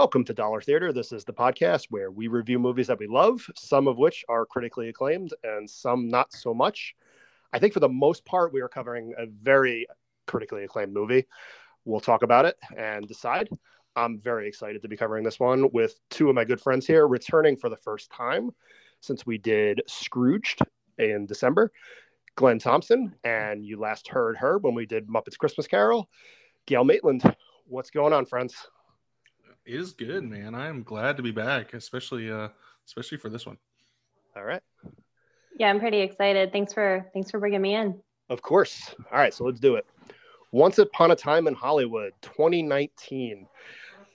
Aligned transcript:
Welcome 0.00 0.24
to 0.24 0.32
Dollar 0.32 0.62
Theater. 0.62 0.94
This 0.94 1.12
is 1.12 1.26
the 1.26 1.34
podcast 1.34 1.88
where 1.90 2.10
we 2.10 2.26
review 2.26 2.58
movies 2.58 2.86
that 2.86 2.98
we 2.98 3.06
love, 3.06 3.46
some 3.54 3.86
of 3.86 3.98
which 3.98 4.24
are 4.30 4.46
critically 4.46 4.88
acclaimed 4.88 5.34
and 5.44 5.68
some 5.68 6.08
not 6.08 6.32
so 6.32 6.54
much. 6.54 6.94
I 7.52 7.58
think 7.58 7.74
for 7.74 7.80
the 7.80 7.88
most 7.90 8.24
part, 8.24 8.50
we 8.50 8.62
are 8.62 8.68
covering 8.68 9.12
a 9.18 9.26
very 9.26 9.86
critically 10.26 10.64
acclaimed 10.64 10.94
movie. 10.94 11.26
We'll 11.84 12.00
talk 12.00 12.22
about 12.22 12.46
it 12.46 12.56
and 12.78 13.06
decide. 13.06 13.50
I'm 13.94 14.18
very 14.18 14.48
excited 14.48 14.80
to 14.80 14.88
be 14.88 14.96
covering 14.96 15.22
this 15.22 15.38
one 15.38 15.70
with 15.70 16.00
two 16.08 16.30
of 16.30 16.34
my 16.34 16.46
good 16.46 16.62
friends 16.62 16.86
here 16.86 17.06
returning 17.06 17.58
for 17.58 17.68
the 17.68 17.76
first 17.76 18.10
time 18.10 18.52
since 19.00 19.26
we 19.26 19.36
did 19.36 19.82
Scrooged 19.86 20.60
in 20.96 21.26
December. 21.26 21.72
Glenn 22.36 22.58
Thompson, 22.58 23.14
and 23.22 23.66
you 23.66 23.78
last 23.78 24.08
heard 24.08 24.38
her 24.38 24.56
when 24.56 24.74
we 24.74 24.86
did 24.86 25.08
Muppets 25.08 25.36
Christmas 25.36 25.66
Carol. 25.66 26.08
Gail 26.64 26.84
Maitland, 26.84 27.22
what's 27.66 27.90
going 27.90 28.14
on, 28.14 28.24
friends? 28.24 28.56
It 29.70 29.76
is 29.76 29.92
good, 29.92 30.24
man. 30.24 30.56
I 30.56 30.66
am 30.66 30.82
glad 30.82 31.16
to 31.16 31.22
be 31.22 31.30
back, 31.30 31.74
especially 31.74 32.28
uh 32.28 32.48
especially 32.84 33.18
for 33.18 33.28
this 33.28 33.46
one. 33.46 33.56
All 34.34 34.42
right. 34.42 34.62
Yeah, 35.56 35.70
I'm 35.70 35.78
pretty 35.78 36.00
excited. 36.00 36.50
Thanks 36.50 36.72
for 36.74 37.06
thanks 37.14 37.30
for 37.30 37.38
bringing 37.38 37.62
me 37.62 37.76
in. 37.76 38.00
Of 38.30 38.42
course. 38.42 38.92
All 39.12 39.18
right, 39.18 39.32
so 39.32 39.44
let's 39.44 39.60
do 39.60 39.76
it. 39.76 39.86
Once 40.50 40.78
Upon 40.78 41.12
a 41.12 41.14
Time 41.14 41.46
in 41.46 41.54
Hollywood, 41.54 42.14
2019. 42.20 43.46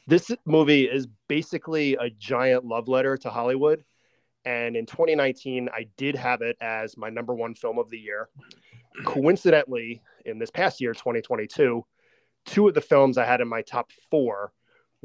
This 0.07 0.29
movie 0.43 0.89
is 0.89 1.07
basically 1.29 1.93
a 1.95 2.09
giant 2.09 2.65
love 2.65 2.89
letter 2.89 3.15
to 3.15 3.29
Hollywood. 3.29 3.85
And 4.43 4.75
in 4.75 4.85
2019, 4.85 5.69
I 5.73 5.87
did 5.95 6.15
have 6.15 6.41
it 6.41 6.57
as 6.59 6.97
my 6.97 7.09
number 7.09 7.33
one 7.33 7.55
film 7.55 7.79
of 7.79 7.89
the 7.89 7.97
year. 7.97 8.27
Coincidentally, 9.05 10.01
in 10.25 10.37
this 10.37 10.51
past 10.51 10.81
year, 10.81 10.91
2022, 10.91 11.85
two 12.45 12.67
of 12.67 12.73
the 12.73 12.81
films 12.81 13.17
I 13.17 13.23
had 13.23 13.39
in 13.39 13.47
my 13.47 13.61
top 13.61 13.89
four 14.11 14.51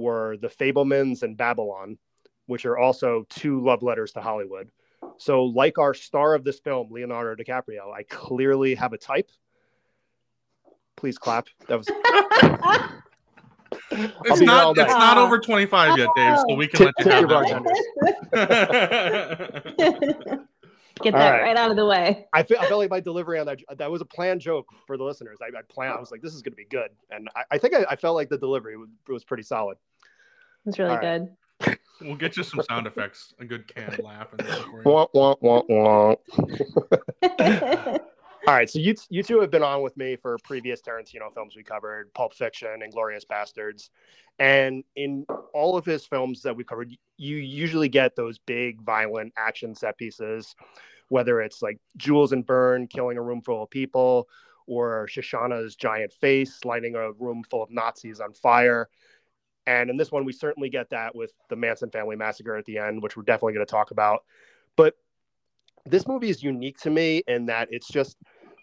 were 0.01 0.37
The 0.39 0.49
Fabelmans 0.49 1.23
and 1.23 1.37
Babylon, 1.37 1.98
which 2.47 2.67
are 2.67 2.79
also 2.79 3.25
two 3.29 3.62
love 3.62 3.83
letters 3.83 4.12
to 4.12 4.20
Hollywood. 4.20 4.70
So, 5.19 5.45
like 5.45 5.79
our 5.79 5.95
star 5.95 6.34
of 6.34 6.45
this 6.45 6.61
film, 6.61 6.89
Leonardo 6.91 7.42
DiCaprio, 7.42 7.92
I 7.95 8.03
clearly 8.05 8.75
have 8.75 8.92
a 8.92 8.98
type. 8.98 9.31
Please 10.97 11.19
clap. 11.19 11.48
That 11.69 11.79
was. 11.79 11.89
it's 13.91 14.41
not. 14.41 14.77
It's 14.77 14.92
not 14.92 15.17
over 15.19 15.39
twenty 15.39 15.67
five 15.67 15.98
yet, 15.98 16.09
Dave. 16.17 16.39
So 16.39 16.55
we 16.55 16.69
can 16.69 16.87
let 16.87 16.95
you 17.05 17.11
have 17.11 17.29
that. 17.29 17.61
Get 21.03 21.14
that 21.14 21.31
right. 21.31 21.42
right. 21.42 21.57
out 21.57 21.70
of 21.70 21.77
the 21.77 21.87
way. 21.87 22.27
I 22.33 22.42
feel, 22.42 22.59
I 22.61 22.67
felt 22.67 22.79
like 22.79 22.91
my 22.91 23.01
delivery 23.01 23.39
on 23.39 23.47
that 23.47 23.61
that 23.79 23.91
was 23.91 24.01
a 24.01 24.05
planned 24.05 24.41
joke 24.41 24.69
for 24.87 24.97
the 24.97 25.05
listeners. 25.05 25.39
I, 25.42 25.47
I 25.47 25.62
planned. 25.69 25.95
I 25.95 26.01
was 26.01 26.11
like, 26.11 26.20
this 26.20 26.35
is 26.35 26.42
going 26.42 26.53
to 26.53 26.57
be 26.57 26.67
good, 26.67 26.91
and 27.11 27.29
I, 27.35 27.42
I 27.53 27.59
think 27.59 27.75
I, 27.75 27.85
I, 27.91 27.97
felt 27.97 28.17
like 28.17 28.29
the 28.29 28.39
delivery 28.39 28.77
was, 28.77 28.89
was 29.09 29.25
pretty 29.25 29.42
solid. 29.42 29.79
It 30.64 30.69
was 30.69 30.78
really 30.78 30.91
All 30.92 30.98
good. 30.98 31.28
Right. 31.66 31.78
We'll 32.00 32.16
get 32.16 32.36
you 32.36 32.42
some 32.42 32.62
sound 32.62 32.86
effects, 32.86 33.34
a 33.39 33.44
good 33.44 33.66
canned 33.69 33.98
laugh. 34.03 34.28
wah, 34.84 35.06
wah, 35.12 35.34
wah, 35.41 35.62
wah. 35.69 36.14
All 38.47 38.55
right, 38.55 38.70
so 38.70 38.78
you 38.78 38.94
you 39.11 39.22
two 39.22 39.41
have 39.41 39.50
been 39.50 39.62
on 39.62 39.83
with 39.83 39.97
me 39.98 40.17
for 40.17 40.39
previous 40.44 40.80
Tarantino 40.80 41.33
films 41.34 41.55
we 41.55 41.62
covered, 41.62 42.12
Pulp 42.14 42.33
Fiction 42.33 42.83
and 42.83 42.91
Glorious 42.91 43.25
Bastards, 43.25 43.91
and 44.39 44.83
in 44.97 45.27
all 45.52 45.77
of 45.77 45.84
his 45.84 46.06
films 46.06 46.41
that 46.42 46.56
we 46.56 46.64
covered, 46.64 46.91
you 47.19 47.36
usually 47.36 47.91
get 47.91 48.17
those 48.17 48.39
big 48.39 48.80
violent 48.80 49.34
action 49.36 49.74
set 49.74 49.98
pieces, 49.98 50.56
whether 51.11 51.42
it's 51.42 51.61
like 51.61 51.78
Jules 51.98 52.33
and 52.33 52.47
Verne 52.47 52.86
killing 52.86 53.19
a 53.19 53.22
room 53.22 53.42
full 53.42 53.62
of 53.62 53.70
people, 53.70 54.27
or 54.67 55.06
Shosanna's 55.06 55.77
giant 55.77 56.12
face 56.14 56.64
lighting 56.64 56.95
a 56.95 57.12
room 57.12 57.45
full 57.50 57.62
of 57.62 57.70
Nazis 57.70 58.20
on 58.20 58.33
fire. 58.33 58.89
And 59.66 59.91
in 59.91 59.97
this 59.97 60.11
one, 60.11 60.25
we 60.25 60.33
certainly 60.33 60.69
get 60.69 60.91
that 60.91 61.14
with 61.14 61.33
the 61.48 61.56
Manson 61.56 61.91
family 61.91 62.16
massacre 62.16 62.56
at 62.56 62.64
the 62.64 62.78
end, 62.78 63.03
which 63.03 63.16
we're 63.16 63.22
definitely 63.22 63.55
going 63.55 63.67
to 63.67 63.70
talk 63.70 63.91
about. 63.91 64.25
But 64.77 64.94
this 65.86 66.07
movie 66.07 66.30
is 66.30 66.42
unique 66.42 66.79
to 66.80 66.90
me 66.90 67.23
in 67.29 67.46
that 67.46 67.68
it's 67.70 67.89
just 67.89 68.17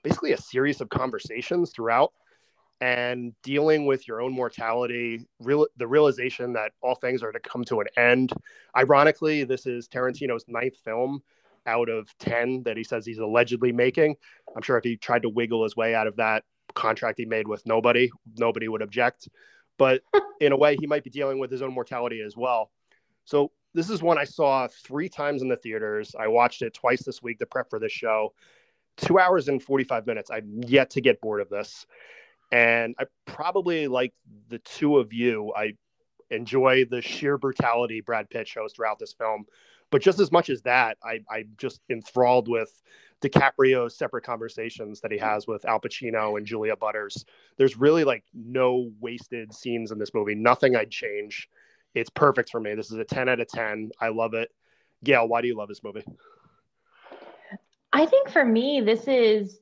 basically 0.04 0.34
a 0.34 0.38
series 0.38 0.82
of 0.82 0.90
conversations 0.90 1.72
throughout 1.72 2.14
and 2.80 3.34
dealing 3.42 3.86
with 3.86 4.08
your 4.08 4.22
own 4.22 4.32
mortality, 4.32 5.26
real, 5.40 5.68
the 5.78 5.88
realization 5.88 6.54
that 6.54 6.74
all 6.82 6.96
things 6.96 7.24
are 7.24 7.32
to 7.32 7.40
come 7.40 7.64
to 7.66 7.80
an 7.80 7.88
end. 7.98 8.32
Ironically, 8.76 9.44
this 9.44 9.66
is 9.66 9.88
Tarantino's 9.88 10.46
ninth 10.48 10.78
film 10.84 11.24
out 11.66 11.90
of 11.90 12.16
10 12.20 12.64
that 12.64 12.78
he 12.78 12.84
says 12.84 13.06
he's 13.06 13.18
allegedly 13.18 13.72
making. 13.72 14.16
I'm 14.56 14.62
sure 14.62 14.78
if 14.78 14.84
he 14.84 14.96
tried 14.96 15.24
to 15.24 15.30
wiggle 15.30 15.64
his 15.64 15.76
way 15.76 15.96
out 15.96 16.08
of 16.08 16.16
that 16.18 16.44
contract 16.76 17.18
he 17.18 17.26
made 17.26 17.48
with 17.48 17.66
nobody, 17.66 18.10
nobody 18.38 18.68
would 18.68 18.82
object. 18.82 19.28
But 19.78 20.02
in 20.42 20.52
a 20.52 20.58
way, 20.58 20.76
he 20.80 20.88
might 20.88 21.04
be 21.04 21.10
dealing 21.10 21.40
with 21.40 21.52
his 21.52 21.62
own 21.62 21.74
mortality 21.74 22.22
as 22.22 22.36
well. 22.36 22.72
So 23.26 23.52
this 23.74 23.90
is 23.90 24.02
one 24.02 24.18
I 24.18 24.24
saw 24.24 24.68
three 24.68 25.10
times 25.10 25.42
in 25.42 25.50
the 25.50 25.58
theaters. 25.58 26.16
I 26.18 26.28
watched 26.28 26.62
it 26.62 26.74
twice 26.74 27.04
this 27.04 27.22
week 27.22 27.40
to 27.40 27.46
prep 27.46 27.70
for 27.70 27.80
this 27.80 27.92
show. 27.92 28.34
Two 28.98 29.20
hours 29.20 29.48
and 29.48 29.62
45 29.62 30.08
minutes. 30.08 30.32
I'm 30.32 30.62
yet 30.66 30.90
to 30.92 31.02
get 31.02 31.22
bored 31.22 31.42
of 31.42 31.50
this. 31.50 31.86
And 32.52 32.96
I 32.98 33.06
probably 33.26 33.88
like 33.88 34.14
the 34.50 34.60
two 34.60 34.98
of 34.98 35.14
you. 35.14 35.54
I 35.56 35.74
enjoy 36.32 36.86
the 36.86 37.02
sheer 37.02 37.38
brutality 37.38 38.02
Brad 38.02 38.30
Pitt 38.30 38.48
shows 38.48 38.74
throughout 38.74 39.00
this 39.00 39.14
film. 39.14 39.46
But 39.90 40.02
just 40.02 40.20
as 40.20 40.32
much 40.32 40.50
as 40.50 40.62
that, 40.64 40.98
I, 41.04 41.22
I'm 41.30 41.54
just 41.58 41.82
enthralled 41.90 42.48
with 42.48 42.82
DiCaprio's 43.22 43.98
separate 43.98 44.24
conversations 44.24 45.00
that 45.02 45.12
he 45.12 45.18
has 45.18 45.48
with 45.48 45.66
Al 45.66 45.80
Pacino 45.80 46.38
and 46.38 46.46
Julia 46.46 46.76
Butters. 46.76 47.26
There's 47.58 47.78
really 47.78 48.04
like 48.04 48.24
no 48.34 48.92
wasted 49.00 49.54
scenes 49.54 49.92
in 49.92 49.98
this 49.98 50.14
movie. 50.14 50.36
Nothing 50.36 50.76
I'd 50.76 50.92
change. 50.92 51.50
It's 51.96 52.10
perfect 52.10 52.50
for 52.50 52.60
me. 52.60 52.76
This 52.76 52.92
is 52.92 52.98
a 52.98 53.04
10 53.04 53.30
out 53.30 53.40
of 53.40 53.48
10. 53.48 53.92
I 54.00 54.10
love 54.10 54.34
it. 54.34 54.50
Gail, 55.04 55.28
why 55.28 55.42
do 55.42 55.48
you 55.48 55.56
love 55.56 55.70
this 55.70 55.84
movie? 55.84 56.04
I 57.94 58.06
think 58.06 58.30
for 58.30 58.44
me, 58.44 58.82
this 58.82 59.08
is 59.08 59.60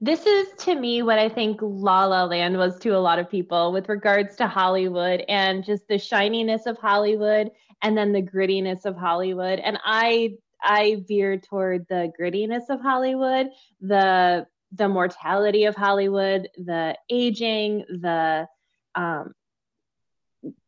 this 0.00 0.26
is 0.26 0.48
to 0.58 0.74
me 0.74 1.02
what 1.02 1.18
I 1.18 1.28
think 1.28 1.58
La 1.62 2.04
La 2.04 2.24
Land 2.24 2.58
was 2.58 2.78
to 2.80 2.90
a 2.90 2.98
lot 2.98 3.18
of 3.18 3.30
people 3.30 3.72
with 3.72 3.88
regards 3.88 4.36
to 4.36 4.46
Hollywood 4.46 5.24
and 5.28 5.64
just 5.64 5.88
the 5.88 5.98
shininess 5.98 6.66
of 6.66 6.76
Hollywood 6.76 7.50
and 7.82 7.96
then 7.96 8.12
the 8.12 8.22
grittiness 8.22 8.84
of 8.84 8.96
Hollywood. 8.96 9.58
And 9.58 9.78
I 9.84 10.36
I 10.62 11.02
veer 11.08 11.38
toward 11.38 11.86
the 11.88 12.12
grittiness 12.18 12.70
of 12.70 12.80
Hollywood, 12.80 13.48
the 13.80 14.46
the 14.72 14.88
mortality 14.88 15.64
of 15.64 15.74
Hollywood, 15.74 16.48
the 16.56 16.96
aging, 17.10 17.84
the 17.88 18.46
um, 18.94 19.34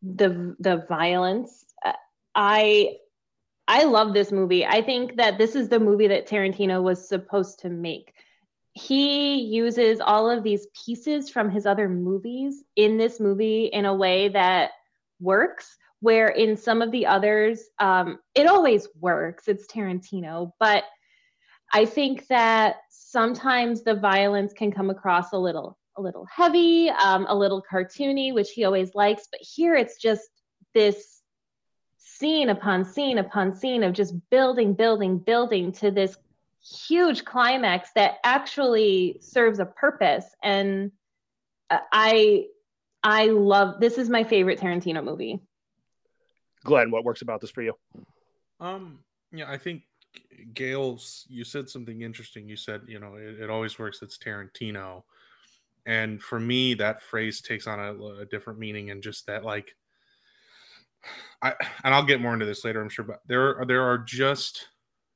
the 0.02 0.56
the 0.58 0.84
violence. 0.88 1.64
I 2.34 2.96
I 3.66 3.84
love 3.84 4.12
this 4.12 4.30
movie. 4.30 4.66
I 4.66 4.82
think 4.82 5.16
that 5.16 5.38
this 5.38 5.54
is 5.54 5.68
the 5.68 5.80
movie 5.80 6.08
that 6.08 6.28
Tarantino 6.28 6.82
was 6.82 7.08
supposed 7.08 7.60
to 7.60 7.70
make. 7.70 8.12
He 8.72 9.36
uses 9.40 10.00
all 10.00 10.28
of 10.28 10.42
these 10.42 10.66
pieces 10.84 11.30
from 11.30 11.48
his 11.48 11.64
other 11.64 11.88
movies 11.88 12.62
in 12.76 12.98
this 12.98 13.20
movie 13.20 13.66
in 13.66 13.84
a 13.84 13.94
way 13.94 14.28
that 14.28 14.72
works. 15.20 15.76
Where 16.04 16.28
in 16.28 16.54
some 16.54 16.82
of 16.82 16.90
the 16.90 17.06
others, 17.06 17.62
um, 17.78 18.18
it 18.34 18.46
always 18.46 18.86
works. 19.00 19.48
It's 19.48 19.66
Tarantino, 19.66 20.52
but 20.60 20.84
I 21.72 21.86
think 21.86 22.26
that 22.26 22.76
sometimes 22.90 23.84
the 23.84 23.94
violence 23.94 24.52
can 24.52 24.70
come 24.70 24.90
across 24.90 25.32
a 25.32 25.38
little 25.38 25.78
a 25.96 26.02
little 26.02 26.26
heavy, 26.26 26.90
um, 26.90 27.24
a 27.26 27.34
little 27.34 27.64
cartoony, 27.72 28.34
which 28.34 28.50
he 28.50 28.64
always 28.64 28.94
likes. 28.94 29.28
But 29.30 29.40
here 29.40 29.76
it's 29.76 29.96
just 29.96 30.28
this 30.74 31.22
scene 31.96 32.50
upon 32.50 32.84
scene 32.84 33.16
upon 33.16 33.54
scene 33.54 33.82
of 33.82 33.94
just 33.94 34.12
building, 34.28 34.74
building, 34.74 35.16
building 35.16 35.72
to 35.72 35.90
this 35.90 36.18
huge 36.86 37.24
climax 37.24 37.88
that 37.94 38.16
actually 38.24 39.20
serves 39.22 39.58
a 39.58 39.64
purpose. 39.64 40.26
And 40.42 40.92
uh, 41.70 41.78
I, 41.90 42.48
I 43.02 43.28
love 43.28 43.80
this 43.80 43.96
is 43.96 44.10
my 44.10 44.24
favorite 44.24 44.60
Tarantino 44.60 45.02
movie. 45.02 45.40
Glenn, 46.64 46.90
what 46.90 47.04
works 47.04 47.22
about 47.22 47.40
this 47.40 47.50
for 47.50 47.62
you? 47.62 47.74
Um, 48.58 49.00
yeah, 49.32 49.50
I 49.50 49.58
think 49.58 49.82
Gail's. 50.54 51.26
You 51.28 51.44
said 51.44 51.68
something 51.68 52.02
interesting. 52.02 52.48
You 52.48 52.56
said, 52.56 52.82
you 52.86 52.98
know, 52.98 53.14
it, 53.14 53.40
it 53.40 53.50
always 53.50 53.78
works. 53.78 54.00
It's 54.02 54.18
Tarantino 54.18 55.02
and 55.86 56.22
for 56.22 56.40
me 56.40 56.74
that 56.74 57.02
phrase 57.02 57.40
takes 57.40 57.66
on 57.66 57.78
a, 57.78 57.94
a, 58.20 58.26
different 58.26 58.58
meaning 58.58 58.90
and 58.90 59.02
just 59.02 59.26
that 59.26 59.44
like 59.44 59.74
i 61.42 61.52
and 61.84 61.94
i'll 61.94 62.04
get 62.04 62.20
more 62.20 62.32
into 62.32 62.46
this 62.46 62.64
later 62.64 62.80
i'm 62.80 62.88
sure 62.88 63.04
but 63.04 63.20
there 63.26 63.58
are 63.58 63.66
there 63.66 63.82
are 63.82 63.98
just 63.98 64.68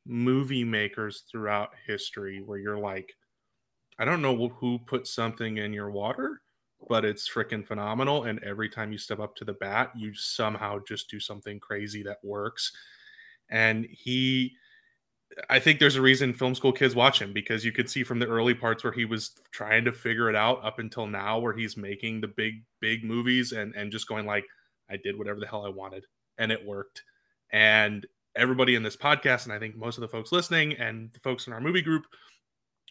movie 0.06 0.64
makers 0.64 1.24
throughout 1.30 1.70
history 1.86 2.42
where 2.44 2.58
you're 2.58 2.78
like 2.78 3.14
i 3.98 4.04
don't 4.04 4.22
know 4.22 4.48
who 4.48 4.78
put 4.78 5.06
something 5.06 5.58
in 5.58 5.72
your 5.72 5.90
water 5.90 6.40
but 6.88 7.04
it's 7.04 7.28
freaking 7.28 7.66
phenomenal 7.66 8.24
and 8.24 8.42
every 8.44 8.68
time 8.68 8.92
you 8.92 8.98
step 8.98 9.18
up 9.18 9.34
to 9.34 9.44
the 9.44 9.52
bat 9.54 9.90
you 9.96 10.14
somehow 10.14 10.78
just 10.86 11.10
do 11.10 11.18
something 11.18 11.58
crazy 11.58 12.02
that 12.02 12.18
works 12.22 12.72
and 13.50 13.86
he 13.90 14.52
I 15.50 15.58
think 15.58 15.78
there's 15.78 15.96
a 15.96 16.02
reason 16.02 16.32
film 16.32 16.54
school 16.54 16.72
kids 16.72 16.94
watch 16.94 17.20
him 17.20 17.32
because 17.32 17.64
you 17.64 17.70
could 17.70 17.90
see 17.90 18.02
from 18.02 18.18
the 18.18 18.26
early 18.26 18.54
parts 18.54 18.82
where 18.82 18.92
he 18.92 19.04
was 19.04 19.32
trying 19.50 19.84
to 19.84 19.92
figure 19.92 20.30
it 20.30 20.34
out 20.34 20.64
up 20.64 20.78
until 20.78 21.06
now 21.06 21.38
where 21.38 21.52
he's 21.52 21.76
making 21.76 22.20
the 22.20 22.28
big 22.28 22.62
big 22.80 23.04
movies 23.04 23.52
and 23.52 23.74
and 23.74 23.92
just 23.92 24.08
going 24.08 24.24
like 24.24 24.44
I 24.90 24.96
did 24.96 25.18
whatever 25.18 25.40
the 25.40 25.46
hell 25.46 25.66
I 25.66 25.70
wanted, 25.70 26.06
and 26.38 26.50
it 26.50 26.64
worked. 26.64 27.02
And 27.50 28.06
everybody 28.34 28.74
in 28.74 28.82
this 28.82 28.96
podcast, 28.96 29.44
and 29.44 29.52
I 29.52 29.58
think 29.58 29.76
most 29.76 29.98
of 29.98 30.02
the 30.02 30.08
folks 30.08 30.32
listening 30.32 30.74
and 30.74 31.10
the 31.12 31.20
folks 31.20 31.46
in 31.46 31.52
our 31.52 31.60
movie 31.60 31.82
group, 31.82 32.06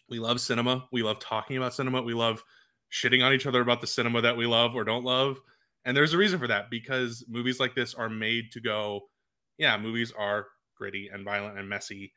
we 0.08 0.18
love 0.18 0.40
cinema. 0.40 0.86
We 0.92 1.02
love 1.02 1.18
talking 1.18 1.56
about 1.56 1.74
cinema. 1.74 2.02
We 2.02 2.14
love 2.14 2.42
shitting 2.92 3.24
on 3.24 3.32
each 3.32 3.46
other 3.46 3.60
about 3.60 3.80
the 3.80 3.86
cinema 3.86 4.20
that 4.22 4.36
we 4.36 4.46
love 4.46 4.74
or 4.74 4.84
don't 4.84 5.04
love. 5.04 5.40
And 5.84 5.96
there's 5.96 6.14
a 6.14 6.18
reason 6.18 6.38
for 6.38 6.48
that 6.48 6.70
because 6.70 7.24
movies 7.28 7.60
like 7.60 7.74
this 7.74 7.94
are 7.94 8.08
made 8.08 8.52
to 8.52 8.60
go, 8.60 9.08
yeah, 9.58 9.76
movies 9.76 10.12
are 10.16 10.46
gritty 10.76 11.10
and 11.12 11.24
violent 11.24 11.58
and 11.58 11.68
messy. 11.68 12.12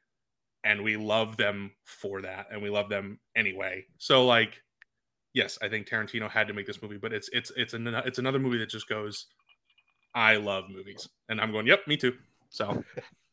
And 0.63 0.83
we 0.83 0.97
love 0.97 1.37
them 1.37 1.71
for 1.83 2.21
that. 2.21 2.47
And 2.51 2.61
we 2.61 2.69
love 2.69 2.89
them 2.89 3.19
anyway. 3.35 3.85
So, 3.97 4.25
like, 4.25 4.61
yes, 5.33 5.57
I 5.61 5.69
think 5.69 5.87
Tarantino 5.87 6.29
had 6.29 6.47
to 6.47 6.53
make 6.53 6.67
this 6.67 6.81
movie, 6.81 6.97
but 6.97 7.13
it's 7.13 7.29
it's 7.33 7.51
it's 7.55 7.73
an, 7.73 7.87
it's 7.87 8.19
another 8.19 8.39
movie 8.39 8.57
that 8.59 8.69
just 8.69 8.87
goes, 8.87 9.27
I 10.13 10.35
love 10.35 10.65
movies, 10.69 11.07
and 11.29 11.39
I'm 11.39 11.51
going, 11.51 11.67
yep, 11.67 11.87
me 11.87 11.97
too. 11.97 12.13
So, 12.49 12.83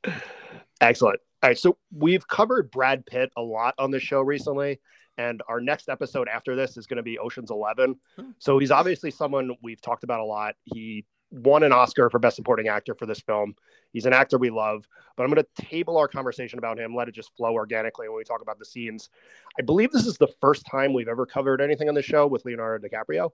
excellent. 0.81 1.20
All 1.43 1.50
right, 1.50 1.58
so 1.58 1.76
we've 1.94 2.26
covered 2.26 2.70
Brad 2.70 3.06
Pitt 3.06 3.31
a 3.37 3.43
lot 3.43 3.75
on 3.79 3.90
the 3.90 4.00
show 4.00 4.20
recently, 4.20 4.81
and 5.18 5.42
our 5.48 5.60
next 5.60 5.88
episode 5.88 6.28
after 6.28 6.56
this 6.56 6.76
is 6.76 6.86
going 6.86 6.96
to 6.96 7.02
be 7.02 7.18
Ocean's 7.18 7.50
Eleven. 7.50 7.96
Hmm. 8.16 8.30
So 8.38 8.58
he's 8.58 8.70
obviously 8.70 9.10
someone 9.10 9.50
we've 9.62 9.80
talked 9.80 10.04
about 10.04 10.20
a 10.20 10.24
lot. 10.24 10.54
He 10.64 11.04
won 11.30 11.62
an 11.62 11.72
Oscar 11.72 12.08
for 12.08 12.18
Best 12.18 12.36
Supporting 12.36 12.68
Actor 12.68 12.94
for 12.94 13.04
this 13.04 13.20
film. 13.20 13.54
He's 13.92 14.06
an 14.06 14.12
actor 14.12 14.38
we 14.38 14.48
love, 14.48 14.86
but 15.16 15.24
I'm 15.24 15.30
going 15.30 15.44
to 15.44 15.62
table 15.62 15.98
our 15.98 16.08
conversation 16.08 16.58
about 16.58 16.78
him, 16.78 16.94
let 16.94 17.08
it 17.08 17.14
just 17.14 17.36
flow 17.36 17.52
organically 17.52 18.08
when 18.08 18.16
we 18.16 18.24
talk 18.24 18.40
about 18.40 18.58
the 18.58 18.64
scenes. 18.64 19.10
I 19.58 19.62
believe 19.62 19.90
this 19.90 20.06
is 20.06 20.16
the 20.16 20.32
first 20.40 20.64
time 20.64 20.94
we've 20.94 21.08
ever 21.08 21.26
covered 21.26 21.60
anything 21.60 21.88
on 21.88 21.94
the 21.94 22.02
show 22.02 22.26
with 22.26 22.44
Leonardo 22.44 22.86
DiCaprio. 22.86 23.30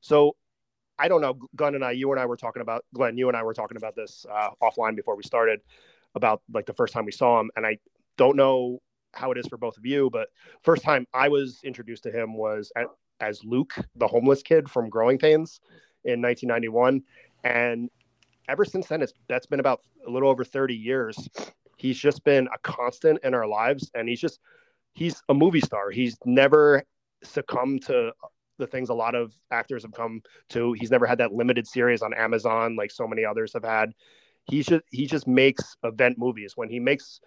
So 0.00 0.36
I 0.98 1.08
don't 1.08 1.22
know, 1.22 1.38
Glenn 1.56 1.74
and 1.74 1.84
I, 1.84 1.92
you 1.92 2.10
and 2.12 2.20
I 2.20 2.26
were 2.26 2.36
talking 2.36 2.60
about, 2.60 2.84
Glenn, 2.94 3.16
you 3.16 3.28
and 3.28 3.36
I 3.36 3.42
were 3.42 3.54
talking 3.54 3.78
about 3.78 3.96
this 3.96 4.26
uh, 4.30 4.50
offline 4.62 4.96
before 4.96 5.16
we 5.16 5.22
started 5.22 5.60
about 6.14 6.42
like 6.52 6.66
the 6.66 6.74
first 6.74 6.92
time 6.92 7.06
we 7.06 7.12
saw 7.12 7.40
him. 7.40 7.50
And 7.56 7.66
I 7.66 7.78
don't 8.18 8.36
know 8.36 8.80
how 9.12 9.30
it 9.32 9.38
is 9.38 9.46
for 9.46 9.56
both 9.56 9.76
of 9.76 9.86
you, 9.86 10.10
but 10.10 10.28
first 10.62 10.82
time 10.82 11.06
I 11.12 11.28
was 11.28 11.60
introduced 11.64 12.02
to 12.04 12.10
him 12.10 12.36
was 12.36 12.72
at, 12.76 12.86
as 13.20 13.44
Luke, 13.44 13.74
the 13.96 14.06
homeless 14.06 14.42
kid 14.42 14.70
from 14.70 14.88
Growing 14.88 15.18
Pains 15.18 15.60
in 16.04 16.22
1991. 16.22 17.02
And 17.44 17.90
ever 18.48 18.64
since 18.64 18.86
then, 18.88 19.02
it's 19.02 19.12
that's 19.28 19.46
been 19.46 19.60
about 19.60 19.80
a 20.06 20.10
little 20.10 20.28
over 20.28 20.44
30 20.44 20.74
years. 20.74 21.28
He's 21.76 21.98
just 21.98 22.24
been 22.24 22.48
a 22.54 22.58
constant 22.58 23.20
in 23.24 23.34
our 23.34 23.46
lives, 23.46 23.90
and 23.94 24.08
he's 24.08 24.20
just 24.20 24.40
he's 24.94 25.22
a 25.28 25.34
movie 25.34 25.60
star. 25.60 25.90
He's 25.90 26.16
never 26.24 26.82
succumbed 27.22 27.82
to 27.86 28.12
the 28.58 28.66
things 28.66 28.90
a 28.90 28.94
lot 28.94 29.14
of 29.14 29.32
actors 29.50 29.82
have 29.82 29.92
come 29.92 30.22
to. 30.50 30.74
He's 30.74 30.90
never 30.90 31.06
had 31.06 31.18
that 31.18 31.32
limited 31.32 31.66
series 31.66 32.02
on 32.02 32.12
Amazon 32.14 32.76
like 32.76 32.90
so 32.90 33.06
many 33.06 33.24
others 33.24 33.52
have 33.54 33.64
had. 33.64 33.92
He 34.44 34.62
just 34.62 34.82
he 34.90 35.06
just 35.06 35.26
makes 35.26 35.76
event 35.84 36.18
movies. 36.18 36.52
When 36.56 36.68
he 36.68 36.78
makes 36.78 37.20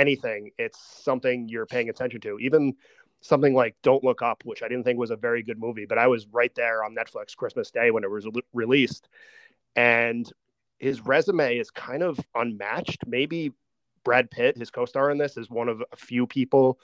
anything, 0.00 0.50
it's 0.58 0.78
something 1.02 1.48
you're 1.48 1.66
paying 1.66 1.90
attention 1.90 2.20
to. 2.22 2.38
Even 2.38 2.74
something 3.20 3.54
like 3.54 3.76
Don't 3.82 4.02
Look 4.02 4.22
Up, 4.22 4.42
which 4.44 4.62
I 4.62 4.68
didn't 4.68 4.84
think 4.84 4.98
was 4.98 5.10
a 5.10 5.16
very 5.16 5.42
good 5.42 5.58
movie, 5.58 5.84
but 5.86 5.98
I 5.98 6.06
was 6.06 6.26
right 6.28 6.54
there 6.54 6.82
on 6.82 6.94
Netflix 6.94 7.36
Christmas 7.36 7.70
Day 7.70 7.90
when 7.90 8.04
it 8.04 8.10
was 8.10 8.26
released. 8.52 9.08
And 9.76 10.30
his 10.78 11.02
resume 11.02 11.58
is 11.58 11.70
kind 11.70 12.02
of 12.02 12.18
unmatched. 12.34 13.06
Maybe 13.06 13.52
Brad 14.04 14.30
Pitt, 14.30 14.56
his 14.56 14.70
co-star 14.70 15.10
in 15.10 15.18
this, 15.18 15.36
is 15.36 15.50
one 15.50 15.68
of 15.68 15.82
a 15.92 15.96
few 15.96 16.26
people 16.26 16.78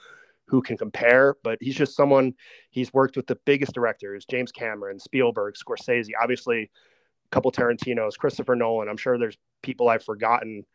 who 0.45 0.61
can 0.61 0.77
compare, 0.77 1.35
but 1.43 1.57
he's 1.59 1.75
just 1.75 1.95
someone 1.95 2.33
he's 2.69 2.93
worked 2.93 3.17
with 3.17 3.27
the 3.27 3.37
biggest 3.45 3.73
directors, 3.73 4.23
James 4.25 4.51
Cameron, 4.51 4.99
Spielberg, 4.99 5.55
Scorsese, 5.55 6.11
obviously 6.21 6.61
a 6.61 7.29
couple 7.31 7.51
Tarantino's, 7.51 8.15
Christopher 8.15 8.55
Nolan. 8.55 8.87
I'm 8.87 8.95
sure 8.95 9.17
there's 9.17 9.37
people 9.61 9.89
I've 9.89 10.05
forgotten, 10.05 10.65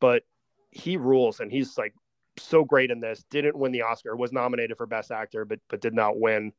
but 0.00 0.22
he 0.70 0.96
rules 0.96 1.40
and 1.40 1.50
he's 1.50 1.76
like 1.78 1.94
so 2.38 2.64
great 2.64 2.90
in 2.90 3.00
this. 3.00 3.24
Didn't 3.30 3.56
win 3.56 3.72
the 3.72 3.82
Oscar, 3.82 4.16
was 4.16 4.32
nominated 4.32 4.76
for 4.76 4.86
best 4.86 5.10
actor, 5.10 5.44
but 5.44 5.60
but 5.68 5.80
did 5.80 5.94
not 5.94 6.18
win. 6.18 6.52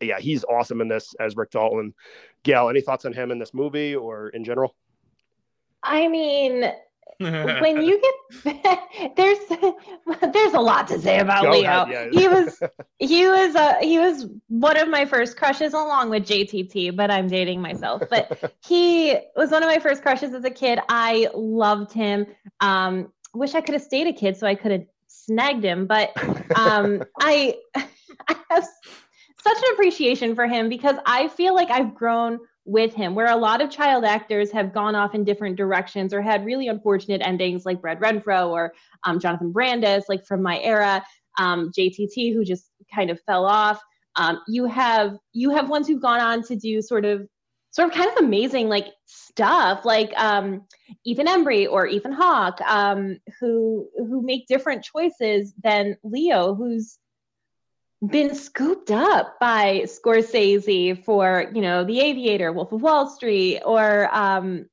Yeah, 0.00 0.18
he's 0.18 0.44
awesome 0.44 0.80
in 0.80 0.88
this 0.88 1.14
as 1.18 1.36
Rick 1.36 1.50
Dalton. 1.50 1.94
Gail, 2.42 2.68
any 2.68 2.80
thoughts 2.80 3.04
on 3.04 3.12
him 3.12 3.30
in 3.30 3.38
this 3.38 3.54
movie 3.54 3.94
or 3.94 4.28
in 4.28 4.44
general? 4.44 4.74
I 5.82 6.08
mean, 6.08 6.64
when 7.18 7.82
you 7.82 8.00
get 8.00 9.16
there's 9.16 9.38
there's 10.32 10.52
a 10.52 10.60
lot 10.60 10.88
to 10.88 10.98
say 10.98 11.20
about 11.20 11.44
Go 11.44 11.50
Leo. 11.52 11.86
yeah. 11.86 12.08
He 12.10 12.28
was 12.28 12.60
he 12.98 13.26
was 13.26 13.54
uh, 13.54 13.74
he 13.80 13.98
was 13.98 14.26
one 14.48 14.76
of 14.76 14.88
my 14.88 15.04
first 15.04 15.36
crushes 15.36 15.72
along 15.72 16.10
with 16.10 16.26
JTT, 16.26 16.96
but 16.96 17.10
I'm 17.10 17.28
dating 17.28 17.60
myself. 17.60 18.02
But 18.10 18.54
he 18.66 19.16
was 19.36 19.50
one 19.50 19.62
of 19.62 19.68
my 19.68 19.78
first 19.78 20.02
crushes 20.02 20.34
as 20.34 20.44
a 20.44 20.50
kid. 20.50 20.80
I 20.88 21.28
loved 21.34 21.92
him. 21.92 22.26
Um, 22.60 23.12
wish 23.32 23.54
I 23.54 23.60
could 23.60 23.74
have 23.74 23.82
stayed 23.82 24.06
a 24.06 24.12
kid 24.12 24.36
so 24.36 24.46
I 24.46 24.54
could 24.54 24.72
have 24.72 24.86
snagged 25.08 25.64
him, 25.64 25.86
but 25.86 26.12
um, 26.56 27.02
I 27.20 27.56
I 27.74 28.36
have 28.50 28.68
such 29.44 29.58
an 29.58 29.74
appreciation 29.74 30.34
for 30.34 30.46
him 30.46 30.68
because 30.68 30.96
I 31.06 31.28
feel 31.28 31.54
like 31.54 31.70
I've 31.70 31.94
grown 31.94 32.40
with 32.64 32.94
him, 32.94 33.14
where 33.14 33.30
a 33.30 33.36
lot 33.36 33.60
of 33.60 33.70
child 33.70 34.04
actors 34.04 34.50
have 34.50 34.72
gone 34.72 34.94
off 34.94 35.14
in 35.14 35.24
different 35.24 35.56
directions 35.56 36.14
or 36.14 36.22
had 36.22 36.44
really 36.44 36.68
unfortunate 36.68 37.20
endings, 37.22 37.66
like 37.66 37.80
Brad 37.80 38.00
Renfro 38.00 38.48
or 38.48 38.72
um, 39.04 39.20
Jonathan 39.20 39.52
Brandis, 39.52 40.04
like 40.08 40.24
from 40.26 40.42
my 40.42 40.58
era, 40.60 41.04
um, 41.38 41.70
JTT, 41.76 42.32
who 42.32 42.44
just 42.44 42.70
kind 42.94 43.10
of 43.10 43.20
fell 43.26 43.44
off. 43.44 43.80
Um, 44.16 44.40
you 44.48 44.66
have 44.66 45.16
you 45.32 45.50
have 45.50 45.68
ones 45.68 45.88
who've 45.88 46.00
gone 46.00 46.20
on 46.20 46.42
to 46.44 46.56
do 46.56 46.80
sort 46.80 47.04
of 47.04 47.26
sort 47.74 47.88
of 47.88 47.94
kind 47.94 48.08
of 48.08 48.24
amazing 48.24 48.68
like 48.68 48.86
stuff, 49.06 49.84
like 49.84 50.12
um, 50.16 50.62
Ethan 51.04 51.26
Embry 51.26 51.68
or 51.68 51.86
Ethan 51.88 52.12
Hawke, 52.12 52.60
um, 52.62 53.18
who 53.40 53.88
who 53.96 54.22
make 54.22 54.46
different 54.46 54.84
choices 54.84 55.52
than 55.62 55.96
Leo, 56.04 56.54
who's 56.54 56.98
been 58.06 58.34
scooped 58.34 58.90
up 58.90 59.38
by 59.40 59.82
Scorsese 59.84 61.04
for, 61.04 61.50
you 61.54 61.62
know, 61.62 61.84
The 61.84 62.00
Aviator, 62.00 62.52
Wolf 62.52 62.72
of 62.72 62.82
Wall 62.82 63.08
Street, 63.08 63.60
or 63.64 64.08
um, 64.14 64.66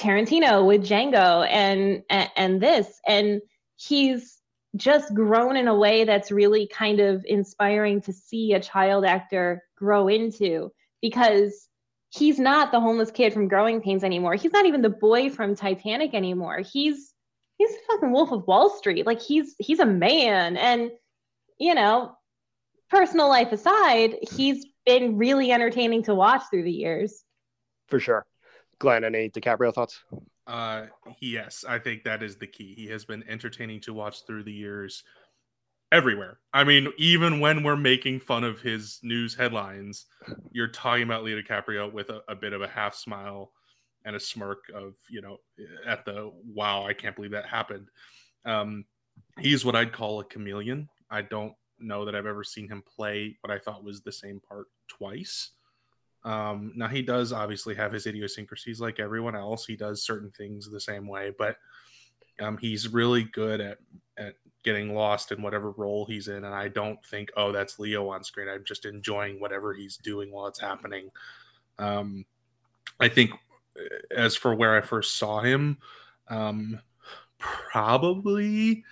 Tarantino 0.00 0.66
with 0.66 0.82
Django 0.82 1.46
and, 1.48 2.02
and 2.10 2.30
and 2.36 2.60
this. 2.60 3.00
And 3.06 3.40
he's 3.76 4.40
just 4.76 5.14
grown 5.14 5.56
in 5.56 5.68
a 5.68 5.74
way 5.74 6.04
that's 6.04 6.30
really 6.30 6.66
kind 6.66 7.00
of 7.00 7.24
inspiring 7.26 8.00
to 8.02 8.12
see 8.12 8.54
a 8.54 8.60
child 8.60 9.04
actor 9.04 9.62
grow 9.76 10.08
into 10.08 10.72
because 11.02 11.68
he's 12.10 12.38
not 12.38 12.72
the 12.72 12.80
homeless 12.80 13.10
kid 13.10 13.32
from 13.32 13.48
Growing 13.48 13.80
Pains 13.80 14.04
anymore. 14.04 14.34
He's 14.34 14.52
not 14.52 14.66
even 14.66 14.82
the 14.82 14.90
boy 14.90 15.30
from 15.30 15.54
Titanic 15.54 16.14
anymore. 16.14 16.60
He's 16.60 17.12
he's 17.58 17.70
fucking 17.90 18.12
Wolf 18.12 18.32
of 18.32 18.46
Wall 18.46 18.70
Street. 18.70 19.06
Like 19.06 19.20
he's 19.20 19.54
he's 19.58 19.80
a 19.80 19.86
man 19.86 20.56
and 20.56 20.90
you 21.58 21.74
know, 21.74 22.16
personal 22.92 23.28
life 23.28 23.52
aside, 23.52 24.16
he's 24.36 24.66
been 24.84 25.16
really 25.16 25.50
entertaining 25.50 26.02
to 26.02 26.14
watch 26.14 26.42
through 26.50 26.64
the 26.64 26.70
years. 26.70 27.24
For 27.88 27.98
sure. 27.98 28.26
Glenn, 28.78 29.02
any 29.02 29.30
DiCaprio 29.30 29.72
thoughts? 29.72 29.98
Uh, 30.46 30.86
yes, 31.20 31.64
I 31.66 31.78
think 31.78 32.04
that 32.04 32.22
is 32.22 32.36
the 32.36 32.46
key. 32.46 32.74
He 32.76 32.86
has 32.88 33.06
been 33.06 33.24
entertaining 33.26 33.80
to 33.82 33.94
watch 33.94 34.26
through 34.26 34.44
the 34.44 34.52
years 34.52 35.04
everywhere. 35.90 36.40
I 36.52 36.64
mean, 36.64 36.88
even 36.98 37.40
when 37.40 37.62
we're 37.62 37.76
making 37.76 38.20
fun 38.20 38.44
of 38.44 38.60
his 38.60 38.98
news 39.02 39.34
headlines, 39.34 40.06
you're 40.50 40.68
talking 40.68 41.04
about 41.04 41.24
Leo 41.24 41.40
DiCaprio 41.40 41.90
with 41.90 42.10
a, 42.10 42.20
a 42.28 42.34
bit 42.34 42.52
of 42.52 42.60
a 42.60 42.68
half 42.68 42.94
smile 42.94 43.52
and 44.04 44.16
a 44.16 44.20
smirk 44.20 44.64
of, 44.74 44.94
you 45.08 45.22
know, 45.22 45.38
at 45.86 46.04
the 46.04 46.30
wow, 46.44 46.84
I 46.84 46.92
can't 46.92 47.16
believe 47.16 47.30
that 47.30 47.46
happened. 47.46 47.88
Um, 48.44 48.84
he's 49.38 49.64
what 49.64 49.76
I'd 49.76 49.92
call 49.92 50.20
a 50.20 50.24
chameleon. 50.24 50.88
I 51.10 51.22
don't 51.22 51.54
know 51.82 52.04
that 52.04 52.14
I've 52.14 52.26
ever 52.26 52.44
seen 52.44 52.68
him 52.68 52.82
play 52.82 53.36
what 53.40 53.50
I 53.50 53.58
thought 53.58 53.84
was 53.84 54.00
the 54.00 54.12
same 54.12 54.40
part 54.40 54.66
twice. 54.88 55.50
Um, 56.24 56.72
now 56.76 56.88
he 56.88 57.02
does 57.02 57.32
obviously 57.32 57.74
have 57.74 57.92
his 57.92 58.06
idiosyncrasies 58.06 58.80
like 58.80 59.00
everyone 59.00 59.34
else. 59.34 59.66
He 59.66 59.76
does 59.76 60.04
certain 60.04 60.30
things 60.30 60.70
the 60.70 60.80
same 60.80 61.06
way, 61.06 61.32
but 61.36 61.56
um, 62.40 62.56
he's 62.58 62.88
really 62.88 63.24
good 63.24 63.60
at 63.60 63.78
at 64.18 64.34
getting 64.62 64.94
lost 64.94 65.32
in 65.32 65.42
whatever 65.42 65.72
role 65.72 66.04
he's 66.04 66.28
in. 66.28 66.44
And 66.44 66.54
I 66.54 66.68
don't 66.68 67.04
think, 67.06 67.30
oh, 67.36 67.50
that's 67.50 67.78
Leo 67.78 68.08
on 68.08 68.22
screen. 68.22 68.48
I'm 68.48 68.64
just 68.64 68.84
enjoying 68.84 69.40
whatever 69.40 69.74
he's 69.74 69.96
doing 69.96 70.30
while 70.30 70.46
it's 70.46 70.60
happening. 70.60 71.10
Um, 71.78 72.24
I 73.00 73.08
think 73.08 73.32
uh, 73.76 74.14
as 74.14 74.36
for 74.36 74.54
where 74.54 74.76
I 74.76 74.80
first 74.80 75.16
saw 75.16 75.40
him, 75.40 75.78
um, 76.28 76.80
probably 77.38 78.84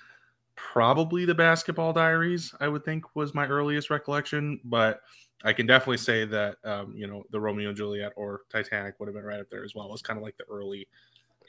probably 0.73 1.25
the 1.25 1.35
basketball 1.35 1.93
diaries 1.93 2.55
i 2.61 2.69
would 2.69 2.85
think 2.85 3.05
was 3.17 3.35
my 3.35 3.47
earliest 3.47 3.91
recollection 3.91 4.61
but 4.65 5.01
i 5.43 5.53
can 5.53 5.67
definitely 5.67 5.97
say 5.97 6.25
that 6.25 6.57
um, 6.65 6.95
you 6.95 7.07
know 7.07 7.25
the 7.31 7.41
romeo 7.41 7.69
and 7.69 7.77
juliet 7.77 8.13
or 8.17 8.43
titanic 8.51 8.95
would 8.99 9.07
have 9.07 9.15
been 9.15 9.25
right 9.25 9.41
up 9.41 9.49
there 9.51 9.65
as 9.65 9.75
well. 9.75 9.87
It 9.87 9.93
was 9.93 10.03
kind 10.03 10.19
of 10.19 10.23
like 10.23 10.37
the 10.37 10.45
early 10.51 10.87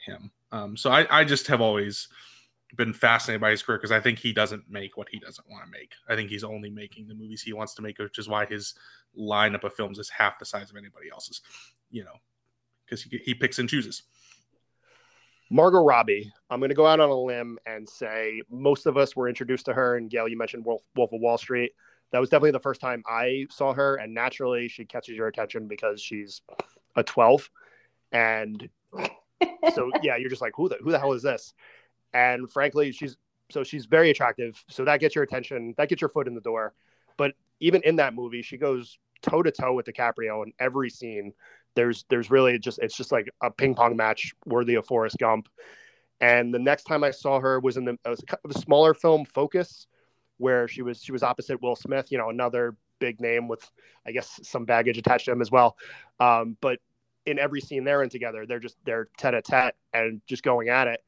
him. 0.06 0.30
Um, 0.50 0.76
so 0.76 0.90
I, 0.90 1.20
I 1.20 1.24
just 1.24 1.46
have 1.46 1.60
always 1.60 2.08
been 2.76 2.92
fascinated 2.92 3.40
by 3.40 3.50
his 3.50 3.62
career 3.62 3.78
because 3.78 3.92
i 3.92 4.00
think 4.00 4.18
he 4.18 4.32
doesn't 4.32 4.64
make 4.68 4.96
what 4.96 5.08
he 5.10 5.18
doesn't 5.18 5.48
want 5.50 5.64
to 5.64 5.70
make. 5.70 5.92
I 6.08 6.16
think 6.16 6.30
he's 6.30 6.42
only 6.42 6.70
making 6.70 7.06
the 7.06 7.14
movies 7.14 7.42
he 7.42 7.52
wants 7.52 7.74
to 7.74 7.82
make 7.82 7.98
which 7.98 8.18
is 8.18 8.28
why 8.28 8.46
his 8.46 8.74
lineup 9.16 9.64
of 9.64 9.74
films 9.74 9.98
is 9.98 10.08
half 10.08 10.38
the 10.38 10.46
size 10.46 10.70
of 10.70 10.76
anybody 10.76 11.10
else's 11.12 11.42
you 11.90 12.02
know 12.02 12.14
because 12.84 13.02
he, 13.02 13.18
he 13.18 13.34
picks 13.34 13.58
and 13.58 13.68
chooses. 13.68 14.02
Margot 15.52 15.84
Robbie, 15.84 16.32
I'm 16.48 16.60
going 16.60 16.70
to 16.70 16.74
go 16.74 16.86
out 16.86 16.98
on 16.98 17.10
a 17.10 17.14
limb 17.14 17.58
and 17.66 17.86
say 17.86 18.40
most 18.50 18.86
of 18.86 18.96
us 18.96 19.14
were 19.14 19.28
introduced 19.28 19.66
to 19.66 19.74
her. 19.74 19.98
And 19.98 20.08
Gail, 20.08 20.26
you 20.26 20.38
mentioned 20.38 20.64
Wolf, 20.64 20.80
Wolf 20.96 21.12
of 21.12 21.20
Wall 21.20 21.36
Street. 21.36 21.72
That 22.10 22.20
was 22.20 22.30
definitely 22.30 22.52
the 22.52 22.60
first 22.60 22.80
time 22.80 23.02
I 23.06 23.46
saw 23.50 23.74
her. 23.74 23.96
And 23.96 24.14
naturally, 24.14 24.66
she 24.68 24.86
catches 24.86 25.14
your 25.14 25.26
attention 25.28 25.68
because 25.68 26.00
she's 26.00 26.40
a 26.96 27.02
12. 27.02 27.50
And 28.12 28.66
so, 29.74 29.90
yeah, 30.02 30.16
you're 30.16 30.30
just 30.30 30.40
like, 30.40 30.54
who 30.56 30.70
the, 30.70 30.78
who 30.82 30.90
the 30.90 30.98
hell 30.98 31.12
is 31.12 31.22
this? 31.22 31.52
And 32.14 32.50
frankly, 32.50 32.90
she's 32.90 33.18
so 33.50 33.62
she's 33.62 33.84
very 33.84 34.08
attractive. 34.08 34.64
So 34.70 34.86
that 34.86 35.00
gets 35.00 35.14
your 35.14 35.24
attention, 35.24 35.74
that 35.76 35.90
gets 35.90 36.00
your 36.00 36.08
foot 36.08 36.28
in 36.28 36.34
the 36.34 36.40
door. 36.40 36.72
But 37.18 37.32
even 37.60 37.82
in 37.82 37.96
that 37.96 38.14
movie, 38.14 38.40
she 38.40 38.56
goes 38.56 38.98
toe 39.20 39.42
to 39.42 39.50
toe 39.50 39.74
with 39.74 39.84
DiCaprio 39.84 40.44
in 40.44 40.52
every 40.58 40.88
scene 40.88 41.34
there's 41.74 42.04
there's 42.08 42.30
really 42.30 42.58
just 42.58 42.78
it's 42.80 42.96
just 42.96 43.12
like 43.12 43.28
a 43.42 43.50
ping 43.50 43.74
pong 43.74 43.96
match 43.96 44.32
worthy 44.46 44.74
of 44.74 44.86
Forrest 44.86 45.18
Gump. 45.18 45.48
And 46.20 46.54
the 46.54 46.58
next 46.58 46.84
time 46.84 47.02
I 47.02 47.10
saw 47.10 47.40
her 47.40 47.58
was 47.60 47.76
in 47.76 47.84
the 47.84 47.98
was 48.04 48.22
a 48.48 48.58
smaller 48.58 48.94
film 48.94 49.24
Focus, 49.24 49.86
where 50.38 50.68
she 50.68 50.82
was 50.82 51.02
she 51.02 51.12
was 51.12 51.22
opposite 51.22 51.60
Will 51.62 51.76
Smith, 51.76 52.10
you 52.10 52.18
know, 52.18 52.30
another 52.30 52.76
big 52.98 53.20
name 53.20 53.48
with 53.48 53.68
I 54.06 54.12
guess 54.12 54.38
some 54.42 54.64
baggage 54.64 54.98
attached 54.98 55.24
to 55.26 55.32
him 55.32 55.40
as 55.40 55.50
well. 55.50 55.76
Um, 56.20 56.56
but 56.60 56.78
in 57.26 57.38
every 57.38 57.60
scene 57.60 57.84
they're 57.84 58.02
in 58.02 58.08
together, 58.08 58.46
they're 58.46 58.60
just 58.60 58.76
they're 58.84 59.08
tete 59.16 59.34
a 59.34 59.42
tete 59.42 59.74
and 59.92 60.20
just 60.26 60.42
going 60.42 60.68
at 60.68 60.88
it. 60.88 61.00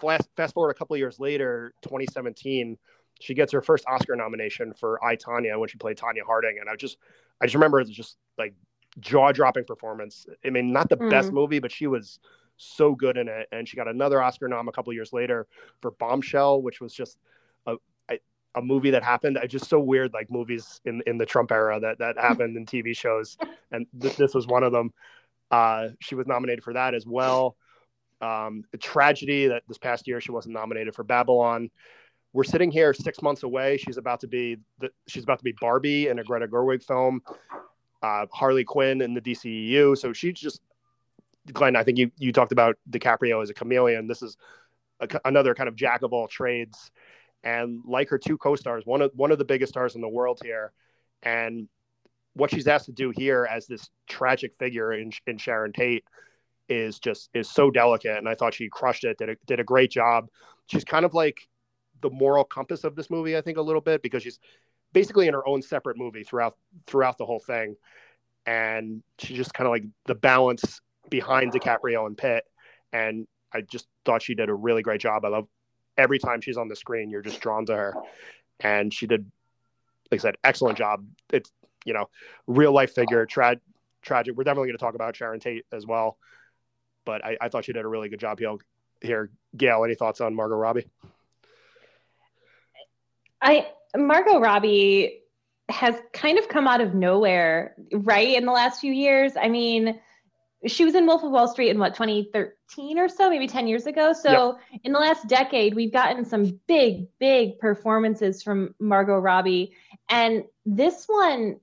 Fast, 0.00 0.28
fast 0.36 0.54
forward 0.54 0.70
a 0.70 0.74
couple 0.74 0.96
years 0.96 1.18
later, 1.18 1.72
2017, 1.82 2.78
she 3.20 3.34
gets 3.34 3.52
her 3.52 3.60
first 3.60 3.84
Oscar 3.88 4.14
nomination 4.14 4.72
for 4.74 5.02
I 5.04 5.16
Tonya 5.16 5.58
when 5.58 5.68
she 5.68 5.76
played 5.76 5.96
Tonya 5.96 6.22
Harding, 6.24 6.58
and 6.60 6.68
I 6.68 6.76
just 6.76 6.98
I 7.40 7.46
just 7.46 7.54
remember 7.54 7.82
just 7.84 8.16
like 8.36 8.54
jaw 9.00 9.32
dropping 9.32 9.64
performance. 9.64 10.26
I 10.44 10.50
mean, 10.50 10.72
not 10.72 10.88
the 10.88 10.96
mm. 10.96 11.10
best 11.10 11.32
movie, 11.32 11.58
but 11.58 11.72
she 11.72 11.86
was 11.86 12.18
so 12.56 12.94
good 12.94 13.16
in 13.16 13.28
it. 13.28 13.48
And 13.52 13.68
she 13.68 13.76
got 13.76 13.88
another 13.88 14.22
Oscar 14.22 14.48
nom 14.48 14.68
a 14.68 14.72
couple 14.72 14.92
years 14.92 15.12
later 15.12 15.46
for 15.80 15.92
Bombshell, 15.92 16.62
which 16.62 16.80
was 16.80 16.92
just 16.92 17.18
a, 17.66 17.76
a, 18.10 18.18
a 18.54 18.62
movie 18.62 18.90
that 18.90 19.02
happened. 19.02 19.38
I 19.38 19.46
just 19.46 19.68
so 19.68 19.80
weird, 19.80 20.12
like 20.12 20.30
movies 20.30 20.80
in, 20.84 21.02
in 21.06 21.18
the 21.18 21.26
Trump 21.26 21.52
era 21.52 21.80
that, 21.80 21.98
that 21.98 22.18
happened 22.20 22.56
in 22.56 22.66
TV 22.66 22.96
shows. 22.96 23.38
And 23.70 23.86
th- 24.00 24.16
this 24.16 24.34
was 24.34 24.46
one 24.46 24.62
of 24.62 24.72
them. 24.72 24.92
Uh, 25.50 25.88
she 26.00 26.14
was 26.14 26.26
nominated 26.26 26.62
for 26.62 26.74
that 26.74 26.94
as 26.94 27.06
well. 27.06 27.56
Um, 28.20 28.64
a 28.74 28.76
tragedy 28.78 29.46
that 29.46 29.62
this 29.68 29.78
past 29.78 30.08
year 30.08 30.20
she 30.20 30.32
wasn't 30.32 30.54
nominated 30.54 30.94
for 30.94 31.04
Babylon. 31.04 31.70
We're 32.32 32.44
sitting 32.44 32.70
here 32.70 32.92
six 32.92 33.22
months 33.22 33.44
away. 33.44 33.78
She's 33.78 33.96
about 33.96 34.20
to 34.20 34.26
be 34.26 34.58
the, 34.80 34.90
she's 35.06 35.22
about 35.22 35.38
to 35.38 35.44
be 35.44 35.54
Barbie 35.58 36.08
in 36.08 36.18
a 36.18 36.24
Greta 36.24 36.46
Gerwig 36.46 36.82
film 36.82 37.22
uh, 38.02 38.26
Harley 38.32 38.64
Quinn 38.64 39.00
in 39.00 39.14
the 39.14 39.20
DCEU. 39.20 39.96
So 39.96 40.12
she's 40.12 40.38
just 40.38 40.60
Glenn. 41.52 41.76
I 41.76 41.84
think 41.84 41.98
you 41.98 42.10
you 42.18 42.32
talked 42.32 42.52
about 42.52 42.76
DiCaprio 42.90 43.42
as 43.42 43.50
a 43.50 43.54
chameleon. 43.54 44.06
This 44.06 44.22
is 44.22 44.36
a, 45.00 45.08
another 45.24 45.54
kind 45.54 45.68
of 45.68 45.76
jack 45.76 46.02
of 46.02 46.12
all 46.12 46.28
trades, 46.28 46.90
and 47.42 47.82
like 47.86 48.08
her 48.10 48.18
two 48.18 48.38
co-stars, 48.38 48.84
one 48.86 49.02
of 49.02 49.10
one 49.14 49.30
of 49.30 49.38
the 49.38 49.44
biggest 49.44 49.72
stars 49.72 49.94
in 49.94 50.00
the 50.00 50.08
world 50.08 50.40
here, 50.42 50.72
and 51.22 51.68
what 52.34 52.50
she's 52.50 52.68
asked 52.68 52.86
to 52.86 52.92
do 52.92 53.10
here 53.10 53.48
as 53.50 53.66
this 53.66 53.90
tragic 54.08 54.52
figure 54.58 54.92
in, 54.92 55.10
in 55.26 55.38
Sharon 55.38 55.72
Tate 55.72 56.04
is 56.68 56.98
just 56.98 57.30
is 57.34 57.50
so 57.50 57.70
delicate, 57.70 58.18
and 58.18 58.28
I 58.28 58.34
thought 58.34 58.54
she 58.54 58.68
crushed 58.68 59.04
it. 59.04 59.18
Did 59.18 59.30
a, 59.30 59.36
did 59.46 59.60
a 59.60 59.64
great 59.64 59.90
job. 59.90 60.28
She's 60.66 60.84
kind 60.84 61.04
of 61.04 61.14
like 61.14 61.48
the 62.00 62.10
moral 62.10 62.44
compass 62.44 62.84
of 62.84 62.94
this 62.94 63.10
movie, 63.10 63.36
I 63.36 63.40
think, 63.40 63.58
a 63.58 63.62
little 63.62 63.80
bit 63.80 64.02
because 64.02 64.22
she's 64.22 64.38
basically 64.92 65.28
in 65.28 65.34
her 65.34 65.46
own 65.46 65.62
separate 65.62 65.96
movie 65.96 66.24
throughout 66.24 66.56
throughout 66.86 67.18
the 67.18 67.26
whole 67.26 67.40
thing, 67.40 67.76
and 68.46 69.02
she 69.18 69.34
just 69.34 69.54
kind 69.54 69.66
of 69.66 69.72
like 69.72 69.84
the 70.06 70.14
balance 70.14 70.80
behind 71.10 71.52
DiCaprio 71.52 72.06
and 72.06 72.16
Pitt, 72.16 72.44
and 72.92 73.26
I 73.52 73.62
just 73.62 73.86
thought 74.04 74.22
she 74.22 74.34
did 74.34 74.48
a 74.48 74.54
really 74.54 74.82
great 74.82 75.00
job. 75.00 75.24
I 75.24 75.28
love 75.28 75.48
every 75.96 76.18
time 76.18 76.40
she's 76.40 76.56
on 76.56 76.68
the 76.68 76.76
screen, 76.76 77.10
you're 77.10 77.22
just 77.22 77.40
drawn 77.40 77.66
to 77.66 77.76
her, 77.76 77.94
and 78.60 78.92
she 78.92 79.06
did, 79.06 79.30
like 80.10 80.20
I 80.20 80.22
said, 80.22 80.36
excellent 80.44 80.78
job. 80.78 81.04
It's 81.30 81.50
you 81.84 81.94
know, 81.94 82.08
real 82.46 82.72
life 82.72 82.94
figure, 82.94 83.24
tra- 83.26 83.60
tragic. 84.02 84.36
We're 84.36 84.44
definitely 84.44 84.68
going 84.68 84.78
to 84.78 84.84
talk 84.84 84.94
about 84.94 85.16
Sharon 85.16 85.40
Tate 85.40 85.64
as 85.72 85.86
well, 85.86 86.18
but 87.04 87.24
I, 87.24 87.36
I 87.40 87.48
thought 87.48 87.64
she 87.64 87.72
did 87.72 87.84
a 87.84 87.88
really 87.88 88.08
good 88.08 88.20
job 88.20 88.38
here. 88.38 88.56
Here, 89.00 89.30
Gail, 89.56 89.84
any 89.84 89.94
thoughts 89.94 90.20
on 90.20 90.34
Margot 90.34 90.56
Robbie? 90.56 90.86
I 93.40 93.68
Margot 93.96 94.40
Robbie 94.40 95.22
has 95.68 95.94
kind 96.12 96.38
of 96.38 96.48
come 96.48 96.66
out 96.66 96.80
of 96.80 96.94
nowhere, 96.94 97.74
right? 97.92 98.36
In 98.36 98.46
the 98.46 98.52
last 98.52 98.80
few 98.80 98.92
years. 98.92 99.32
I 99.36 99.48
mean, 99.48 100.00
she 100.66 100.84
was 100.84 100.94
in 100.94 101.06
Wolf 101.06 101.22
of 101.22 101.30
Wall 101.30 101.46
Street 101.46 101.70
in 101.70 101.78
what 101.78 101.94
2013 101.94 102.98
or 102.98 103.08
so, 103.08 103.30
maybe 103.30 103.46
10 103.46 103.68
years 103.68 103.86
ago. 103.86 104.12
So 104.12 104.58
yep. 104.70 104.80
in 104.84 104.92
the 104.92 104.98
last 104.98 105.28
decade, 105.28 105.74
we've 105.74 105.92
gotten 105.92 106.24
some 106.24 106.58
big, 106.66 107.06
big 107.18 107.58
performances 107.58 108.42
from 108.42 108.74
Margot 108.80 109.18
Robbie, 109.18 109.74
and 110.08 110.44
this 110.64 111.04
one, 111.06 111.60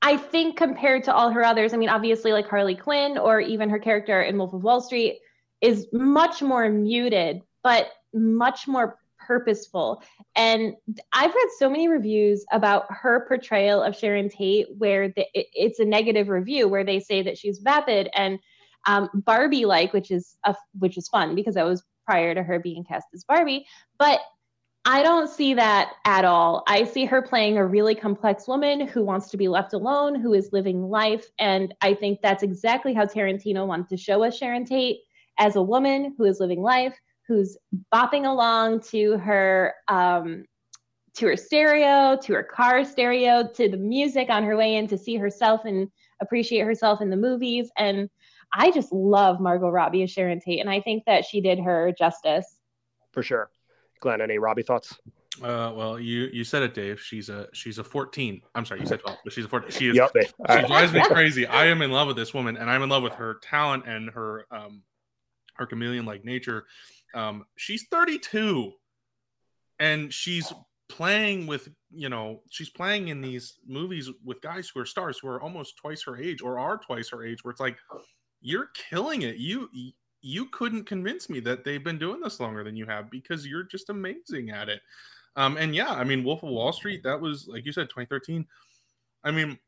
I 0.00 0.16
think, 0.16 0.56
compared 0.56 1.04
to 1.04 1.14
all 1.14 1.30
her 1.30 1.44
others, 1.44 1.72
I 1.72 1.76
mean, 1.76 1.88
obviously, 1.88 2.32
like 2.32 2.48
Harley 2.48 2.74
Quinn 2.74 3.18
or 3.18 3.40
even 3.40 3.70
her 3.70 3.78
character 3.78 4.22
in 4.22 4.36
Wolf 4.36 4.52
of 4.52 4.64
Wall 4.64 4.80
Street, 4.80 5.20
is 5.60 5.86
much 5.92 6.42
more 6.42 6.68
muted, 6.68 7.42
but 7.62 7.86
much 8.12 8.66
more 8.66 8.98
purposeful. 9.26 10.02
And 10.36 10.74
I've 11.12 11.34
read 11.34 11.48
so 11.58 11.68
many 11.68 11.88
reviews 11.88 12.44
about 12.52 12.86
her 12.88 13.26
portrayal 13.26 13.82
of 13.82 13.96
Sharon 13.96 14.28
Tate 14.28 14.66
where 14.76 15.08
the, 15.08 15.26
it, 15.34 15.46
it's 15.54 15.78
a 15.78 15.84
negative 15.84 16.28
review 16.28 16.68
where 16.68 16.84
they 16.84 17.00
say 17.00 17.22
that 17.22 17.38
she's 17.38 17.58
vapid 17.58 18.08
and 18.14 18.38
um, 18.86 19.08
Barbie 19.14 19.64
like, 19.64 19.92
which 19.92 20.10
is 20.10 20.36
a, 20.44 20.54
which 20.78 20.98
is 20.98 21.08
fun 21.08 21.34
because 21.34 21.54
that 21.54 21.66
was 21.66 21.84
prior 22.04 22.34
to 22.34 22.42
her 22.42 22.58
being 22.58 22.84
cast 22.84 23.06
as 23.14 23.24
Barbie. 23.24 23.66
But 23.98 24.20
I 24.84 25.04
don't 25.04 25.30
see 25.30 25.54
that 25.54 25.92
at 26.04 26.24
all. 26.24 26.64
I 26.66 26.84
see 26.84 27.04
her 27.04 27.22
playing 27.22 27.56
a 27.56 27.64
really 27.64 27.94
complex 27.94 28.48
woman 28.48 28.88
who 28.88 29.04
wants 29.04 29.30
to 29.30 29.36
be 29.36 29.46
left 29.46 29.74
alone, 29.74 30.16
who 30.16 30.34
is 30.34 30.52
living 30.52 30.82
life. 30.82 31.26
And 31.38 31.72
I 31.80 31.94
think 31.94 32.20
that's 32.20 32.42
exactly 32.42 32.92
how 32.92 33.04
Tarantino 33.04 33.64
wanted 33.64 33.88
to 33.90 33.96
show 33.96 34.24
us 34.24 34.36
Sharon 34.36 34.64
Tate 34.64 34.98
as 35.38 35.54
a 35.54 35.62
woman 35.62 36.14
who 36.18 36.24
is 36.24 36.40
living 36.40 36.60
life, 36.60 36.98
who's 37.26 37.56
bopping 37.92 38.26
along 38.26 38.80
to 38.80 39.18
her 39.18 39.74
um, 39.88 40.44
to 41.14 41.26
her 41.26 41.36
stereo, 41.36 42.16
to 42.22 42.32
her 42.32 42.42
car 42.42 42.84
stereo, 42.84 43.46
to 43.46 43.68
the 43.68 43.76
music 43.76 44.30
on 44.30 44.42
her 44.44 44.56
way 44.56 44.76
in 44.76 44.86
to 44.88 44.96
see 44.96 45.16
herself 45.16 45.64
and 45.64 45.88
appreciate 46.20 46.62
herself 46.62 47.00
in 47.02 47.10
the 47.10 47.16
movies. 47.16 47.70
And 47.76 48.08
I 48.54 48.70
just 48.70 48.92
love 48.92 49.40
Margot 49.40 49.68
Robbie 49.68 50.02
as 50.02 50.10
Sharon 50.10 50.40
Tate, 50.40 50.60
and 50.60 50.70
I 50.70 50.80
think 50.80 51.04
that 51.06 51.24
she 51.24 51.40
did 51.40 51.58
her 51.58 51.92
justice. 51.98 52.56
For 53.12 53.22
sure. 53.22 53.50
Glenn, 54.00 54.20
any 54.20 54.38
Robbie 54.38 54.62
thoughts? 54.62 54.98
Uh, 55.42 55.72
well, 55.74 55.98
you 55.98 56.28
you 56.32 56.44
said 56.44 56.62
it, 56.62 56.74
Dave. 56.74 57.00
She's 57.00 57.30
a 57.30 57.48
she's 57.52 57.78
a 57.78 57.84
14. 57.84 58.42
I'm 58.54 58.66
sorry, 58.66 58.80
you 58.80 58.86
said 58.86 59.00
12, 59.00 59.18
but 59.24 59.32
she's 59.32 59.46
a 59.46 59.48
14. 59.48 59.70
She 59.70 59.88
is. 59.88 59.96
Yep. 59.96 60.10
She 60.14 60.66
drives 60.66 60.92
me 60.92 61.02
crazy. 61.04 61.46
I 61.46 61.66
am 61.66 61.80
in 61.80 61.90
love 61.90 62.08
with 62.08 62.16
this 62.16 62.34
woman, 62.34 62.58
and 62.58 62.68
I'm 62.68 62.82
in 62.82 62.90
love 62.90 63.02
with 63.02 63.14
her 63.14 63.38
talent 63.42 63.86
and 63.86 64.10
her 64.10 64.46
um 64.50 64.82
her 65.54 65.66
chameleon 65.66 66.04
like 66.04 66.24
nature. 66.24 66.66
Um, 67.14 67.44
she's 67.56 67.86
32 67.90 68.72
and 69.78 70.12
she's 70.12 70.52
playing 70.88 71.46
with, 71.46 71.68
you 71.90 72.08
know, 72.08 72.42
she's 72.50 72.70
playing 72.70 73.08
in 73.08 73.20
these 73.20 73.58
movies 73.66 74.10
with 74.24 74.40
guys 74.42 74.70
who 74.72 74.80
are 74.80 74.86
stars 74.86 75.18
who 75.18 75.28
are 75.28 75.40
almost 75.40 75.76
twice 75.76 76.02
her 76.04 76.16
age 76.16 76.42
or 76.42 76.58
are 76.58 76.78
twice 76.78 77.10
her 77.10 77.24
age, 77.24 77.42
where 77.42 77.50
it's 77.50 77.60
like, 77.60 77.78
you're 78.40 78.70
killing 78.74 79.22
it. 79.22 79.36
You, 79.36 79.68
you 80.20 80.46
couldn't 80.46 80.84
convince 80.84 81.30
me 81.30 81.40
that 81.40 81.64
they've 81.64 81.82
been 81.82 81.98
doing 81.98 82.20
this 82.20 82.40
longer 82.40 82.64
than 82.64 82.76
you 82.76 82.86
have 82.86 83.10
because 83.10 83.46
you're 83.46 83.64
just 83.64 83.90
amazing 83.90 84.50
at 84.50 84.68
it. 84.68 84.80
Um, 85.36 85.56
and 85.56 85.74
yeah, 85.74 85.92
I 85.92 86.04
mean, 86.04 86.24
Wolf 86.24 86.42
of 86.42 86.50
Wall 86.50 86.72
Street, 86.72 87.02
that 87.04 87.20
was, 87.20 87.48
like 87.48 87.64
you 87.64 87.72
said, 87.72 87.88
2013. 87.88 88.46
I 89.24 89.30
mean, 89.30 89.58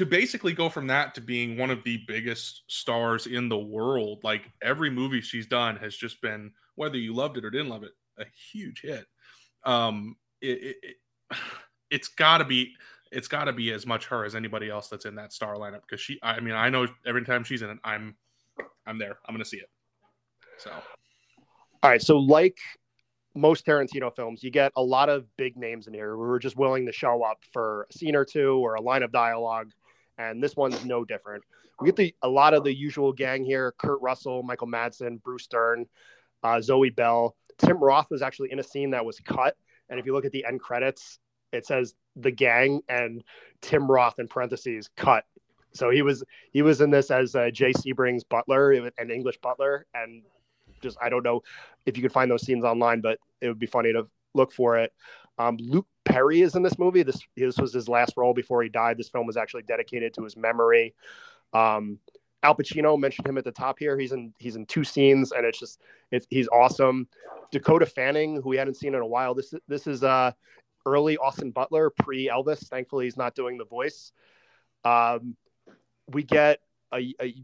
to 0.00 0.06
basically 0.06 0.54
go 0.54 0.70
from 0.70 0.86
that 0.86 1.14
to 1.14 1.20
being 1.20 1.58
one 1.58 1.68
of 1.68 1.84
the 1.84 2.02
biggest 2.08 2.62
stars 2.68 3.26
in 3.26 3.50
the 3.50 3.58
world 3.58 4.18
like 4.24 4.50
every 4.62 4.88
movie 4.88 5.20
she's 5.20 5.46
done 5.46 5.76
has 5.76 5.94
just 5.94 6.22
been 6.22 6.50
whether 6.76 6.96
you 6.96 7.12
loved 7.12 7.36
it 7.36 7.44
or 7.44 7.50
didn't 7.50 7.68
love 7.68 7.82
it 7.82 7.90
a 8.18 8.24
huge 8.50 8.80
hit. 8.80 9.04
Um 9.66 10.16
it, 10.40 10.76
it, 10.82 10.96
it 11.90 12.00
has 12.00 12.08
got 12.08 12.38
to 12.38 12.46
be 12.46 12.72
it's 13.12 13.28
got 13.28 13.44
to 13.44 13.52
be 13.52 13.72
as 13.72 13.84
much 13.84 14.06
her 14.06 14.24
as 14.24 14.34
anybody 14.34 14.70
else 14.70 14.88
that's 14.88 15.04
in 15.04 15.14
that 15.16 15.34
star 15.34 15.56
lineup 15.56 15.82
because 15.82 16.00
she 16.00 16.18
i 16.22 16.40
mean 16.40 16.54
i 16.54 16.70
know 16.70 16.86
every 17.06 17.22
time 17.22 17.44
she's 17.44 17.60
in 17.60 17.68
it 17.68 17.78
i'm 17.84 18.16
i'm 18.86 18.96
there. 18.98 19.18
I'm 19.28 19.34
gonna 19.34 19.44
see 19.44 19.58
it. 19.58 19.68
So. 20.56 20.70
All 21.82 21.90
right 21.90 22.00
so 22.00 22.16
like 22.16 22.56
most 23.34 23.66
Tarantino 23.66 24.16
films, 24.16 24.42
you 24.42 24.50
get 24.50 24.72
a 24.76 24.82
lot 24.82 25.10
of 25.10 25.26
big 25.36 25.58
names 25.58 25.88
in 25.88 25.92
here 25.92 26.16
who 26.16 26.22
are 26.22 26.38
just 26.38 26.56
willing 26.56 26.86
to 26.86 26.92
show 26.92 27.22
up 27.22 27.38
for 27.52 27.86
a 27.90 27.92
scene 27.92 28.16
or 28.16 28.24
two 28.24 28.54
or 28.64 28.76
a 28.76 28.80
line 28.80 29.02
of 29.02 29.12
dialogue 29.12 29.70
and 30.20 30.42
this 30.42 30.54
one's 30.56 30.84
no 30.84 31.04
different. 31.04 31.42
We 31.80 31.86
get 31.86 31.96
the 31.96 32.14
a 32.22 32.28
lot 32.28 32.54
of 32.54 32.64
the 32.64 32.74
usual 32.74 33.12
gang 33.12 33.44
here: 33.44 33.72
Kurt 33.78 34.00
Russell, 34.02 34.42
Michael 34.42 34.66
Madsen, 34.68 35.22
Bruce 35.22 35.46
Dern, 35.46 35.86
uh, 36.42 36.60
Zoe 36.60 36.90
Bell. 36.90 37.36
Tim 37.58 37.78
Roth 37.78 38.10
was 38.10 38.22
actually 38.22 38.52
in 38.52 38.58
a 38.58 38.62
scene 38.62 38.90
that 38.90 39.04
was 39.04 39.18
cut, 39.20 39.56
and 39.88 39.98
if 39.98 40.06
you 40.06 40.12
look 40.12 40.24
at 40.24 40.32
the 40.32 40.44
end 40.44 40.60
credits, 40.60 41.18
it 41.52 41.66
says 41.66 41.94
the 42.16 42.30
gang 42.30 42.80
and 42.88 43.24
Tim 43.60 43.90
Roth 43.90 44.18
in 44.18 44.28
parentheses 44.28 44.90
cut 44.96 45.24
So 45.72 45.90
he 45.90 46.02
was 46.02 46.24
he 46.52 46.62
was 46.62 46.80
in 46.80 46.90
this 46.90 47.10
as 47.10 47.34
uh, 47.34 47.50
Jay 47.50 47.72
Sebring's 47.72 48.24
butler, 48.24 48.72
an 48.72 49.10
English 49.10 49.38
butler, 49.38 49.86
and 49.94 50.22
just 50.82 50.98
I 51.00 51.08
don't 51.08 51.22
know 51.22 51.42
if 51.86 51.96
you 51.96 52.02
could 52.02 52.12
find 52.12 52.30
those 52.30 52.44
scenes 52.44 52.64
online, 52.64 53.00
but 53.00 53.18
it 53.40 53.48
would 53.48 53.58
be 53.58 53.66
funny 53.66 53.92
to 53.92 54.06
look 54.34 54.52
for 54.52 54.78
it. 54.78 54.92
Um, 55.38 55.56
Luke 55.60 55.86
Perry 56.10 56.42
is 56.42 56.54
in 56.54 56.62
this 56.62 56.78
movie. 56.78 57.02
This 57.02 57.20
this 57.36 57.58
was 57.58 57.72
his 57.72 57.88
last 57.88 58.14
role 58.16 58.34
before 58.34 58.62
he 58.62 58.68
died. 58.68 58.98
This 58.98 59.08
film 59.08 59.26
was 59.26 59.36
actually 59.36 59.62
dedicated 59.62 60.14
to 60.14 60.24
his 60.24 60.36
memory. 60.36 60.94
Um, 61.52 61.98
Al 62.42 62.54
Pacino 62.54 62.98
mentioned 62.98 63.26
him 63.26 63.38
at 63.38 63.44
the 63.44 63.52
top 63.52 63.78
here. 63.78 63.98
He's 63.98 64.12
in 64.12 64.32
he's 64.38 64.56
in 64.56 64.66
two 64.66 64.84
scenes, 64.84 65.32
and 65.32 65.44
it's 65.44 65.58
just 65.58 65.80
it's, 66.10 66.26
he's 66.30 66.48
awesome. 66.48 67.08
Dakota 67.50 67.86
Fanning, 67.86 68.40
who 68.42 68.48
we 68.48 68.56
hadn't 68.56 68.74
seen 68.74 68.94
in 68.94 69.00
a 69.00 69.06
while. 69.06 69.34
This 69.34 69.54
this 69.68 69.86
is 69.86 70.02
uh 70.02 70.32
early 70.86 71.16
Austin 71.18 71.50
Butler, 71.50 71.90
pre 71.90 72.28
Elvis. 72.28 72.66
Thankfully, 72.68 73.04
he's 73.04 73.16
not 73.16 73.34
doing 73.34 73.58
the 73.58 73.64
voice. 73.64 74.12
Um, 74.84 75.36
we 76.08 76.22
get 76.22 76.60
a, 76.92 77.14
a, 77.20 77.34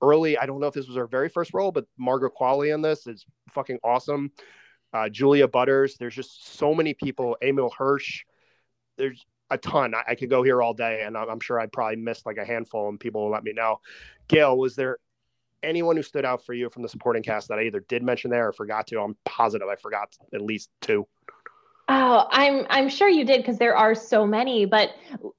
early. 0.00 0.38
I 0.38 0.46
don't 0.46 0.60
know 0.60 0.68
if 0.68 0.74
this 0.74 0.86
was 0.86 0.96
her 0.96 1.06
very 1.06 1.28
first 1.28 1.52
role, 1.52 1.72
but 1.72 1.86
Margaret 1.98 2.32
Qualley 2.38 2.72
in 2.72 2.82
this 2.82 3.06
is 3.06 3.26
fucking 3.52 3.78
awesome. 3.82 4.30
Uh, 4.92 5.08
Julia 5.08 5.48
Butters. 5.48 5.96
There's 5.96 6.14
just 6.14 6.56
so 6.56 6.74
many 6.74 6.94
people. 6.94 7.36
Emile 7.42 7.72
Hirsch. 7.76 8.24
There's 8.96 9.24
a 9.50 9.58
ton. 9.58 9.94
I, 9.94 10.02
I, 10.08 10.14
could 10.14 10.30
go 10.30 10.42
here 10.42 10.62
all 10.62 10.74
day, 10.74 11.02
and 11.04 11.16
I'm, 11.16 11.28
I'm 11.28 11.40
sure 11.40 11.60
I'd 11.60 11.72
probably 11.72 11.96
missed 11.96 12.26
like 12.26 12.38
a 12.38 12.44
handful, 12.44 12.88
and 12.88 12.98
people 12.98 13.24
will 13.24 13.30
let 13.30 13.44
me 13.44 13.52
know. 13.52 13.80
Gail, 14.28 14.56
was 14.56 14.74
there 14.74 14.98
anyone 15.62 15.96
who 15.96 16.02
stood 16.02 16.24
out 16.24 16.44
for 16.44 16.54
you 16.54 16.70
from 16.70 16.82
the 16.82 16.88
supporting 16.88 17.22
cast 17.22 17.48
that 17.48 17.58
I 17.58 17.62
either 17.62 17.80
did 17.80 18.02
mention 18.02 18.30
there 18.30 18.48
or 18.48 18.52
forgot 18.52 18.86
to? 18.88 19.00
I'm 19.00 19.16
positive 19.24 19.68
I 19.68 19.76
forgot 19.76 20.14
at 20.32 20.40
least 20.40 20.70
two. 20.80 21.06
Oh, 21.88 22.26
I'm 22.30 22.66
I'm 22.68 22.88
sure 22.88 23.08
you 23.08 23.24
did 23.24 23.42
because 23.42 23.58
there 23.58 23.76
are 23.76 23.94
so 23.94 24.26
many. 24.26 24.64
But 24.64 24.90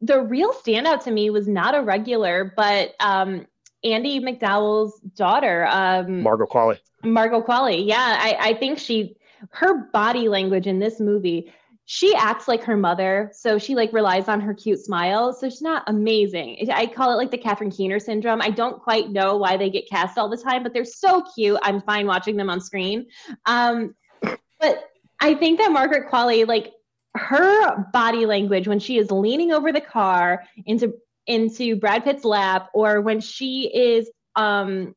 the 0.01 0.21
real 0.21 0.53
standout 0.53 1.03
to 1.03 1.11
me 1.11 1.29
was 1.29 1.47
not 1.47 1.75
a 1.75 1.81
regular, 1.81 2.53
but 2.55 2.93
um, 3.01 3.45
Andie 3.83 4.19
MacDowell's 4.21 4.99
daughter, 5.15 5.67
um, 5.69 6.23
Margot 6.23 6.45
Qualley. 6.45 6.77
Margot 7.03 7.41
Qualley, 7.41 7.85
yeah, 7.85 8.17
I, 8.19 8.37
I 8.39 8.53
think 8.53 8.79
she 8.79 9.17
her 9.51 9.89
body 9.91 10.29
language 10.29 10.67
in 10.67 10.79
this 10.79 10.99
movie. 10.99 11.51
She 11.85 12.13
acts 12.15 12.49
like 12.49 12.63
her 12.63 12.75
mother, 12.75 13.31
so 13.33 13.57
she 13.57 13.73
like 13.73 13.93
relies 13.93 14.27
on 14.27 14.41
her 14.41 14.53
cute 14.53 14.79
smile. 14.79 15.31
So 15.31 15.49
she's 15.49 15.61
not 15.61 15.83
amazing. 15.87 16.69
I 16.69 16.85
call 16.85 17.13
it 17.13 17.15
like 17.15 17.31
the 17.31 17.37
Catherine 17.37 17.71
Keener 17.71 17.99
syndrome. 17.99 18.41
I 18.41 18.49
don't 18.49 18.81
quite 18.81 19.09
know 19.09 19.37
why 19.37 19.55
they 19.55 19.69
get 19.69 19.89
cast 19.89 20.17
all 20.17 20.27
the 20.27 20.37
time, 20.37 20.63
but 20.63 20.73
they're 20.73 20.83
so 20.83 21.23
cute. 21.33 21.57
I'm 21.63 21.81
fine 21.81 22.05
watching 22.05 22.35
them 22.35 22.49
on 22.49 22.59
screen. 22.59 23.05
Um, 23.45 23.95
but 24.21 24.83
I 25.21 25.35
think 25.35 25.59
that 25.59 25.71
Margaret 25.71 26.11
Qualley, 26.11 26.45
like 26.45 26.73
her 27.15 27.85
body 27.93 28.25
language 28.25 28.67
when 28.67 28.79
she 28.79 28.97
is 28.97 29.09
leaning 29.09 29.51
over 29.51 29.71
the 29.71 29.81
car 29.81 30.43
into 30.65 30.93
into 31.25 31.75
Brad 31.75 32.03
Pitt's 32.03 32.23
lap, 32.23 32.69
or 32.73 33.01
when 33.01 33.19
she 33.19 33.71
is 33.73 34.09
um, 34.35 34.93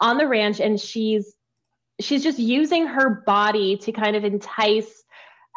on 0.00 0.18
the 0.18 0.26
ranch 0.26 0.60
and 0.60 0.80
she's 0.80 1.34
she's 2.00 2.22
just 2.22 2.38
using 2.38 2.86
her 2.86 3.22
body 3.26 3.76
to 3.78 3.92
kind 3.92 4.16
of 4.16 4.24
entice 4.24 5.04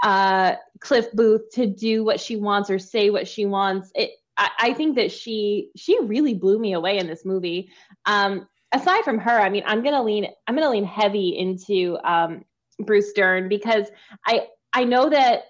uh, 0.04 0.56
Cliff 0.80 1.12
Booth 1.14 1.50
to 1.54 1.66
do 1.66 2.04
what 2.04 2.20
she 2.20 2.36
wants 2.36 2.70
or 2.70 2.78
say 2.78 3.10
what 3.10 3.28
she 3.28 3.46
wants. 3.46 3.92
It, 3.96 4.12
I, 4.38 4.50
I 4.60 4.74
think 4.74 4.96
that 4.96 5.12
she 5.12 5.70
she 5.76 6.00
really 6.04 6.34
blew 6.34 6.60
me 6.60 6.74
away 6.74 6.98
in 6.98 7.08
this 7.08 7.26
movie. 7.26 7.72
Um, 8.06 8.48
aside 8.72 9.04
from 9.04 9.20
her, 9.20 9.40
I 9.40 9.50
mean, 9.50 9.64
I'm 9.66 9.84
gonna 9.84 10.04
lean 10.04 10.28
I'm 10.48 10.56
gonna 10.56 10.70
lean 10.70 10.86
heavy 10.86 11.38
into 11.38 11.98
um, 12.04 12.44
Bruce 12.80 13.14
Dern 13.14 13.48
because 13.50 13.88
I 14.26 14.48
I 14.74 14.84
know 14.84 15.10
that 15.10 15.44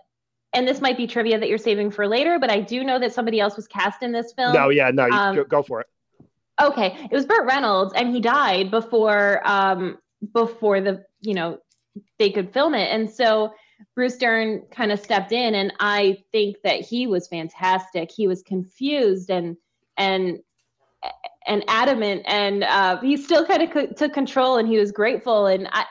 and 0.53 0.67
this 0.67 0.81
might 0.81 0.97
be 0.97 1.07
trivia 1.07 1.39
that 1.39 1.49
you're 1.49 1.57
saving 1.57 1.89
for 1.89 2.07
later, 2.07 2.37
but 2.37 2.51
I 2.51 2.59
do 2.59 2.83
know 2.83 2.99
that 2.99 3.13
somebody 3.13 3.39
else 3.39 3.55
was 3.55 3.67
cast 3.67 4.03
in 4.03 4.11
this 4.11 4.33
film. 4.33 4.53
No, 4.53 4.69
yeah, 4.69 4.91
no, 4.91 5.09
um, 5.09 5.43
go 5.49 5.63
for 5.63 5.81
it. 5.81 5.87
Okay, 6.61 6.95
it 7.09 7.11
was 7.11 7.25
Burt 7.25 7.47
Reynolds, 7.47 7.93
and 7.95 8.13
he 8.13 8.21
died 8.21 8.69
before 8.69 9.41
um, 9.45 9.97
before 10.33 10.81
the 10.81 11.03
you 11.21 11.33
know 11.33 11.59
they 12.19 12.31
could 12.31 12.53
film 12.53 12.73
it, 12.73 12.89
and 12.91 13.09
so 13.09 13.53
Bruce 13.95 14.17
Dern 14.17 14.63
kind 14.71 14.91
of 14.91 14.99
stepped 14.99 15.31
in, 15.31 15.55
and 15.55 15.73
I 15.79 16.23
think 16.31 16.57
that 16.63 16.81
he 16.81 17.07
was 17.07 17.27
fantastic. 17.27 18.11
He 18.11 18.27
was 18.27 18.41
confused 18.41 19.29
and 19.29 19.57
and 19.97 20.39
and 21.45 21.63
adamant, 21.67 22.23
and 22.25 22.63
uh, 22.63 22.99
he 23.01 23.17
still 23.17 23.45
kind 23.45 23.63
of 23.63 23.95
took 23.95 24.13
control, 24.13 24.57
and 24.57 24.67
he 24.67 24.77
was 24.77 24.91
grateful, 24.91 25.47
and 25.47 25.67
I 25.71 25.85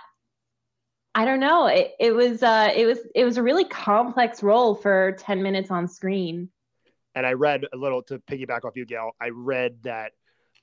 I 1.14 1.24
don't 1.24 1.40
know. 1.40 1.66
It, 1.66 1.92
it 2.00 2.12
was 2.12 2.42
uh, 2.42 2.70
it 2.74 2.86
was 2.86 2.98
it 3.14 3.24
was 3.24 3.36
a 3.36 3.42
really 3.42 3.64
complex 3.64 4.42
role 4.42 4.74
for 4.74 5.16
ten 5.18 5.42
minutes 5.42 5.70
on 5.70 5.88
screen. 5.88 6.48
And 7.14 7.26
I 7.26 7.34
read 7.34 7.66
a 7.72 7.76
little 7.76 8.02
to 8.04 8.18
piggyback 8.20 8.64
off 8.64 8.74
you, 8.74 8.86
Gail. 8.86 9.10
I 9.20 9.28
read 9.28 9.82
that 9.82 10.12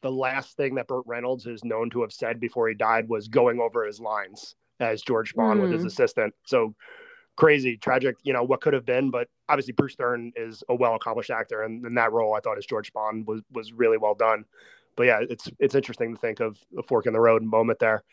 the 0.02 0.12
last 0.12 0.56
thing 0.56 0.76
that 0.76 0.88
Burt 0.88 1.04
Reynolds 1.06 1.46
is 1.46 1.64
known 1.64 1.90
to 1.92 2.02
have 2.02 2.12
said 2.12 2.40
before 2.40 2.70
he 2.70 2.76
died 2.76 3.10
was 3.10 3.28
going 3.28 3.60
over 3.60 3.86
his 3.86 4.00
lines 4.00 4.56
as 4.80 5.02
George 5.02 5.34
Spahn 5.34 5.58
mm. 5.58 5.62
with 5.62 5.72
his 5.72 5.82
hmm. 5.82 5.88
assistant. 5.88 6.34
So 6.46 6.74
crazy, 7.36 7.78
tragic. 7.78 8.18
You 8.24 8.34
know 8.34 8.44
what 8.44 8.62
could 8.62 8.74
have 8.74 8.86
been, 8.86 9.10
but 9.10 9.28
obviously 9.48 9.74
Bruce 9.74 9.96
Dern 9.96 10.32
is 10.36 10.64
a 10.70 10.76
well 10.76 10.96
accomplished 10.96 11.32
actor, 11.32 11.64
and 11.64 11.86
in 11.86 11.96
that 11.96 12.12
role, 12.12 12.36
I 12.36 12.40
thought 12.40 12.58
as 12.58 12.66
George 12.66 12.92
Spahn 12.94 13.26
was 13.26 13.42
was 13.52 13.74
really 13.74 13.98
well 13.98 14.16
done. 14.16 14.46
But 14.96 15.04
yeah, 15.04 15.20
it's 15.30 15.50
it's 15.60 15.76
interesting 15.76 16.16
to 16.16 16.22
think 16.22 16.40
of 16.40 16.58
a 16.78 16.84
fork 16.84 17.08
in 17.08 17.14
the 17.14 17.20
road 17.20 17.44
moment 17.44 17.80
there. 17.80 18.04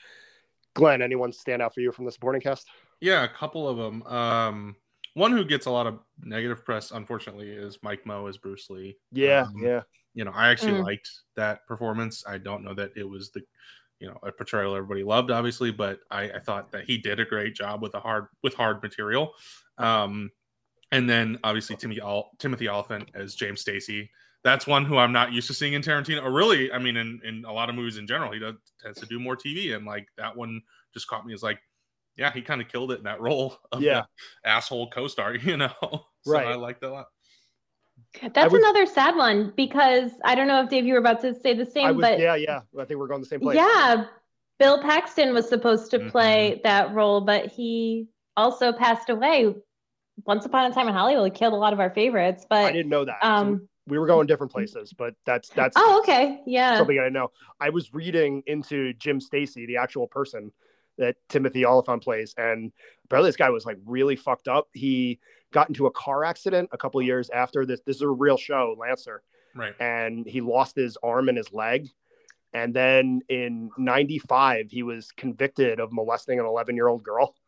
Glenn, 0.75 1.03
anyone 1.03 1.33
stand 1.33 1.62
out 1.62 1.75
for 1.75 1.81
you 1.81 1.90
from 1.90 2.05
the 2.05 2.12
supporting 2.12 2.40
cast? 2.40 2.68
Yeah, 3.01 3.25
a 3.25 3.29
couple 3.29 3.68
of 3.68 3.77
them. 3.77 4.03
Um, 4.05 4.77
one 5.14 5.33
who 5.33 5.44
gets 5.44 5.66
a 5.66 5.70
lot 5.70 5.87
of 5.87 5.99
negative 6.22 6.64
press, 6.64 6.90
unfortunately, 6.90 7.51
is 7.51 7.79
Mike 7.83 8.05
Moh 8.05 8.27
as 8.27 8.37
Bruce 8.37 8.68
Lee. 8.68 8.99
Yeah, 9.11 9.46
um, 9.46 9.55
yeah. 9.57 9.81
You 10.16 10.24
know, 10.24 10.33
I 10.35 10.48
actually 10.48 10.72
mm. 10.72 10.85
liked 10.85 11.09
that 11.37 11.64
performance. 11.66 12.24
I 12.26 12.38
don't 12.38 12.64
know 12.64 12.74
that 12.74 12.90
it 12.96 13.09
was 13.09 13.31
the, 13.31 13.42
you 14.00 14.09
know, 14.09 14.18
a 14.24 14.33
portrayal 14.33 14.74
everybody 14.74 15.05
loved, 15.05 15.31
obviously, 15.31 15.70
but 15.70 16.00
I, 16.11 16.24
I 16.31 16.38
thought 16.40 16.72
that 16.72 16.85
he 16.85 16.98
did 16.98 17.20
a 17.20 17.24
great 17.24 17.55
job 17.55 17.83
with 17.83 17.94
a 17.94 18.00
hard 18.00 18.26
with 18.42 18.55
hard 18.55 18.83
material. 18.83 19.33
Um, 19.79 20.31
and 20.90 21.09
then 21.09 21.38
obviously 21.44 21.76
Timothy 21.76 22.00
Al- 22.00 22.31
Timothy 22.38 22.68
Olyphant 22.68 23.11
as 23.14 23.35
James 23.35 23.61
Stacy 23.61 24.11
that's 24.46 24.64
one 24.64 24.85
who 24.85 24.96
I'm 24.96 25.11
not 25.11 25.33
used 25.33 25.48
to 25.48 25.55
seeing 25.55 25.72
in 25.72 25.83
Tarantino. 25.83 26.22
Or 26.22 26.31
really, 26.31 26.70
I 26.70 26.79
mean, 26.79 26.96
in, 26.96 27.20
in 27.24 27.44
a 27.44 27.52
lot 27.52 27.68
of 27.68 27.74
movies 27.74 27.98
in 27.98 28.07
general, 28.07 28.31
he 28.33 28.38
does 28.38 28.55
tends 28.81 29.00
to 29.00 29.07
do 29.07 29.18
more 29.18 29.37
TV, 29.37 29.74
and 29.74 29.85
like 29.85 30.07
that 30.18 30.37
one 30.37 30.62
just 30.94 31.09
caught 31.09 31.26
me 31.26 31.35
as 31.35 31.42
like, 31.42 31.59
yeah, 32.16 32.33
he 32.33 32.42
kind 32.42 32.61
of 32.61 32.68
killed 32.68 32.92
it 32.92 32.98
in 32.98 33.05
that 33.05 33.20
role 33.20 33.59
of 33.72 33.83
yeah. 33.83 34.05
asshole 34.44 34.88
co-star, 34.90 35.35
you 35.42 35.57
know. 35.57 35.72
so 35.83 36.33
right. 36.33 36.46
I 36.46 36.55
liked 36.55 36.81
that 36.83 36.90
a 36.90 36.92
lot. 36.92 37.07
That's 38.22 38.52
was, 38.52 38.62
another 38.62 38.87
sad 38.87 39.16
one 39.16 39.52
because 39.57 40.12
I 40.24 40.35
don't 40.35 40.48
know 40.48 40.62
if 40.62 40.68
Dave, 40.68 40.87
you 40.87 40.94
were 40.94 41.00
about 41.00 41.20
to 41.22 41.35
say 41.35 41.55
the 41.55 41.66
same, 41.66 41.96
was, 41.96 42.02
but 42.02 42.18
yeah, 42.18 42.35
yeah, 42.35 42.61
I 42.79 42.85
think 42.85 42.98
we're 42.98 43.07
going 43.07 43.20
the 43.20 43.26
same 43.26 43.40
place. 43.40 43.57
Yeah, 43.57 44.07
Bill 44.59 44.81
Paxton 44.81 45.35
was 45.35 45.48
supposed 45.48 45.90
to 45.90 46.11
play 46.11 46.52
mm-hmm. 46.52 46.61
that 46.64 46.94
role, 46.94 47.20
but 47.20 47.46
he 47.46 48.09
also 48.37 48.72
passed 48.72 49.11
away. 49.11 49.55
Once 50.24 50.46
upon 50.46 50.70
a 50.70 50.74
time 50.74 50.88
in 50.88 50.94
Hollywood, 50.94 51.24
he 51.24 51.31
killed 51.31 51.52
a 51.52 51.57
lot 51.57 51.72
of 51.72 51.81
our 51.81 51.90
favorites. 51.90 52.46
But 52.48 52.64
I 52.64 52.72
didn't 52.72 52.88
know 52.88 53.05
that. 53.05 53.18
Um, 53.22 53.59
so 53.61 53.68
we 53.87 53.98
were 53.98 54.07
going 54.07 54.26
different 54.26 54.52
places, 54.52 54.92
but 54.92 55.14
that's 55.24 55.50
that's 55.50 55.76
oh 55.76 56.00
okay, 56.02 56.40
yeah, 56.46 56.79
something 56.79 56.98
I 56.98 57.09
know. 57.09 57.31
I 57.61 57.70
was 57.70 57.92
reading 57.92 58.42
into 58.46 58.94
Jim 58.94 59.20
Stacy, 59.20 59.66
the 59.66 59.76
actual 59.76 60.07
person 60.07 60.52
that 60.98 61.16
Timothy 61.29 61.66
Olyphant 61.66 62.02
plays, 62.02 62.35
and 62.38 62.72
apparently 63.05 63.29
this 63.29 63.37
guy 63.37 63.50
was 63.50 63.66
like 63.66 63.76
really 63.85 64.16
fucked 64.16 64.48
up. 64.48 64.68
He 64.72 65.20
got 65.52 65.68
into 65.68 65.87
a 65.87 65.90
car 65.90 66.24
accident 66.24 66.68
a 66.72 66.78
couple 66.78 67.00
years 67.02 67.30
after 67.30 67.64
this. 67.64 67.80
This 67.87 67.96
is 67.96 68.02
a 68.02 68.09
real 68.09 68.37
show, 68.37 68.76
Lancer, 68.78 69.22
right? 69.54 69.74
And 69.80 70.26
he 70.26 70.40
lost 70.40 70.76
his 70.76 70.96
arm 71.02 71.28
and 71.28 71.38
his 71.38 71.52
leg. 71.52 71.88
And 72.52 72.72
then 72.72 73.20
in 73.28 73.70
95, 73.76 74.70
he 74.70 74.82
was 74.82 75.12
convicted 75.12 75.78
of 75.78 75.92
molesting 75.92 76.40
an 76.40 76.46
11 76.46 76.74
year 76.74 76.88
old 76.88 77.02
girl. 77.02 77.35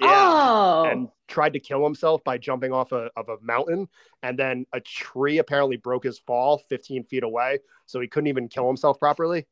Yeah. 0.00 0.08
Oh. 0.12 0.84
And 0.84 1.08
tried 1.26 1.54
to 1.54 1.58
kill 1.58 1.82
himself 1.82 2.22
by 2.22 2.38
jumping 2.38 2.72
off 2.72 2.92
a, 2.92 3.10
of 3.16 3.28
a 3.28 3.36
mountain. 3.42 3.88
And 4.22 4.38
then 4.38 4.64
a 4.72 4.78
tree 4.78 5.38
apparently 5.38 5.76
broke 5.76 6.04
his 6.04 6.20
fall 6.20 6.58
15 6.68 7.02
feet 7.02 7.24
away. 7.24 7.58
So 7.86 7.98
he 7.98 8.06
couldn't 8.06 8.28
even 8.28 8.46
kill 8.46 8.68
himself 8.68 9.00
properly. 9.00 9.48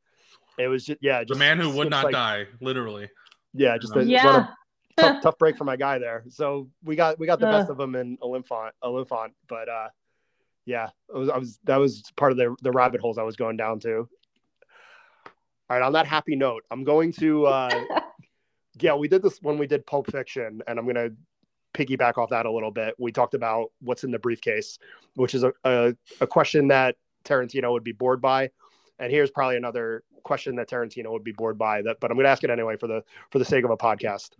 It 0.57 0.69
was 0.69 0.85
just, 0.85 0.99
yeah. 1.01 1.19
Just 1.19 1.33
the 1.33 1.35
man 1.35 1.59
who 1.59 1.69
would 1.71 1.89
not 1.89 2.05
like, 2.05 2.13
die, 2.13 2.45
literally. 2.61 3.09
Yeah. 3.53 3.77
Just 3.77 3.93
a, 3.97 4.05
yeah. 4.05 4.47
Tough, 4.97 5.21
tough 5.23 5.37
break 5.37 5.57
for 5.57 5.63
my 5.63 5.75
guy 5.75 5.97
there. 5.97 6.23
So 6.29 6.69
we 6.83 6.95
got, 6.95 7.19
we 7.19 7.27
got 7.27 7.39
the 7.39 7.47
uh. 7.47 7.59
best 7.59 7.69
of 7.69 7.79
him 7.79 7.95
in 7.95 8.17
Olyphant, 8.21 8.73
Olyphant. 8.83 9.33
But, 9.47 9.69
uh, 9.69 9.87
yeah, 10.65 10.89
was, 11.09 11.29
I 11.29 11.37
was, 11.37 11.59
that 11.63 11.77
was 11.77 12.03
part 12.15 12.31
of 12.31 12.37
the, 12.37 12.55
the 12.61 12.71
rabbit 12.71 13.01
holes 13.01 13.17
I 13.17 13.23
was 13.23 13.35
going 13.35 13.57
down 13.57 13.79
to. 13.81 14.07
All 15.69 15.77
right. 15.77 15.81
On 15.81 15.93
that 15.93 16.07
happy 16.07 16.35
note, 16.35 16.63
I'm 16.71 16.83
going 16.83 17.11
to, 17.13 17.45
uh, 17.45 17.83
yeah, 18.81 18.95
we 18.95 19.07
did 19.07 19.21
this 19.21 19.39
when 19.41 19.57
we 19.57 19.67
did 19.67 19.85
Pulp 19.85 20.11
Fiction, 20.11 20.61
and 20.67 20.79
I'm 20.79 20.85
going 20.85 20.95
to 20.95 21.13
piggyback 21.73 22.17
off 22.17 22.29
that 22.29 22.45
a 22.45 22.51
little 22.51 22.71
bit. 22.71 22.95
We 22.97 23.11
talked 23.11 23.33
about 23.33 23.71
what's 23.81 24.03
in 24.03 24.11
the 24.11 24.19
briefcase, 24.19 24.79
which 25.15 25.35
is 25.35 25.43
a, 25.43 25.53
a, 25.63 25.93
a, 26.21 26.27
question 26.27 26.67
that 26.69 26.95
Tarantino 27.23 27.71
would 27.71 27.83
be 27.83 27.91
bored 27.91 28.21
by. 28.21 28.49
And 28.99 29.11
here's 29.11 29.29
probably 29.29 29.57
another 29.57 30.03
question 30.23 30.55
that 30.55 30.69
Tarantino 30.69 31.11
would 31.11 31.23
be 31.23 31.31
bored 31.31 31.57
by 31.57 31.81
that, 31.83 31.97
but 31.99 32.09
I'm 32.09 32.17
going 32.17 32.25
to 32.25 32.29
ask 32.29 32.43
it 32.43 32.49
anyway 32.49 32.77
for 32.77 32.87
the 32.87 33.03
for 33.31 33.39
the 33.39 33.45
sake 33.45 33.63
of 33.63 33.69
a 33.69 33.77
podcast. 33.77 34.31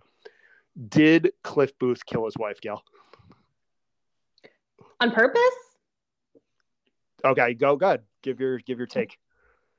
Did 0.89 1.31
Cliff 1.43 1.77
Booth 1.79 2.05
kill 2.05 2.25
his 2.25 2.37
wife, 2.37 2.61
Gail? 2.61 2.83
On 4.99 5.11
purpose? 5.11 5.41
Okay, 7.25 7.53
go 7.53 7.75
good. 7.75 8.01
Give 8.21 8.39
your 8.39 8.59
give 8.59 8.77
your 8.77 8.87
take. 8.87 9.17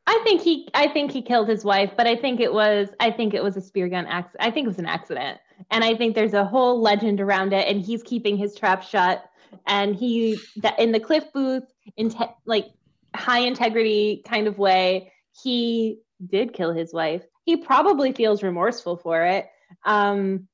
I 0.07 0.21
think 0.25 0.41
he 0.41 0.69
I 0.75 0.89
think 0.89 1.13
he 1.13 1.23
killed 1.23 1.49
his 1.49 1.65
wife, 1.65 1.93
but 1.97 2.07
I 2.07 2.17
think 2.17 2.41
it 2.41 2.53
was 2.53 2.89
I 2.99 3.11
think 3.11 3.35
it 3.35 3.43
was 3.43 3.57
a 3.57 3.61
spear 3.61 3.89
gun 3.89 4.07
accident. 4.07 4.49
I 4.49 4.51
think 4.51 4.65
it 4.65 4.69
was 4.69 4.79
an 4.79 4.87
accident. 4.87 5.39
And 5.71 5.85
I 5.85 5.95
think 5.95 6.15
there's 6.15 6.35
a 6.35 6.45
whole 6.45 6.81
legend 6.81 7.21
around 7.21 7.53
it 7.53 7.69
and 7.69 7.85
he's 7.85 8.03
keeping 8.03 8.37
his 8.37 8.55
trap 8.55 8.83
shut 8.83 9.25
and 9.67 9.95
he 9.95 10.39
that 10.57 10.79
in 10.79 10.93
the 10.93 11.01
Cliff 11.01 11.25
Booth 11.33 11.65
in 11.97 12.09
te- 12.11 12.35
like 12.47 12.67
high 13.15 13.41
integrity 13.41 14.23
kind 14.27 14.47
of 14.47 14.59
way, 14.59 15.13
he 15.43 15.99
did 16.27 16.53
kill 16.53 16.73
his 16.73 16.93
wife. 16.93 17.25
He 17.45 17.57
probably 17.57 18.13
feels 18.13 18.43
remorseful 18.43 18.97
for 18.97 19.23
it. 19.23 19.47
Um 19.85 20.49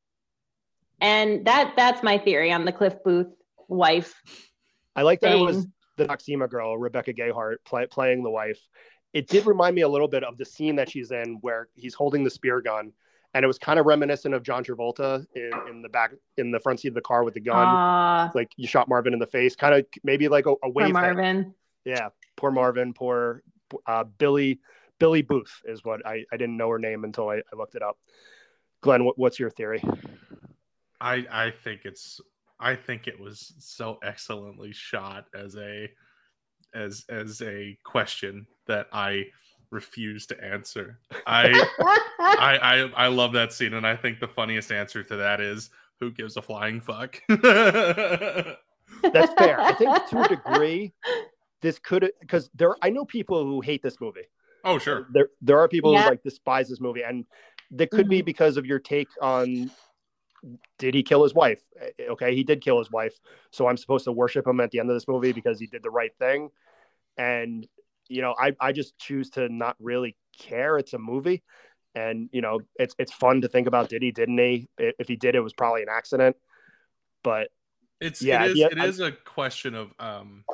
and 1.01 1.45
that 1.47 1.75
that's 1.77 2.03
my 2.03 2.19
theory 2.19 2.53
on 2.53 2.65
the 2.65 2.73
Cliff 2.73 2.95
Booth 3.05 3.29
wife. 3.69 4.15
I 4.97 5.03
like 5.03 5.21
that 5.21 5.33
thing. 5.33 5.43
it 5.43 5.45
was 5.45 5.67
the 5.97 6.07
Noxzema 6.07 6.49
girl, 6.49 6.77
Rebecca 6.77 7.13
Gayheart, 7.13 7.57
play, 7.65 7.87
playing 7.87 8.23
the 8.23 8.31
wife. 8.31 8.59
It 9.13 9.29
did 9.29 9.47
remind 9.47 9.75
me 9.77 9.83
a 9.83 9.89
little 9.89 10.09
bit 10.09 10.25
of 10.25 10.37
the 10.37 10.45
scene 10.45 10.77
that 10.77 10.91
she's 10.91 11.11
in 11.11 11.39
where 11.41 11.69
he's 11.75 11.95
holding 11.95 12.25
the 12.25 12.31
spear 12.31 12.61
gun, 12.61 12.93
and 13.33 13.45
it 13.45 13.47
was 13.47 13.59
kind 13.59 13.79
of 13.79 13.87
reminiscent 13.87 14.35
of 14.35 14.43
John 14.43 14.65
Travolta 14.65 15.25
in, 15.35 15.51
in 15.71 15.83
the 15.83 15.89
back 15.89 16.13
in 16.37 16.51
the 16.51 16.61
front 16.61 16.81
seat 16.81 16.89
of 16.89 16.95
the 16.95 17.01
car 17.01 17.25
with 17.25 17.35
the 17.35 17.41
gun. 17.41 17.67
Uh, 17.67 18.31
like 18.35 18.51
you 18.57 18.67
shot 18.67 18.89
Marvin 18.89 19.13
in 19.13 19.19
the 19.19 19.27
face, 19.27 19.55
kind 19.55 19.75
of 19.75 19.87
maybe 20.03 20.29
like 20.29 20.47
a, 20.47 20.55
a 20.63 20.69
wave. 20.69 20.93
Marvin. 20.93 21.55
Yeah, 21.85 22.09
poor 22.37 22.51
Marvin, 22.51 22.93
poor 22.93 23.43
uh, 23.87 24.05
Billy. 24.05 24.61
Billie 25.01 25.23
Booth 25.23 25.61
is 25.65 25.85
what 25.85 26.07
I, 26.07 26.25
I 26.33 26.37
didn't 26.37 26.57
know 26.57 26.69
her 26.71 26.79
name 26.79 27.03
until 27.03 27.29
I, 27.29 27.37
I 27.39 27.57
looked 27.57 27.75
it 27.75 27.83
up. 27.83 27.99
Glenn, 28.81 29.05
what, 29.05 29.19
what's 29.19 29.41
your 29.41 29.51
theory? 29.51 29.83
I 31.05 31.27
I 31.31 31.51
think 31.51 31.83
it's 31.85 32.21
I 32.59 32.75
think 32.75 33.07
it 33.07 33.21
was 33.21 33.53
so 33.59 33.99
excellently 34.03 34.73
shot 34.73 35.27
as 35.35 35.57
a 35.57 35.91
as 36.75 37.05
as 37.09 37.43
a 37.43 37.79
question 37.85 38.47
that 38.67 38.89
I 38.93 39.27
refuse 39.71 40.27
to 40.27 40.43
answer. 40.43 40.99
I, 41.27 41.67
I 42.19 42.59
I 42.63 42.91
I 42.97 43.07
love 43.09 43.33
that 43.33 43.53
scene, 43.53 43.75
and 43.75 43.87
I 43.87 43.97
think 43.97 44.19
the 44.19 44.29
funniest 44.29 44.73
answer 44.73 45.03
to 45.03 45.17
that 45.17 45.41
is 45.41 45.69
who 46.01 46.11
gives 46.11 46.39
a 46.39 46.43
flying 46.43 46.81
fuck. 46.81 47.21
That's 47.29 47.45
fair. 49.35 49.61
I 49.61 49.75
think 49.75 50.09
to 50.09 50.23
a 50.23 50.29
degree, 50.37 50.95
this 51.61 51.79
could 51.79 52.11
because 52.21 52.49
there 52.55 52.75
I 52.81 52.89
know 52.89 53.05
people 53.05 53.45
who 53.45 53.61
hate 53.61 53.83
this 53.83 54.01
movie. 54.01 54.29
Oh 54.65 54.79
sure. 54.79 55.07
There 55.13 55.29
there 55.43 55.59
are 55.59 55.69
people 55.69 55.93
yeah. 55.93 56.05
who 56.05 56.11
like 56.11 56.23
despise 56.23 56.71
this 56.71 56.81
movie, 56.81 57.03
and 57.03 57.27
that 57.73 57.91
could 57.91 58.03
mm-hmm. 58.03 58.11
be 58.11 58.23
because 58.23 58.57
of 58.57 58.65
your 58.65 58.79
take 58.79 59.09
on 59.21 59.71
did 60.79 60.95
he 60.95 61.03
kill 61.03 61.23
his 61.23 61.35
wife? 61.35 61.61
Eh, 61.81 62.05
okay, 62.11 62.35
he 62.35 62.45
did 62.45 62.61
kill 62.61 62.79
his 62.79 62.91
wife. 62.91 63.15
So 63.51 63.67
I'm 63.67 63.77
supposed 63.77 64.05
to 64.05 64.13
worship 64.13 64.47
him 64.47 64.61
at 64.61 64.71
the 64.71 64.81
end 64.81 64.91
of 64.91 64.97
this 64.97 65.09
movie 65.09 65.33
because 65.33 65.59
he 65.59 65.67
did 65.67 65.83
the 65.83 65.91
right 65.91 66.13
thing. 66.19 66.51
And, 67.17 67.67
you 68.09 68.23
know, 68.23 68.35
I, 68.39 68.55
I 68.61 68.73
just 68.73 68.99
choose 68.99 69.31
to 69.31 69.49
not 69.49 69.77
really 69.81 70.17
care. 70.39 70.79
It's 70.79 70.93
a 70.93 70.99
movie. 70.99 71.43
And, 71.95 72.29
you 72.33 72.41
know, 72.41 72.61
it's 72.77 72.95
it's 72.99 73.13
fun 73.13 73.43
to 73.43 73.49
think 73.49 73.69
about 73.69 73.89
did 73.89 74.03
he, 74.03 74.11
didn't 74.11 74.39
he? 74.39 74.69
If 74.79 75.07
he 75.07 75.17
did, 75.17 75.37
it 75.37 75.41
was 75.41 75.53
probably 75.53 75.83
an 75.83 75.89
accident. 75.91 76.37
But 77.23 77.51
it's 78.01 78.21
yeah, 78.21 78.45
it 78.45 78.51
is, 78.51 78.59
yeah, 78.59 78.67
it 78.73 78.79
is 78.79 79.01
a 79.01 79.13
question 79.13 79.75
of 79.75 79.93
um 80.01 80.45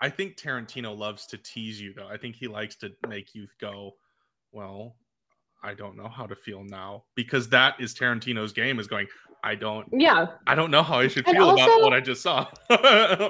I 0.00 0.10
think 0.10 0.36
Tarantino 0.36 0.96
loves 0.96 1.26
to 1.28 1.38
tease 1.38 1.80
you 1.80 1.94
though. 1.94 2.08
I 2.08 2.16
think 2.16 2.36
he 2.36 2.48
likes 2.48 2.76
to 2.76 2.90
make 3.08 3.34
you 3.34 3.46
go, 3.60 3.94
well, 4.52 4.96
I 5.62 5.74
don't 5.74 5.96
know 5.96 6.08
how 6.08 6.26
to 6.26 6.36
feel 6.36 6.62
now 6.62 7.04
because 7.14 7.48
that 7.50 7.80
is 7.80 7.94
Tarantino's 7.94 8.52
game 8.52 8.78
is 8.78 8.86
going, 8.86 9.08
I 9.44 9.54
don't. 9.54 9.86
Yeah. 9.92 10.26
I 10.46 10.54
don't 10.54 10.70
know 10.70 10.82
how 10.82 10.98
I 10.98 11.08
should 11.08 11.24
feel 11.24 11.44
also, 11.44 11.64
about 11.64 11.82
what 11.82 11.92
I 11.92 12.00
just 12.00 12.22
saw. 12.22 12.46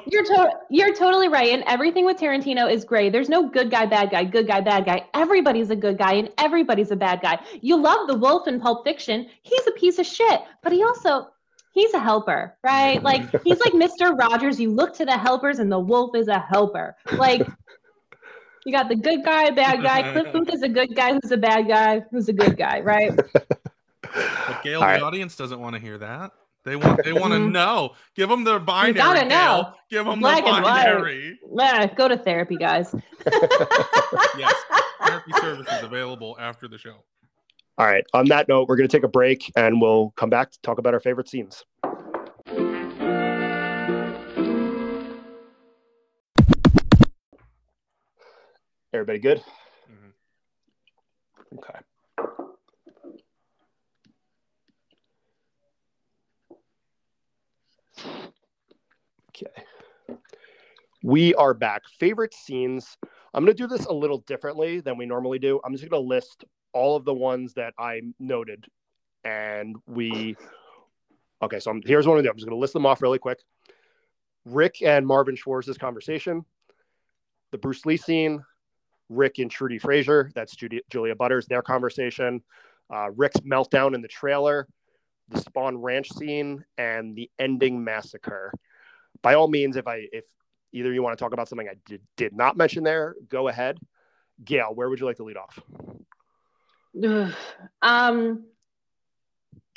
you're 0.06 0.24
to- 0.24 0.52
you're 0.70 0.94
totally 0.94 1.28
right, 1.28 1.50
and 1.50 1.62
everything 1.66 2.04
with 2.06 2.16
Tarantino 2.18 2.70
is 2.70 2.84
gray. 2.84 3.10
There's 3.10 3.28
no 3.28 3.48
good 3.48 3.70
guy, 3.70 3.86
bad 3.86 4.10
guy, 4.10 4.24
good 4.24 4.46
guy, 4.46 4.60
bad 4.60 4.86
guy. 4.86 5.06
Everybody's 5.14 5.70
a 5.70 5.76
good 5.76 5.98
guy, 5.98 6.14
and 6.14 6.30
everybody's 6.38 6.90
a 6.90 6.96
bad 6.96 7.20
guy. 7.20 7.38
You 7.60 7.80
love 7.80 8.06
the 8.06 8.16
wolf 8.16 8.48
in 8.48 8.60
Pulp 8.60 8.84
Fiction. 8.84 9.28
He's 9.42 9.66
a 9.66 9.72
piece 9.72 9.98
of 9.98 10.06
shit, 10.06 10.40
but 10.62 10.72
he 10.72 10.82
also 10.82 11.28
he's 11.72 11.92
a 11.92 12.00
helper, 12.00 12.56
right? 12.64 13.02
Like 13.02 13.22
he's 13.44 13.60
like 13.60 13.74
Mr. 13.74 14.18
Rogers. 14.18 14.58
You 14.58 14.70
look 14.70 14.94
to 14.96 15.04
the 15.04 15.16
helpers, 15.16 15.58
and 15.58 15.70
the 15.70 15.80
wolf 15.80 16.16
is 16.16 16.28
a 16.28 16.38
helper. 16.38 16.96
Like. 17.12 17.46
You 18.66 18.72
got 18.72 18.90
the 18.90 18.96
good 18.96 19.24
guy, 19.24 19.48
bad 19.50 19.82
guy. 19.82 20.12
Cliff 20.12 20.30
Booth 20.32 20.52
is 20.52 20.62
a 20.62 20.68
good 20.68 20.94
guy 20.94 21.14
who's 21.14 21.30
a 21.30 21.38
bad 21.38 21.68
guy 21.68 22.04
who's 22.10 22.28
a 22.28 22.34
good 22.34 22.58
guy, 22.58 22.80
right? 22.80 23.18
But 24.14 24.62
Gail, 24.62 24.82
All 24.82 24.88
the 24.88 25.04
audience 25.04 25.36
doesn't 25.36 25.60
want 25.60 25.74
to 25.74 25.80
hear 25.80 25.98
that. 25.98 26.32
They 26.64 26.76
want 26.76 27.02
they 27.04 27.12
want 27.12 27.32
to 27.32 27.38
mm-hmm. 27.38 27.52
know. 27.52 27.94
Give 28.14 28.28
them 28.28 28.44
their 28.44 28.58
binary. 28.58 28.88
You 28.88 28.94
gotta 28.94 29.24
know. 29.26 29.72
Give 29.90 30.04
them 30.04 30.20
Black 30.20 30.44
the 30.44 30.50
binary. 30.50 31.38
Yeah, 31.54 31.86
go 31.94 32.08
to 32.08 32.18
therapy, 32.18 32.56
guys. 32.56 32.94
yes, 34.36 34.54
therapy 35.00 35.32
services 35.40 35.82
available 35.82 36.36
after 36.38 36.68
the 36.68 36.76
show. 36.76 36.96
All 37.78 37.86
right. 37.86 38.04
On 38.12 38.26
that 38.26 38.48
note, 38.48 38.68
we're 38.68 38.76
going 38.76 38.88
to 38.88 38.96
take 38.96 39.04
a 39.04 39.08
break 39.08 39.52
and 39.54 39.80
we'll 39.80 40.10
come 40.16 40.28
back 40.28 40.50
to 40.50 40.60
talk 40.62 40.78
about 40.78 40.94
our 40.94 41.00
favorite 41.00 41.28
scenes. 41.28 41.64
Everybody 48.92 49.20
good? 49.20 49.38
Mm-hmm. 49.88 51.58
Okay. 51.58 51.78
Okay. 59.42 60.18
We 61.03 61.35
are 61.35 61.55
back. 61.55 61.83
Favorite 62.01 62.35
scenes. 62.35 62.96
I'm 63.33 63.44
going 63.44 63.57
to 63.57 63.62
do 63.62 63.68
this 63.68 63.87
a 63.87 63.92
little 63.92 64.18
differently 64.18 64.81
than 64.81 64.96
we 64.96 65.07
normally 65.07 65.38
do. 65.38 65.61
I'm 65.64 65.72
just 65.72 65.88
going 65.88 66.03
to 66.03 66.09
list 66.09 66.44
all 66.72 66.96
of 66.96 67.05
the 67.05 67.14
ones 67.14 67.55
that 67.55 67.72
I 67.79 68.01
noted. 68.18 68.66
And 69.24 69.77
we, 69.87 70.37
okay, 71.42 71.61
so 71.61 71.70
I'm, 71.70 71.83
here's 71.85 72.07
one 72.07 72.18
of 72.18 72.24
them. 72.24 72.33
I'm 72.33 72.37
just 72.37 72.48
going 72.48 72.57
to 72.57 72.61
list 72.61 72.72
them 72.72 72.87
off 72.87 73.01
really 73.01 73.18
quick. 73.18 73.38
Rick 74.44 74.83
and 74.83 75.07
Marvin 75.07 75.37
Schwartz's 75.37 75.79
conversation, 75.79 76.44
the 77.53 77.59
Bruce 77.59 77.85
Lee 77.87 77.96
scene, 77.96 78.42
Rick 79.09 79.38
and 79.38 79.51
Trudy 79.51 79.79
Frazier, 79.79 80.31
that's 80.35 80.57
Judy, 80.57 80.81
Julia 80.90 81.14
Butters, 81.14 81.46
their 81.46 81.62
conversation, 81.62 82.42
uh, 82.92 83.11
Rick's 83.14 83.40
meltdown 83.40 83.94
in 83.94 84.01
the 84.01 84.09
trailer, 84.09 84.66
the 85.29 85.40
Spahn 85.40 85.77
Ranch 85.79 86.11
scene, 86.11 86.64
and 86.79 87.14
the 87.14 87.31
ending 87.38 87.85
massacre 87.85 88.53
by 89.22 89.35
all 89.35 89.48
means, 89.48 89.76
if 89.76 89.87
I 89.87 90.07
if 90.12 90.24
either 90.72 90.92
you 90.92 91.02
want 91.02 91.16
to 91.16 91.22
talk 91.22 91.33
about 91.33 91.48
something 91.48 91.68
I 91.68 91.74
did, 91.87 92.00
did 92.16 92.35
not 92.35 92.57
mention 92.57 92.85
there, 92.85 93.14
go 93.28 93.48
ahead. 93.48 93.78
Gail, 94.44 94.72
where 94.74 94.88
would 94.88 95.00
you 95.00 95.07
like 95.07 95.16
to 95.16 95.24
lead 95.24 95.37
off? 95.37 95.59
um, 97.83 98.44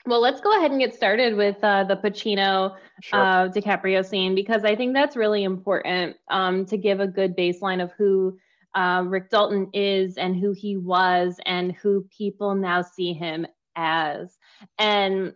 well, 0.05 0.19
let's 0.19 0.41
go 0.41 0.57
ahead 0.57 0.71
and 0.71 0.79
get 0.79 0.95
started 0.95 1.35
with 1.35 1.63
uh, 1.63 1.83
the 1.83 1.95
Pacino 1.95 2.75
sure. 3.01 3.19
uh, 3.19 3.49
DiCaprio 3.49 4.05
scene 4.05 4.33
because 4.35 4.63
I 4.63 4.75
think 4.75 4.93
that's 4.93 5.15
really 5.15 5.43
important 5.43 6.17
um, 6.29 6.65
to 6.67 6.77
give 6.77 6.99
a 6.99 7.07
good 7.07 7.35
baseline 7.37 7.83
of 7.83 7.91
who 7.97 8.37
uh, 8.73 9.03
Rick 9.05 9.29
Dalton 9.29 9.69
is 9.73 10.17
and 10.17 10.35
who 10.35 10.53
he 10.53 10.77
was 10.77 11.39
and 11.45 11.73
who 11.73 12.07
people 12.15 12.55
now 12.55 12.81
see 12.81 13.13
him 13.13 13.45
as. 13.75 14.37
And 14.79 15.33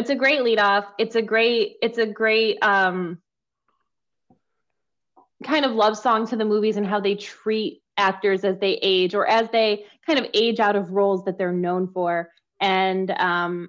it's 0.00 0.10
a 0.10 0.14
great 0.14 0.42
lead 0.42 0.58
off. 0.58 0.86
It's 0.98 1.14
a 1.14 1.20
great, 1.20 1.76
it's 1.82 1.98
a 1.98 2.06
great 2.06 2.56
um, 2.62 3.18
kind 5.44 5.66
of 5.66 5.72
love 5.72 5.98
song 5.98 6.26
to 6.28 6.36
the 6.36 6.44
movies 6.46 6.78
and 6.78 6.86
how 6.86 7.00
they 7.00 7.16
treat 7.16 7.82
actors 7.98 8.42
as 8.42 8.58
they 8.58 8.78
age 8.80 9.14
or 9.14 9.26
as 9.26 9.50
they 9.50 9.84
kind 10.06 10.18
of 10.18 10.24
age 10.32 10.58
out 10.58 10.74
of 10.74 10.90
roles 10.92 11.26
that 11.26 11.36
they're 11.36 11.52
known 11.52 11.86
for. 11.92 12.30
And 12.60 13.10
um, 13.10 13.68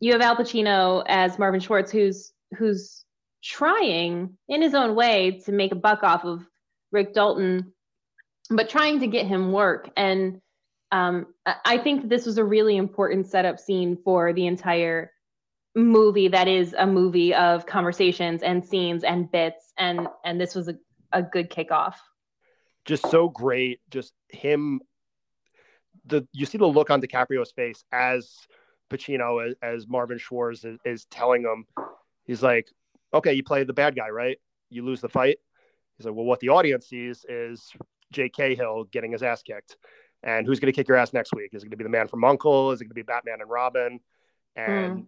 you 0.00 0.12
have 0.12 0.22
Al 0.22 0.36
Pacino 0.36 1.04
as 1.06 1.38
Marvin 1.38 1.60
Schwartz, 1.60 1.92
who's 1.92 2.32
who's 2.56 3.04
trying 3.44 4.38
in 4.48 4.62
his 4.62 4.74
own 4.74 4.94
way 4.94 5.42
to 5.44 5.52
make 5.52 5.72
a 5.72 5.76
buck 5.76 6.02
off 6.02 6.24
of 6.24 6.42
Rick 6.90 7.12
Dalton, 7.12 7.74
but 8.48 8.70
trying 8.70 9.00
to 9.00 9.06
get 9.06 9.26
him 9.26 9.52
work. 9.52 9.90
And 9.94 10.40
um, 10.90 11.26
I 11.46 11.76
think 11.76 12.08
this 12.08 12.24
was 12.24 12.38
a 12.38 12.44
really 12.44 12.78
important 12.78 13.26
setup 13.26 13.60
scene 13.60 13.98
for 14.02 14.32
the 14.32 14.46
entire 14.46 15.12
movie 15.74 16.28
that 16.28 16.48
is 16.48 16.74
a 16.76 16.86
movie 16.86 17.34
of 17.34 17.66
conversations 17.66 18.42
and 18.42 18.64
scenes 18.64 19.04
and 19.04 19.30
bits 19.30 19.72
and 19.78 20.08
and 20.24 20.40
this 20.40 20.54
was 20.54 20.68
a, 20.68 20.74
a 21.12 21.22
good 21.22 21.50
kickoff. 21.50 21.94
Just 22.84 23.08
so 23.10 23.28
great 23.28 23.80
just 23.90 24.12
him 24.28 24.80
the 26.06 26.26
you 26.32 26.46
see 26.46 26.58
the 26.58 26.66
look 26.66 26.90
on 26.90 27.00
DiCaprio's 27.00 27.52
face 27.52 27.84
as 27.92 28.34
Pacino 28.90 29.48
as, 29.48 29.54
as 29.62 29.88
Marvin 29.88 30.18
Schwartz 30.18 30.64
is, 30.64 30.78
is 30.84 31.04
telling 31.06 31.42
him. 31.42 31.66
He's 32.24 32.42
like 32.42 32.68
okay 33.14 33.32
you 33.34 33.44
play 33.44 33.62
the 33.62 33.72
bad 33.72 33.94
guy 33.94 34.08
right? 34.08 34.38
You 34.70 34.84
lose 34.84 35.00
the 35.00 35.08
fight. 35.08 35.38
He's 35.96 36.06
like 36.06 36.14
well 36.14 36.26
what 36.26 36.40
the 36.40 36.48
audience 36.48 36.88
sees 36.88 37.24
is 37.28 37.70
Jake 38.12 38.32
Cahill 38.32 38.84
getting 38.84 39.12
his 39.12 39.22
ass 39.22 39.42
kicked. 39.42 39.76
And 40.22 40.46
who's 40.46 40.60
going 40.60 40.70
to 40.70 40.76
kick 40.76 40.86
your 40.86 40.98
ass 40.98 41.14
next 41.14 41.32
week? 41.34 41.50
Is 41.54 41.62
it 41.62 41.66
going 41.66 41.70
to 41.70 41.76
be 41.78 41.84
the 41.84 41.90
man 41.90 42.06
from 42.06 42.24
Uncle? 42.24 42.72
Is 42.72 42.80
it 42.80 42.84
going 42.84 42.90
to 42.90 42.94
be 42.94 43.02
Batman 43.02 43.40
and 43.40 43.48
Robin? 43.48 44.00
And 44.54 44.98
mm 44.98 45.06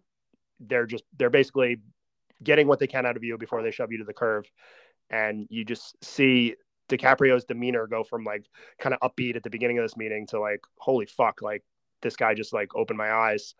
they're 0.69 0.87
just 0.87 1.05
they're 1.19 1.31
basically 1.31 1.79
getting 2.43 2.67
what 2.67 2.79
they 2.79 2.87
can 2.87 3.07
out 3.07 3.17
of 3.17 3.23
you 3.25 3.37
before 3.39 3.63
they 3.63 3.71
shove 3.71 3.93
you 3.93 3.99
to 3.99 4.05
the 4.05 4.13
curve 4.13 4.45
and 5.11 5.47
you 5.51 5.65
just 5.65 5.95
see 6.05 6.55
DiCaprio's 6.89 7.45
demeanor 7.45 7.87
go 7.87 8.03
from 8.05 8.25
like 8.25 8.45
kind 8.81 8.95
of 8.95 9.01
upbeat 9.09 9.37
at 9.37 9.43
the 9.43 9.51
beginning 9.51 9.79
of 9.79 9.85
this 9.85 9.97
meeting 9.97 10.27
to 10.29 10.41
like 10.41 10.61
holy 10.79 11.07
fuck 11.07 11.41
like 11.43 11.63
this 12.03 12.17
guy 12.17 12.35
just 12.35 12.53
like 12.53 12.75
opened 12.75 12.99
my 12.99 13.13
eyes. 13.13 13.55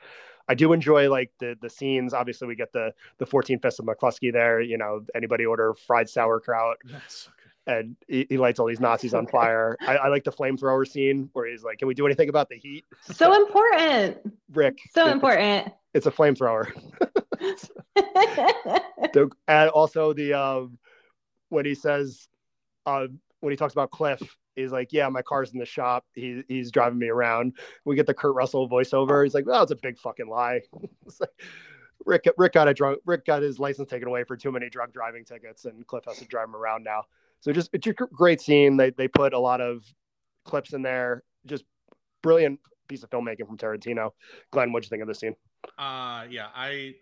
I 0.49 0.55
do 0.55 0.73
enjoy 0.73 1.09
like 1.09 1.31
the 1.39 1.57
the 1.63 1.71
scenes. 1.71 2.13
Obviously, 2.13 2.49
we 2.49 2.57
get 2.57 2.73
the 2.73 2.93
the 3.19 3.25
14 3.27 3.61
Fists 3.61 3.79
of 3.79 3.87
McCluskey 3.87 4.33
there. 4.33 4.61
You 4.61 4.77
know, 4.77 5.03
anybody 5.15 5.47
order 5.47 5.73
fried 5.75 6.09
sauerkraut? 6.11 6.79
That's 6.85 7.29
okay. 7.29 7.79
And 7.79 7.97
he, 8.09 8.27
he 8.29 8.39
lights 8.39 8.59
all 8.59 8.67
these 8.67 8.81
Nazis 8.81 9.15
on 9.15 9.27
fire. 9.39 9.77
I, 9.81 9.97
I 9.99 10.09
like 10.09 10.25
the 10.25 10.33
flamethrower 10.33 10.87
scene 10.87 11.31
where 11.35 11.47
he's 11.47 11.63
like, 11.63 11.79
"Can 11.79 11.87
we 11.87 11.95
do 11.95 12.05
anything 12.05 12.29
about 12.29 12.49
the 12.49 12.57
heat?" 12.57 12.85
So 13.03 13.33
important. 13.35 14.19
Rick, 14.53 14.79
So 14.93 15.03
it's- 15.03 15.15
important. 15.15 15.73
It's 15.95 16.07
a 16.07 16.11
flamethrower. 16.11 16.73
And 19.49 19.69
also 19.71 20.13
the 20.13 20.33
um 20.33 20.79
when 21.49 21.67
he 21.67 21.75
says 21.75 22.29
uh 22.87 23.07
when 23.41 23.51
he 23.51 23.57
talks 23.57 23.75
about 23.75 23.91
Cliff, 23.91 24.23
he's 24.55 24.73
like, 24.73 24.93
"Yeah, 24.93 25.09
my 25.09 25.23
car's 25.23 25.53
in 25.53 25.59
the 25.59 25.67
shop. 25.67 26.05
He, 26.15 26.43
he's 26.49 26.71
driving 26.71 26.99
me 26.99 27.09
around." 27.09 27.57
We 27.85 27.97
get 27.97 28.07
the 28.07 28.15
Kurt 28.15 28.35
Russell 28.35 28.69
voiceover. 28.69 29.25
He's 29.25 29.35
like, 29.35 29.47
"Well, 29.47 29.63
it's 29.63 29.73
a 29.73 29.77
big 29.77 29.99
fucking 29.99 30.29
lie." 30.29 30.61
it's 31.07 31.21
like, 31.21 31.31
Rick 32.07 32.25
Rick 32.39 32.53
got 32.53 32.69
a 32.69 32.75
drunk. 32.75 33.01
Rick 33.05 33.27
got 33.27 33.43
his 33.43 33.59
license 33.59 33.91
taken 33.91 34.09
away 34.09 34.25
for 34.25 34.37
too 34.37 34.53
many 34.53 34.71
drunk 34.71 34.93
driving 34.93 35.25
tickets, 35.25 35.65
and 35.65 35.87
Cliff 35.87 36.05
has 36.07 36.19
to 36.19 36.25
drive 36.27 36.49
him 36.49 36.57
around 36.57 36.85
now. 36.85 37.03
So 37.41 37.53
just 37.53 37.71
it's 37.73 37.87
a 37.87 37.93
great 37.93 38.41
scene. 38.41 38.77
They 38.77 38.91
they 38.91 39.09
put 39.09 39.33
a 39.35 39.39
lot 39.39 39.61
of 39.61 39.85
clips 40.45 40.73
in 40.73 40.83
there. 40.83 41.25
Just 41.47 41.65
brilliant 42.23 42.61
piece 42.89 43.03
of 43.03 43.11
filmmaking 43.11 43.47
from 43.47 43.59
Tarantino. 43.59 44.11
Glenn, 44.51 44.73
what'd 44.73 44.87
you 44.87 44.91
think 44.91 45.03
of 45.03 45.09
this 45.09 45.21
scene? 45.21 45.35
Uh 45.79 46.27
yeah, 46.31 46.49
I 46.55 46.95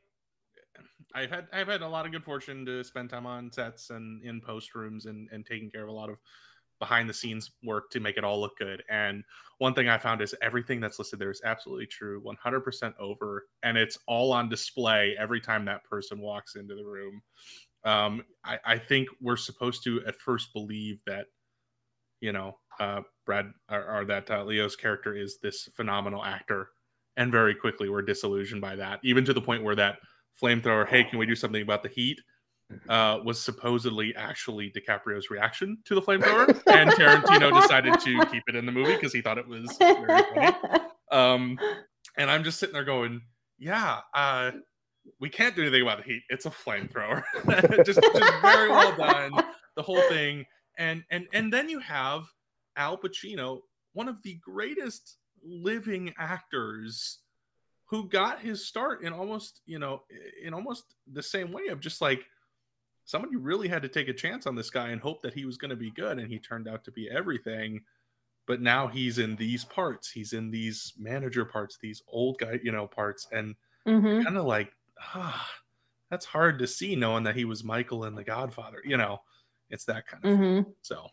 I've 1.14 1.30
had 1.30 1.48
I've 1.52 1.68
had 1.68 1.82
a 1.82 1.88
lot 1.88 2.06
of 2.06 2.12
good 2.12 2.24
fortune 2.24 2.64
to 2.66 2.84
spend 2.84 3.10
time 3.10 3.26
on 3.26 3.50
sets 3.52 3.90
and 3.90 4.22
in 4.24 4.40
post 4.40 4.74
rooms 4.74 5.06
and 5.06 5.28
and 5.32 5.44
taking 5.44 5.70
care 5.70 5.82
of 5.82 5.88
a 5.88 5.92
lot 5.92 6.10
of 6.10 6.16
behind 6.78 7.08
the 7.08 7.14
scenes 7.14 7.50
work 7.62 7.90
to 7.90 8.00
make 8.00 8.16
it 8.16 8.24
all 8.24 8.40
look 8.40 8.56
good. 8.58 8.82
And 8.88 9.22
one 9.58 9.74
thing 9.74 9.88
I 9.88 9.98
found 9.98 10.22
is 10.22 10.34
everything 10.40 10.80
that's 10.80 10.98
listed 10.98 11.18
there 11.18 11.30
is 11.30 11.42
absolutely 11.44 11.86
true, 11.86 12.20
100% 12.22 12.94
over, 12.98 13.46
and 13.62 13.76
it's 13.76 13.98
all 14.06 14.32
on 14.32 14.48
display 14.48 15.14
every 15.18 15.40
time 15.42 15.66
that 15.66 15.84
person 15.84 16.20
walks 16.20 16.56
into 16.56 16.74
the 16.74 16.84
room. 16.84 17.20
Um, 17.84 18.24
I, 18.44 18.58
I 18.64 18.78
think 18.78 19.08
we're 19.20 19.36
supposed 19.36 19.84
to 19.84 20.02
at 20.06 20.16
first 20.16 20.54
believe 20.54 21.00
that, 21.06 21.26
you 22.20 22.32
know, 22.32 22.58
uh, 22.78 23.02
Brad 23.26 23.52
or, 23.70 24.00
or 24.00 24.04
that 24.06 24.30
uh, 24.30 24.44
Leo's 24.44 24.76
character 24.76 25.14
is 25.14 25.38
this 25.42 25.68
phenomenal 25.76 26.24
actor, 26.24 26.70
and 27.20 27.30
very 27.30 27.54
quickly 27.54 27.88
we're 27.88 28.02
disillusioned 28.02 28.60
by 28.60 28.74
that, 28.76 28.98
even 29.04 29.24
to 29.26 29.32
the 29.32 29.40
point 29.40 29.62
where 29.62 29.76
that 29.76 29.98
flamethrower, 30.40 30.88
hey, 30.88 31.04
can 31.04 31.18
we 31.18 31.26
do 31.26 31.36
something 31.36 31.62
about 31.62 31.82
the 31.82 31.88
heat? 31.88 32.18
uh, 32.88 33.18
was 33.24 33.42
supposedly 33.42 34.14
actually 34.16 34.72
DiCaprio's 34.72 35.30
reaction 35.30 35.78
to 35.84 35.94
the 35.94 36.02
flamethrower, 36.02 36.48
and 36.72 36.90
Tarantino 36.90 37.60
decided 37.62 37.98
to 38.00 38.26
keep 38.26 38.42
it 38.48 38.54
in 38.54 38.66
the 38.66 38.72
movie 38.72 38.94
because 38.94 39.12
he 39.12 39.20
thought 39.20 39.38
it 39.38 39.46
was 39.46 39.76
very 39.78 40.22
funny. 40.34 40.84
Um, 41.10 41.58
and 42.16 42.30
I'm 42.30 42.44
just 42.44 42.58
sitting 42.58 42.72
there 42.72 42.84
going, 42.84 43.20
"Yeah, 43.58 44.00
uh, 44.14 44.52
we 45.18 45.28
can't 45.28 45.56
do 45.56 45.62
anything 45.62 45.82
about 45.82 45.98
the 45.98 46.04
heat. 46.04 46.22
It's 46.28 46.46
a 46.46 46.50
flamethrower. 46.50 47.22
just, 47.84 48.00
just 48.00 48.42
very 48.42 48.68
well 48.68 48.96
done, 48.96 49.32
the 49.76 49.82
whole 49.82 50.02
thing." 50.02 50.44
And 50.78 51.02
and 51.10 51.26
and 51.32 51.52
then 51.52 51.68
you 51.68 51.80
have 51.80 52.24
Al 52.76 52.96
Pacino, 52.96 53.60
one 53.92 54.08
of 54.08 54.22
the 54.22 54.38
greatest 54.44 55.16
living 55.44 56.14
actors 56.18 57.20
who 57.86 58.08
got 58.08 58.40
his 58.40 58.66
start 58.66 59.02
in 59.04 59.12
almost 59.12 59.62
you 59.66 59.78
know 59.78 60.04
in 60.42 60.54
almost 60.54 60.94
the 61.12 61.22
same 61.22 61.52
way 61.52 61.68
of 61.68 61.80
just 61.80 62.00
like 62.00 62.26
somebody 63.04 63.36
really 63.36 63.68
had 63.68 63.82
to 63.82 63.88
take 63.88 64.08
a 64.08 64.14
chance 64.14 64.46
on 64.46 64.54
this 64.56 64.70
guy 64.70 64.90
and 64.90 65.00
hope 65.00 65.22
that 65.22 65.34
he 65.34 65.44
was 65.46 65.58
going 65.58 65.70
to 65.70 65.76
be 65.76 65.90
good 65.92 66.18
and 66.18 66.28
he 66.30 66.38
turned 66.38 66.68
out 66.68 66.84
to 66.84 66.92
be 66.92 67.10
everything. 67.10 67.84
But 68.46 68.60
now 68.62 68.88
he's 68.88 69.18
in 69.18 69.36
these 69.36 69.64
parts. 69.64 70.10
He's 70.10 70.32
in 70.34 70.50
these 70.50 70.94
manager 70.98 71.44
parts 71.44 71.78
these 71.82 72.02
old 72.08 72.38
guy 72.38 72.60
you 72.62 72.72
know 72.72 72.86
parts. 72.88 73.28
And 73.32 73.56
Mhm. 73.86 74.24
kind 74.24 74.36
of 74.38 74.44
like 74.46 74.72
ah 75.00 75.50
that's 76.10 76.26
hard 76.26 76.58
to 76.60 76.66
see 76.66 76.96
knowing 76.96 77.24
that 77.24 77.36
he 77.36 77.44
was 77.46 77.64
michael 77.64 78.04
in 78.06 78.14
the 78.16 78.24
godfather 78.24 78.82
you 78.84 78.96
know? 78.98 79.22
It's 79.70 79.84
that 79.86 80.06
kind 80.06 80.24
of 80.24 80.30
Mhm. 80.30 80.74
so 80.82 81.08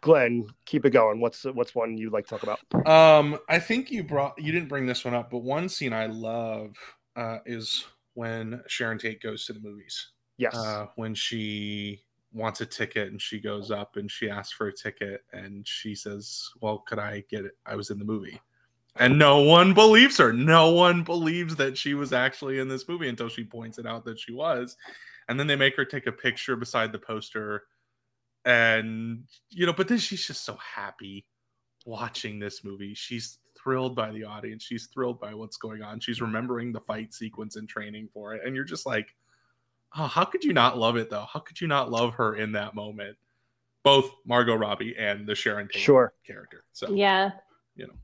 Glenn, 0.00 0.46
keep 0.64 0.84
it 0.84 0.90
going. 0.90 1.20
What's 1.20 1.44
what's 1.44 1.74
one 1.74 1.96
you'd 1.96 2.12
like 2.12 2.26
to 2.26 2.38
talk 2.38 2.42
about? 2.42 2.86
Um, 2.86 3.38
I 3.48 3.58
think 3.58 3.90
you 3.90 4.04
brought 4.04 4.40
you 4.40 4.52
didn't 4.52 4.68
bring 4.68 4.86
this 4.86 5.04
one 5.04 5.14
up, 5.14 5.30
but 5.30 5.38
one 5.38 5.68
scene 5.68 5.92
I 5.92 6.06
love 6.06 6.76
uh, 7.16 7.38
is 7.46 7.84
when 8.14 8.62
Sharon 8.66 8.98
Tate 8.98 9.22
goes 9.22 9.46
to 9.46 9.52
the 9.52 9.60
movies. 9.60 10.08
Yes. 10.38 10.54
Uh, 10.54 10.86
when 10.96 11.14
she 11.14 12.02
wants 12.32 12.60
a 12.60 12.66
ticket 12.66 13.10
and 13.10 13.20
she 13.20 13.40
goes 13.40 13.70
up 13.70 13.96
and 13.96 14.10
she 14.10 14.28
asks 14.28 14.52
for 14.52 14.68
a 14.68 14.72
ticket 14.72 15.24
and 15.32 15.66
she 15.66 15.94
says, 15.94 16.50
"Well, 16.60 16.78
could 16.86 16.98
I 16.98 17.24
get 17.30 17.44
it? 17.44 17.56
I 17.64 17.76
was 17.76 17.90
in 17.90 17.98
the 17.98 18.04
movie." 18.04 18.40
And 18.98 19.18
no 19.18 19.40
one 19.40 19.74
believes 19.74 20.16
her. 20.18 20.32
No 20.32 20.70
one 20.70 21.02
believes 21.02 21.56
that 21.56 21.76
she 21.76 21.94
was 21.94 22.12
actually 22.12 22.58
in 22.58 22.68
this 22.68 22.88
movie 22.88 23.08
until 23.08 23.28
she 23.28 23.44
points 23.44 23.78
it 23.78 23.86
out 23.86 24.04
that 24.06 24.18
she 24.18 24.32
was. 24.32 24.76
And 25.28 25.38
then 25.38 25.46
they 25.46 25.56
make 25.56 25.76
her 25.76 25.84
take 25.84 26.06
a 26.06 26.12
picture 26.12 26.56
beside 26.56 26.92
the 26.92 26.98
poster. 26.98 27.64
And, 28.46 29.24
you 29.50 29.66
know, 29.66 29.72
but 29.72 29.88
then 29.88 29.98
she's 29.98 30.24
just 30.26 30.44
so 30.44 30.56
happy 30.56 31.26
watching 31.84 32.38
this 32.38 32.62
movie. 32.64 32.94
She's 32.94 33.38
thrilled 33.58 33.96
by 33.96 34.12
the 34.12 34.24
audience. 34.24 34.62
She's 34.62 34.86
thrilled 34.86 35.20
by 35.20 35.34
what's 35.34 35.56
going 35.56 35.82
on. 35.82 35.98
She's 36.00 36.20
remembering 36.22 36.72
the 36.72 36.80
fight 36.80 37.12
sequence 37.12 37.56
and 37.56 37.68
training 37.68 38.08
for 38.14 38.34
it. 38.34 38.42
And 38.46 38.54
you're 38.54 38.64
just 38.64 38.86
like, 38.86 39.08
oh, 39.98 40.06
how 40.06 40.24
could 40.24 40.44
you 40.44 40.52
not 40.52 40.78
love 40.78 40.96
it 40.96 41.10
though? 41.10 41.26
How 41.30 41.40
could 41.40 41.60
you 41.60 41.66
not 41.66 41.90
love 41.90 42.14
her 42.14 42.36
in 42.36 42.52
that 42.52 42.74
moment? 42.74 43.16
Both 43.82 44.12
Margot 44.24 44.54
Robbie 44.54 44.96
and 44.96 45.26
the 45.26 45.34
Sharon 45.34 45.68
Tate 45.68 45.82
Sure. 45.82 46.12
character. 46.24 46.64
So 46.72 46.90
Yeah. 46.90 47.32
You 47.74 47.88
know 47.88 47.94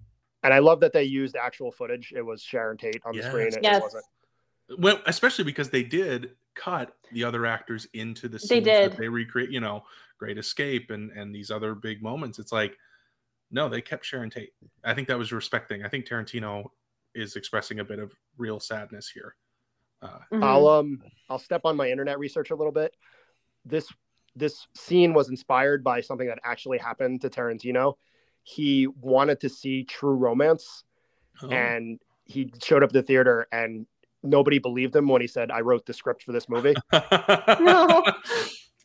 and 0.45 0.53
I 0.53 0.59
love 0.59 0.81
that 0.81 0.93
they 0.93 1.05
used 1.05 1.37
actual 1.37 1.71
footage. 1.71 2.13
It 2.17 2.23
was 2.23 2.43
Sharon 2.43 2.77
Tate 2.77 3.01
on 3.05 3.13
the 3.15 3.23
Yes. 3.23 3.31
screen. 3.31 3.47
It, 3.47 3.61
Yes. 3.63 3.77
it 3.77 3.83
wasn't. 3.83 4.05
well, 4.79 5.01
especially 5.07 5.45
because 5.45 5.71
they 5.71 5.85
did 5.85 6.37
cut 6.55 6.95
the 7.13 7.25
other 7.25 7.47
actors 7.47 7.87
into 7.95 8.29
the 8.29 8.39
They 8.39 8.47
scenes 8.47 8.67
that 8.67 8.97
they 8.97 9.09
recreate, 9.09 9.51
you 9.51 9.61
know, 9.61 9.85
Great 10.19 10.39
Escape 10.39 10.91
and 10.91 11.11
and 11.13 11.35
these 11.35 11.51
other 11.51 11.75
big 11.75 12.03
moments. 12.03 12.39
It's 12.39 12.53
like, 12.53 12.77
no, 13.51 13.69
they 13.69 13.81
kept 13.81 14.05
Sharon 14.05 14.31
Tate. 14.31 14.53
I 14.85 14.95
think 14.95 15.09
that 15.09 15.19
was 15.19 15.33
respecting. 15.33 15.85
I 15.85 15.89
think 15.89 16.07
Tarantino 16.07 16.65
is 17.15 17.37
expressing 17.37 17.81
a 17.81 17.85
bit 17.85 17.99
of 17.99 18.13
real 18.39 18.59
sadness 18.61 19.09
here. 19.09 19.35
Uh, 20.01 20.19
Mhm. 20.33 20.43
I'll 20.43 20.69
um 20.69 21.03
I'll 21.29 21.39
step 21.39 21.63
on 21.65 21.77
my 21.77 21.91
internet 21.91 22.19
research 22.19 22.51
a 22.51 22.55
little 22.55 22.73
bit. 22.73 22.97
This 23.65 23.89
this 24.35 24.67
scene 24.75 25.13
was 25.13 25.29
inspired 25.29 25.85
by 25.85 26.01
something 26.01 26.27
that 26.27 26.39
actually 26.43 26.79
happened 26.79 27.21
to 27.21 27.29
Tarantino. 27.31 27.95
He 28.45 28.87
wanted 28.87 29.41
to 29.41 29.49
see 29.49 29.85
True 29.85 30.15
Romance, 30.15 30.85
oh, 31.43 31.51
and 31.51 32.01
he 32.25 32.53
showed 32.63 32.83
up 32.83 32.89
at 32.89 32.95
the 32.95 33.03
theater, 33.03 33.47
and 33.53 33.87
nobody 34.23 34.59
believed 34.59 34.95
him 34.97 35.09
when 35.09 35.21
he 35.21 35.27
said, 35.27 35.51
"I 35.51 35.61
wrote 35.61 35.87
the 35.87 35.93
script 35.95 36.23
for 36.23 36.33
this 36.33 36.49
movie." 36.49 36.75
No. 37.61 38.03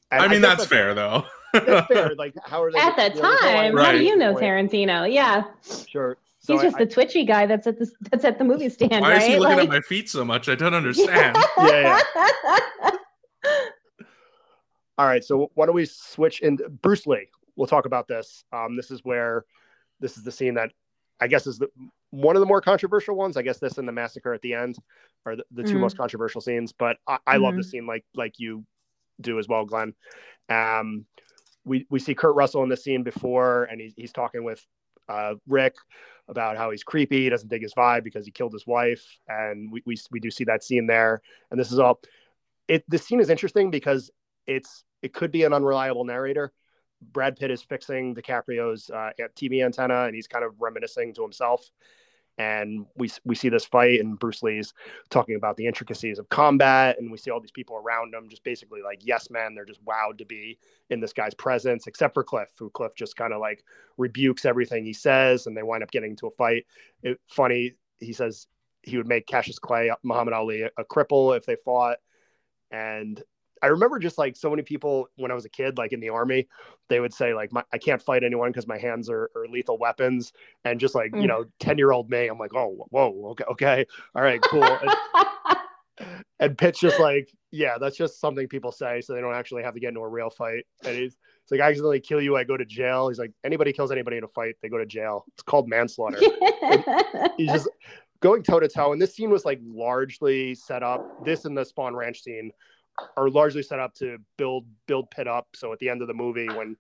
And 0.10 0.22
I 0.22 0.28
mean, 0.30 0.40
guess 0.42 0.58
that's 0.60 0.66
fair 0.70 0.94
though. 0.94 1.26
That's 1.54 1.88
fair. 1.88 2.16
Like, 2.18 2.34
how 2.46 2.64
are 2.64 2.72
they 2.72 2.80
At 2.80 2.96
the 2.96 3.14
you 3.16 3.22
know, 3.22 3.30
there's 3.30 3.40
time, 3.42 3.76
line- 3.76 3.86
how 3.86 3.92
do 3.92 4.04
you 4.04 4.16
know 4.16 4.34
Tarantino? 4.36 5.12
Yeah. 5.14 5.44
Sure. 5.88 6.16
So 6.40 6.54
He's 6.54 6.62
I- 6.62 6.64
just 6.66 6.78
the 6.78 6.86
twitchy 6.86 7.26
guy 7.26 7.46
that's 7.46 7.68
at 7.68 7.78
the 7.78 7.92
that's 8.10 8.24
at 8.24 8.38
the 8.38 8.46
movie 8.46 8.70
stand, 8.70 9.02
Why 9.02 9.12
right? 9.16 9.22
is 9.22 9.28
he 9.28 9.38
looking 9.38 9.58
Like- 9.58 9.64
at 9.66 9.70
my 9.70 9.82
feet 9.82 10.10
so 10.10 10.24
much? 10.24 10.48
I 10.48 10.56
don't 10.56 10.74
understand. 10.82 11.36
Yeah, 11.58 12.00
All 14.98 15.06
right, 15.06 15.24
so 15.24 15.52
why 15.54 15.66
don't 15.68 15.76
we 15.76 15.86
switch 15.86 16.42
in 16.42 16.58
Bruce 16.82 17.06
Lee? 17.06 17.28
We'll 17.56 17.68
talk 17.68 17.86
about 17.86 18.08
this. 18.08 18.44
Um, 18.52 18.76
this 18.76 18.90
is 18.90 19.02
where 19.04 19.46
this 20.00 20.18
is 20.18 20.24
the 20.24 20.32
scene 20.32 20.56
that 20.56 20.72
I 21.20 21.28
guess 21.28 21.46
is 21.48 21.60
the 21.60 21.68
one 22.12 22.36
of 22.36 22.40
the 22.40 22.46
more 22.46 22.62
controversial 22.62 23.16
ones. 23.16 23.38
I 23.38 23.42
guess 23.42 23.60
this 23.60 23.78
and 23.78 23.88
the 23.88 23.92
massacre 23.92 24.34
at 24.34 24.42
the 24.42 24.54
end 24.54 24.78
are 25.26 25.36
the, 25.36 25.44
the 25.52 25.64
two 25.64 25.78
Mhm. 25.78 25.82
most 25.82 25.98
controversial 25.98 26.42
scenes. 26.42 26.72
But 26.72 26.98
I, 27.08 27.18
I 27.28 27.38
love 27.38 27.54
Mhm. 27.54 27.58
the 27.58 27.64
scene 27.64 27.86
like 27.86 28.06
like 28.16 28.40
you 28.40 28.66
do 29.20 29.40
as 29.40 29.48
well, 29.48 29.66
Glenn. 29.66 29.94
Um, 30.50 31.06
we 31.66 31.86
we 31.90 32.00
see 32.00 32.16
Kurt 32.16 32.36
Russell 32.36 32.64
in 32.64 32.70
the 32.70 32.78
scene 32.78 33.04
before, 33.04 33.66
and 33.66 33.82
he's 33.82 33.94
he's 33.96 34.14
talking 34.14 34.44
with 34.44 34.66
uh, 35.10 35.36
Rick 35.48 35.76
about 36.28 36.58
how 36.58 36.72
he's 36.72 36.84
creepy. 36.84 37.24
He 37.24 37.30
doesn't 37.30 37.50
dig 37.50 37.62
his 37.62 37.74
vibe 37.74 38.04
because 38.04 38.26
he 38.26 38.32
killed 38.32 38.54
his 38.54 38.68
wife, 38.68 39.06
and 39.28 39.72
we 39.72 39.82
we 39.86 39.98
we 40.12 40.20
do 40.20 40.32
see 40.32 40.46
that 40.46 40.64
scene 40.64 40.88
there. 40.88 41.22
And 41.52 41.60
this 41.60 41.72
is 41.72 41.80
all. 41.80 42.00
It 42.68 42.84
the 42.90 42.98
scene 42.98 43.20
is 43.20 43.30
interesting 43.30 43.72
because 43.72 44.12
it's 44.46 44.84
it 45.02 45.14
could 45.14 45.32
be 45.32 45.44
an 45.44 45.54
unreliable 45.54 46.06
narrator. 46.06 46.52
Brad 47.02 47.36
Pitt 47.38 47.52
is 47.52 47.62
fixing 47.62 48.16
DiCaprio's 48.16 48.90
uh, 48.90 49.12
TV 49.36 49.64
antenna, 49.64 50.06
and 50.06 50.16
he's 50.16 50.28
kind 50.28 50.44
of 50.44 50.60
reminiscing 50.60 51.14
to 51.14 51.22
himself. 51.22 51.70
And 52.38 52.86
we 52.96 53.10
we 53.26 53.34
see 53.34 53.50
this 53.50 53.66
fight, 53.66 54.00
and 54.00 54.20
Bruce 54.20 54.44
Lee's 54.44 54.74
talking 55.10 55.36
about 55.36 55.58
the 55.58 55.66
intricacies 55.66 56.20
of 56.20 56.30
combat, 56.30 57.00
and 57.00 57.12
we 57.12 57.18
see 57.18 57.32
all 57.32 57.42
these 57.42 57.50
people 57.50 57.76
around 57.78 58.14
him, 58.14 58.30
just 58.30 58.44
basically 58.44 58.84
like 58.84 59.00
yes, 59.02 59.32
man, 59.32 59.56
they're 59.56 59.66
just 59.66 59.84
wowed 59.84 60.20
to 60.20 60.26
be 60.26 60.60
in 60.92 61.00
this 61.00 61.14
guy's 61.14 61.34
presence, 61.34 61.88
except 61.88 62.14
for 62.14 62.24
Cliff, 62.24 62.50
who 62.60 62.70
Cliff 62.70 62.94
just 62.96 63.16
kind 63.16 63.34
of 63.34 63.40
like 63.40 63.64
rebukes 63.98 64.46
everything 64.46 64.86
he 64.86 64.94
says, 64.94 65.48
and 65.48 65.58
they 65.58 65.64
wind 65.64 65.82
up 65.82 65.90
getting 65.90 66.12
into 66.12 66.28
a 66.28 66.32
fight. 66.32 66.66
It, 67.02 67.20
funny, 67.28 67.74
he 67.98 68.14
says 68.14 68.46
he 68.84 68.98
would 68.98 69.08
make 69.08 69.26
Cassius 69.26 69.58
Clay, 69.58 69.92
Muhammad 70.04 70.34
Ali, 70.34 70.62
a, 70.62 70.70
a 70.78 70.86
cripple 70.86 71.36
if 71.36 71.46
they 71.46 71.58
fought, 71.66 71.98
and 72.70 73.22
I 73.62 73.68
remember 73.68 74.00
just 74.00 74.18
like 74.18 74.36
so 74.36 74.50
many 74.50 74.62
people 74.62 75.10
when 75.16 75.32
I 75.32 75.34
was 75.34 75.46
a 75.46 75.50
kid, 75.50 75.78
like 75.78 75.94
in 75.94 76.00
the 76.00 76.10
army, 76.10 76.48
they 76.90 77.00
would 77.00 77.14
say 77.14 77.34
like, 77.34 77.52
I 77.72 77.78
can't 77.78 78.02
fight 78.02 78.24
anyone 78.24 78.50
because 78.50 78.68
my 78.68 78.78
hands 78.78 79.10
are, 79.10 79.30
are, 79.36 79.48
lethal 79.48 79.78
weapons. 79.78 80.34
And 80.66 80.80
just 80.80 80.96
like, 80.96 81.12
mm. 81.12 81.22
you 81.22 81.28
know, 81.28 81.46
10 81.60 81.78
year 81.78 81.92
old 81.92 82.10
me, 82.10 82.28
I'm 82.28 82.38
like, 82.38 82.54
oh, 82.56 82.88
whoa, 82.90 83.30
okay, 83.32 83.44
okay. 83.52 83.86
All 84.16 84.22
right, 84.22 84.42
cool. 84.42 84.64
and, 84.64 84.92
and 86.40 86.58
Pitt's 86.58 86.80
just 86.80 87.00
like, 87.00 87.30
yeah, 87.52 87.78
that's 87.80 87.98
just 87.98 88.20
something 88.20 88.48
people 88.48 88.72
say. 88.72 89.02
So 89.02 89.14
they 89.14 89.22
don't 89.22 89.36
actually 89.36 89.64
have 89.64 89.74
to 89.74 89.80
get 89.80 89.90
into 89.90 90.02
a 90.02 90.08
real 90.08 90.30
fight. 90.30 90.66
And 90.86 90.96
he's, 90.96 91.18
it's 91.44 91.52
like, 91.52 91.62
I 91.62 91.70
accidentally 91.70 92.00
kill 92.00 92.22
you, 92.22 92.36
I 92.36 92.44
go 92.44 92.58
to 92.58 92.66
jail. 92.66 93.08
He's 93.08 93.20
like, 93.20 93.32
anybody 93.44 93.72
kills 93.74 93.92
anybody 93.92 94.18
in 94.18 94.24
a 94.24 94.28
fight, 94.28 94.56
they 94.62 94.70
go 94.70 94.78
to 94.78 94.86
jail. 94.86 95.26
It's 95.34 95.44
called 95.44 95.70
manslaughter. 95.70 96.20
he's 97.38 97.52
just 97.52 97.70
going 98.20 98.44
toe 98.44 98.60
to 98.60 98.68
toe. 98.68 98.92
And 98.94 99.02
this 99.02 99.16
scene 99.16 99.30
was 99.30 99.46
like 99.46 99.60
largely 99.64 100.56
set 100.56 100.84
up. 100.84 101.24
This 101.26 101.46
and 101.46 101.58
the 101.58 101.64
Spahn 101.64 101.94
Ranch 101.94 102.22
scene 102.22 102.52
are 103.16 103.30
largely 103.30 103.64
set 103.64 103.80
up 103.80 103.94
to 103.96 104.18
build 104.38 104.66
build 104.88 105.10
Pitt 105.12 105.28
up. 105.28 105.48
So 105.56 105.74
at 105.74 105.80
the 105.80 105.90
end 105.90 106.02
of 106.02 106.08
the 106.08 106.14
movie, 106.14 106.48
when 106.48 106.76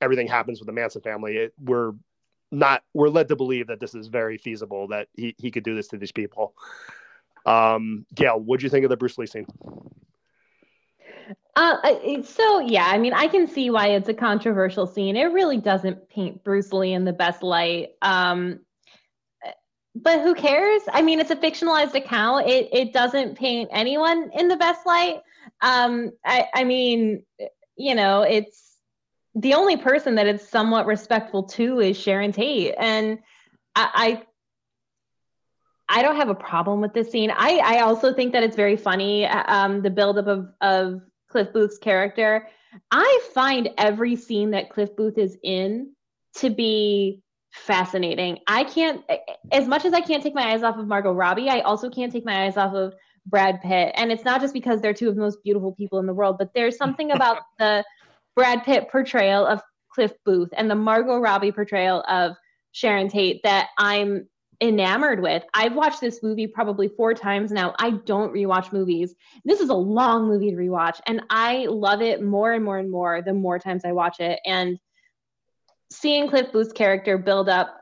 everything 0.00 0.26
happens 0.26 0.60
with 0.60 0.66
the 0.66 0.72
Manson 0.72 1.02
family, 1.02 1.36
it, 1.36 1.54
we're 1.58 1.92
not 2.52 2.82
we're 2.94 3.08
led 3.08 3.28
to 3.28 3.36
believe 3.36 3.66
that 3.68 3.80
this 3.80 3.94
is 3.94 4.06
very 4.06 4.38
feasible 4.38 4.88
that 4.88 5.08
he, 5.14 5.34
he 5.38 5.50
could 5.50 5.64
do 5.64 5.74
this 5.74 5.88
to 5.88 5.98
these 5.98 6.12
people. 6.12 6.54
Um, 7.44 8.06
Gail, 8.14 8.40
what'd 8.40 8.62
you 8.62 8.68
think 8.68 8.84
of 8.84 8.90
the 8.90 8.96
Bruce 8.96 9.18
Lee 9.18 9.26
scene? 9.26 9.46
Uh, 11.54 12.22
so 12.22 12.60
yeah, 12.60 12.86
I 12.86 12.98
mean, 12.98 13.14
I 13.14 13.28
can 13.28 13.46
see 13.46 13.70
why 13.70 13.88
it's 13.88 14.08
a 14.08 14.14
controversial 14.14 14.86
scene. 14.86 15.16
It 15.16 15.32
really 15.32 15.56
doesn't 15.56 16.08
paint 16.08 16.44
Bruce 16.44 16.72
Lee 16.72 16.92
in 16.92 17.04
the 17.04 17.12
best 17.12 17.42
light. 17.42 17.90
Um, 18.02 18.60
but 19.94 20.20
who 20.20 20.34
cares? 20.34 20.82
I 20.92 21.00
mean, 21.00 21.18
it's 21.18 21.30
a 21.30 21.36
fictionalized 21.36 21.94
account. 21.94 22.46
It 22.46 22.68
it 22.72 22.92
doesn't 22.92 23.38
paint 23.38 23.70
anyone 23.72 24.30
in 24.34 24.48
the 24.48 24.56
best 24.56 24.84
light. 24.84 25.22
Um, 25.60 26.12
I, 26.24 26.46
I 26.54 26.64
mean, 26.64 27.24
you 27.76 27.94
know, 27.94 28.22
it's 28.22 28.76
the 29.34 29.54
only 29.54 29.76
person 29.76 30.14
that 30.16 30.26
it's 30.26 30.48
somewhat 30.48 30.86
respectful 30.86 31.44
to 31.44 31.80
is 31.80 31.98
Sharon 31.98 32.32
Tate, 32.32 32.74
and 32.78 33.18
I, 33.74 34.22
I, 35.88 35.98
I 35.98 36.02
don't 36.02 36.16
have 36.16 36.28
a 36.28 36.34
problem 36.34 36.80
with 36.80 36.94
this 36.94 37.10
scene. 37.10 37.30
I, 37.30 37.60
I 37.62 37.80
also 37.80 38.12
think 38.12 38.32
that 38.32 38.42
it's 38.42 38.56
very 38.56 38.76
funny. 38.76 39.26
Um, 39.26 39.82
the 39.82 39.90
buildup 39.90 40.26
of 40.26 40.48
of 40.60 41.02
Cliff 41.28 41.52
Booth's 41.52 41.78
character. 41.78 42.48
I 42.90 43.20
find 43.34 43.70
every 43.78 44.16
scene 44.16 44.50
that 44.50 44.70
Cliff 44.70 44.94
Booth 44.96 45.18
is 45.18 45.36
in 45.42 45.92
to 46.36 46.50
be 46.50 47.22
fascinating. 47.50 48.38
I 48.46 48.64
can't, 48.64 49.02
as 49.50 49.66
much 49.66 49.84
as 49.84 49.92
I 49.92 50.00
can't 50.00 50.22
take 50.22 50.34
my 50.34 50.52
eyes 50.52 50.62
off 50.62 50.76
of 50.76 50.86
Margot 50.86 51.12
Robbie, 51.12 51.48
I 51.48 51.60
also 51.60 51.88
can't 51.88 52.12
take 52.12 52.24
my 52.24 52.44
eyes 52.44 52.56
off 52.56 52.74
of 52.74 52.94
Brad 53.26 53.60
Pitt. 53.60 53.92
And 53.96 54.12
it's 54.12 54.24
not 54.24 54.40
just 54.40 54.54
because 54.54 54.80
they're 54.80 54.94
two 54.94 55.08
of 55.08 55.16
the 55.16 55.20
most 55.20 55.42
beautiful 55.42 55.72
people 55.72 55.98
in 55.98 56.06
the 56.06 56.14
world, 56.14 56.36
but 56.38 56.50
there's 56.54 56.76
something 56.76 57.10
about 57.10 57.38
the 57.58 57.84
Brad 58.34 58.64
Pitt 58.64 58.88
portrayal 58.90 59.46
of 59.46 59.60
Cliff 59.90 60.12
Booth 60.24 60.50
and 60.56 60.70
the 60.70 60.74
Margot 60.74 61.18
Robbie 61.18 61.52
portrayal 61.52 62.04
of 62.08 62.36
Sharon 62.72 63.08
Tate 63.08 63.42
that 63.42 63.68
I'm 63.78 64.28
enamored 64.60 65.20
with. 65.20 65.42
I've 65.54 65.74
watched 65.74 66.00
this 66.00 66.22
movie 66.22 66.46
probably 66.46 66.88
four 66.88 67.14
times 67.14 67.50
now. 67.50 67.74
I 67.78 67.90
don't 67.90 68.32
rewatch 68.32 68.72
movies. 68.72 69.14
This 69.44 69.60
is 69.60 69.70
a 69.70 69.74
long 69.74 70.28
movie 70.28 70.50
to 70.50 70.56
rewatch, 70.56 71.00
and 71.06 71.22
I 71.30 71.66
love 71.66 72.02
it 72.02 72.22
more 72.22 72.52
and 72.52 72.64
more 72.64 72.78
and 72.78 72.90
more 72.90 73.22
the 73.22 73.34
more 73.34 73.58
times 73.58 73.84
I 73.84 73.92
watch 73.92 74.20
it. 74.20 74.40
And 74.44 74.78
seeing 75.90 76.28
Cliff 76.28 76.52
Booth's 76.52 76.72
character 76.72 77.18
build 77.18 77.48
up 77.48 77.74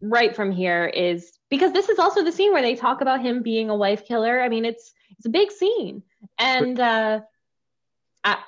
right 0.00 0.34
from 0.34 0.50
here 0.50 0.86
is 0.86 1.38
because 1.50 1.72
this 1.72 1.88
is 1.88 1.98
also 1.98 2.24
the 2.24 2.32
scene 2.32 2.52
where 2.52 2.62
they 2.62 2.74
talk 2.74 3.00
about 3.00 3.20
him 3.20 3.42
being 3.42 3.70
a 3.70 3.76
wife 3.76 4.04
killer. 4.04 4.40
I 4.40 4.48
mean, 4.48 4.64
it's 4.64 4.92
it's 5.16 5.26
a 5.26 5.30
big 5.30 5.50
scene, 5.50 6.02
and 6.38 6.78
uh, 6.80 7.20
I 8.22 8.38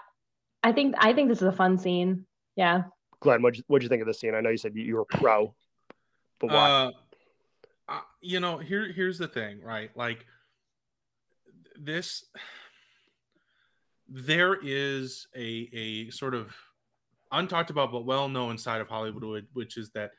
I 0.62 0.72
think 0.72 0.94
I 0.98 1.12
think 1.12 1.28
this 1.28 1.38
is 1.38 1.48
a 1.48 1.52
fun 1.52 1.78
scene. 1.78 2.26
Yeah. 2.56 2.84
Glenn, 3.20 3.42
what 3.42 3.56
what'd 3.66 3.82
you 3.82 3.88
think 3.88 4.02
of 4.02 4.06
this 4.06 4.20
scene? 4.20 4.34
I 4.34 4.40
know 4.40 4.50
you 4.50 4.58
said 4.58 4.74
you 4.74 4.96
were 4.96 5.04
pro, 5.04 5.54
but 6.40 6.50
why? 6.50 6.92
Uh, 7.88 8.00
you 8.20 8.40
know, 8.40 8.58
here 8.58 8.92
here's 8.92 9.18
the 9.18 9.28
thing, 9.28 9.62
right? 9.62 9.90
Like 9.96 10.26
this, 11.78 12.24
there 14.08 14.58
is 14.60 15.28
a 15.36 15.68
a 15.72 16.10
sort 16.10 16.34
of 16.34 16.54
untalked 17.32 17.70
about 17.70 17.92
but 17.92 18.04
well 18.04 18.28
known 18.28 18.58
side 18.58 18.80
of 18.80 18.88
Hollywood, 18.88 19.46
which 19.52 19.76
is 19.76 19.90
that 19.90 20.12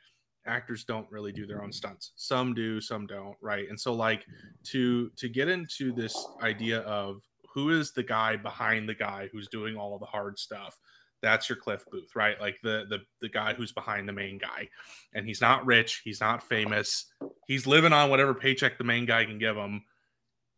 actors 0.47 0.83
don't 0.83 1.09
really 1.11 1.31
do 1.31 1.45
their 1.45 1.63
own 1.63 1.71
stunts. 1.71 2.11
Some 2.15 2.53
do 2.53 2.81
some 2.81 3.05
don't 3.05 3.35
right? 3.41 3.69
And 3.69 3.79
so 3.79 3.93
like 3.93 4.25
to 4.65 5.09
to 5.17 5.29
get 5.29 5.47
into 5.47 5.91
this 5.93 6.27
idea 6.41 6.79
of 6.81 7.21
who 7.53 7.69
is 7.69 7.91
the 7.91 8.03
guy 8.03 8.35
behind 8.35 8.87
the 8.87 8.95
guy 8.95 9.29
who's 9.31 9.47
doing 9.47 9.75
all 9.75 9.93
of 9.93 9.99
the 9.99 10.05
hard 10.05 10.37
stuff 10.37 10.79
that's 11.21 11.49
your 11.49 11.55
cliff 11.55 11.83
booth 11.91 12.15
right? 12.15 12.39
Like 12.39 12.57
the 12.61 12.85
the 12.89 12.99
the 13.21 13.29
guy 13.29 13.53
who's 13.53 13.71
behind 13.71 14.07
the 14.07 14.13
main 14.13 14.37
guy. 14.37 14.69
And 15.13 15.25
he's 15.25 15.41
not 15.41 15.65
rich 15.65 16.01
he's 16.03 16.21
not 16.21 16.43
famous 16.43 17.05
he's 17.47 17.65
living 17.65 17.93
on 17.93 18.09
whatever 18.09 18.33
paycheck 18.33 18.77
the 18.77 18.83
main 18.83 19.05
guy 19.05 19.25
can 19.25 19.39
give 19.39 19.55
him 19.55 19.83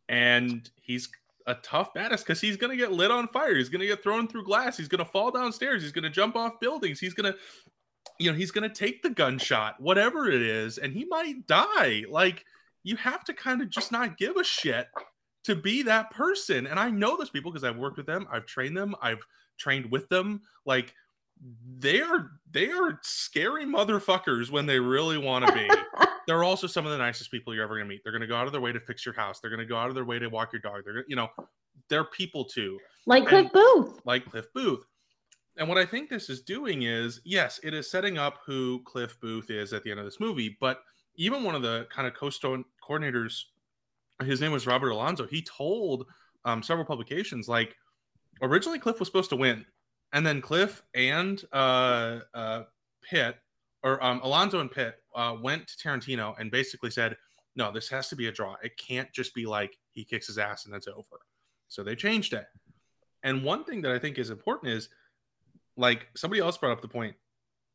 and 0.10 0.70
he's 0.76 1.10
a 1.48 1.56
tough 1.56 1.94
badass 1.94 2.20
because 2.20 2.42
he's 2.42 2.58
gonna 2.58 2.76
get 2.76 2.92
lit 2.92 3.12
on 3.12 3.28
fire 3.30 3.56
he's 3.56 3.70
gonna 3.70 3.86
get 3.86 4.04
thrown 4.04 4.28
through 4.28 4.44
glass 4.44 4.78
he's 4.78 4.88
gonna 4.88 5.06
fall 5.06 5.32
downstairs 5.32 5.82
he's 5.82 5.92
gonna 5.92 6.10
jump 6.10 6.36
off 6.36 6.60
buildings 6.60 7.00
he's 7.00 7.14
gonna 7.14 7.34
you 8.20 8.32
know, 8.32 8.38
he's 8.38 8.52
going 8.52 8.68
to 8.68 8.76
take 8.76 9.02
the 9.02 9.10
gunshot, 9.10 9.80
whatever 9.80 10.30
it 10.30 10.42
is, 10.42 10.78
and 10.78 10.94
he 10.94 11.06
might 11.06 11.48
die. 11.48 12.04
Like, 12.10 12.46
you 12.84 12.96
have 12.98 13.24
to 13.26 13.34
kind 13.34 13.62
of 13.62 13.70
just 13.70 13.92
not 13.92 14.18
give 14.18 14.38
a 14.38 14.44
shit 14.44 14.88
to 15.44 15.56
be 15.56 15.84
that 15.84 16.12
person. 16.12 16.68
And 16.68 16.80
I 16.80 16.90
know 16.90 17.18
those 17.18 17.30
people 17.30 17.52
because 17.52 17.64
I've 17.64 17.78
worked 17.78 17.98
with 17.98 18.06
them, 18.06 18.28
I've 18.32 18.46
trained 18.46 18.76
them, 18.76 18.96
I've 19.02 19.22
trained 19.58 19.92
with 19.92 20.08
them. 20.10 20.42
Like, 20.66 20.94
they 21.78 22.02
are 22.02 22.32
they 22.52 22.70
are 22.70 23.00
scary 23.02 23.66
motherfuckers 23.66 24.52
when 24.52 24.66
they 24.66 24.80
really 24.80 25.18
want 25.18 25.48
to 25.48 25.54
be. 25.54 25.70
They're 26.28 26.44
also 26.44 26.68
some 26.68 26.86
of 26.86 26.92
the 26.92 26.98
nicest 26.98 27.32
people 27.32 27.56
you're 27.56 27.64
ever 27.64 27.76
gonna 27.76 27.90
meet. 27.90 28.02
They're 28.04 28.12
gonna 28.12 28.28
go 28.28 28.36
out 28.36 28.46
of 28.46 28.52
their 28.52 28.62
way 28.62 28.72
to 28.72 28.80
fix 28.80 29.06
your 29.06 29.16
house. 29.16 29.40
They're 29.40 29.50
gonna 29.50 29.66
go 29.66 29.78
out 29.78 29.88
of 29.90 29.96
their 29.96 30.06
way 30.06 30.20
to 30.20 30.28
walk 30.28 30.52
your 30.52 30.62
dog. 30.62 30.82
They're 30.86 31.06
you 31.08 31.16
know, 31.16 31.30
they're 31.88 32.04
people 32.04 32.46
too. 32.46 32.78
Like 33.06 33.26
Cliff 33.26 33.52
Booth. 33.54 34.02
Like 34.06 34.30
Cliff 34.30 34.46
Booth. 34.54 34.86
And 35.60 35.68
what 35.68 35.78
I 35.78 35.86
think 35.86 36.10
this 36.10 36.30
is 36.30 36.42
doing 36.42 36.84
is, 36.84 37.20
yes, 37.26 37.60
it 37.64 37.74
is 37.74 37.92
setting 37.92 38.18
up 38.18 38.40
who 38.46 38.82
Cliff 38.86 39.20
Booth 39.20 39.50
is 39.50 39.74
at 39.74 39.84
the 39.84 39.92
end 39.92 40.00
of 40.00 40.06
this 40.06 40.20
movie. 40.20 40.58
But 40.60 40.82
even 41.16 41.44
one 41.44 41.54
of 41.54 41.62
the 41.62 41.86
kind 41.94 42.08
of 42.08 42.14
co-stone 42.14 42.64
coordinators, 42.82 43.44
his 44.24 44.40
name 44.40 44.54
was 44.54 44.66
Robert 44.66 44.92
Alonzo. 44.92 45.28
He 45.28 45.42
told 45.42 46.06
um, 46.46 46.64
several 46.64 46.86
publications 46.86 47.50
like 47.50 47.76
originally 48.42 48.80
Cliff 48.80 49.00
was 49.00 49.10
supposed 49.10 49.30
to 49.32 49.36
win, 49.36 49.66
and 50.14 50.26
then 50.26 50.40
Cliff 50.40 50.82
and 50.96 51.44
uh, 51.52 52.20
uh, 52.34 52.64
Pitt 53.04 53.36
or 53.84 54.02
um, 54.02 54.22
Alonzo 54.24 54.62
and 54.62 54.72
Pitt 54.72 54.96
uh, 55.14 55.36
went 55.42 55.68
to 55.68 55.76
Tarantino 55.76 56.40
and 56.40 56.50
basically 56.50 56.90
said, 56.90 57.18
"No, 57.58 57.70
this 57.70 57.90
has 57.90 58.08
to 58.10 58.16
be 58.16 58.28
a 58.28 58.32
draw. 58.32 58.56
It 58.64 58.78
can't 58.78 59.12
just 59.12 59.36
be 59.36 59.46
like 59.46 59.78
he 59.92 60.06
kicks 60.06 60.28
his 60.28 60.38
ass 60.38 60.64
and 60.64 60.74
that's 60.74 60.88
over." 60.88 61.20
So 61.68 61.84
they 61.84 61.96
changed 61.96 62.32
it. 62.32 62.46
And 63.24 63.44
one 63.44 63.66
thing 63.66 63.82
that 63.82 63.92
I 63.92 64.00
think 64.00 64.18
is 64.18 64.30
important 64.30 64.72
is 64.72 64.88
like 65.80 66.08
somebody 66.16 66.42
else 66.42 66.58
brought 66.58 66.74
up 66.74 66.82
the 66.82 66.88
point 66.88 67.16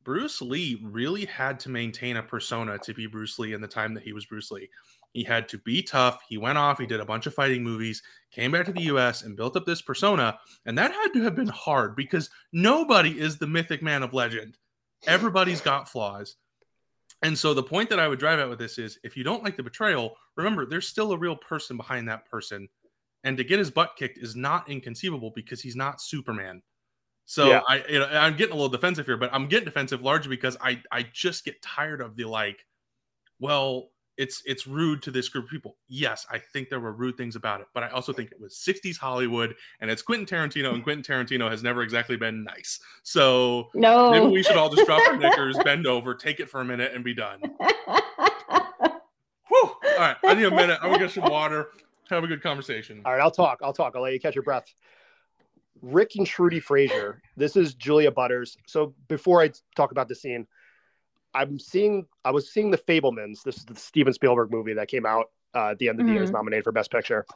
Bruce 0.04 0.42
Lee 0.42 0.78
really 0.84 1.24
had 1.24 1.58
to 1.60 1.70
maintain 1.70 2.18
a 2.18 2.22
persona 2.22 2.78
to 2.78 2.92
be 2.92 3.06
Bruce 3.06 3.38
Lee 3.38 3.54
in 3.54 3.62
the 3.62 3.66
time 3.66 3.94
that 3.94 4.02
he 4.02 4.12
was 4.12 4.26
Bruce 4.26 4.50
Lee. 4.50 4.68
He 5.12 5.24
had 5.24 5.48
to 5.48 5.58
be 5.58 5.82
tough. 5.82 6.20
He 6.28 6.36
went 6.36 6.58
off, 6.58 6.78
he 6.78 6.86
did 6.86 7.00
a 7.00 7.06
bunch 7.06 7.26
of 7.26 7.34
fighting 7.34 7.62
movies, 7.62 8.02
came 8.30 8.50
back 8.50 8.66
to 8.66 8.72
the 8.72 8.82
US 8.82 9.22
and 9.22 9.36
built 9.36 9.56
up 9.56 9.64
this 9.64 9.80
persona. 9.80 10.38
And 10.66 10.76
that 10.76 10.92
had 10.92 11.12
to 11.14 11.22
have 11.22 11.34
been 11.34 11.48
hard 11.48 11.96
because 11.96 12.28
nobody 12.52 13.18
is 13.18 13.38
the 13.38 13.46
mythic 13.46 13.82
man 13.82 14.02
of 14.02 14.12
legend. 14.12 14.58
Everybody's 15.06 15.62
got 15.62 15.88
flaws. 15.88 16.36
And 17.22 17.38
so 17.38 17.54
the 17.54 17.62
point 17.62 17.88
that 17.88 18.00
I 18.00 18.08
would 18.08 18.18
drive 18.18 18.38
at 18.38 18.50
with 18.50 18.58
this 18.58 18.76
is 18.76 18.98
if 19.04 19.16
you 19.16 19.24
don't 19.24 19.42
like 19.42 19.56
the 19.56 19.62
betrayal, 19.62 20.16
remember 20.36 20.66
there's 20.66 20.88
still 20.88 21.12
a 21.12 21.18
real 21.18 21.36
person 21.36 21.78
behind 21.78 22.08
that 22.08 22.28
person. 22.28 22.68
And 23.22 23.38
to 23.38 23.44
get 23.44 23.58
his 23.58 23.70
butt 23.70 23.92
kicked 23.96 24.18
is 24.18 24.36
not 24.36 24.68
inconceivable 24.68 25.32
because 25.34 25.62
he's 25.62 25.76
not 25.76 26.02
Superman. 26.02 26.60
So 27.26 27.48
yeah. 27.48 27.62
I, 27.68 27.84
you 27.88 27.98
know, 27.98 28.06
I'm 28.06 28.36
getting 28.36 28.52
a 28.52 28.56
little 28.56 28.68
defensive 28.68 29.06
here, 29.06 29.16
but 29.16 29.30
I'm 29.32 29.48
getting 29.48 29.64
defensive 29.64 30.02
largely 30.02 30.36
because 30.36 30.56
I, 30.60 30.82
I 30.92 31.06
just 31.12 31.44
get 31.44 31.60
tired 31.62 32.00
of 32.00 32.16
the 32.16 32.24
like, 32.24 32.64
well, 33.38 33.90
it's 34.16 34.42
it's 34.46 34.66
rude 34.66 35.02
to 35.02 35.10
this 35.10 35.28
group 35.28 35.44
of 35.46 35.50
people. 35.50 35.76
Yes, 35.88 36.26
I 36.30 36.38
think 36.38 36.68
there 36.68 36.80
were 36.80 36.92
rude 36.92 37.16
things 37.16 37.36
about 37.36 37.60
it, 37.60 37.66
but 37.74 37.82
I 37.82 37.88
also 37.88 38.12
think 38.12 38.30
it 38.30 38.40
was 38.40 38.54
60s 38.54 38.96
Hollywood 38.96 39.54
and 39.80 39.90
it's 39.90 40.02
Quentin 40.02 40.26
Tarantino, 40.26 40.72
and 40.72 40.84
Quentin 40.84 41.02
Tarantino 41.02 41.50
has 41.50 41.62
never 41.62 41.82
exactly 41.82 42.16
been 42.16 42.44
nice. 42.44 42.78
So 43.02 43.70
no, 43.74 44.10
maybe 44.12 44.26
we 44.26 44.42
should 44.42 44.56
all 44.56 44.70
just 44.70 44.86
drop 44.86 45.02
our 45.08 45.16
knickers, 45.16 45.58
bend 45.64 45.86
over, 45.86 46.14
take 46.14 46.40
it 46.40 46.48
for 46.48 46.60
a 46.60 46.64
minute, 46.64 46.92
and 46.94 47.02
be 47.02 47.14
done. 47.14 47.40
Whew. 49.48 49.64
All 49.64 49.98
right, 49.98 50.16
I 50.24 50.34
need 50.34 50.44
a 50.44 50.50
minute. 50.50 50.78
I'm 50.80 50.90
gonna 50.90 51.02
get 51.04 51.10
some 51.10 51.24
water. 51.24 51.68
Have 52.10 52.22
a 52.22 52.26
good 52.26 52.42
conversation. 52.42 53.02
All 53.04 53.12
right, 53.12 53.20
I'll 53.20 53.30
talk. 53.30 53.60
I'll 53.62 53.72
talk. 53.72 53.94
I'll 53.96 54.02
let 54.02 54.12
you 54.12 54.20
catch 54.20 54.34
your 54.34 54.44
breath. 54.44 54.72
Rick 55.84 56.12
and 56.16 56.26
Trudi 56.26 56.60
Fraser. 56.60 57.20
This 57.36 57.56
is 57.56 57.74
Julia 57.74 58.10
Butters. 58.10 58.56
So 58.66 58.94
before 59.08 59.42
I 59.42 59.50
talk 59.76 59.92
about 59.92 60.08
the 60.08 60.14
scene, 60.14 60.46
I'm 61.34 61.58
seeing 61.58 62.06
I 62.24 62.30
was 62.30 62.50
seeing 62.50 62.70
the 62.70 62.78
Fabelmans. 62.78 63.42
This 63.42 63.58
is 63.58 63.64
the 63.64 63.76
Steven 63.76 64.12
Spielberg 64.12 64.50
movie 64.50 64.74
that 64.74 64.88
came 64.88 65.04
out 65.04 65.30
uh, 65.54 65.70
at 65.70 65.78
the 65.78 65.88
end 65.88 66.00
of 66.00 66.06
the 66.06 66.12
year 66.12 66.22
is 66.22 66.30
Mhm. 66.30 66.34
nominated 66.34 66.64
for 66.64 66.72
Best 66.72 66.90
Picture, 66.90 67.26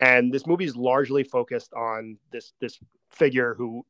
and 0.00 0.32
this 0.32 0.46
movie 0.46 0.64
is 0.64 0.74
largely 0.76 1.22
focused 1.24 1.72
on 1.74 2.18
this 2.32 2.52
this 2.60 2.80
figure 3.10 3.54
who 3.54 3.84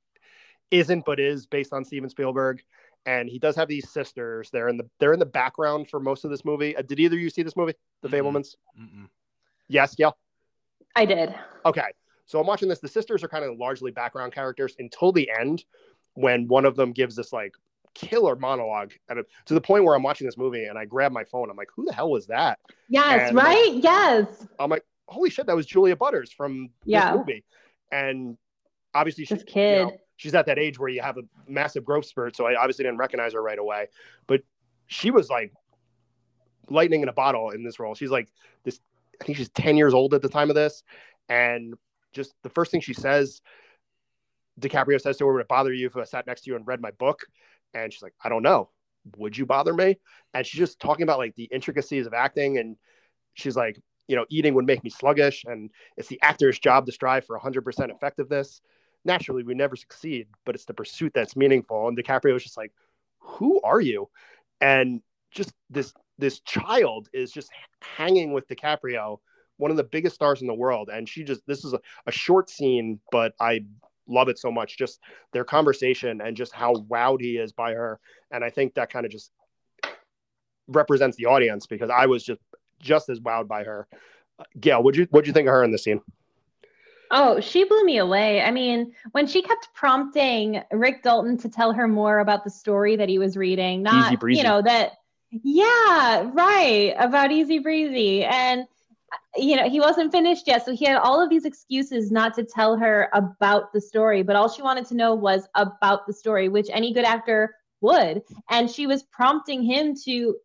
isn't 0.71 1.05
but 1.05 1.19
is 1.21 1.47
based 1.47 1.73
on 1.73 1.85
Steven 1.85 2.11
Spielberg, 2.11 2.63
and 3.07 3.29
he 3.29 3.39
does 3.39 3.57
have 3.57 3.69
these 3.69 3.89
sisters. 3.89 4.51
They're 4.51 4.69
in 4.69 4.77
the 4.77 4.89
they're 4.99 5.13
in 5.13 5.19
the 5.19 5.27
background 5.27 5.89
for 5.89 6.01
most 6.01 6.25
of 6.25 6.31
this 6.31 6.45
movie. 6.45 6.77
Uh, 6.77 6.83
did 6.83 6.99
either 7.01 7.17
of 7.17 7.23
you 7.23 7.31
see 7.31 7.43
this 7.43 7.57
movie, 7.57 7.75
The. 8.03 8.09
Fabelmans? 8.09 8.57
Mm-mm. 8.79 9.09
Yes, 9.69 9.95
yeah. 9.99 10.11
I 10.97 11.05
did. 11.07 11.35
Okay, 11.65 11.91
so 12.31 12.39
I'm 12.39 12.47
watching 12.47 12.69
this. 12.69 12.79
The 12.79 12.87
sisters 12.87 13.25
are 13.25 13.29
kind 13.29 13.45
of 13.45 13.59
largely 13.59 13.91
background 13.91 14.33
characters 14.33 14.77
until 14.79 15.11
the 15.11 15.29
end, 15.41 15.65
when 16.15 16.47
one 16.47 16.65
of 16.65 16.77
them 16.77 16.93
gives 16.93 17.17
this 17.17 17.33
like 17.33 17.55
killer 17.95 18.37
monologue, 18.37 18.93
and 19.09 19.21
to 19.47 19.55
the 19.55 19.61
point 19.61 19.83
where 19.83 19.97
I'm 19.97 20.03
watching 20.05 20.29
this 20.29 20.39
movie 20.39 20.67
and 20.67 20.79
I 20.79 20.85
grab 20.85 21.11
my 21.11 21.25
phone. 21.25 21.51
I'm 21.51 21.57
like, 21.57 21.71
who 21.75 21.85
the 21.85 21.93
hell 21.93 22.09
was 22.11 22.29
that? 22.29 22.61
Yes, 22.89 23.31
And- 23.31 23.39
uh, 23.39 23.43
right? 23.43 23.73
Yes. 23.83 24.47
I'm 24.61 24.71
like, 24.71 24.85
holy 25.09 25.29
shit, 25.29 25.47
that 25.47 25.57
was 25.57 25.67
Julia 25.67 25.97
Butters 25.97 26.31
from 26.31 26.69
Yeah. 26.85 27.11
this 27.11 27.19
movie. 27.19 27.45
And 27.91 28.39
obviously, 28.95 29.25
she, 29.25 29.35
This 29.35 29.43
kid. 29.43 29.79
you 29.79 29.85
know, 29.87 29.97
she's 30.15 30.35
at 30.37 30.47
that 30.47 30.57
age 30.61 30.79
where 30.79 30.89
you 30.89 31.03
have 31.03 31.19
a 31.19 31.23
massive 31.49 31.85
growth 31.85 32.07
spurt. 32.07 32.37
So 32.37 32.47
I 32.47 32.55
obviously 32.55 32.85
didn't 32.85 32.99
recognize 32.99 33.33
her 33.33 33.43
right 33.43 33.59
away. 33.59 33.89
But 34.29 34.43
she 34.87 35.11
was 35.11 35.29
like 35.29 35.53
lightning 36.69 37.03
in 37.03 37.09
a 37.09 37.13
bottle 37.13 37.51
in 37.51 37.65
this 37.65 37.81
role. 37.81 37.97
She's 37.97 38.11
like 38.13 38.29
this, 38.63 38.79
I 39.21 39.25
think 39.25 39.37
she's 39.37 39.49
10 39.49 39.77
years 39.77 39.95
old 39.95 40.15
at 40.15 40.23
the 40.23 40.29
time 40.29 40.49
of 40.49 40.55
this. 40.55 40.85
And 41.29 41.75
just 42.13 42.35
the 42.43 42.51
first 42.51 42.71
thing 42.71 42.81
she 42.81 42.95
says, 42.95 43.41
DiCaprio 44.61 45.01
says 45.01 45.17
to 45.19 45.27
her, 45.27 45.33
Would 45.33 45.41
it 45.41 45.49
bother 45.49 45.73
you 45.73 45.87
if 45.87 45.97
I 45.97 46.05
sat 46.05 46.27
next 46.27 46.43
to 46.43 46.51
you 46.51 46.57
and 46.57 46.67
read 46.67 46.81
my 46.81 46.91
book? 46.93 47.27
And 47.75 47.93
she's 47.93 48.03
like, 48.03 48.15
I 48.23 48.29
don't 48.29 48.43
know. 48.43 48.71
Would 49.17 49.37
you 49.37 49.47
bother 49.47 49.73
me? 49.73 49.99
And 50.35 50.47
she's 50.47 50.59
just 50.59 50.81
talking 50.81 51.05
about 51.05 51.19
like 51.19 51.35
the 51.35 51.45
intricacies 51.45 52.07
of 52.07 52.15
acting. 52.15 52.59
And 52.59 52.77
she's 53.35 53.57
like, 53.57 53.81
you 54.09 54.17
know, 54.17 54.27
eating 54.29 54.55
would 54.55 54.67
make 54.67 54.85
me 54.85 54.91
sluggish. 54.91 55.45
And 55.47 55.71
it's 55.97 56.09
the 56.09 56.21
actor's 56.23 56.59
job 56.59 56.87
to 56.87 56.93
strive 56.93 57.25
for 57.25 57.39
100% 57.39 57.91
effectiveness. 57.91 58.61
Naturally, 59.05 59.45
we 59.45 59.55
never 59.55 59.77
succeed, 59.77 60.27
but 60.45 60.55
it's 60.55 60.67
the 60.67 60.75
pursuit 60.75 61.13
that's 61.15 61.37
meaningful. 61.37 61.89
And 61.89 61.97
DiCaprio 61.97 62.37
is 62.37 62.43
just 62.43 62.57
like, 62.57 62.73
who 63.21 63.61
are 63.63 63.81
you? 63.81 64.11
And 64.61 65.01
just 65.31 65.53
this 65.71 65.95
this 66.19 66.41
child 66.41 67.09
is 67.15 67.33
just 67.33 67.51
hanging 67.97 68.33
with 68.33 68.47
DiCaprio, 68.49 69.19
one 69.61 69.71
of 69.71 69.77
the 69.77 69.85
biggest 69.85 70.15
stars 70.15 70.41
in 70.41 70.47
the 70.47 70.55
world. 70.55 70.91
And 70.93 71.09
she 71.09 71.23
just 71.23 71.47
this 71.47 71.65
is 71.65 71.73
a, 71.73 71.81
a 72.07 72.13
short 72.13 72.51
scene, 72.51 72.99
but 73.13 73.35
I 73.41 73.65
love 74.09 74.29
it 74.29 74.39
so 74.39 74.51
much. 74.51 74.79
Just 74.79 75.01
their 75.33 75.45
conversation 75.45 76.21
and 76.21 76.37
just 76.37 76.53
how 76.53 76.75
wowed 76.75 77.21
he 77.21 77.37
is 77.37 77.53
by 77.53 77.73
her. 77.73 78.01
And 78.31 78.43
I 78.43 78.51
think 78.51 78.75
that 78.75 78.91
kind 78.91 79.07
of 79.07 79.13
just 79.13 79.31
represents 80.67 81.17
the 81.17 81.27
audience 81.27 81.67
because 81.67 81.91
I 81.91 82.07
was 82.07 82.25
just 82.25 82.41
just 82.81 83.09
as 83.09 83.21
wowed 83.21 83.47
by 83.47 83.65
her. 83.65 83.87
Gail, 84.59 84.83
would 84.83 84.97
you 84.97 85.07
what'd 85.11 85.27
you 85.27 85.33
think 85.33 85.47
of 85.47 85.53
her 85.53 85.63
in 85.63 85.71
the 85.71 85.79
scene? 85.79 86.01
Oh, 87.13 87.41
she 87.41 87.65
blew 87.65 87.85
me 87.85 87.99
away. 87.99 88.41
I 88.41 88.53
mean, 88.53 88.93
when 89.13 89.27
she 89.27 89.43
kept 89.43 89.69
prompting 89.75 90.63
Rick 90.71 91.03
Dalton 91.03 91.37
to 91.39 91.49
tell 91.49 91.73
her 91.73 91.89
more 91.89 92.21
about 92.21 92.45
the 92.45 92.51
story 92.51 92.95
that 92.97 93.09
he 93.09 93.19
was 93.19 93.37
reading, 93.37 93.83
not, 93.83 94.23
you 94.23 94.45
know, 94.45 94.63
that, 94.63 94.93
yeah, 95.31 96.31
right, 96.33 96.95
about 96.99 97.33
Easy 97.33 97.59
Breezy. 97.59 98.25
And, 98.25 98.67
you 99.37 99.57
know, 99.57 99.69
he 99.69 99.81
wasn't 99.81 100.13
finished 100.13 100.47
yet. 100.47 100.65
So 100.65 100.75
he 100.75 100.85
had 100.85 100.97
all 100.97 101.23
of 101.23 101.31
these 101.31 101.45
excuses 101.45 102.11
not 102.11 102.35
to 102.35 102.45
tell 102.45 102.77
her 102.77 103.09
about 103.13 103.73
the 103.73 103.81
story, 103.81 104.23
but 104.23 104.37
all 104.37 104.49
she 104.49 104.63
wanted 104.63 104.87
to 104.87 104.95
know 104.95 105.15
was 105.15 105.49
about 105.55 106.07
the 106.07 106.13
story, 106.13 106.49
which 106.49 106.69
any 106.73 106.93
good 106.93 107.05
actor 107.05 107.55
would. 107.81 108.23
And 108.51 108.71
she 108.71 108.87
was 108.87 109.03
prompting 109.05 109.63
him 109.63 109.95
to 110.05 110.37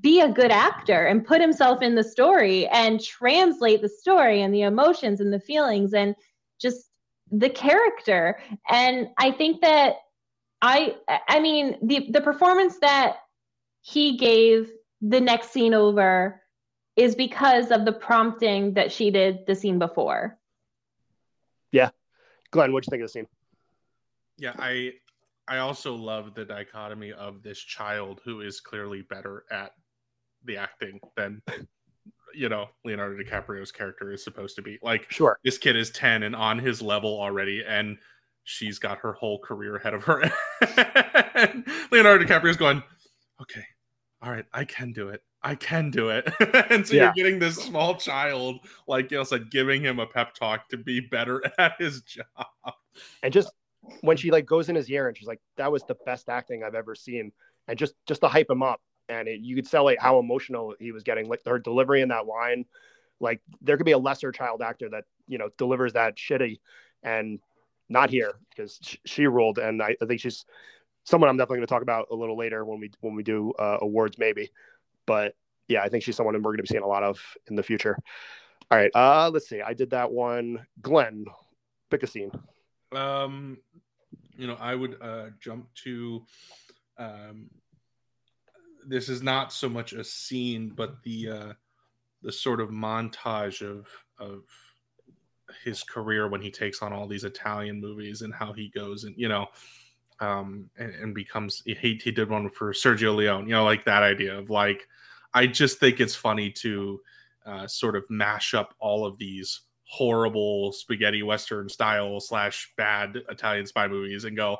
be 0.00 0.20
a 0.20 0.28
good 0.28 0.52
actor 0.52 1.06
and 1.06 1.26
put 1.26 1.40
himself 1.40 1.82
in 1.82 1.94
the 1.94 2.04
story 2.04 2.66
and 2.68 3.02
translate 3.02 3.82
the 3.82 3.88
story 3.88 4.42
and 4.42 4.54
the 4.54 4.62
emotions 4.62 5.20
and 5.20 5.32
the 5.32 5.40
feelings 5.40 5.94
and 5.94 6.14
just 6.60 6.90
the 7.32 7.50
character 7.50 8.40
and 8.68 9.08
i 9.18 9.30
think 9.32 9.60
that 9.60 9.96
i 10.62 10.94
i 11.28 11.40
mean 11.40 11.76
the 11.82 12.08
the 12.10 12.20
performance 12.20 12.78
that 12.80 13.16
he 13.82 14.16
gave 14.16 14.70
the 15.00 15.20
next 15.20 15.50
scene 15.52 15.74
over 15.74 16.39
is 17.00 17.14
because 17.14 17.70
of 17.70 17.84
the 17.86 17.92
prompting 17.92 18.74
that 18.74 18.92
she 18.92 19.10
did 19.10 19.46
the 19.46 19.54
scene 19.54 19.78
before 19.78 20.38
Yeah. 21.72 21.90
Glenn, 22.50 22.72
what'd 22.72 22.86
you 22.86 22.90
think 22.90 23.02
of 23.02 23.08
the 23.08 23.12
scene? 23.12 23.26
Yeah, 24.36 24.54
I 24.58 24.94
I 25.48 25.58
also 25.58 25.94
love 25.94 26.34
the 26.34 26.44
dichotomy 26.44 27.12
of 27.12 27.42
this 27.42 27.58
child 27.58 28.20
who 28.24 28.40
is 28.40 28.60
clearly 28.60 29.02
better 29.02 29.44
at 29.50 29.72
the 30.44 30.56
acting 30.58 31.00
than 31.16 31.42
you 32.34 32.48
know 32.48 32.68
Leonardo 32.84 33.22
DiCaprio's 33.22 33.72
character 33.72 34.12
is 34.12 34.22
supposed 34.22 34.56
to 34.56 34.62
be. 34.62 34.78
Like 34.82 35.10
Sure. 35.10 35.38
this 35.44 35.58
kid 35.58 35.76
is 35.76 35.90
10 35.90 36.22
and 36.22 36.36
on 36.36 36.58
his 36.58 36.82
level 36.82 37.20
already 37.20 37.64
and 37.66 37.98
she's 38.44 38.78
got 38.78 38.98
her 38.98 39.12
whole 39.12 39.38
career 39.38 39.76
ahead 39.76 39.94
of 39.94 40.04
her. 40.04 40.22
and 41.34 41.66
Leonardo 41.90 42.24
DiCaprio's 42.24 42.56
going, 42.56 42.82
"Okay. 43.40 43.64
All 44.22 44.30
right, 44.30 44.44
I 44.52 44.64
can 44.64 44.92
do 44.92 45.08
it. 45.08 45.22
I 45.42 45.54
can 45.54 45.90
do 45.90 46.10
it." 46.10 46.28
and 46.70 46.86
so 46.86 46.94
Yeah. 46.94 47.04
you're 47.04 47.12
getting 47.14 47.38
this 47.38 47.56
small 47.56 47.96
child 47.96 48.60
like 48.86 49.08
Gail 49.08 49.24
said 49.24 49.50
giving 49.50 49.82
him 49.82 49.98
a 49.98 50.06
pep 50.06 50.34
talk 50.34 50.68
to 50.70 50.76
be 50.76 51.00
better 51.00 51.42
at 51.58 51.74
his 51.78 52.02
job. 52.02 52.24
and 53.22 53.32
just 53.32 53.50
when 54.02 54.16
she 54.16 54.30
like 54.30 54.46
goes 54.46 54.68
in 54.68 54.74
his 54.76 54.88
ear 54.90 55.08
and 55.08 55.16
she's 55.16 55.28
like 55.28 55.40
that 55.56 55.72
was 55.72 55.82
the 55.84 55.96
best 56.06 56.28
acting 56.28 56.62
i've 56.62 56.74
ever 56.74 56.94
seen 56.94 57.32
and 57.68 57.78
just 57.78 57.94
just 58.06 58.20
to 58.20 58.28
hype 58.28 58.48
him 58.50 58.62
up 58.62 58.80
and 59.08 59.26
it, 59.26 59.40
you 59.40 59.56
could 59.56 59.68
tell 59.68 59.84
like 59.84 59.98
how 59.98 60.18
emotional 60.18 60.74
he 60.78 60.92
was 60.92 61.02
getting 61.02 61.28
like 61.28 61.40
her 61.46 61.58
delivery 61.58 62.02
in 62.02 62.08
that 62.10 62.26
line 62.26 62.64
like 63.20 63.40
there 63.62 63.76
could 63.76 63.86
be 63.86 63.92
a 63.92 63.98
lesser 63.98 64.32
child 64.32 64.60
actor 64.62 64.88
that 64.88 65.04
you 65.28 65.38
know 65.38 65.48
delivers 65.58 65.94
that 65.94 66.16
shitty 66.16 66.60
and 67.02 67.40
not 67.88 68.10
here 68.10 68.34
because 68.50 68.78
sh- 68.82 68.96
she 69.06 69.26
ruled 69.26 69.58
and 69.58 69.82
I, 69.82 69.96
I 70.00 70.06
think 70.06 70.20
she's 70.20 70.44
someone 71.04 71.28
i'm 71.30 71.36
definitely 71.36 71.58
going 71.58 71.66
to 71.66 71.72
talk 71.74 71.82
about 71.82 72.08
a 72.10 72.14
little 72.14 72.36
later 72.36 72.64
when 72.64 72.80
we 72.80 72.90
when 73.00 73.14
we 73.14 73.22
do 73.22 73.52
uh, 73.58 73.78
awards 73.80 74.18
maybe 74.18 74.50
but 75.10 75.34
yeah 75.66 75.82
i 75.82 75.88
think 75.88 76.04
she's 76.04 76.16
someone 76.16 76.34
we're 76.34 76.52
going 76.54 76.64
to 76.64 76.68
be 76.68 76.72
seeing 76.74 76.88
a 76.90 76.94
lot 76.96 77.02
of 77.02 77.18
in 77.48 77.56
the 77.56 77.62
future. 77.70 77.96
All 78.70 78.78
right 78.78 78.92
uh 78.94 79.28
let's 79.32 79.48
see. 79.48 79.60
I 79.60 79.74
did 79.74 79.90
that 79.90 80.12
one. 80.12 80.64
Glenn 80.80 81.24
pick 81.90 82.02
a 82.02 82.06
scene. 82.06 82.30
Um, 82.92 83.58
you 84.36 84.46
know, 84.46 84.56
I 84.58 84.74
would 84.74 84.96
uh, 85.02 85.26
jump 85.40 85.68
to. 85.84 86.24
Um, 86.98 87.50
this 88.86 89.08
is 89.08 89.22
not 89.22 89.52
so 89.52 89.68
much 89.68 89.92
a 89.92 90.02
scene, 90.04 90.72
but 90.74 91.02
the 91.02 91.28
uh, 91.28 91.52
the 92.22 92.32
sort 92.32 92.60
of 92.60 92.70
montage 92.70 93.62
of 93.62 93.86
of 94.18 94.44
his 95.64 95.82
career 95.82 96.28
when 96.28 96.40
he 96.40 96.50
takes 96.50 96.80
on 96.80 96.92
all 96.92 97.06
these 97.06 97.24
Italian 97.24 97.80
movies 97.80 98.22
and 98.22 98.32
how 98.32 98.52
he 98.52 98.70
goes 98.70 99.04
and 99.04 99.14
you 99.16 99.28
know, 99.28 99.46
um, 100.20 100.70
and, 100.78 100.94
and 100.94 101.14
becomes 101.14 101.62
he 101.66 102.00
he 102.02 102.10
did 102.10 102.30
one 102.30 102.48
for 102.48 102.72
Sergio 102.72 103.14
Leone, 103.14 103.46
you 103.46 103.52
know, 103.52 103.64
like 103.64 103.84
that 103.84 104.02
idea 104.02 104.38
of 104.38 104.48
like, 104.48 104.86
I 105.34 105.46
just 105.46 105.78
think 105.78 106.00
it's 106.00 106.14
funny 106.14 106.50
to 106.52 107.00
uh, 107.46 107.66
sort 107.66 107.96
of 107.96 108.04
mash 108.10 108.54
up 108.54 108.74
all 108.78 109.06
of 109.06 109.18
these 109.18 109.60
horrible 109.84 110.72
spaghetti 110.72 111.22
western 111.22 111.68
style 111.68 112.20
slash 112.20 112.72
bad 112.76 113.18
Italian 113.28 113.66
spy 113.66 113.88
movies 113.88 114.24
and 114.24 114.36
go, 114.36 114.58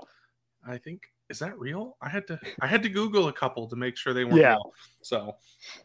I 0.67 0.79
think 0.79 1.03
is 1.29 1.39
that 1.39 1.57
real? 1.61 1.97
I 2.03 2.09
had 2.09 2.27
to 2.27 2.41
I 2.61 2.67
had 2.67 2.83
to 2.83 2.89
Google 2.89 3.29
a 3.29 3.33
couple 3.33 3.69
to 3.69 3.77
make 3.77 3.97
sure 3.97 4.13
they 4.13 4.25
weren't 4.25 4.39
Yeah. 4.39 4.55
real. 4.55 4.73
So 5.03 5.37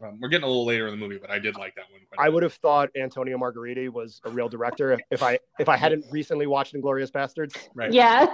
um, 0.01 0.17
we're 0.19 0.29
getting 0.29 0.43
a 0.43 0.47
little 0.47 0.65
later 0.65 0.87
in 0.87 0.91
the 0.91 0.97
movie, 0.97 1.19
but 1.19 1.29
I 1.29 1.37
did 1.37 1.55
like 1.55 1.75
that 1.75 1.85
one. 1.91 2.01
Quite 2.09 2.23
a 2.23 2.25
I 2.27 2.29
would 2.29 2.41
have 2.41 2.53
thought 2.53 2.89
Antonio 2.97 3.37
Margheriti 3.37 3.87
was 3.87 4.19
a 4.25 4.29
real 4.31 4.49
director 4.49 4.97
if 5.11 5.21
I 5.21 5.37
if 5.59 5.69
I 5.69 5.77
hadn't 5.77 6.05
recently 6.11 6.47
watched 6.47 6.73
Inglourious 6.73 7.11
Basterds. 7.11 7.55
right. 7.75 7.93
yeah 7.93 8.25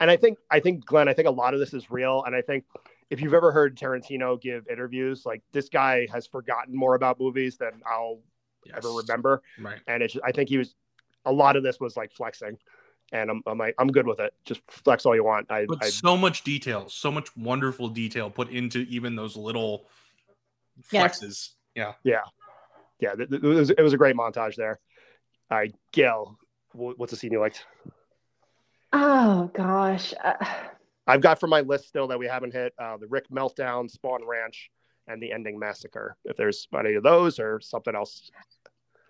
And 0.00 0.10
I 0.10 0.16
think 0.16 0.38
I 0.50 0.60
think 0.60 0.84
Glenn, 0.84 1.08
I 1.08 1.12
think 1.12 1.28
a 1.28 1.32
lot 1.32 1.54
of 1.54 1.60
this 1.60 1.74
is 1.74 1.90
real. 1.90 2.22
And 2.24 2.34
I 2.34 2.40
think 2.42 2.64
if 3.10 3.20
you've 3.20 3.34
ever 3.34 3.50
heard 3.52 3.76
Tarantino 3.76 4.40
give 4.40 4.66
interviews, 4.68 5.24
like 5.24 5.42
this 5.52 5.68
guy 5.68 6.06
has 6.12 6.26
forgotten 6.26 6.74
more 6.76 6.94
about 6.94 7.18
movies 7.18 7.56
than 7.56 7.80
I'll 7.86 8.20
Yes. 8.64 8.78
ever 8.78 8.92
remember. 8.92 9.42
Right. 9.60 9.78
And 9.86 10.02
it's 10.02 10.16
I 10.24 10.32
think 10.32 10.48
he 10.50 10.58
was 10.58 10.74
a 11.24 11.32
lot 11.32 11.56
of 11.56 11.62
this 11.62 11.80
was 11.80 11.96
like 11.96 12.12
flexing. 12.12 12.58
And 13.12 13.30
I'm 13.30 13.42
I'm 13.46 13.56
like 13.56 13.74
I'm 13.78 13.88
good 13.88 14.06
with 14.06 14.20
it. 14.20 14.34
Just 14.44 14.60
flex 14.68 15.06
all 15.06 15.14
you 15.14 15.24
want. 15.24 15.50
I, 15.50 15.64
But 15.66 15.82
I 15.82 15.88
so 15.88 16.16
much 16.16 16.42
detail, 16.44 16.86
so 16.88 17.10
much 17.10 17.34
wonderful 17.36 17.88
detail 17.88 18.28
put 18.28 18.50
into 18.50 18.80
even 18.90 19.16
those 19.16 19.36
little 19.36 19.86
Yes. 20.92 21.18
flexes. 21.20 21.50
Yeah. 21.74 21.92
yeah 22.04 22.22
yeah 23.00 23.14
th- 23.14 23.30
th- 23.30 23.42
it 23.42 23.46
was, 23.46 23.70
it 23.70 23.80
was 23.80 23.92
a 23.94 23.96
great 23.96 24.16
montage 24.16 24.56
there. 24.56 24.78
All 25.50 25.56
right, 25.58 25.74
Gail, 25.92 26.36
what's 26.72 27.10
the 27.12 27.16
scene 27.16 27.32
you 27.32 27.40
liked? 27.40 27.64
oh 28.92 29.50
gosh 29.54 30.12
uh, 30.24 30.34
I've 31.08 31.20
got 31.20 31.40
from 31.40 31.50
my 31.50 31.62
list 31.62 31.88
still 31.88 32.06
that 32.08 32.18
we 32.18 32.26
haven't 32.26 32.52
hit 32.52 32.72
uh, 32.78 32.96
the 32.98 33.06
Rick 33.06 33.28
Meltdown, 33.30 33.90
Spahn 33.90 34.26
Ranch, 34.26 34.70
and 35.08 35.20
the 35.22 35.32
Ending 35.32 35.58
Massacre. 35.58 36.16
If 36.24 36.36
there's 36.36 36.68
any 36.78 36.94
of 36.94 37.02
those 37.02 37.40
or 37.40 37.60
something 37.60 37.94
else, 37.94 38.30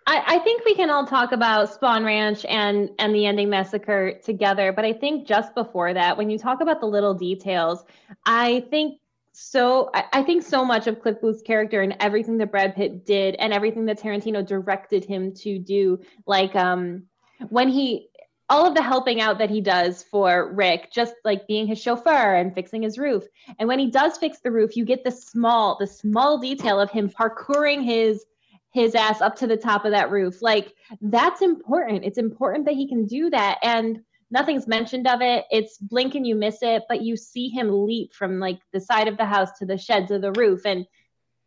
I, 0.09 0.23
I 0.27 0.39
think 0.39 0.65
we 0.65 0.75
can 0.75 0.89
all 0.89 1.07
talk 1.07 1.33
about 1.33 1.69
Spahn 1.79 2.03
Ranch 2.03 2.47
and 2.47 2.89
and 2.99 3.15
the 3.15 3.27
ending 3.27 3.51
massacre 3.51 4.19
together. 4.25 4.73
But 4.73 4.87
I 4.87 4.95
think 4.95 5.27
just 5.27 5.55
before 5.55 5.93
that, 5.93 6.17
when 6.17 6.31
you 6.31 6.39
talk 6.39 6.63
about 6.63 6.81
the 6.81 6.87
little 6.87 7.13
details, 7.13 7.85
I 8.25 8.65
think 8.71 9.01
so 9.33 9.91
I, 9.93 10.23
think 10.23 10.45
so 10.45 10.65
much 10.65 10.87
of 10.87 11.01
Cliff 11.01 11.21
Booth's 11.21 11.43
character 11.43 11.83
and 11.83 11.95
everything 12.01 12.39
that 12.39 12.51
Brad 12.51 12.75
Pitt 12.75 13.05
did 13.05 13.35
and 13.37 13.53
everything 13.53 13.85
that 13.85 14.01
Tarantino 14.01 14.45
directed 14.45 15.05
him 15.05 15.35
to 15.43 15.59
do, 15.59 16.01
like 16.27 16.57
um 16.57 17.03
when 17.51 17.69
he 17.69 18.09
all 18.51 18.67
of 18.67 18.75
the 18.75 18.83
helping 18.83 19.21
out 19.21 19.39
that 19.39 19.51
he 19.51 19.61
does 19.61 20.03
for 20.03 20.53
Rick, 20.55 20.91
just 20.93 21.15
like 21.25 21.47
being 21.47 21.67
his 21.67 21.81
chauffeur 21.81 22.35
and 22.35 22.55
fixing 22.55 22.83
his 22.83 22.99
roof. 22.99 23.25
And 23.59 23.69
when 23.69 23.79
he 23.79 23.91
does 23.91 24.17
fix 24.17 24.41
the 24.41 24.51
roof, 24.51 24.77
you 24.77 24.85
get 24.85 25.05
the 25.05 25.11
small, 25.11 25.77
the 25.79 25.87
small 25.87 26.39
detail 26.39 26.81
of 26.81 26.91
him 26.91 27.11
parkouring 27.11 27.85
his 27.85 28.25
his 28.71 28.95
ass 28.95 29.21
up 29.23 29.35
to 29.37 29.47
the 29.47 29.57
top 29.57 29.85
of 29.85 29.93
that 29.93 30.11
roof. 30.11 30.43
Like 30.43 30.75
that's 31.01 31.43
important. 31.43 32.05
It's 32.05 32.19
important 32.19 32.67
that 32.67 32.75
he 32.75 32.87
can 32.87 33.07
do 33.07 33.31
that. 33.31 33.59
And 33.63 34.01
nothing's 34.31 34.67
mentioned 34.67 35.07
of 35.07 35.21
it. 35.23 35.47
It's 35.51 35.79
blink 35.79 36.15
and 36.15 36.27
you 36.27 36.35
miss 36.35 36.59
it, 36.63 36.83
but 36.89 37.03
you 37.03 37.17
see 37.17 37.49
him 37.49 37.87
leap 37.87 38.13
from 38.13 38.39
like 38.39 38.61
the 38.73 38.81
side 38.81 39.09
of 39.09 39.17
the 39.17 39.25
house 39.25 39.59
to 39.59 39.67
the 39.67 39.79
sheds 39.79 40.11
of 40.11 40.21
the 40.21 40.33
roof, 40.33 40.67
and 40.67 40.87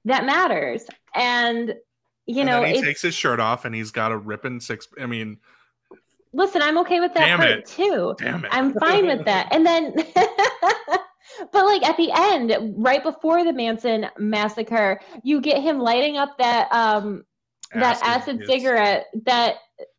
that 0.06 0.26
matters. 0.26 0.84
And 1.14 1.76
you 2.26 2.42
And 2.42 2.50
know, 2.50 2.64
he 2.64 2.82
takes 2.82 3.02
his 3.02 3.14
shirt 3.14 3.40
off 3.40 3.66
and 3.66 3.74
he's 3.74 3.92
got 3.92 4.12
a 4.12 4.18
ripping 4.18 4.60
six. 4.60 4.88
I 5.00 5.06
mean, 5.06 5.40
listen, 6.34 6.62
I'm 6.62 6.78
okay 6.80 7.00
with 7.00 7.14
that 7.14 7.26
Damn 7.26 7.40
part 7.40 7.50
it. 7.52 7.66
too. 7.66 8.16
damn 8.18 8.46
it. 8.46 8.50
I'm 8.54 8.74
fine 8.74 9.06
with 9.08 9.26
that. 9.26 9.48
And 9.52 9.66
then, 9.66 9.94
but 11.52 11.66
like 11.66 11.84
at 11.84 11.98
the 11.98 12.12
end, 12.14 12.76
right 12.78 13.04
before 13.04 13.44
the 13.44 13.54
Manson 13.54 14.08
massacre, 14.18 15.00
you 15.24 15.42
get 15.42 15.62
him 15.62 15.80
lighting 15.80 16.18
up 16.18 16.38
that 16.38 16.72
um 16.72 17.24
that 17.74 18.02
acid 18.04 18.42
is- 18.42 18.48
cigarette 18.48 19.08
that 19.26 19.56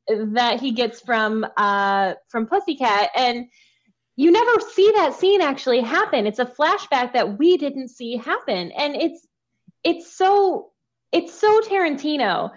that 0.08 0.60
he 0.60 0.72
gets 0.72 1.00
from 1.00 1.46
uh 1.56 2.14
from 2.28 2.46
Pussycat 2.46 3.10
and 3.16 3.46
you 4.16 4.30
never 4.30 4.60
see 4.74 4.92
that 4.96 5.14
scene 5.14 5.40
actually 5.40 5.80
happen. 5.80 6.26
It's 6.26 6.38
a 6.38 6.44
flashback 6.44 7.14
that 7.14 7.38
we 7.38 7.56
didn't 7.56 7.88
see 7.88 8.16
happen. 8.16 8.70
And 8.72 8.94
it's 8.94 9.26
it's 9.84 10.14
so 10.14 10.70
it's 11.12 11.32
so 11.38 11.60
Tarantino 11.62 12.50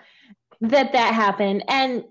that 0.61 0.93
that 0.93 1.13
happened. 1.13 1.63
And 1.67 2.03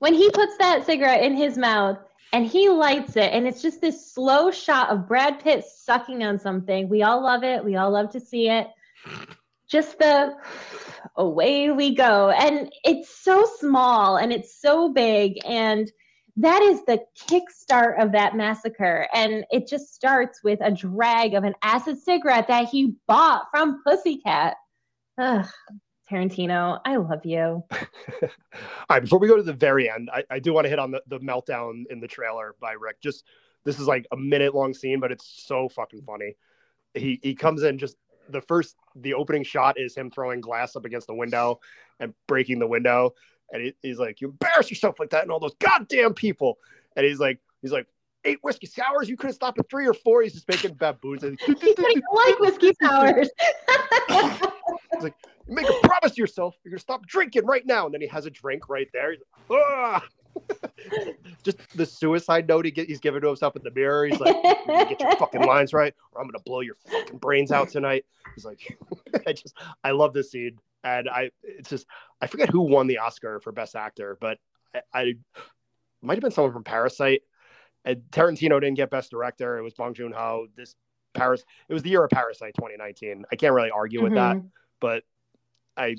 when 0.00 0.14
he 0.14 0.28
puts 0.30 0.56
that 0.58 0.84
cigarette 0.84 1.22
in 1.22 1.36
his 1.36 1.56
mouth 1.56 1.98
and 2.32 2.44
he 2.44 2.68
lights 2.68 3.16
it 3.16 3.32
and 3.32 3.46
it's 3.46 3.62
just 3.62 3.80
this 3.80 4.12
slow 4.12 4.50
shot 4.50 4.90
of 4.90 5.06
Brad 5.06 5.40
Pitt 5.40 5.64
sucking 5.64 6.24
on 6.24 6.38
something. 6.38 6.88
We 6.88 7.02
all 7.02 7.22
love 7.22 7.44
it. 7.44 7.64
We 7.64 7.76
all 7.76 7.90
love 7.90 8.10
to 8.10 8.20
see 8.20 8.48
it. 8.48 8.66
Just 9.68 9.98
the 9.98 10.34
away 11.16 11.70
we 11.70 11.94
go. 11.94 12.30
And 12.30 12.72
it's 12.82 13.22
so 13.22 13.46
small 13.58 14.16
and 14.16 14.32
it's 14.32 14.60
so 14.60 14.88
big 14.88 15.38
and 15.44 15.90
that 16.36 16.62
is 16.62 16.84
the 16.86 17.00
kickstart 17.28 18.02
of 18.02 18.12
that 18.12 18.34
massacre. 18.34 19.06
And 19.12 19.44
it 19.50 19.68
just 19.68 19.94
starts 19.94 20.42
with 20.42 20.60
a 20.62 20.70
drag 20.70 21.34
of 21.34 21.44
an 21.44 21.54
acid 21.62 21.98
cigarette 21.98 22.48
that 22.48 22.68
he 22.68 22.94
bought 23.06 23.46
from 23.50 23.82
Pussycat. 23.84 24.56
Ugh, 25.18 25.46
Tarantino, 26.10 26.80
I 26.84 26.96
love 26.96 27.24
you. 27.24 27.38
All 27.72 28.28
right, 28.90 29.00
before 29.00 29.18
we 29.18 29.28
go 29.28 29.36
to 29.36 29.42
the 29.42 29.52
very 29.52 29.88
end, 29.88 30.10
I, 30.12 30.24
I 30.30 30.38
do 30.40 30.52
want 30.52 30.64
to 30.64 30.68
hit 30.68 30.78
on 30.78 30.90
the, 30.90 31.02
the 31.06 31.20
meltdown 31.20 31.84
in 31.90 32.00
the 32.00 32.08
trailer 32.08 32.56
by 32.60 32.72
Rick. 32.72 33.00
Just 33.00 33.24
this 33.64 33.78
is 33.78 33.86
like 33.86 34.06
a 34.12 34.16
minute 34.16 34.54
long 34.54 34.74
scene, 34.74 35.00
but 35.00 35.12
it's 35.12 35.44
so 35.46 35.68
fucking 35.68 36.02
funny. 36.02 36.36
He 36.94 37.20
he 37.22 37.34
comes 37.34 37.62
in 37.62 37.78
just 37.78 37.96
the 38.28 38.40
first 38.40 38.76
the 38.96 39.14
opening 39.14 39.44
shot 39.44 39.78
is 39.78 39.94
him 39.94 40.10
throwing 40.10 40.40
glass 40.40 40.74
up 40.74 40.84
against 40.84 41.06
the 41.06 41.14
window 41.14 41.60
and 42.00 42.14
breaking 42.26 42.58
the 42.58 42.66
window, 42.66 43.14
and 43.52 43.62
he, 43.62 43.74
he's 43.82 43.98
like, 43.98 44.20
"You 44.20 44.28
embarrass 44.30 44.70
yourself 44.70 44.98
like 44.98 45.10
that 45.10 45.22
and 45.22 45.30
all 45.30 45.40
those 45.40 45.54
goddamn 45.60 46.14
people." 46.14 46.58
And 46.96 47.06
he's 47.06 47.20
like, 47.20 47.38
he's 47.62 47.72
like, 47.72 47.86
eight 48.24 48.38
whiskey 48.42 48.66
sours. 48.66 49.08
You 49.08 49.16
couldn't 49.16 49.34
stop 49.34 49.58
at 49.58 49.68
three 49.70 49.86
or 49.86 49.94
four. 49.94 50.22
He's 50.22 50.32
just 50.32 50.48
making 50.48 50.74
baboons. 50.74 51.22
And 51.22 51.38
He 51.40 51.54
said 51.54 51.62
he 51.62 51.74
don't 51.74 52.04
like 52.12 52.38
whiskey 52.40 52.72
sours. 52.82 53.30
You 55.50 55.56
make 55.56 55.68
a 55.68 55.86
promise 55.86 56.12
to 56.14 56.20
yourself. 56.20 56.56
You're 56.64 56.70
gonna 56.70 56.78
stop 56.80 57.04
drinking 57.06 57.44
right 57.44 57.66
now. 57.66 57.84
And 57.84 57.92
then 57.92 58.00
he 58.00 58.06
has 58.06 58.24
a 58.24 58.30
drink 58.30 58.68
right 58.68 58.88
there. 58.92 59.10
He's 59.10 59.20
like, 59.48 59.60
"Ah!" 59.60 60.04
just 61.42 61.58
the 61.76 61.84
suicide 61.84 62.46
note 62.48 62.64
he 62.64 62.70
get, 62.70 62.88
he's 62.88 63.00
giving 63.00 63.20
to 63.20 63.26
himself 63.26 63.56
in 63.56 63.62
the 63.62 63.70
mirror. 63.72 64.06
He's 64.06 64.20
like, 64.20 64.34
"You 64.36 64.86
get 64.86 65.00
your 65.00 65.16
fucking 65.16 65.42
lines 65.46 65.72
right, 65.72 65.92
or 66.12 66.20
I'm 66.20 66.28
gonna 66.28 66.42
blow 66.44 66.60
your 66.60 66.76
fucking 66.88 67.18
brains 67.18 67.50
out 67.50 67.68
tonight. 67.68 68.04
He's 68.34 68.44
like, 68.44 68.78
I 69.26 69.32
just, 69.32 69.54
I 69.82 69.90
love 69.90 70.12
this 70.14 70.30
scene, 70.30 70.58
and 70.84 71.08
I, 71.08 71.30
it's 71.42 71.68
just, 71.68 71.86
I 72.20 72.28
forget 72.28 72.48
who 72.48 72.60
won 72.60 72.86
the 72.86 72.98
Oscar 72.98 73.40
for 73.40 73.50
Best 73.52 73.74
Actor, 73.74 74.18
but 74.20 74.38
I, 74.72 74.80
I 74.94 75.14
might 76.00 76.14
have 76.14 76.22
been 76.22 76.30
someone 76.30 76.52
from 76.52 76.64
Parasite. 76.64 77.22
And 77.84 78.02
Tarantino 78.12 78.60
didn't 78.60 78.74
get 78.74 78.90
Best 78.90 79.10
Director. 79.10 79.56
It 79.56 79.62
was 79.62 79.72
Bong 79.72 79.94
Joon 79.94 80.12
Ho. 80.12 80.46
This 80.54 80.76
Paris, 81.14 81.42
it 81.66 81.72
was 81.72 81.82
the 81.82 81.88
year 81.88 82.04
of 82.04 82.10
Parasite 82.10 82.52
2019. 82.54 83.24
I 83.32 83.36
can't 83.36 83.54
really 83.54 83.70
argue 83.70 84.02
with 84.02 84.12
that, 84.14 84.36
Mhm. 84.36 84.50
but 84.80 85.02
I, 85.80 85.96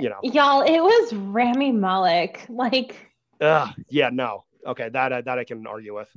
you 0.00 0.08
know, 0.08 0.18
Y'all, 0.22 0.62
it 0.62 0.80
was 0.80 1.12
Rami 1.12 1.72
Malek. 1.72 2.46
Like, 2.48 2.96
uh, 3.40 3.70
yeah, 3.88 4.10
no, 4.12 4.44
okay, 4.66 4.88
that 4.90 5.12
uh, 5.12 5.22
that 5.22 5.38
I 5.38 5.44
can 5.44 5.66
argue 5.66 5.94
with. 5.94 6.08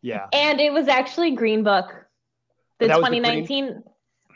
Yeah, 0.00 0.26
and 0.32 0.60
it 0.60 0.72
was 0.72 0.88
actually 0.88 1.32
Green 1.32 1.62
Book. 1.62 1.86
The 2.78 2.88
That 2.88 3.00
was 3.00 3.10
the 3.10 3.16
2019 3.16 3.84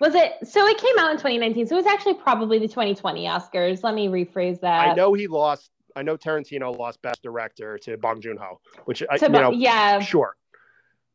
was 0.00 0.14
it? 0.14 0.34
So 0.46 0.66
it 0.66 0.78
came 0.78 0.98
out 0.98 1.10
in 1.10 1.16
2019. 1.16 1.66
So 1.66 1.76
it 1.76 1.84
was 1.84 1.86
actually 1.86 2.14
probably 2.14 2.58
the 2.58 2.68
2020 2.68 3.24
Oscars. 3.24 3.82
Let 3.82 3.94
me 3.94 4.08
rephrase 4.08 4.60
that. 4.60 4.88
I 4.88 4.94
know 4.94 5.14
he 5.14 5.26
lost. 5.26 5.70
I 5.94 6.02
know 6.02 6.16
Tarantino 6.16 6.76
lost 6.76 7.00
Best 7.00 7.22
Director 7.22 7.78
to 7.78 7.96
Bong 7.96 8.20
Joon 8.20 8.36
Ho, 8.36 8.60
which 8.84 9.02
I, 9.08 9.16
you 9.16 9.28
know, 9.30 9.50
yeah. 9.50 10.00
sure. 10.00 10.36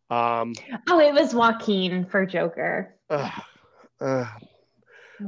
Um, 0.10 0.54
Oh, 0.90 1.00
it 1.00 1.14
was 1.14 1.36
Joaquin 1.36 2.06
for 2.06 2.26
Joker. 2.26 2.96
uh, 3.10 3.30
uh, 4.00 4.26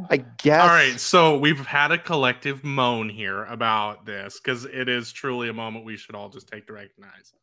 I 0.10 0.18
guess. 0.18 0.62
All 0.62 0.68
right, 0.68 1.00
so 1.00 1.38
we've 1.38 1.66
had 1.66 1.92
a 1.92 1.98
collective 1.98 2.64
moan 2.64 3.10
here 3.10 3.44
about 3.46 4.06
this 4.06 4.40
because 4.40 4.66
it 4.66 4.90
is 4.90 5.12
truly 5.12 5.50
a 5.50 5.54
moment 5.54 5.86
we 5.86 5.98
should 5.98 6.16
all 6.16 6.30
just 6.30 6.48
take 6.48 6.68
to 6.68 6.74
recognize. 6.74 7.34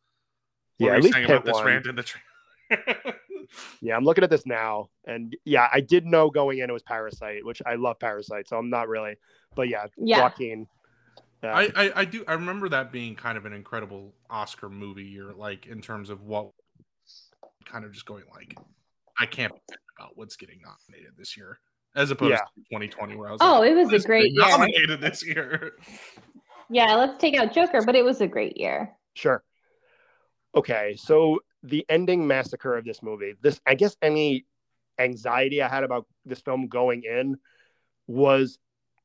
What 0.77 0.87
Yeah, 0.87 0.95
at 0.95 1.03
least 1.03 1.13
saying 1.13 1.27
Pitt 1.27 1.35
about 1.37 1.45
this 1.45 1.53
won. 1.55 1.65
rant 1.65 1.85
in 1.87 1.95
the 1.95 2.03
trailer? 2.03 2.95
Yeah, 3.81 3.97
I'm 3.97 4.05
looking 4.05 4.23
at 4.23 4.29
this 4.29 4.45
now, 4.45 4.89
and 5.05 5.35
yeah, 5.43 5.67
I 5.73 5.81
did 5.81 6.05
know 6.05 6.29
going 6.29 6.59
in 6.59 6.69
it 6.69 6.73
was 6.73 6.83
Parasite, 6.83 7.45
which 7.45 7.61
I 7.65 7.75
love 7.75 7.99
Parasite, 7.99 8.47
so 8.47 8.57
I'm 8.57 8.69
not 8.69 8.87
really. 8.87 9.15
But 9.55 9.67
yeah, 9.67 9.87
Yeah. 9.97 10.21
Joaquin. 10.21 10.67
Yeah. 11.43 11.53
I, 11.53 11.69
I 11.75 11.91
I 11.95 12.05
do 12.05 12.23
I 12.27 12.33
remember 12.33 12.69
that 12.69 12.91
being 12.91 13.15
kind 13.15 13.37
of 13.37 13.45
an 13.45 13.53
incredible 13.53 14.13
Oscar 14.29 14.69
movie 14.69 15.03
year, 15.03 15.33
like 15.33 15.65
in 15.65 15.81
terms 15.81 16.09
of 16.09 16.21
what 16.21 16.51
kind 17.65 17.83
of 17.83 17.91
just 17.91 18.05
going 18.05 18.23
like 18.33 18.55
I 19.19 19.25
can't 19.25 19.51
about 19.97 20.11
what's 20.15 20.35
getting 20.35 20.61
nominated 20.61 21.13
this 21.17 21.35
year, 21.35 21.59
as 21.95 22.11
opposed 22.11 22.31
Yeah. 22.31 22.37
to 22.37 22.61
2020 22.69 23.15
where 23.15 23.29
I 23.29 23.31
was 23.33 23.41
Oh, 23.41 23.59
like, 23.59 23.71
it 23.71 23.75
was 23.75 23.91
a 23.93 23.99
great 24.07 24.31
year. 24.31 24.41
nominated 24.47 25.01
this 25.01 25.25
year. 25.25 25.73
Yeah, 26.73 26.95
let's 26.95 27.17
take 27.17 27.37
out 27.37 27.51
Joker, 27.51 27.81
but 27.85 27.97
it 27.97 28.05
was 28.05 28.21
a 28.21 28.27
great 28.27 28.55
year. 28.55 28.95
Sure. 29.13 29.43
Okay, 30.55 30.95
so 30.97 31.41
the 31.63 31.85
ending 31.89 32.25
massacre 32.25 32.77
of 32.77 32.85
this 32.85 33.03
movie, 33.03 33.33
this 33.41 33.59
I 33.67 33.75
guess 33.75 33.97
any 34.01 34.45
anxiety 34.97 35.61
I 35.61 35.67
had 35.67 35.83
about 35.83 36.07
this 36.25 36.39
film 36.39 36.67
going 36.67 37.03
in 37.03 37.37
was 38.07 38.57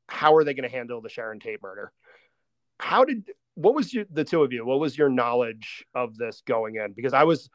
how 0.07 0.33
are 0.35 0.45
they 0.45 0.53
going 0.53 0.69
to 0.69 0.73
handle 0.73 1.01
the 1.01 1.09
Sharon 1.09 1.41
Tate 1.41 1.61
murder? 1.61 1.91
How 2.79 3.03
did 3.03 3.31
what 3.55 3.75
was 3.75 3.93
your, 3.93 4.05
the 4.11 4.23
two 4.23 4.43
of 4.43 4.53
you? 4.53 4.65
What 4.65 4.79
was 4.79 4.97
your 4.97 5.09
knowledge 5.09 5.85
of 5.93 6.15
this 6.15 6.41
going 6.45 6.75
in? 6.75 6.93
Because 6.93 7.11
I 7.13 7.25
was 7.25 7.49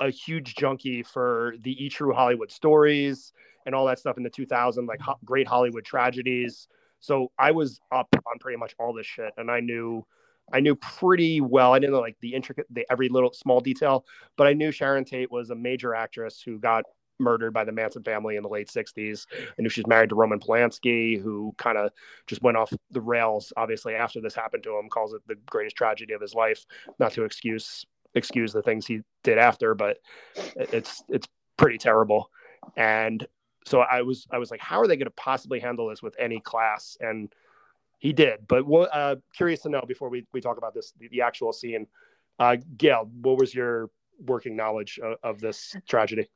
a 0.00 0.08
huge 0.08 0.54
junkie 0.54 1.02
for 1.02 1.56
the 1.60 1.72
E 1.84 1.90
True 1.90 2.14
Hollywood 2.14 2.50
stories 2.50 3.34
and 3.68 3.74
all 3.74 3.84
that 3.84 3.98
stuff 3.98 4.16
in 4.16 4.22
the 4.22 4.30
2000 4.30 4.86
like 4.86 5.00
ho- 5.00 5.18
great 5.26 5.46
Hollywood 5.46 5.84
tragedies. 5.84 6.68
So 7.00 7.30
I 7.38 7.50
was 7.50 7.78
up 7.92 8.08
on 8.26 8.38
pretty 8.40 8.56
much 8.56 8.74
all 8.80 8.94
this 8.94 9.06
shit, 9.06 9.32
and 9.36 9.50
I 9.50 9.60
knew 9.60 10.04
I 10.50 10.60
knew 10.60 10.74
pretty 10.74 11.42
well. 11.42 11.74
I 11.74 11.78
didn't 11.78 11.92
know 11.92 12.00
like 12.00 12.16
the 12.22 12.34
intricate, 12.34 12.66
the 12.70 12.86
every 12.90 13.10
little 13.10 13.30
small 13.34 13.60
detail, 13.60 14.06
but 14.36 14.46
I 14.46 14.54
knew 14.54 14.72
Sharon 14.72 15.04
Tate 15.04 15.30
was 15.30 15.50
a 15.50 15.54
major 15.54 15.94
actress 15.94 16.40
who 16.40 16.58
got 16.58 16.84
murdered 17.20 17.52
by 17.52 17.64
the 17.64 17.72
Manson 17.72 18.02
family 18.02 18.36
in 18.36 18.42
the 18.42 18.48
late 18.48 18.68
60s. 18.68 19.26
I 19.36 19.62
knew 19.62 19.68
she's 19.68 19.86
married 19.86 20.08
to 20.08 20.14
Roman 20.14 20.40
Polanski, 20.40 21.20
who 21.20 21.54
kind 21.58 21.76
of 21.76 21.90
just 22.26 22.40
went 22.40 22.56
off 22.56 22.72
the 22.90 23.00
rails, 23.02 23.52
obviously, 23.56 23.94
after 23.94 24.22
this 24.22 24.34
happened 24.34 24.62
to 24.62 24.78
him, 24.78 24.88
calls 24.88 25.12
it 25.12 25.20
the 25.26 25.36
greatest 25.46 25.76
tragedy 25.76 26.14
of 26.14 26.22
his 26.22 26.34
life. 26.34 26.64
Not 26.98 27.12
to 27.12 27.24
excuse 27.24 27.84
excuse 28.14 28.54
the 28.54 28.62
things 28.62 28.86
he 28.86 29.02
did 29.22 29.36
after, 29.36 29.74
but 29.74 29.98
it's 30.56 31.02
it's 31.10 31.28
pretty 31.58 31.76
terrible. 31.76 32.30
And 32.74 33.26
so 33.68 33.80
I 33.80 34.02
was 34.02 34.26
I 34.30 34.38
was 34.38 34.50
like, 34.50 34.60
how 34.60 34.80
are 34.80 34.86
they 34.86 34.96
going 34.96 35.06
to 35.06 35.12
possibly 35.12 35.60
handle 35.60 35.88
this 35.88 36.02
with 36.02 36.16
any 36.18 36.40
class? 36.40 36.96
And 37.00 37.32
he 37.98 38.12
did. 38.12 38.46
But 38.46 38.64
uh, 38.64 39.16
curious 39.36 39.60
to 39.62 39.68
know 39.68 39.82
before 39.86 40.08
we, 40.08 40.26
we 40.32 40.40
talk 40.40 40.56
about 40.56 40.72
this, 40.72 40.92
the, 40.98 41.08
the 41.08 41.22
actual 41.22 41.52
scene, 41.52 41.86
uh, 42.38 42.56
Gail, 42.76 43.10
what 43.20 43.38
was 43.38 43.54
your 43.54 43.90
working 44.24 44.56
knowledge 44.56 44.98
of, 45.02 45.16
of 45.22 45.40
this 45.40 45.76
tragedy? 45.88 46.28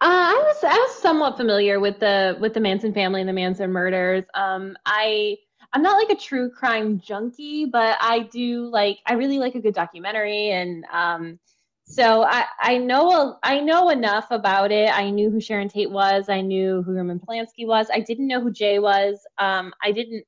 Uh, 0.00 0.34
I 0.34 0.44
was 0.46 0.64
I 0.64 0.74
was 0.74 0.96
somewhat 0.96 1.36
familiar 1.36 1.78
with 1.78 2.00
the 2.00 2.36
with 2.40 2.54
the 2.54 2.60
Manson 2.60 2.92
family 2.92 3.20
and 3.20 3.28
the 3.28 3.32
Manson 3.32 3.70
murders. 3.70 4.24
Um, 4.34 4.76
I 4.84 5.36
I'm 5.72 5.82
not 5.82 5.96
like 5.96 6.10
a 6.10 6.20
true 6.20 6.50
crime 6.50 7.00
junkie, 7.00 7.66
but 7.66 7.96
I 8.00 8.20
do 8.20 8.66
like 8.66 8.98
I 9.06 9.14
really 9.14 9.38
like 9.38 9.54
a 9.54 9.60
good 9.60 9.74
documentary, 9.74 10.50
and 10.50 10.84
um, 10.92 11.38
so 11.84 12.22
I, 12.22 12.44
I 12.60 12.78
know 12.78 13.36
I 13.42 13.60
know 13.60 13.90
enough 13.90 14.26
about 14.30 14.70
it. 14.72 14.88
I 14.88 15.10
knew 15.10 15.30
who 15.30 15.40
Sharon 15.40 15.68
Tate 15.68 15.90
was. 15.90 16.28
I 16.28 16.40
knew 16.40 16.82
who 16.82 16.92
Roman 16.92 17.18
Polanski 17.18 17.66
was. 17.66 17.88
I 17.92 18.00
didn't 18.00 18.28
know 18.28 18.40
who 18.40 18.52
Jay 18.52 18.78
was. 18.78 19.18
Um, 19.38 19.72
I 19.82 19.92
didn't. 19.92 20.24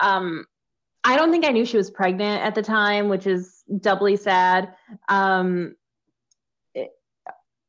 Um, 0.00 0.46
I 1.02 1.16
don't 1.16 1.30
think 1.30 1.44
I 1.44 1.50
knew 1.50 1.66
she 1.66 1.76
was 1.76 1.90
pregnant 1.90 2.42
at 2.42 2.54
the 2.54 2.62
time, 2.62 3.08
which 3.08 3.26
is 3.26 3.62
doubly 3.80 4.16
sad. 4.16 4.74
Um, 5.08 5.76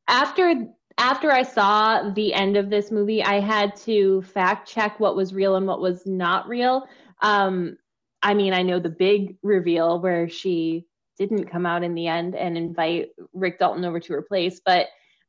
after 0.08 0.66
after 0.98 1.30
I 1.30 1.42
saw 1.42 2.10
the 2.10 2.32
end 2.32 2.56
of 2.56 2.70
this 2.70 2.90
movie, 2.90 3.22
I 3.22 3.40
had 3.40 3.76
to 3.82 4.22
fact 4.22 4.68
check 4.68 4.98
what 4.98 5.16
was 5.16 5.34
real 5.34 5.56
and 5.56 5.66
what 5.66 5.80
was 5.80 6.06
not 6.06 6.48
real. 6.48 6.86
Um, 7.20 7.76
I 8.22 8.34
mean, 8.34 8.54
I 8.54 8.62
know 8.62 8.80
the 8.80 8.88
big 8.88 9.36
reveal 9.42 10.00
where 10.00 10.28
she 10.28 10.86
didn't 11.16 11.50
come 11.50 11.66
out 11.66 11.82
in 11.82 11.94
the 11.94 12.06
end 12.06 12.34
and 12.34 12.56
invite 12.56 13.10
Rick 13.32 13.58
Dalton 13.58 13.84
over 13.84 14.00
to 14.00 14.12
her 14.14 14.22
place, 14.22 14.60
but 14.64 14.86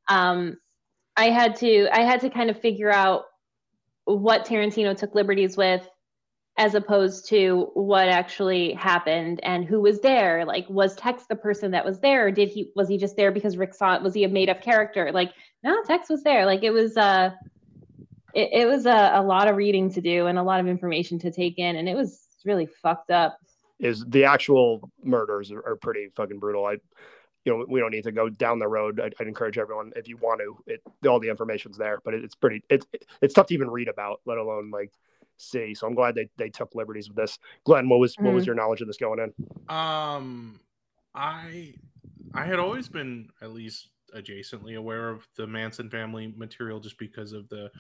um, 0.09 0.57
I 1.15 1.29
had 1.29 1.55
to 1.57 1.87
I 1.91 2.01
had 2.01 2.21
to 2.21 2.29
kind 2.29 2.49
of 2.49 2.59
figure 2.59 2.91
out 2.91 3.25
what 4.05 4.45
Tarantino 4.45 4.95
took 4.95 5.15
liberties 5.15 5.57
with 5.57 5.87
as 6.57 6.73
opposed 6.73 7.27
to 7.29 7.69
what 7.75 8.07
actually 8.07 8.73
happened 8.73 9.39
and 9.43 9.63
who 9.63 9.79
was 9.79 9.99
there. 9.99 10.45
Like 10.45 10.67
was 10.69 10.95
tex 10.95 11.25
the 11.27 11.35
person 11.35 11.71
that 11.71 11.85
was 11.85 11.99
there 11.99 12.27
or 12.27 12.31
did 12.31 12.49
he 12.49 12.71
was 12.75 12.87
he 12.87 12.97
just 12.97 13.15
there 13.15 13.31
because 13.31 13.57
rick 13.57 13.73
saw 13.73 13.95
it? 13.95 14.01
Was 14.01 14.13
he 14.13 14.23
a 14.23 14.29
made 14.29 14.49
up 14.49 14.61
character? 14.61 15.11
Like 15.11 15.33
no 15.63 15.83
tex 15.83 16.09
was 16.09 16.23
there. 16.23 16.45
Like 16.45 16.63
it 16.63 16.71
was 16.71 16.97
uh 16.97 17.31
it, 18.33 18.49
it 18.61 18.67
was 18.67 18.85
a, 18.85 19.11
a 19.15 19.21
lot 19.21 19.47
of 19.47 19.55
reading 19.55 19.91
to 19.91 20.01
do 20.01 20.27
and 20.27 20.37
a 20.37 20.43
lot 20.43 20.59
of 20.59 20.67
information 20.67 21.19
to 21.19 21.31
take 21.31 21.59
in 21.59 21.75
and 21.75 21.89
it 21.89 21.95
was 21.95 22.25
really 22.45 22.65
fucked 22.65 23.11
up 23.11 23.37
is 23.79 24.03
the 24.07 24.25
actual 24.25 24.89
murders 25.03 25.51
are, 25.51 25.65
are 25.65 25.75
pretty 25.75 26.09
fucking 26.15 26.39
brutal 26.39 26.65
i 26.65 26.77
you 27.45 27.53
know 27.57 27.65
we 27.69 27.79
don't 27.79 27.91
need 27.91 28.03
to 28.03 28.11
go 28.11 28.29
down 28.29 28.59
the 28.59 28.67
road 28.67 28.99
i'd, 28.99 29.13
I'd 29.19 29.27
encourage 29.27 29.57
everyone 29.57 29.91
if 29.95 30.07
you 30.07 30.17
want 30.17 30.41
to 30.41 30.57
it, 30.67 30.81
all 31.07 31.19
the 31.19 31.29
information's 31.29 31.77
there 31.77 31.99
but 32.03 32.13
it, 32.13 32.23
it's 32.23 32.35
pretty 32.35 32.63
it's 32.69 32.85
it's 33.21 33.33
tough 33.33 33.47
to 33.47 33.53
even 33.53 33.69
read 33.69 33.87
about 33.87 34.21
let 34.25 34.37
alone 34.37 34.71
like 34.71 34.91
see. 35.37 35.73
So 35.73 35.87
I'm 35.87 35.95
glad 35.95 36.15
they, 36.15 36.29
they 36.37 36.49
took 36.49 36.75
liberties 36.75 37.07
with 37.07 37.17
this. 37.17 37.39
Glenn, 37.63 37.87
what 37.87 37.99
was 37.99 38.15
mm-hmm. 38.15 38.25
what 38.25 38.33
was 38.33 38.43
mm-hmm. 38.43 38.49
your 38.49 38.55
knowledge 38.55 38.81
of 38.81 38.87
this 38.87 38.97
going 38.97 39.19
in? 39.19 39.33
Um, 39.73 40.59
I 41.15 41.73
I 42.33 42.45
had 42.45 42.59
always 42.59 42.89
been 42.89 43.29
at 43.41 43.53
least 43.53 43.89
adjacently 44.15 44.77
aware 44.77 45.09
of 45.09 45.27
the 45.35 45.47
Manson 45.47 45.89
family 45.89 46.33
material 46.35 46.79
just 46.79 46.97
because 46.97 47.33
of 47.33 47.47
the 47.49 47.71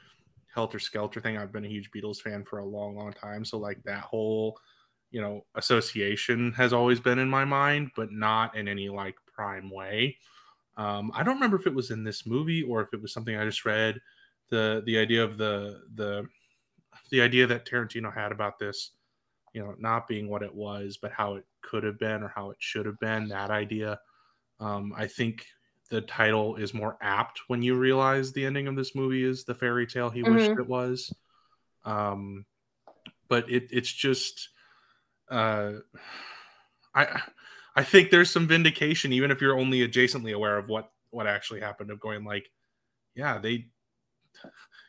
Helter 0.53 0.79
Skelter 0.79 1.19
thing. 1.19 1.37
I've 1.37 1.51
been 1.51 1.65
a 1.65 1.69
huge 1.69 1.91
Beatles 1.91 2.21
fan 2.21 2.43
for 2.43 2.59
a 2.59 2.65
long, 2.65 2.95
long 2.95 3.13
time. 3.13 3.45
So 3.45 3.57
like 3.57 3.81
that 3.83 4.01
whole, 4.01 4.57
you 5.11 5.21
know, 5.21 5.45
association 5.55 6.51
has 6.53 6.73
always 6.73 6.99
been 6.99 7.19
in 7.19 7.29
my 7.29 7.45
mind, 7.45 7.91
but 7.95 8.11
not 8.11 8.55
in 8.55 8.67
any 8.67 8.89
like 8.89 9.15
prime 9.33 9.69
way. 9.69 10.17
Um, 10.75 11.11
I 11.15 11.23
don't 11.23 11.35
remember 11.35 11.57
if 11.57 11.65
it 11.65 11.73
was 11.73 11.91
in 11.91 12.03
this 12.03 12.25
movie 12.25 12.63
or 12.63 12.81
if 12.81 12.93
it 12.93 13.01
was 13.01 13.13
something 13.13 13.35
I 13.35 13.45
just 13.45 13.65
read. 13.65 13.99
The 14.49 14.83
the 14.85 14.97
idea 14.97 15.23
of 15.23 15.37
the 15.37 15.81
the 15.95 16.27
the 17.09 17.21
idea 17.21 17.47
that 17.47 17.65
Tarantino 17.65 18.13
had 18.13 18.31
about 18.31 18.59
this, 18.59 18.91
you 19.53 19.61
know, 19.61 19.75
not 19.79 20.07
being 20.07 20.29
what 20.29 20.43
it 20.43 20.53
was, 20.53 20.97
but 21.01 21.11
how 21.11 21.35
it 21.35 21.45
could 21.61 21.83
have 21.83 21.97
been 21.97 22.21
or 22.23 22.27
how 22.27 22.51
it 22.51 22.57
should 22.59 22.85
have 22.85 22.99
been, 22.99 23.29
that 23.29 23.49
idea. 23.49 23.99
Um, 24.59 24.93
I 24.95 25.07
think 25.07 25.45
the 25.89 26.01
title 26.01 26.57
is 26.57 26.73
more 26.73 26.97
apt 27.01 27.41
when 27.47 27.61
you 27.61 27.75
realize 27.75 28.31
the 28.31 28.45
ending 28.45 28.67
of 28.67 28.75
this 28.75 28.93
movie 28.93 29.23
is 29.23 29.45
the 29.45 29.55
fairy 29.55 29.87
tale 29.87 30.09
he 30.09 30.21
mm-hmm. 30.21 30.35
wished 30.35 30.51
it 30.51 30.67
was. 30.67 31.13
Um, 31.85 32.45
but 33.29 33.49
it, 33.49 33.67
it's 33.71 33.91
just, 33.91 34.49
uh, 35.29 35.73
I, 36.93 37.21
I 37.75 37.83
think 37.83 38.09
there's 38.09 38.29
some 38.29 38.47
vindication, 38.47 39.13
even 39.13 39.31
if 39.31 39.41
you're 39.41 39.57
only 39.57 39.87
adjacently 39.87 40.33
aware 40.33 40.57
of 40.57 40.67
what 40.69 40.91
what 41.11 41.27
actually 41.27 41.59
happened, 41.59 41.91
of 41.91 41.99
going 41.99 42.25
like, 42.25 42.49
yeah, 43.15 43.37
they 43.37 43.67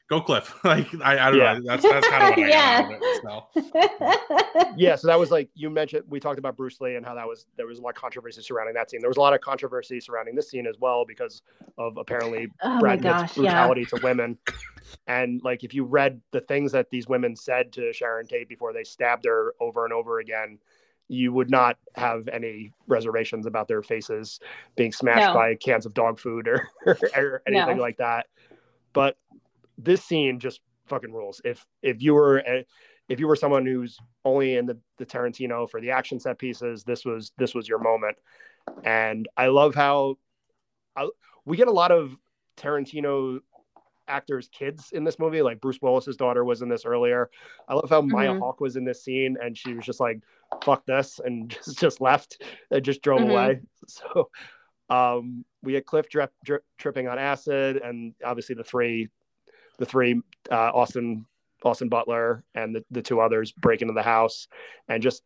go 0.09 0.21
Cliff. 0.21 0.55
Like 0.65 0.89
I, 1.03 1.19
I 1.19 1.31
don't 1.31 1.39
yeah. 1.39 1.59
know. 1.59 1.61
That's 1.65 1.83
that's 1.83 2.09
kind 2.09 2.23
of 2.25 2.31
what 2.31 2.39
I 2.39 2.49
yeah. 2.49 2.89
It, 2.91 3.23
so. 3.23 4.73
yeah. 4.77 4.97
So 4.97 5.07
that 5.07 5.19
was 5.19 5.31
like 5.31 5.49
you 5.55 5.71
mentioned. 5.71 6.05
We 6.09 6.21
talked 6.21 6.39
about 6.39 6.57
Bruce 6.57 6.81
Lee 6.81 6.97
and 6.97 7.07
how 7.07 7.15
that 7.15 7.27
was 7.27 7.47
there 7.57 7.67
was 7.67 7.79
a 7.79 7.83
lot 7.83 7.91
of 7.91 7.97
controversy 7.97 8.43
surrounding 8.43 8.75
that 8.75 8.91
scene. 8.91 9.01
There 9.01 9.09
was 9.09 9.17
a 9.17 9.21
lot 9.21 9.35
of 9.35 9.41
controversy 9.41 10.01
surrounding 10.01 10.35
this 10.35 10.51
scene 10.51 10.67
as 10.67 10.77
well 10.79 11.05
because 11.07 11.43
of 11.79 11.97
apparently 11.97 12.49
oh 12.63 12.81
Brad 12.81 13.03
Pitt's 13.03 13.35
brutality 13.35 13.83
yeah. 13.83 13.99
to 13.99 14.05
women. 14.05 14.39
And 15.07 15.41
like 15.43 15.65
if 15.65 15.75
you 15.75 15.85
read 15.85 16.21
the 16.33 16.41
things 16.41 16.73
that 16.73 16.91
these 16.91 17.09
women 17.09 17.37
said 17.37 17.73
to 17.73 17.93
Sharon 17.93 18.27
Tate 18.27 18.49
before 18.49 18.73
they 18.73 18.85
stabbed 18.85 19.25
her 19.27 19.55
over 19.61 19.85
and 19.85 19.93
over 19.93 20.19
again, 20.19 20.59
you 21.09 21.33
would 21.33 21.51
not 21.51 21.79
have 21.95 22.29
any 22.29 22.73
reservations 22.87 23.47
about 23.47 23.69
their 23.69 23.83
faces 23.83 24.41
being 24.77 24.93
smashed 24.93 25.29
no. 25.29 25.35
by 25.35 25.55
cans 25.55 25.87
of 25.87 25.95
dog 25.95 26.19
food 26.19 26.47
or, 26.47 26.69
or 26.87 27.43
anything 27.47 27.77
no. 27.77 27.83
like 27.83 27.97
that. 27.97 28.27
But 28.93 29.17
this 29.79 30.05
scene 30.05 30.41
just 30.41 30.61
fucking 30.87 31.13
rules. 31.13 31.41
If 31.45 31.65
if 31.83 32.03
you 32.03 32.15
were 32.15 32.39
a, 32.39 32.65
if 33.09 33.21
you 33.21 33.27
were 33.27 33.37
someone 33.37 33.65
who's 33.65 33.99
only 34.25 34.57
in 34.57 34.67
the, 34.67 34.79
the 34.99 35.07
Tarantino 35.07 35.69
for 35.71 35.81
the 35.81 35.91
action 35.91 36.21
set 36.21 36.39
pieces, 36.39 36.85
this 36.85 37.05
was 37.05 37.33
this 37.39 37.55
was 37.55 37.69
your 37.69 37.79
moment. 37.79 38.17
And 38.85 39.29
I 39.37 39.47
love 39.47 39.75
how 39.75 40.17
I, 40.97 41.09
we 41.45 41.57
get 41.57 41.69
a 41.69 41.73
lot 41.73 41.91
of 41.91 42.17
Tarantino 42.57 43.41
actors' 44.07 44.49
kids 44.49 44.91
in 44.93 45.05
this 45.05 45.19
movie. 45.19 45.43
Like 45.43 45.61
Bruce 45.61 45.81
Willis's 45.81 46.17
daughter 46.17 46.45
was 46.45 46.63
in 46.63 46.69
this 46.69 46.85
earlier. 46.85 47.31
I 47.69 47.75
love 47.75 47.89
how 47.89 48.01
mm-hmm. 48.01 48.13
Maya 48.13 48.39
Hawke 48.39 48.61
was 48.61 48.77
in 48.77 48.85
this 48.85 49.03
scene, 49.05 49.37
and 49.41 49.57
she 49.57 49.75
was 49.75 49.87
just 49.87 50.01
like, 50.01 50.21
"Fuck 50.63 50.85
this," 50.87 51.21
and 51.25 51.51
just 51.65 51.79
just 51.79 52.01
left 52.01 52.43
and 52.71 52.85
just 52.85 53.03
drove 53.03 53.21
mm-hmm. 53.21 53.31
away. 53.31 53.61
So 53.87 54.29
um, 54.91 55.47
we 55.63 55.73
had 55.73 55.87
Cliff 55.87 56.11
drip, 56.11 56.31
drip, 56.45 56.63
tripping 56.77 57.09
on 57.09 57.19
acid, 57.19 57.79
and 57.79 58.13
obviously 58.23 58.55
the 58.55 58.65
three 58.65 59.09
the 59.79 59.87
three 59.87 60.21
uh, 60.51 60.71
Austin 60.75 61.27
Austin 61.65 61.89
Butler 61.89 62.45
and 62.55 62.75
the, 62.75 62.85
the 62.91 63.03
two 63.03 63.21
others 63.21 63.53
break 63.53 63.83
into 63.83 63.95
the 63.95 64.03
house 64.03 64.49
and 64.89 65.03
just 65.03 65.23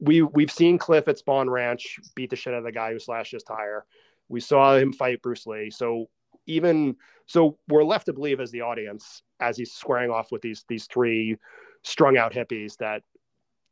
we 0.00 0.22
we've 0.22 0.50
seen 0.50 0.78
Cliff 0.78 1.08
at 1.08 1.18
Spahn 1.18 1.48
Ranch 1.48 1.98
beat 2.14 2.30
the 2.30 2.36
shit 2.36 2.52
out 2.52 2.58
of 2.58 2.64
the 2.64 2.72
guy 2.72 2.92
who 2.92 2.98
slashed 2.98 3.32
his 3.32 3.42
tire. 3.42 3.84
We 4.28 4.40
saw 4.40 4.76
him 4.76 4.92
fight 4.92 5.22
Bruce 5.22 5.46
Lee. 5.46 5.70
So 5.70 6.08
even 6.46 6.96
so 7.26 7.58
we're 7.68 7.84
left 7.84 8.06
to 8.06 8.12
believe 8.12 8.40
as 8.40 8.50
the 8.50 8.62
audience 8.62 9.22
as 9.40 9.56
he's 9.56 9.72
squaring 9.72 10.10
off 10.10 10.30
with 10.30 10.42
these 10.42 10.64
these 10.68 10.86
three 10.86 11.36
strung 11.82 12.16
out 12.16 12.32
hippies 12.32 12.76
that 12.78 13.02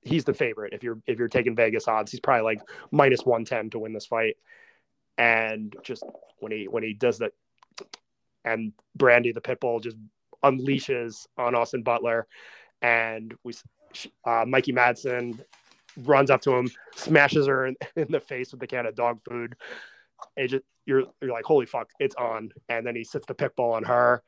he's 0.02 0.24
the 0.24 0.34
favorite 0.34 0.72
if 0.72 0.82
you're 0.82 0.98
if 1.06 1.18
you're 1.18 1.28
taking 1.28 1.54
Vegas 1.54 1.88
odds 1.88 2.10
he's 2.10 2.20
probably 2.20 2.42
like 2.42 2.60
minus 2.90 3.24
110 3.24 3.70
to 3.70 3.78
win 3.78 3.92
this 3.92 4.06
fight 4.06 4.36
and 5.18 5.74
just 5.82 6.02
when 6.38 6.52
he 6.52 6.66
when 6.68 6.82
he 6.82 6.92
does 6.92 7.18
that 7.18 7.32
and 8.44 8.72
Brandy 8.96 9.32
the 9.32 9.40
pit 9.40 9.60
bull 9.60 9.80
just 9.80 9.96
unleashes 10.44 11.26
on 11.38 11.54
Austin 11.54 11.82
Butler, 11.82 12.26
and 12.80 13.34
we 13.44 13.54
uh, 14.26 14.44
Mikey 14.46 14.72
Madison 14.72 15.40
runs 16.04 16.30
up 16.30 16.40
to 16.42 16.52
him, 16.52 16.70
smashes 16.94 17.46
her 17.46 17.66
in, 17.66 17.76
in, 17.96 18.10
the 18.10 18.20
face 18.20 18.50
with 18.50 18.60
the 18.60 18.66
can 18.66 18.86
of 18.86 18.94
dog 18.94 19.20
food. 19.28 19.54
And 20.36 20.48
just 20.48 20.64
you're 20.86 21.04
you're 21.20 21.32
like, 21.32 21.44
holy 21.44 21.66
fuck, 21.66 21.90
it's 21.98 22.14
on. 22.16 22.50
And 22.68 22.86
then 22.86 22.96
he 22.96 23.04
sits 23.04 23.26
the 23.26 23.34
pit 23.34 23.52
bull 23.56 23.72
on 23.72 23.84
her. 23.84 24.22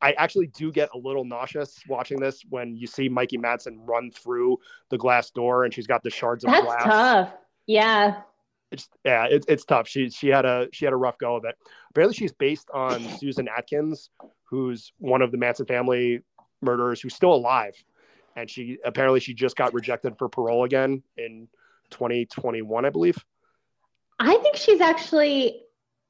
I 0.00 0.12
actually 0.12 0.48
do 0.48 0.72
get 0.72 0.88
a 0.94 0.98
little 0.98 1.24
nauseous 1.24 1.78
watching 1.88 2.18
this 2.18 2.42
when 2.48 2.76
you 2.76 2.88
see 2.88 3.08
Mikey 3.08 3.38
Madison 3.38 3.80
run 3.86 4.10
through 4.10 4.58
the 4.90 4.98
glass 4.98 5.30
door 5.30 5.64
and 5.64 5.72
she's 5.72 5.86
got 5.86 6.02
the 6.02 6.10
shards 6.10 6.42
of 6.42 6.50
That's 6.50 6.64
glass. 6.64 6.84
tough. 6.84 7.32
Yeah 7.66 8.22
it's 8.72 8.88
yeah, 9.04 9.26
it's 9.30 9.46
it's 9.48 9.64
tough. 9.64 9.86
She 9.86 10.10
she 10.10 10.28
had 10.28 10.44
a 10.44 10.68
she 10.72 10.84
had 10.84 10.94
a 10.94 10.96
rough 10.96 11.18
go 11.18 11.36
of 11.36 11.44
it. 11.44 11.56
Apparently, 11.90 12.16
she's 12.16 12.32
based 12.32 12.70
on 12.72 13.06
Susan 13.18 13.48
Atkins, 13.48 14.10
who's 14.44 14.92
one 14.98 15.22
of 15.22 15.30
the 15.30 15.38
Manson 15.38 15.66
family 15.66 16.22
murderers 16.62 17.00
who's 17.00 17.14
still 17.14 17.34
alive, 17.34 17.74
and 18.34 18.48
she 18.48 18.78
apparently 18.84 19.20
she 19.20 19.34
just 19.34 19.56
got 19.56 19.74
rejected 19.74 20.16
for 20.16 20.28
parole 20.28 20.64
again 20.64 21.02
in 21.16 21.48
2021, 21.90 22.84
I 22.84 22.90
believe. 22.90 23.22
I 24.18 24.36
think 24.38 24.56
she's 24.56 24.80
actually. 24.80 25.60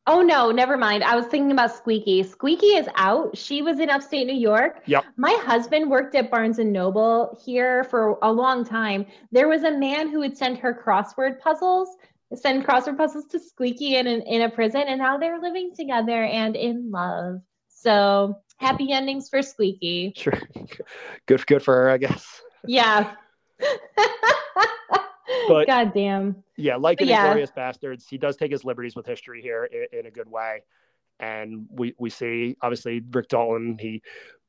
Oh 0.05 0.21
no, 0.21 0.51
never 0.51 0.77
mind. 0.77 1.05
I 1.05 1.15
was 1.15 1.27
thinking 1.27 1.53
about 1.53 1.77
Squeaky. 1.77 2.25
Squeaky 2.25 2.75
is 2.75 2.89
out. 2.97 3.39
She 3.39 3.63
was 3.63 3.79
in 3.79 3.89
upstate 3.89 4.27
New 4.27 4.35
York. 4.35 4.83
Yep. 4.87 5.05
My 5.17 5.31
husband 5.45 5.89
worked 5.89 6.17
at 6.17 6.29
Barnes 6.29 6.59
and 6.59 6.73
Noble 6.73 7.41
here 7.45 7.85
for 7.85 8.19
a 8.21 8.33
long 8.33 8.65
time. 8.65 9.07
There 9.31 9.47
was 9.47 9.63
a 9.63 9.71
man 9.71 10.09
who 10.09 10.19
would 10.19 10.37
send 10.37 10.59
her 10.59 10.75
crossword 10.75 11.39
puzzles 11.39 11.97
send 12.35 12.67
crossword 12.67 12.97
puzzles 12.97 13.27
to 13.27 13.39
Squeaky 13.39 13.97
in, 13.97 14.07
in, 14.07 14.23
in 14.23 14.43
a 14.43 14.51
prison, 14.51 14.83
and 14.83 14.99
now 14.99 15.19
they're 15.19 15.41
living 15.41 15.73
together 15.75 16.25
and 16.25 16.57
in 16.57 16.91
love. 16.91 17.41
So 17.69 18.37
happy 18.57 18.93
endings 18.93 19.29
for 19.29 19.43
Squeaky. 19.43 20.13
Sure, 20.17 20.41
good 21.27 21.47
good 21.47 21.63
for 21.63 21.75
her, 21.75 21.91
I 21.91 21.99
guess. 21.99 22.43
Yeah. 22.67 23.15
but 25.49 25.67
God 25.67 25.93
damn. 25.95 26.43
Yeah, 26.57 26.77
like 26.77 26.99
but 26.99 27.05
in 27.05 27.11
yeah. 27.11 27.35
Basterds, 27.57 28.05
he 28.09 28.19
does 28.19 28.37
take 28.37 28.53
his 28.53 28.65
liberties 28.65 28.95
with 28.95 29.07
history 29.07 29.43
here 29.43 29.65
in, 29.65 30.01
in 30.01 30.07
a 30.07 30.11
good 30.11 30.31
way, 30.31 30.63
and 31.21 31.67
we 31.71 31.95
we 31.99 32.11
see 32.11 32.57
obviously 32.63 33.03
Rick 33.11 33.29
Dalton. 33.29 33.79
He 33.79 34.03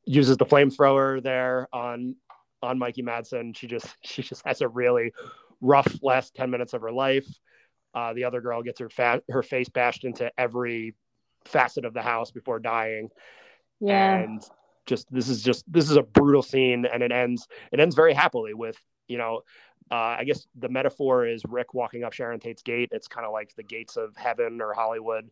uses 0.05 0.37
the 0.37 0.45
flamethrower 0.45 1.21
there 1.21 1.67
on 1.73 2.15
on 2.61 2.79
Mikey 2.79 3.01
Madison. 3.01 3.53
She 3.53 3.67
just 3.67 3.87
she 4.01 4.21
just 4.21 4.45
has 4.45 4.61
a 4.61 4.67
really 4.67 5.11
rough 5.61 5.87
last 6.01 6.35
10 6.35 6.49
minutes 6.49 6.73
of 6.73 6.81
her 6.81 6.91
life 6.91 7.27
Uh, 7.93 8.13
the 8.13 8.23
other 8.23 8.41
girl 8.41 8.63
gets 8.63 8.79
her 8.79 8.89
fat 8.89 9.23
her 9.29 9.43
face 9.43 9.69
bashed 9.69 10.03
into 10.03 10.31
every 10.37 10.95
facet 11.45 11.85
of 11.85 11.93
the 11.93 12.01
house 12.01 12.31
before 12.31 12.59
dying. 12.59 13.09
Yeah. 13.79 14.15
And 14.15 14.43
just 14.85 15.11
this 15.11 15.29
is 15.29 15.41
just 15.41 15.71
this 15.71 15.89
is 15.89 15.97
a 15.97 16.03
brutal 16.03 16.41
scene, 16.41 16.85
and 16.85 17.03
it 17.03 17.11
ends 17.11 17.47
it 17.71 17.79
ends 17.79 17.95
very 17.95 18.13
happily 18.13 18.53
with 18.53 18.77
you 19.07 19.17
know. 19.17 19.41
Uh, 19.91 20.15
I 20.17 20.23
guess 20.23 20.47
the 20.55 20.69
metaphor 20.69 21.27
is 21.27 21.43
Rick 21.47 21.73
walking 21.73 22.05
up 22.05 22.13
Sharon 22.13 22.39
Tate's 22.39 22.61
gate. 22.61 22.89
It's 22.93 23.07
kind 23.07 23.27
of 23.27 23.33
like 23.33 23.53
the 23.55 23.63
gates 23.63 23.97
of 23.97 24.15
heaven 24.15 24.61
or 24.61 24.73
Hollywood, 24.73 25.29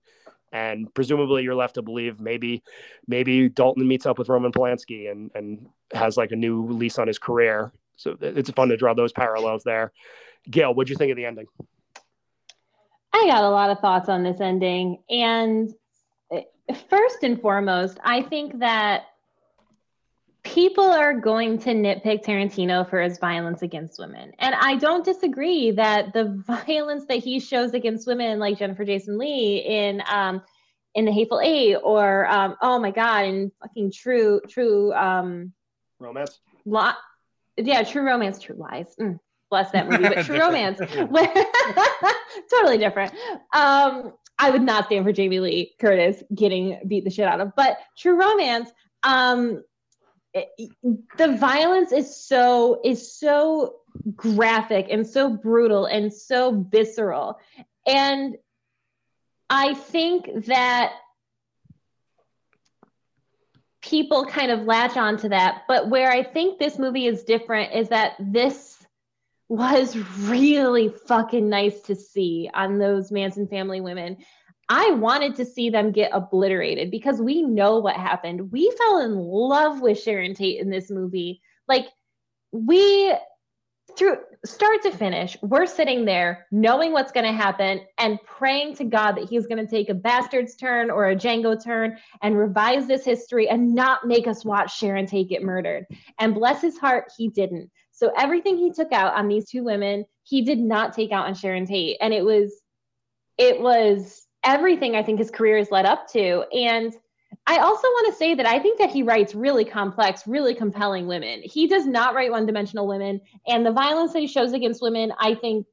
and 0.52 0.94
presumably 0.94 1.44
you're 1.44 1.56
left 1.56 1.76
to 1.76 1.82
believe 1.82 2.20
maybe 2.20 2.62
maybe 3.08 3.48
Dalton 3.48 3.88
meets 3.88 4.06
up 4.06 4.20
with 4.20 4.28
Roman 4.30 4.52
Polanski 4.52 5.10
and 5.10 5.32
and 5.36 5.68
has 5.94 6.18
like 6.18 6.32
a 6.32 6.36
new 6.36 6.66
lease 6.68 7.00
on 7.00 7.08
his 7.08 7.18
career. 7.18 7.72
So 7.96 8.18
it's 8.20 8.50
fun 8.52 8.70
to 8.70 8.78
draw 8.78 8.94
those 8.94 9.14
parallels 9.14 9.64
there. 9.64 9.94
Gail, 10.50 10.74
what'd 10.74 10.90
you 10.90 10.98
think 10.98 11.12
of 11.12 11.18
the 11.18 11.26
ending? 11.26 11.46
I 13.14 13.28
got 13.28 13.44
a 13.44 13.50
lot 13.50 13.70
of 13.70 13.80
thoughts 13.80 14.10
on 14.10 14.24
this 14.24 14.40
ending, 14.40 15.04
and 15.10 15.74
eh, 16.32 16.44
first 16.90 17.24
and 17.24 17.40
foremost, 17.42 18.00
I 18.04 18.22
think 18.22 18.60
that 18.60 19.04
people 20.44 20.86
are 20.86 21.14
going 21.14 21.60
to 21.60 21.70
nitpick 21.70 22.24
Tarantino 22.24 22.90
for 22.90 23.00
his 23.00 23.20
violence 23.20 23.62
against 23.62 24.00
women. 24.00 24.32
And 24.40 24.56
I 24.56 24.76
don't 24.76 25.06
disagree 25.06 25.72
that 25.72 26.14
the 26.14 26.26
violence 26.66 27.06
that 27.06 27.18
he 27.18 27.40
shows 27.40 27.74
against 27.74 28.08
women, 28.08 28.40
like 28.40 28.58
Jennifer 28.58 28.86
Jason 28.86 29.18
Lee 29.18 29.58
in 29.66 30.02
um, 30.10 30.42
in 30.94 31.06
The 31.06 31.12
Hateful 31.12 31.40
Eight, 31.42 31.76
or 31.76 32.28
um, 32.28 32.56
oh 32.62 32.80
my 32.80 32.92
god, 32.92 33.26
in 33.26 33.52
fucking 33.62 33.92
True 33.92 34.42
True 34.48 34.94
um, 34.94 35.54
Romance. 36.00 36.40
Lo- 36.66 36.92
yeah, 37.58 37.84
True 37.84 38.04
Romance, 38.04 38.40
True 38.40 38.56
Lies. 38.58 38.96
Mm, 39.00 39.20
bless 39.52 39.70
that 39.72 39.88
movie, 39.88 40.08
but 40.08 40.26
True 40.26 40.40
Romance, 40.40 40.80
totally 42.50 42.80
different. 42.80 43.14
Um, 43.54 44.14
I 44.40 44.50
would 44.50 44.64
not 44.64 44.86
stand 44.86 45.06
for 45.06 45.12
Jamie 45.12 45.40
Lee 45.40 45.76
Curtis 45.80 46.24
getting 46.34 46.80
beat 46.88 47.04
the 47.04 47.12
shit 47.12 47.28
out 47.28 47.40
of, 47.40 47.52
but 47.56 47.78
True 47.96 48.20
Romance. 48.20 48.72
Um, 49.04 49.64
the 50.34 51.38
violence 51.38 51.92
is 51.92 52.16
so 52.16 52.80
is 52.84 53.20
so 53.20 53.76
graphic 54.16 54.88
and 54.90 55.06
so 55.06 55.30
brutal 55.30 55.86
and 55.86 56.14
so 56.14 56.66
visceral 56.72 57.38
and 57.86 58.38
i 59.50 59.74
think 59.74 60.46
that 60.46 60.94
people 63.82 64.26
kind 64.26 64.50
of 64.50 64.62
latch 64.62 64.96
on 64.96 65.18
to 65.18 65.28
that 65.28 65.64
but 65.68 65.90
where 65.90 66.10
i 66.10 66.24
think 66.24 66.58
this 66.58 66.80
movie 66.80 67.08
is 67.08 67.24
different 67.24 67.74
is 67.74 67.90
that 67.90 68.14
this 68.18 68.81
was 69.52 69.98
really 70.30 70.90
fucking 71.08 71.50
nice 71.50 71.82
to 71.82 71.96
see 71.96 72.50
on 72.54 72.78
those 72.78 73.12
manson 73.12 73.48
family 73.48 73.82
women 73.82 74.18
I 74.74 74.92
wanted 74.92 75.36
to 75.36 75.46
see 75.46 75.70
them 75.70 75.92
get 75.92 76.12
obliterated 76.14 76.92
because 76.92 77.22
we 77.22 77.42
know 77.42 77.80
what 77.80 77.98
happened. 77.98 78.54
We 78.54 78.72
fell 78.78 79.00
in 79.00 79.18
love 79.18 79.82
with 79.82 80.00
Sharon 80.00 80.34
Tate 80.34 80.62
in 80.62 80.70
this 80.70 80.90
movie. 80.90 81.42
Like, 81.68 81.88
we, 82.54 83.14
through 83.98 84.20
start 84.46 84.82
to 84.84 84.92
finish, 84.92 85.36
we're 85.42 85.66
sitting 85.66 86.06
there 86.06 86.48
knowing 86.52 86.94
what's 86.94 87.12
going 87.12 87.26
to 87.26 87.34
happen 87.34 87.82
and 87.98 88.18
praying 88.24 88.76
to 88.78 88.86
God 88.86 89.18
that 89.18 89.28
He's 89.28 89.46
going 89.46 89.58
to 89.58 89.70
take 89.70 89.90
a 89.90 89.94
bastard's 89.94 90.56
turn 90.56 90.90
or 90.90 91.10
a 91.10 91.18
Django 91.18 91.62
turn 91.62 91.98
and 92.22 92.38
revise 92.38 92.88
this 92.88 93.04
history 93.04 93.50
and 93.50 93.76
not 93.76 94.08
make 94.08 94.26
us 94.26 94.46
watch 94.46 94.78
Sharon 94.78 95.06
Tate 95.06 95.28
get 95.28 95.44
murdered. 95.44 95.86
And 96.18 96.34
bless 96.34 96.62
his 96.62 96.78
heart, 96.78 97.12
he 97.18 97.28
didn't. 97.28 97.70
So, 98.02 98.12
everything 98.18 98.58
he 98.58 98.72
took 98.72 98.92
out 98.92 99.14
on 99.16 99.28
these 99.28 99.48
two 99.48 99.64
women, 99.64 100.06
he 100.24 100.42
did 100.42 100.58
not 100.58 100.94
take 100.94 101.12
out 101.12 101.28
on 101.28 101.36
Sharon 101.36 101.68
Tate. 101.68 101.98
And 102.02 102.14
it 102.14 102.26
was, 102.26 102.62
it 103.38 103.62
was, 103.62 104.26
everything 104.44 104.96
I 104.96 105.04
think 105.04 105.20
his 105.20 105.30
career 105.30 105.58
has 105.58 105.70
led 105.70 105.86
up 105.86 106.08
to. 106.14 106.44
And 106.52 106.92
I 107.46 107.58
also 107.58 107.88
want 107.88 108.12
to 108.12 108.18
say 108.18 108.34
that 108.34 108.46
I 108.48 108.58
think 108.58 108.80
that 108.80 108.90
he 108.90 109.04
writes 109.04 109.36
really 109.36 109.66
complex, 109.66 110.28
really 110.28 110.56
compelling 110.56 111.06
women. 111.06 111.42
He 111.44 111.68
does 111.68 111.86
not 111.86 112.16
write 112.16 112.32
one 112.32 112.48
dimensional 112.48 112.88
women. 112.88 113.22
And 113.48 113.64
the 113.64 113.72
violence 113.72 114.14
that 114.14 114.20
he 114.20 114.28
shows 114.28 114.54
against 114.54 114.82
women, 114.82 115.14
I 115.20 115.36
think 115.36 115.68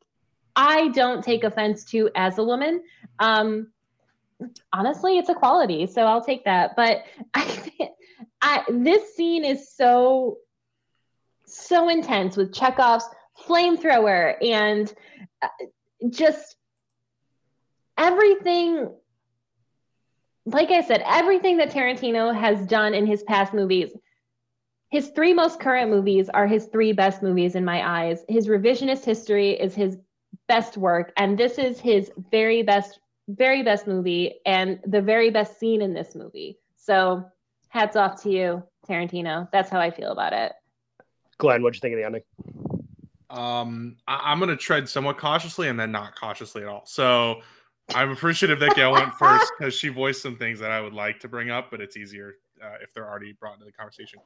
I 0.54 0.88
don't 0.88 1.22
take 1.22 1.44
offense 1.44 1.84
to 1.86 2.10
as 2.14 2.36
a 2.38 2.44
woman. 2.44 2.82
Um, 3.18 3.68
honestly, 4.72 5.18
it's 5.18 5.28
a 5.28 5.34
quality. 5.34 5.86
So 5.86 6.02
I'll 6.02 6.24
take 6.24 6.44
that. 6.44 6.76
But 6.76 7.04
I, 7.34 7.90
I 8.42 8.64
this 8.68 9.14
scene 9.14 9.44
is 9.44 9.72
so, 9.74 10.38
so 11.48 11.88
intense 11.88 12.36
with 12.36 12.52
Chekhov's 12.52 13.08
flamethrower 13.46 14.34
and 14.42 14.92
uh, 15.42 15.48
just 16.10 16.56
everything 17.98 18.88
like 20.46 20.70
I 20.70 20.80
said, 20.80 21.02
everything 21.06 21.58
that 21.58 21.70
Tarantino 21.70 22.34
has 22.34 22.66
done 22.66 22.94
in 22.94 23.06
his 23.06 23.22
past 23.24 23.52
movies, 23.52 23.92
his 24.90 25.10
three 25.10 25.34
most 25.34 25.60
current 25.60 25.90
movies 25.90 26.28
are 26.30 26.46
his 26.46 26.66
three 26.66 26.92
best 26.92 27.22
movies 27.22 27.54
in 27.54 27.64
my 27.64 27.86
eyes. 27.86 28.24
His 28.28 28.48
revisionist 28.48 29.04
history 29.04 29.50
is 29.52 29.74
his 29.74 29.98
best 30.46 30.76
work, 30.78 31.12
and 31.16 31.36
this 31.38 31.58
is 31.58 31.80
his 31.80 32.10
very 32.30 32.62
best, 32.62 33.00
very 33.28 33.62
best 33.62 33.86
movie, 33.86 34.40
and 34.46 34.80
the 34.86 35.02
very 35.02 35.30
best 35.30 35.58
scene 35.58 35.82
in 35.82 35.92
this 35.92 36.14
movie. 36.14 36.58
So, 36.76 37.24
hats 37.68 37.96
off 37.96 38.22
to 38.22 38.30
you, 38.30 38.62
Tarantino. 38.88 39.48
That's 39.52 39.68
how 39.70 39.80
I 39.80 39.90
feel 39.90 40.12
about 40.12 40.32
it. 40.32 40.52
Glenn, 41.38 41.62
what'd 41.62 41.76
you 41.76 41.80
think 41.80 41.94
of 41.94 41.98
the 41.98 42.04
ending? 42.04 42.22
Um, 43.30 43.96
I- 44.06 44.32
I'm 44.32 44.40
gonna 44.40 44.56
tread 44.56 44.88
somewhat 44.88 45.18
cautiously 45.18 45.68
and 45.68 45.78
then 45.78 45.92
not 45.92 46.14
cautiously 46.14 46.62
at 46.62 46.68
all. 46.68 46.84
So 46.86 47.42
I'm 47.94 48.10
appreciative 48.10 48.58
that 48.60 48.74
Gail 48.74 48.92
went 48.92 49.14
first 49.14 49.52
because 49.58 49.74
she 49.74 49.88
voiced 49.88 50.22
some 50.22 50.36
things 50.36 50.58
that 50.60 50.70
I 50.70 50.80
would 50.80 50.94
like 50.94 51.20
to 51.20 51.28
bring 51.28 51.50
up, 51.50 51.70
but 51.70 51.80
it's 51.80 51.96
easier 51.96 52.34
uh, 52.62 52.76
if 52.82 52.92
they're 52.92 53.08
already 53.08 53.32
brought 53.32 53.54
into 53.54 53.64
the 53.66 53.72
conversation. 53.72 54.18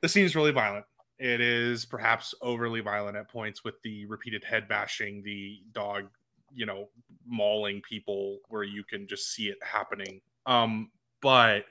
The 0.00 0.08
scene 0.08 0.24
is 0.24 0.36
really 0.36 0.52
violent. 0.52 0.84
It 1.18 1.40
is 1.40 1.84
perhaps 1.84 2.34
overly 2.42 2.80
violent 2.80 3.16
at 3.16 3.28
points 3.28 3.64
with 3.64 3.74
the 3.82 4.06
repeated 4.06 4.44
head 4.44 4.68
bashing, 4.68 5.22
the 5.22 5.62
dog, 5.72 6.08
you 6.54 6.66
know, 6.66 6.90
mauling 7.26 7.80
people 7.82 8.38
where 8.48 8.62
you 8.62 8.84
can 8.84 9.08
just 9.08 9.32
see 9.32 9.48
it 9.48 9.58
happening. 9.62 10.20
Um, 10.46 10.90
but 11.20 11.64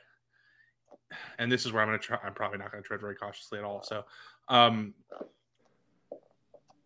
and 1.39 1.51
this 1.51 1.65
is 1.65 1.71
where 1.71 1.81
I'm 1.81 1.87
gonna 1.87 1.99
try. 1.99 2.17
I'm 2.23 2.33
probably 2.33 2.57
not 2.57 2.71
gonna 2.71 2.83
tread 2.83 3.01
very 3.01 3.15
cautiously 3.15 3.59
at 3.59 3.65
all. 3.65 3.83
So, 3.83 4.03
um, 4.49 4.93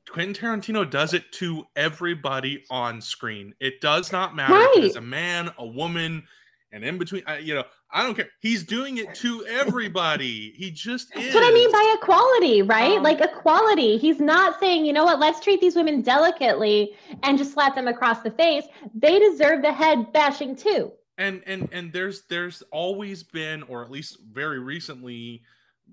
Quentin 0.10 0.34
Tarantino 0.34 0.90
does 0.90 1.14
it 1.14 1.32
to 1.34 1.66
everybody 1.76 2.64
on 2.70 3.02
screen. 3.02 3.54
It 3.60 3.82
does 3.82 4.12
not 4.12 4.36
matter 4.36 4.54
right. 4.54 4.74
if 4.78 4.84
it's 4.84 4.96
a 4.96 5.02
man, 5.02 5.52
a 5.58 5.66
woman, 5.66 6.24
and 6.72 6.84
in 6.84 6.98
between. 6.98 7.24
I, 7.28 7.38
you 7.38 7.54
know, 7.54 7.64
I 7.94 8.04
don't 8.04 8.16
care. 8.16 8.30
He's 8.40 8.64
doing 8.64 8.98
it 8.98 9.14
to 9.16 9.46
everybody. 9.46 10.54
He 10.56 10.72
just 10.72 11.14
That's 11.14 11.28
is. 11.28 11.34
what 11.34 11.44
I 11.44 11.52
mean 11.52 11.72
by 11.72 11.96
equality, 12.02 12.62
right? 12.62 12.98
Um, 12.98 13.04
like 13.04 13.22
equality. 13.22 13.98
He's 13.98 14.20
not 14.20 14.60
saying, 14.60 14.86
you 14.86 14.94
know 14.94 15.04
what, 15.04 15.20
let's 15.20 15.40
treat 15.40 15.60
these 15.60 15.76
women 15.76 16.02
delicately 16.02 16.94
and 17.24 17.38
just 17.38 17.54
slap 17.54 17.76
them 17.76 17.88
across 17.88 18.22
the 18.22 18.32
face. 18.32 18.66
They 18.94 19.20
deserve 19.20 19.62
the 19.62 19.74
head 19.74 20.12
bashing 20.14 20.56
too. 20.56 20.92
And 21.22 21.44
and 21.46 21.70
and 21.72 21.94
there's 21.94 22.24
there's 22.30 22.64
always 22.72 23.22
been, 23.22 23.62
or 23.64 23.84
at 23.84 23.92
least 23.92 24.18
very 24.34 24.60
recently, 24.60 25.44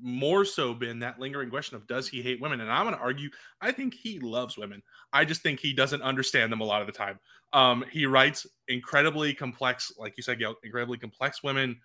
more 0.00 0.44
so 0.44 0.72
been 0.72 1.00
that 1.00 1.20
lingering 1.20 1.50
question 1.50 1.76
of 1.76 1.86
does 1.86 2.08
he 2.08 2.22
hate 2.22 2.40
women? 2.40 2.60
And 2.62 2.72
I'm 2.72 2.84
going 2.84 2.96
to 2.96 3.00
argue, 3.00 3.28
I 3.60 3.72
think 3.72 3.92
he 3.92 4.18
loves 4.20 4.56
women. 4.56 4.82
I 5.12 5.26
just 5.26 5.42
think 5.42 5.60
he 5.60 5.74
doesn't 5.74 6.00
understand 6.02 6.50
them 6.50 6.62
a 6.62 6.64
lot 6.64 6.80
of 6.80 6.86
the 6.86 6.92
time. 6.94 7.18
Um, 7.52 7.84
he 7.90 8.06
writes 8.06 8.46
incredibly 8.68 9.34
complex, 9.34 9.92
like 9.98 10.14
you 10.16 10.22
said, 10.22 10.38
Gail, 10.38 10.54
incredibly 10.64 10.96
complex 10.96 11.42
women 11.42 11.78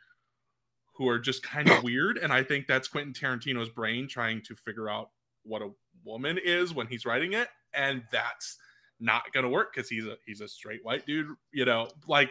who 0.95 1.09
are 1.09 1.19
just 1.19 1.43
kind 1.43 1.69
of 1.69 1.83
weird. 1.83 2.17
And 2.17 2.31
I 2.31 2.43
think 2.43 2.67
that's 2.67 2.87
Quentin 2.87 3.13
Tarantino's 3.13 3.69
brain 3.69 4.07
trying 4.07 4.41
to 4.43 4.55
figure 4.55 4.89
out 4.89 5.09
what 5.43 5.61
a 5.61 5.71
woman 6.05 6.37
is 6.37 6.73
when 6.73 6.87
he's 6.87 7.05
writing 7.05 7.33
it. 7.33 7.49
And 7.73 8.03
that's 8.09 8.57
not 8.99 9.23
going 9.33 9.43
to 9.43 9.49
work 9.49 9.73
because 9.73 9.89
he's 9.89 10.05
a 10.05 10.15
he's 10.25 10.39
a 10.39 10.47
straight 10.47 10.85
white 10.85 11.05
dude, 11.05 11.27
you 11.51 11.65
know, 11.65 11.89
like, 12.07 12.29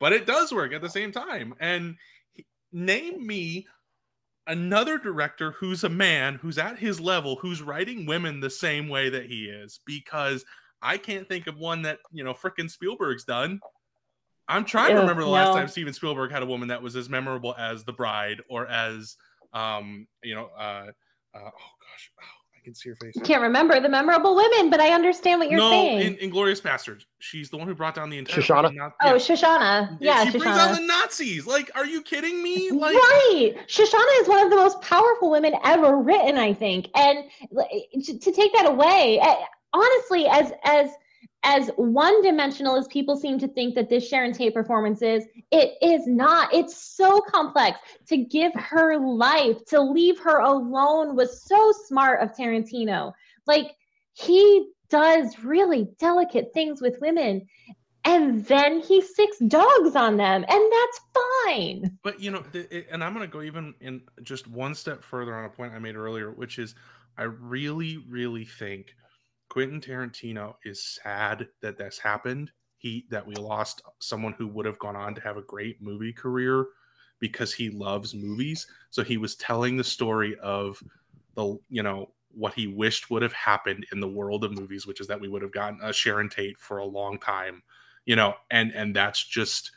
but 0.00 0.12
it 0.12 0.26
does 0.26 0.52
work 0.52 0.72
at 0.72 0.82
the 0.82 0.90
same 0.90 1.12
time. 1.12 1.54
And 1.60 1.96
he, 2.32 2.46
name 2.72 3.26
me 3.26 3.66
another 4.46 4.98
director 4.98 5.52
who's 5.52 5.84
a 5.84 5.88
man 5.88 6.36
who's 6.36 6.56
at 6.58 6.78
his 6.78 6.98
level 6.98 7.36
who's 7.36 7.60
writing 7.60 8.06
women 8.06 8.40
the 8.40 8.48
same 8.48 8.88
way 8.88 9.10
that 9.10 9.26
he 9.26 9.44
is 9.44 9.80
because 9.84 10.44
I 10.80 10.96
can't 10.96 11.28
think 11.28 11.46
of 11.46 11.58
one 11.58 11.82
that 11.82 11.98
you 12.12 12.24
know 12.24 12.32
fricking 12.32 12.70
Spielberg's 12.70 13.24
done. 13.24 13.60
I'm 14.48 14.64
trying 14.64 14.94
to 14.94 15.00
remember 15.02 15.22
the 15.22 15.28
last 15.28 15.54
time 15.54 15.68
Steven 15.68 15.92
Spielberg 15.92 16.32
had 16.32 16.42
a 16.42 16.46
woman 16.46 16.68
that 16.68 16.82
was 16.82 16.96
as 16.96 17.10
memorable 17.10 17.54
as 17.58 17.84
The 17.84 17.92
Bride 17.92 18.40
or 18.48 18.66
as 18.66 19.16
um 19.52 20.06
you 20.22 20.34
know 20.34 20.48
uh, 20.58 20.86
uh 21.34 21.38
oh 21.38 21.42
gosh 21.44 22.10
oh, 22.22 22.37
can 22.68 22.74
see 22.74 22.90
her 22.90 22.96
face. 22.96 23.14
Can't 23.24 23.42
remember 23.42 23.80
the 23.80 23.88
memorable 23.88 24.36
women, 24.36 24.70
but 24.70 24.80
I 24.80 24.90
understand 24.90 25.40
what 25.40 25.50
you're 25.50 25.58
no, 25.58 25.70
saying. 25.70 26.18
in 26.18 26.30
Inglourious 26.30 26.60
Basterds, 26.60 27.04
she's 27.18 27.48
the 27.50 27.56
one 27.56 27.66
who 27.66 27.74
brought 27.74 27.94
down 27.94 28.10
the 28.10 28.18
entire. 28.18 28.40
Shosanna. 28.40 28.74
Not, 28.74 28.92
oh. 29.02 29.14
Shosanna. 29.14 29.96
Yeah, 30.00 30.24
she 30.24 30.30
Shosanna. 30.30 30.38
brings 30.38 30.56
down 30.56 30.74
the 30.74 30.86
Nazis. 30.86 31.46
Like, 31.46 31.70
are 31.74 31.86
you 31.86 32.02
kidding 32.02 32.42
me? 32.42 32.70
Like, 32.78 32.94
right. 32.94 33.54
Shosanna 33.66 34.20
is 34.20 34.28
one 34.28 34.44
of 34.44 34.50
the 34.50 34.56
most 34.56 34.80
powerful 34.82 35.30
women 35.30 35.54
ever 35.64 35.96
written, 35.96 36.36
I 36.36 36.52
think, 36.52 36.88
and 36.94 37.24
to 38.04 38.32
take 38.32 38.52
that 38.52 38.66
away, 38.66 39.18
eh, 39.20 39.34
honestly, 39.72 40.26
as 40.26 40.52
as 40.62 40.90
as 41.44 41.70
one 41.76 42.20
dimensional 42.22 42.76
as 42.76 42.88
people 42.88 43.16
seem 43.16 43.38
to 43.38 43.48
think 43.48 43.74
that 43.74 43.88
this 43.88 44.06
Sharon 44.06 44.32
Tate 44.32 44.54
performance 44.54 45.02
is, 45.02 45.24
it 45.50 45.74
is 45.80 46.06
not. 46.06 46.52
It's 46.52 46.76
so 46.76 47.20
complex. 47.20 47.78
To 48.08 48.16
give 48.16 48.52
her 48.54 48.98
life, 48.98 49.64
to 49.66 49.80
leave 49.80 50.18
her 50.18 50.40
alone 50.40 51.14
was 51.14 51.42
so 51.42 51.72
smart 51.86 52.20
of 52.20 52.34
Tarantino. 52.36 53.12
Like, 53.46 53.76
he 54.14 54.70
does 54.90 55.38
really 55.44 55.88
delicate 55.98 56.52
things 56.52 56.80
with 56.80 57.00
women 57.00 57.46
and 58.04 58.44
then 58.46 58.80
he 58.80 59.02
sticks 59.02 59.38
dogs 59.48 59.94
on 59.94 60.16
them 60.16 60.44
and 60.48 60.72
that's 60.72 61.00
fine 61.44 61.98
but 62.02 62.18
you 62.20 62.30
know 62.30 62.42
the, 62.52 62.86
and 62.90 63.04
i'm 63.04 63.12
going 63.12 63.26
to 63.26 63.32
go 63.32 63.42
even 63.42 63.74
in 63.80 64.00
just 64.22 64.48
one 64.48 64.74
step 64.74 65.02
further 65.04 65.34
on 65.34 65.44
a 65.44 65.48
point 65.48 65.74
i 65.74 65.78
made 65.78 65.96
earlier 65.96 66.30
which 66.30 66.58
is 66.58 66.74
i 67.18 67.22
really 67.22 67.98
really 68.08 68.44
think 68.44 68.94
quentin 69.48 69.80
tarantino 69.80 70.54
is 70.64 70.98
sad 71.02 71.48
that 71.60 71.78
this 71.78 71.98
happened. 71.98 72.50
He 72.76 73.06
that 73.10 73.26
we 73.26 73.34
lost 73.34 73.82
someone 73.98 74.34
who 74.34 74.46
would 74.48 74.66
have 74.66 74.78
gone 74.78 74.96
on 74.96 75.14
to 75.14 75.20
have 75.22 75.36
a 75.36 75.42
great 75.42 75.82
movie 75.82 76.12
career 76.12 76.66
because 77.18 77.52
he 77.52 77.70
loves 77.70 78.14
movies. 78.14 78.66
So 78.90 79.02
he 79.02 79.16
was 79.16 79.34
telling 79.36 79.76
the 79.76 79.84
story 79.84 80.36
of 80.42 80.82
the 81.34 81.58
you 81.68 81.82
know 81.82 82.10
what 82.32 82.54
he 82.54 82.66
wished 82.66 83.10
would 83.10 83.22
have 83.22 83.32
happened 83.32 83.86
in 83.92 84.00
the 84.00 84.08
world 84.08 84.44
of 84.44 84.52
movies 84.52 84.86
which 84.86 85.00
is 85.00 85.06
that 85.06 85.20
we 85.20 85.28
would 85.28 85.40
have 85.40 85.52
gotten 85.52 85.80
a 85.82 85.92
sharon 85.92 86.28
tate 86.28 86.58
for 86.58 86.78
a 86.78 86.84
long 86.84 87.18
time 87.18 87.62
you 88.04 88.14
know 88.14 88.34
and 88.50 88.70
and 88.72 88.94
that's 88.94 89.24
just 89.24 89.72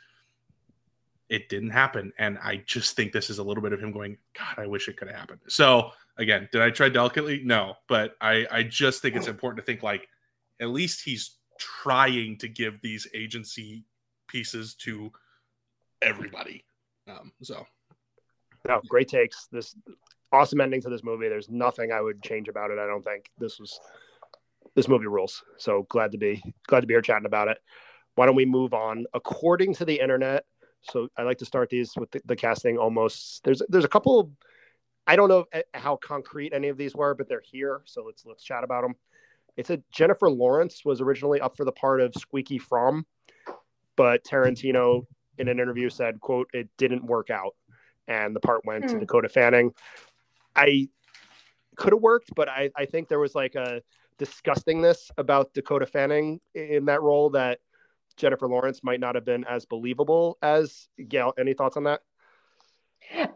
it 1.28 1.48
didn't 1.48 1.70
happen. 1.70 2.12
And 2.18 2.38
i 2.42 2.62
just 2.66 2.94
think 2.94 3.12
this 3.12 3.30
is 3.30 3.38
a 3.38 3.42
little 3.42 3.62
bit 3.62 3.72
of 3.72 3.80
him 3.80 3.90
going 3.90 4.18
god 4.38 4.58
i 4.62 4.66
wish 4.66 4.88
it 4.88 4.96
could 4.96 5.08
have 5.08 5.16
happened. 5.16 5.40
So 5.48 5.90
again 6.22 6.48
did 6.52 6.62
i 6.62 6.70
try 6.70 6.88
delicately? 6.88 7.42
No 7.44 7.74
but 7.88 8.16
i 8.20 8.46
i 8.50 8.62
just 8.62 9.02
think 9.02 9.16
it's 9.16 9.28
important 9.28 9.64
to 9.64 9.70
think 9.70 9.82
like 9.82 10.08
at 10.60 10.68
least 10.68 11.02
he's 11.04 11.36
trying 11.58 12.38
to 12.38 12.48
give 12.48 12.80
these 12.80 13.06
agency 13.14 13.84
pieces 14.28 14.74
to 14.74 15.12
everybody. 16.00 16.64
Um 17.08 17.32
so. 17.42 17.66
No 18.66 18.80
great 18.88 19.08
takes. 19.08 19.48
This 19.50 19.76
awesome 20.32 20.60
ending 20.60 20.80
to 20.82 20.88
this 20.88 21.04
movie. 21.04 21.28
There's 21.28 21.50
nothing 21.50 21.92
i 21.92 22.00
would 22.00 22.22
change 22.22 22.48
about 22.48 22.70
it 22.70 22.78
i 22.78 22.86
don't 22.86 23.04
think. 23.04 23.30
This 23.38 23.58
was 23.58 23.78
this 24.74 24.88
movie 24.88 25.06
rules. 25.06 25.42
So 25.58 25.86
glad 25.88 26.12
to 26.12 26.18
be 26.18 26.42
glad 26.66 26.80
to 26.80 26.86
be 26.86 26.94
here 26.94 27.02
chatting 27.02 27.26
about 27.26 27.48
it. 27.48 27.58
Why 28.14 28.26
don't 28.26 28.36
we 28.36 28.46
move 28.46 28.74
on? 28.74 29.06
According 29.14 29.74
to 29.74 29.84
the 29.84 29.98
internet, 29.98 30.44
so 30.82 31.08
I 31.16 31.22
like 31.22 31.38
to 31.38 31.44
start 31.44 31.70
these 31.70 31.92
with 31.96 32.10
the, 32.10 32.20
the 32.24 32.36
casting. 32.36 32.76
Almost. 32.78 33.44
There's 33.44 33.62
there's 33.68 33.84
a 33.84 33.88
couple. 33.88 34.32
I 35.06 35.16
don't 35.16 35.28
know 35.28 35.44
how 35.74 35.96
concrete 35.96 36.52
any 36.52 36.68
of 36.68 36.76
these 36.76 36.94
were, 36.94 37.14
but 37.14 37.28
they're 37.28 37.42
here. 37.44 37.82
So 37.84 38.04
let's 38.04 38.24
let's 38.24 38.44
chat 38.44 38.64
about 38.64 38.82
them. 38.82 38.94
It 39.56 39.66
said 39.66 39.82
Jennifer 39.90 40.30
Lawrence 40.30 40.84
was 40.84 41.00
originally 41.00 41.40
up 41.40 41.56
for 41.56 41.64
the 41.64 41.72
part 41.72 42.00
of 42.00 42.14
Squeaky 42.14 42.58
Fromme, 42.58 43.04
but 43.96 44.24
Tarantino 44.24 45.06
in 45.38 45.48
an 45.48 45.60
interview 45.60 45.90
said, 45.90 46.20
"quote 46.20 46.48
It 46.52 46.68
didn't 46.78 47.04
work 47.04 47.30
out," 47.30 47.54
and 48.06 48.34
the 48.34 48.40
part 48.40 48.64
went 48.64 48.88
to 48.88 48.94
hmm. 48.94 49.00
Dakota 49.00 49.28
Fanning. 49.28 49.72
I 50.54 50.88
could 51.76 51.92
have 51.92 52.02
worked, 52.02 52.30
but 52.34 52.48
I 52.48 52.70
I 52.76 52.86
think 52.86 53.08
there 53.08 53.18
was 53.18 53.34
like 53.34 53.54
a 53.54 53.82
disgustingness 54.18 55.10
about 55.18 55.52
Dakota 55.52 55.86
Fanning 55.86 56.40
in 56.54 56.84
that 56.86 57.02
role 57.02 57.30
that 57.30 57.58
Jennifer 58.16 58.46
Lawrence 58.46 58.84
might 58.84 59.00
not 59.00 59.14
have 59.14 59.24
been 59.24 59.44
as 59.44 59.64
believable 59.64 60.38
as 60.42 60.88
Gail. 61.08 61.32
Any 61.38 61.54
thoughts 61.54 61.76
on 61.76 61.84
that? 61.84 62.02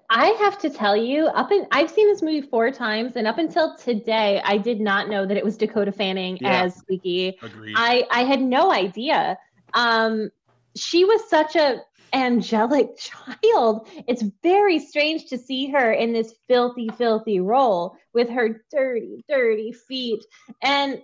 I 0.08 0.26
have 0.40 0.58
to 0.60 0.70
tell 0.70 0.96
you, 0.96 1.26
up 1.26 1.52
in 1.52 1.66
I've 1.70 1.90
seen 1.90 2.08
this 2.08 2.22
movie 2.22 2.42
four 2.42 2.70
times, 2.70 3.16
and 3.16 3.26
up 3.26 3.38
until 3.38 3.76
today, 3.76 4.40
I 4.44 4.58
did 4.58 4.80
not 4.80 5.08
know 5.08 5.26
that 5.26 5.36
it 5.36 5.44
was 5.44 5.56
Dakota 5.56 5.92
Fanning 5.92 6.38
yeah. 6.40 6.62
as 6.62 6.76
Squeaky. 6.76 7.38
Agreed. 7.42 7.74
I 7.76 8.06
I 8.10 8.24
had 8.24 8.40
no 8.40 8.72
idea. 8.72 9.38
Um, 9.74 10.30
she 10.74 11.04
was 11.04 11.28
such 11.28 11.56
a 11.56 11.82
angelic 12.12 12.96
child. 12.98 13.88
It's 14.06 14.22
very 14.42 14.78
strange 14.78 15.26
to 15.26 15.38
see 15.38 15.70
her 15.70 15.92
in 15.92 16.12
this 16.12 16.34
filthy, 16.48 16.88
filthy 16.96 17.40
role 17.40 17.96
with 18.14 18.30
her 18.30 18.62
dirty, 18.70 19.24
dirty 19.28 19.72
feet. 19.72 20.24
And 20.62 21.02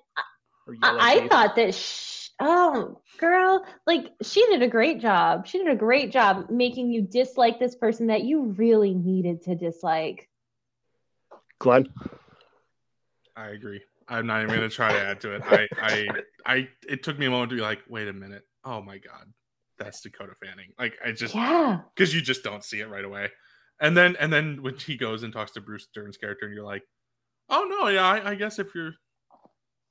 I, 0.83 1.23
I 1.23 1.29
thought 1.29 1.57
that 1.57 1.75
she, 1.75 2.22
oh 2.43 3.01
girl 3.19 3.65
like 3.87 4.13
she 4.23 4.45
did 4.47 4.63
a 4.63 4.69
great 4.69 5.01
job. 5.01 5.47
She 5.47 5.59
did 5.59 5.69
a 5.69 5.77
great 5.77 6.11
job 6.11 6.51
making 6.51 6.91
you 6.91 7.03
dislike 7.03 7.59
this 7.59 7.75
person 7.75 8.09
that 8.09 8.25
you 8.25 8.55
really 8.57 8.95
needed 8.95 9.43
to 9.45 9.55
dislike. 9.55 10.29
Glenn? 11.59 11.89
I 13.37 13.49
agree. 13.49 13.81
I'm 14.09 14.27
not 14.27 14.43
even 14.43 14.57
going 14.57 14.69
to 14.69 14.75
try 14.75 14.93
to 14.93 15.01
add 15.01 15.21
to 15.21 15.37
it. 15.37 15.43
I 15.47 15.69
i 15.81 16.09
i 16.45 16.69
it 16.89 17.03
took 17.03 17.19
me 17.19 17.27
a 17.27 17.31
moment 17.31 17.51
to 17.51 17.57
be 17.57 17.63
like 17.63 17.81
wait 17.89 18.09
a 18.09 18.13
minute. 18.13 18.43
Oh 18.65 18.83
my 18.83 18.99
god. 18.99 19.33
That's 19.79 20.01
dakota 20.01 20.33
fanning. 20.43 20.73
Like 20.79 20.99
i 21.05 21.13
just 21.13 21.35
yeah. 21.35 21.81
because 21.95 22.15
you 22.15 22.21
just 22.21 22.43
don't 22.43 22.65
see 22.65 22.81
it 22.81 22.89
right 22.89 23.05
away. 23.05 23.31
And 23.81 23.97
then 23.97 24.17
and 24.19 24.33
then 24.33 24.63
when 24.63 24.77
he 24.77 24.97
goes 24.97 25.23
and 25.23 25.33
talks 25.33 25.53
to 25.53 25.61
bruce 25.61 25.87
dern's 25.95 26.17
character 26.17 26.47
and 26.47 26.55
you're 26.55 26.65
like 26.65 26.83
oh 27.49 27.67
no 27.69 27.89
yeah 27.89 28.05
I, 28.05 28.31
I 28.31 28.35
guess 28.35 28.59
if 28.59 28.75
you're 28.75 28.95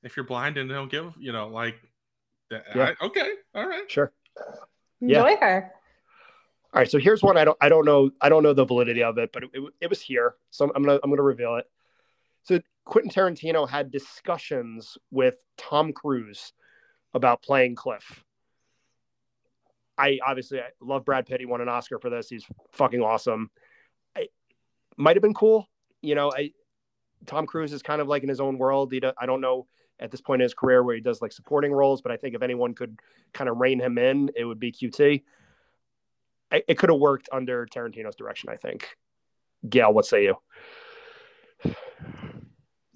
if 0.02 0.16
you're 0.16 0.26
blind 0.26 0.56
and 0.56 0.68
don't 0.68 0.90
give 0.90 1.12
you 1.18 1.32
know 1.32 1.48
like 1.48 1.76
yeah. 2.74 2.92
I, 3.00 3.04
okay. 3.06 3.28
All 3.54 3.66
right. 3.66 3.90
Sure. 3.90 4.12
Enjoy 5.00 5.30
yeah. 5.30 5.36
her. 5.40 5.72
All 6.74 6.80
right. 6.80 6.90
So 6.90 6.98
here's 6.98 7.22
one 7.22 7.36
I 7.36 7.44
don't 7.44 7.58
I 7.60 7.68
don't 7.68 7.84
know 7.84 8.10
I 8.20 8.28
don't 8.28 8.42
know 8.42 8.54
the 8.54 8.64
validity 8.64 9.02
of 9.02 9.18
it, 9.18 9.30
but 9.32 9.44
it, 9.44 9.50
it, 9.52 9.72
it 9.82 9.90
was 9.90 10.00
here. 10.00 10.34
So 10.50 10.70
I'm 10.74 10.82
gonna 10.82 10.98
I'm 11.02 11.10
gonna 11.10 11.22
reveal 11.22 11.56
it. 11.56 11.66
So 12.44 12.60
Quentin 12.84 13.10
Tarantino 13.10 13.68
had 13.68 13.90
discussions 13.90 14.98
with 15.10 15.36
Tom 15.56 15.92
Cruise 15.92 16.52
about 17.14 17.42
playing 17.42 17.74
Cliff. 17.74 18.24
I 19.98 20.18
obviously 20.26 20.60
I 20.60 20.70
love 20.80 21.04
Brad 21.04 21.26
Pitt. 21.26 21.40
He 21.40 21.46
won 21.46 21.60
an 21.60 21.68
Oscar 21.68 21.98
for 21.98 22.10
this. 22.10 22.28
He's 22.28 22.46
fucking 22.72 23.02
awesome. 23.02 23.50
I 24.16 24.28
might 24.96 25.16
have 25.16 25.22
been 25.22 25.34
cool. 25.34 25.68
You 26.00 26.14
know, 26.14 26.32
I 26.32 26.52
Tom 27.26 27.46
Cruise 27.46 27.72
is 27.72 27.82
kind 27.82 28.00
of 28.00 28.08
like 28.08 28.22
in 28.22 28.28
his 28.28 28.40
own 28.40 28.58
world. 28.58 28.92
He 28.92 29.00
I 29.18 29.26
don't 29.26 29.40
know 29.40 29.66
at 30.02 30.10
this 30.10 30.20
point 30.20 30.42
in 30.42 30.44
his 30.44 30.52
career 30.52 30.82
where 30.82 30.94
he 30.94 31.00
does 31.00 31.22
like 31.22 31.32
supporting 31.32 31.72
roles. 31.72 32.02
But 32.02 32.12
I 32.12 32.16
think 32.16 32.34
if 32.34 32.42
anyone 32.42 32.74
could 32.74 32.98
kind 33.32 33.48
of 33.48 33.58
rein 33.58 33.80
him 33.80 33.96
in, 33.98 34.30
it 34.36 34.44
would 34.44 34.58
be 34.58 34.72
QT. 34.72 35.22
It 36.50 36.76
could 36.76 36.90
have 36.90 36.98
worked 36.98 37.30
under 37.32 37.64
Tarantino's 37.66 38.16
direction, 38.16 38.50
I 38.50 38.56
think. 38.56 38.88
Gail, 39.66 39.94
what 39.94 40.04
say 40.04 40.24
you? 40.24 40.36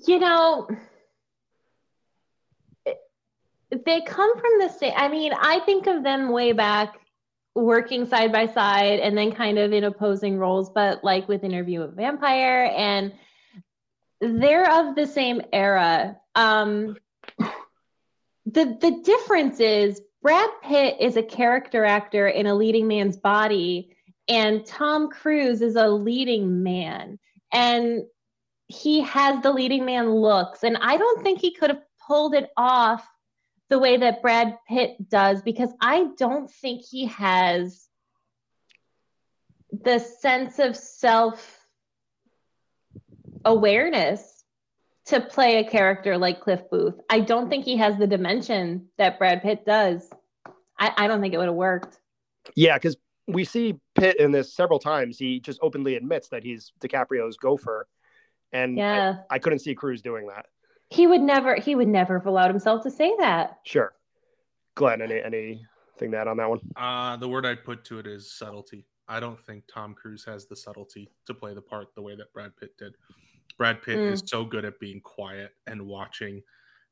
You 0.06 0.18
know, 0.18 0.68
they 3.70 4.00
come 4.02 4.38
from 4.38 4.58
the 4.58 4.68
same. 4.68 4.92
I 4.94 5.08
mean, 5.08 5.32
I 5.32 5.60
think 5.60 5.86
of 5.86 6.02
them 6.02 6.30
way 6.30 6.52
back 6.52 6.98
working 7.54 8.04
side 8.04 8.30
by 8.30 8.46
side 8.46 9.00
and 9.00 9.16
then 9.16 9.32
kind 9.32 9.58
of 9.58 9.72
in 9.72 9.84
opposing 9.84 10.36
roles, 10.38 10.68
but 10.68 11.02
like 11.02 11.26
with 11.26 11.42
Interview 11.42 11.80
with 11.80 11.96
Vampire 11.96 12.70
and 12.76 13.12
they're 14.20 14.70
of 14.70 14.94
the 14.94 15.06
same 15.06 15.42
era. 15.52 16.16
Um, 16.34 16.96
the 18.46 18.76
the 18.80 19.00
difference 19.04 19.60
is 19.60 20.00
Brad 20.22 20.50
Pitt 20.62 20.96
is 21.00 21.16
a 21.16 21.22
character 21.22 21.84
actor 21.84 22.28
in 22.28 22.46
a 22.46 22.54
leading 22.54 22.88
man's 22.88 23.16
body, 23.16 23.96
and 24.28 24.64
Tom 24.64 25.10
Cruise 25.10 25.62
is 25.62 25.76
a 25.76 25.88
leading 25.88 26.62
man, 26.62 27.18
and 27.52 28.02
he 28.68 29.00
has 29.02 29.42
the 29.42 29.52
leading 29.52 29.84
man 29.84 30.10
looks, 30.10 30.62
and 30.62 30.76
I 30.80 30.96
don't 30.96 31.22
think 31.22 31.40
he 31.40 31.52
could 31.54 31.70
have 31.70 31.82
pulled 32.06 32.34
it 32.34 32.50
off 32.56 33.06
the 33.68 33.78
way 33.78 33.96
that 33.96 34.22
Brad 34.22 34.58
Pitt 34.68 35.08
does 35.08 35.42
because 35.42 35.70
I 35.80 36.06
don't 36.16 36.50
think 36.50 36.84
he 36.88 37.06
has 37.06 37.88
the 39.72 39.98
sense 39.98 40.58
of 40.58 40.76
self 40.76 41.55
awareness 43.46 44.44
to 45.06 45.20
play 45.20 45.58
a 45.58 45.64
character 45.64 46.18
like 46.18 46.40
Cliff 46.40 46.62
Booth. 46.70 46.96
I 47.08 47.20
don't 47.20 47.48
think 47.48 47.64
he 47.64 47.76
has 47.76 47.96
the 47.96 48.06
dimension 48.06 48.88
that 48.98 49.18
Brad 49.18 49.40
Pitt 49.40 49.64
does. 49.64 50.10
I, 50.78 50.92
I 50.96 51.06
don't 51.06 51.20
think 51.20 51.32
it 51.32 51.38
would 51.38 51.46
have 51.46 51.54
worked. 51.54 51.98
Yeah, 52.54 52.76
because 52.76 52.96
we 53.26 53.44
see 53.44 53.76
Pitt 53.94 54.20
in 54.20 54.32
this 54.32 54.54
several 54.54 54.78
times. 54.78 55.18
He 55.18 55.40
just 55.40 55.58
openly 55.62 55.96
admits 55.96 56.28
that 56.28 56.42
he's 56.42 56.72
DiCaprio's 56.80 57.36
gopher. 57.36 57.86
And 58.52 58.76
yeah. 58.76 59.18
I, 59.30 59.36
I 59.36 59.38
couldn't 59.38 59.60
see 59.60 59.74
Cruise 59.74 60.02
doing 60.02 60.26
that. 60.28 60.46
He 60.90 61.06
would 61.06 61.20
never 61.20 61.56
he 61.56 61.74
would 61.74 61.88
never 61.88 62.18
have 62.18 62.26
allowed 62.26 62.50
himself 62.50 62.82
to 62.84 62.90
say 62.90 63.12
that. 63.18 63.58
Sure. 63.64 63.92
Glenn, 64.76 65.02
any 65.02 65.20
anything 65.20 66.12
to 66.12 66.16
add 66.16 66.28
on 66.28 66.36
that 66.36 66.48
one? 66.48 66.60
Uh 66.76 67.16
the 67.16 67.28
word 67.28 67.44
I'd 67.44 67.64
put 67.64 67.84
to 67.86 67.98
it 67.98 68.06
is 68.06 68.32
subtlety. 68.32 68.86
I 69.08 69.18
don't 69.18 69.40
think 69.44 69.64
Tom 69.72 69.94
Cruise 69.94 70.24
has 70.24 70.46
the 70.46 70.54
subtlety 70.54 71.10
to 71.26 71.34
play 71.34 71.54
the 71.54 71.62
part 71.62 71.88
the 71.94 72.02
way 72.02 72.14
that 72.16 72.32
Brad 72.32 72.56
Pitt 72.56 72.76
did. 72.78 72.94
Brad 73.58 73.82
Pitt 73.82 73.98
mm. 73.98 74.12
is 74.12 74.22
so 74.26 74.44
good 74.44 74.64
at 74.64 74.80
being 74.80 75.00
quiet 75.00 75.52
and 75.66 75.86
watching, 75.86 76.42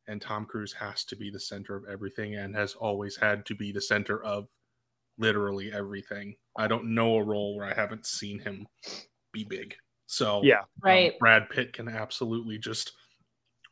and 0.08 0.20
Tom 0.20 0.46
Cruise 0.46 0.72
has 0.72 1.04
to 1.04 1.16
be 1.16 1.30
the 1.30 1.40
center 1.40 1.76
of 1.76 1.84
everything 1.90 2.36
and 2.36 2.54
has 2.54 2.74
always 2.74 3.16
had 3.16 3.44
to 3.46 3.54
be 3.54 3.72
the 3.72 3.80
center 3.80 4.22
of 4.22 4.48
literally 5.18 5.72
everything. 5.72 6.34
I 6.56 6.66
don't 6.66 6.94
know 6.94 7.16
a 7.16 7.22
role 7.22 7.56
where 7.56 7.66
I 7.66 7.74
haven't 7.74 8.06
seen 8.06 8.38
him 8.38 8.66
be 9.32 9.44
big. 9.44 9.74
So 10.06 10.40
yeah, 10.42 10.62
right. 10.82 11.12
Um, 11.12 11.18
Brad 11.18 11.50
Pitt 11.50 11.72
can 11.72 11.88
absolutely 11.88 12.58
just 12.58 12.92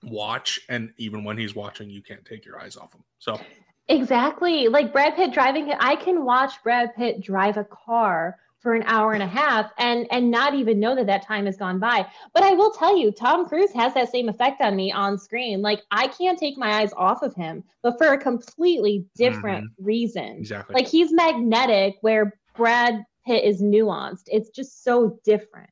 watch, 0.03 0.61
and 0.69 0.93
even 0.99 1.25
when 1.25 1.39
he's 1.39 1.55
watching, 1.55 1.91
you 1.91 2.03
can't 2.03 2.25
take 2.25 2.45
your 2.45 2.61
eyes 2.61 2.77
off 2.77 2.95
him. 2.95 3.05
So 3.19 3.41
Exactly. 3.89 4.69
Like 4.69 4.93
Brad 4.93 5.17
Pitt 5.17 5.33
driving 5.33 5.73
I 5.79 5.97
can 5.97 6.25
watch 6.25 6.63
Brad 6.63 6.95
Pitt 6.97 7.21
drive 7.21 7.57
a 7.57 7.65
car 7.65 8.39
for 8.63 8.75
an 8.75 8.85
hour 8.87 9.13
and 9.13 9.23
a 9.23 9.27
half 9.27 9.71
and 9.79 10.07
and 10.11 10.31
not 10.31 10.55
even 10.55 10.79
know 10.79 10.95
that 10.95 11.07
that 11.07 11.27
time 11.27 11.47
has 11.47 11.57
gone 11.57 11.79
by. 11.79 12.07
But 12.33 12.45
I 12.45 12.53
will 12.53 12.71
tell 12.71 12.97
you 12.97 13.11
Tom 13.11 13.47
Cruise 13.47 13.73
has 13.73 13.93
that 13.95 14.11
same 14.11 14.29
effect 14.29 14.61
on 14.61 14.77
me 14.77 14.93
on 14.93 15.19
screen. 15.19 15.61
Like 15.61 15.83
I 15.91 16.07
can't 16.09 16.39
take 16.39 16.57
my 16.57 16.81
eyes 16.81 16.93
off 16.97 17.23
of 17.23 17.35
him, 17.35 17.65
but 17.83 17.99
for 17.99 18.13
a 18.13 18.19
completely 18.19 19.05
different 19.17 19.65
mm-hmm. 19.65 19.85
reason. 19.85 20.37
exactly. 20.39 20.75
Like 20.75 20.87
he's 20.87 21.13
magnetic 21.13 21.97
where 22.01 22.39
Brad 22.57 23.05
Pitt 23.27 23.45
is 23.45 23.61
nuanced. 23.61 24.25
It's 24.27 24.51
just 24.51 24.85
so 24.85 25.19
different. 25.25 25.71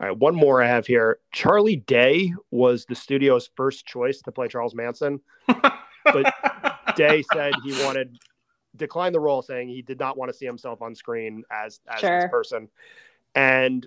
All 0.00 0.08
right, 0.08 0.16
one 0.16 0.34
more 0.34 0.60
I 0.60 0.66
have 0.66 0.86
here. 0.86 1.18
Charlie 1.32 1.76
Day 1.76 2.34
was 2.50 2.86
the 2.86 2.94
studio's 2.94 3.50
first 3.56 3.86
choice 3.86 4.20
to 4.22 4.32
play 4.32 4.48
Charles 4.48 4.74
Manson. 4.74 5.20
but 5.46 6.34
Day 6.96 7.22
said 7.32 7.52
he 7.62 7.72
wanted 7.84 8.18
declined 8.76 9.14
the 9.14 9.20
role, 9.20 9.42
saying 9.42 9.68
he 9.68 9.82
did 9.82 9.98
not 9.98 10.16
want 10.16 10.30
to 10.30 10.36
see 10.36 10.46
himself 10.46 10.82
on 10.82 10.94
screen 10.94 11.44
as 11.50 11.80
as 11.88 12.00
Sure. 12.00 12.20
this 12.20 12.30
person. 12.30 12.68
And 13.34 13.86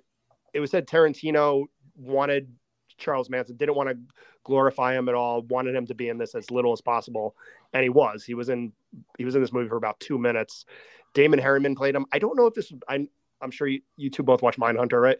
it 0.54 0.60
was 0.60 0.72
said 0.72 0.88
Tarantino 0.88 1.66
wanted 1.96 2.52
Charles 2.98 3.30
Manson, 3.30 3.58
didn't 3.58 3.76
want 3.76 3.90
to 3.90 3.98
glorify 4.44 4.98
him 4.98 5.10
at 5.10 5.16
all, 5.16 5.42
wanted 5.44 5.76
him 5.76 5.86
to 5.88 5.96
be 5.96 6.10
in 6.10 6.18
this 6.18 6.36
as 6.36 6.50
little 6.52 6.72
as 6.72 6.82
possible, 6.82 7.36
and 7.74 7.84
he 7.84 7.90
was. 7.90 8.24
He 8.24 8.34
was 8.34 8.50
in 8.50 8.72
he 9.18 9.26
was 9.26 9.36
in 9.36 9.42
this 9.42 9.52
movie 9.52 9.70
for 9.70 9.78
about 9.78 10.00
two 10.00 10.18
minutes. 10.18 10.66
Damon 11.14 11.40
Herriman 11.40 11.76
played 11.76 11.96
him. 11.96 12.06
I 12.12 12.20
don't 12.20 12.38
know 12.38 12.48
if 12.48 12.54
this. 12.54 12.72
I'm 12.88 13.10
I'm 13.42 13.52
sure 13.52 13.68
you, 13.68 13.82
you 13.98 14.10
two 14.10 14.24
both 14.24 14.42
watch 14.42 14.58
Mindhunter, 14.58 15.02
right? 15.02 15.18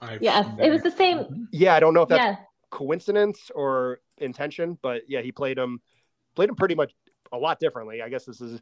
I've 0.00 0.22
Yes, 0.22 0.46
it 0.60 0.70
was 0.70 0.82
the 0.82 0.90
same. 0.90 1.48
Yeah, 1.52 1.74
I 1.74 1.80
don't 1.80 1.94
know 1.94 2.02
if 2.02 2.08
that's 2.08 2.24
Yeah. 2.24 2.36
coincidence 2.70 3.50
or 3.54 4.00
intention, 4.18 4.78
but 4.82 5.02
yeah, 5.08 5.20
he 5.20 5.32
played 5.32 5.58
him 5.58 5.80
played 6.34 6.48
him 6.48 6.56
pretty 6.56 6.74
much 6.74 6.92
a 7.34 7.38
lot 7.38 7.60
differently. 7.60 8.02
I 8.02 8.08
guess 8.08 8.24
this 8.24 8.40
is 8.40 8.60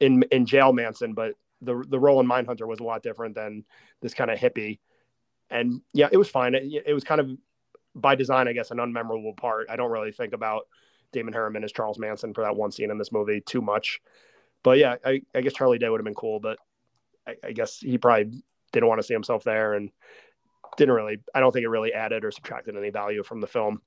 in 0.00 0.22
in 0.30 0.46
jail 0.46 0.72
Manson, 0.72 1.14
but 1.14 1.34
the 1.60 1.84
the 1.88 1.98
role 1.98 2.20
in 2.20 2.26
Mindhunter 2.26 2.66
was 2.66 2.80
a 2.80 2.84
lot 2.84 3.02
different 3.02 3.34
than 3.34 3.64
this 4.00 4.14
kind 4.14 4.30
of 4.30 4.38
hippie. 4.38 4.78
And 5.50 5.80
yeah, 5.92 6.08
it 6.10 6.16
was 6.16 6.28
fine. 6.28 6.54
It, 6.54 6.84
it 6.86 6.94
was 6.94 7.04
kind 7.04 7.20
of 7.20 7.30
by 7.94 8.14
design, 8.14 8.48
I 8.48 8.52
guess, 8.52 8.70
an 8.70 8.78
unmemorable 8.78 9.36
part. 9.36 9.68
I 9.70 9.76
don't 9.76 9.90
really 9.90 10.12
think 10.12 10.32
about 10.32 10.66
Damon 11.12 11.34
Herriman 11.34 11.64
as 11.64 11.72
Charles 11.72 11.98
Manson 11.98 12.34
for 12.34 12.42
that 12.42 12.56
one 12.56 12.72
scene 12.72 12.90
in 12.90 12.98
this 12.98 13.12
movie 13.12 13.40
too 13.40 13.60
much. 13.60 14.00
But 14.62 14.78
yeah, 14.78 14.96
I, 15.04 15.22
I 15.34 15.42
guess 15.42 15.52
Charlie 15.52 15.78
Day 15.78 15.88
would 15.88 16.00
have 16.00 16.04
been 16.04 16.14
cool, 16.14 16.40
but 16.40 16.58
I, 17.26 17.36
I 17.44 17.52
guess 17.52 17.78
he 17.78 17.98
probably 17.98 18.42
didn't 18.72 18.88
want 18.88 19.00
to 19.00 19.06
see 19.06 19.14
himself 19.14 19.44
there 19.44 19.74
and 19.74 19.90
didn't 20.76 20.94
really 20.94 21.20
I 21.34 21.40
don't 21.40 21.52
think 21.52 21.64
it 21.64 21.68
really 21.68 21.92
added 21.92 22.24
or 22.24 22.30
subtracted 22.30 22.76
any 22.76 22.90
value 22.90 23.22
from 23.22 23.40
the 23.40 23.46
film. 23.46 23.80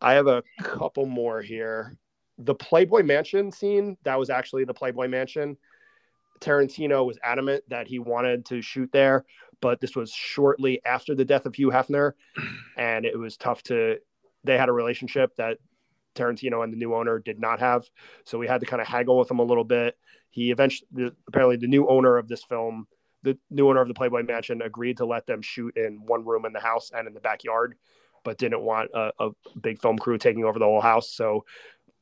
I 0.00 0.14
have 0.14 0.26
a 0.26 0.42
couple 0.62 1.06
more 1.06 1.40
here. 1.40 1.96
The 2.38 2.54
Playboy 2.54 3.02
Mansion 3.02 3.50
scene, 3.52 3.96
that 4.04 4.18
was 4.18 4.30
actually 4.30 4.64
the 4.64 4.74
Playboy 4.74 5.08
Mansion. 5.08 5.56
Tarantino 6.40 7.06
was 7.06 7.18
adamant 7.22 7.64
that 7.68 7.86
he 7.86 7.98
wanted 7.98 8.44
to 8.46 8.60
shoot 8.60 8.90
there, 8.92 9.24
but 9.60 9.80
this 9.80 9.96
was 9.96 10.10
shortly 10.10 10.80
after 10.84 11.14
the 11.14 11.24
death 11.24 11.46
of 11.46 11.54
Hugh 11.54 11.70
Hefner, 11.70 12.12
and 12.76 13.04
it 13.04 13.18
was 13.18 13.36
tough 13.36 13.62
to. 13.64 13.98
They 14.42 14.58
had 14.58 14.68
a 14.68 14.72
relationship 14.72 15.34
that 15.36 15.58
Tarantino 16.14 16.62
and 16.62 16.72
the 16.72 16.76
new 16.76 16.94
owner 16.94 17.18
did 17.18 17.40
not 17.40 17.60
have, 17.60 17.84
so 18.24 18.38
we 18.38 18.46
had 18.46 18.60
to 18.60 18.66
kind 18.66 18.82
of 18.82 18.88
haggle 18.88 19.18
with 19.18 19.30
him 19.30 19.38
a 19.38 19.44
little 19.44 19.64
bit. 19.64 19.96
He 20.30 20.50
eventually, 20.50 20.88
the, 20.92 21.14
apparently, 21.28 21.56
the 21.56 21.66
new 21.66 21.88
owner 21.88 22.18
of 22.18 22.28
this 22.28 22.44
film, 22.44 22.86
the 23.22 23.38
new 23.50 23.68
owner 23.68 23.80
of 23.80 23.88
the 23.88 23.94
Playboy 23.94 24.24
Mansion, 24.24 24.60
agreed 24.60 24.98
to 24.98 25.06
let 25.06 25.26
them 25.26 25.40
shoot 25.40 25.76
in 25.76 26.04
one 26.04 26.24
room 26.24 26.44
in 26.44 26.52
the 26.52 26.60
house 26.60 26.90
and 26.94 27.06
in 27.06 27.14
the 27.14 27.20
backyard, 27.20 27.76
but 28.22 28.36
didn't 28.36 28.62
want 28.62 28.90
a, 28.92 29.12
a 29.18 29.30
big 29.62 29.80
film 29.80 29.96
crew 29.96 30.18
taking 30.18 30.44
over 30.44 30.58
the 30.58 30.64
whole 30.64 30.80
house. 30.80 31.10
So 31.10 31.44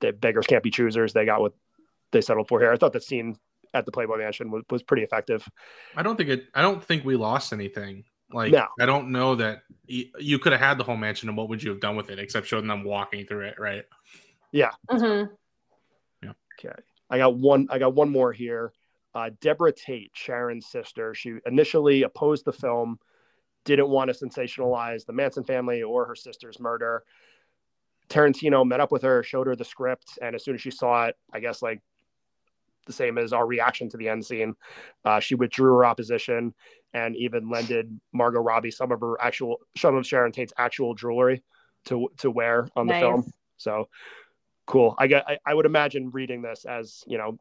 the 0.03 0.12
beggars 0.12 0.46
can't 0.46 0.62
be 0.62 0.70
choosers. 0.70 1.14
They 1.14 1.24
got 1.24 1.40
what 1.40 1.55
they 2.11 2.20
settled 2.20 2.48
for 2.48 2.61
here. 2.61 2.70
I 2.70 2.76
thought 2.76 2.92
the 2.92 3.00
scene 3.00 3.36
at 3.72 3.86
the 3.86 3.92
Playboy 3.92 4.18
Mansion 4.18 4.50
was, 4.50 4.62
was 4.70 4.82
pretty 4.82 5.03
effective. 5.03 5.48
I 5.96 6.03
don't 6.03 6.16
think 6.16 6.28
it. 6.28 6.44
I 6.55 6.61
don't 6.61 6.84
think 6.84 7.07
we 7.07 7.16
lost 7.16 7.55
anything. 7.55 8.05
Like 8.30 8.53
No. 8.53 8.66
I 8.78 8.86
don't 8.86 9.12
know 9.12 9.34
that 9.36 9.62
y- 9.88 10.11
you 10.18 10.38
could 10.38 10.53
have 10.53 10.61
had 10.61 10.78
the 10.78 10.84
whole 10.84 10.96
mansion, 10.96 11.28
and 11.28 11.38
what 11.38 11.48
would 11.48 11.62
you 11.62 11.70
have 11.70 11.80
done 11.80 11.96
with 11.96 12.11
it 12.11 12.18
except 12.18 12.46
showing 12.46 12.66
them 12.66 12.84
walking 12.84 13.26
through 13.26 13.46
it, 13.46 13.59
right? 13.59 13.84
Yeah. 14.53 14.70
Mm-hmm. 14.90 15.32
Yeah. 16.22 16.32
Okay. 16.59 16.74
I 17.09 17.18
got 17.18 17.34
one. 17.36 17.68
I 17.70 17.78
got 17.78 17.94
one 17.94 18.11
more 18.11 18.32
here. 18.32 18.72
Uh, 19.14 19.30
Deborah 19.42 19.72
Tate, 19.72 20.11
Sharon's 20.14 20.66
sister. 20.66 21.14
She 21.14 21.34
initially 21.46 22.03
opposed 22.03 22.46
the 22.46 22.53
film, 22.53 22.98
didn't 23.66 23.88
want 23.90 24.11
to 24.11 24.26
sensationalize 24.26 25.05
the 25.05 25.12
Manson 25.12 25.44
family 25.44 25.82
or 25.82 26.07
her 26.07 26.14
sister's 26.14 26.59
murder. 26.59 27.05
Tarantino 28.09 28.66
met 28.66 28.80
up 28.80 28.92
with 28.92 29.03
her, 29.03 29.22
showed 29.22 29.46
her 29.46 29.57
the 29.57 29.64
script, 29.64 30.18
and 30.20 30.34
as 30.34 30.44
soon 30.44 30.55
as 30.55 30.61
she 30.61 30.70
saw 30.70 31.07
it, 31.07 31.16
I 31.32 31.40
guess 31.40 31.62
like 31.62 31.80
the 32.86 32.92
same 32.92 33.16
as 33.16 33.32
our 33.32 33.46
reaction 33.46 33.88
to 33.90 33.96
the 33.96 34.09
end 34.09 34.24
scene, 34.24 34.55
uh, 35.05 35.20
she 35.20 35.34
withdrew 35.34 35.72
her 35.76 35.84
opposition 35.84 36.53
and 36.92 37.16
even 37.16 37.48
lended 37.48 37.98
Margot 38.12 38.40
Robbie 38.40 38.70
some 38.70 38.92
of 38.92 39.00
her 39.00 39.20
actual, 39.20 39.61
some 39.76 39.96
of 39.96 40.07
Sharon 40.07 40.32
Tate's 40.32 40.53
actual 40.59 40.94
jewelry 40.94 41.42
to 41.86 42.09
to 42.18 42.30
wear 42.30 42.68
on 42.76 42.86
the 42.86 42.92
Nice. 42.92 43.00
film. 43.00 43.32
So 43.57 43.88
cool. 44.66 44.94
I 44.98 45.07
get. 45.07 45.24
I, 45.28 45.38
I 45.46 45.55
would 45.55 45.66
imagine 45.66 46.11
reading 46.11 46.42
this 46.42 46.64
as 46.64 47.03
you 47.07 47.18
know 47.18 47.38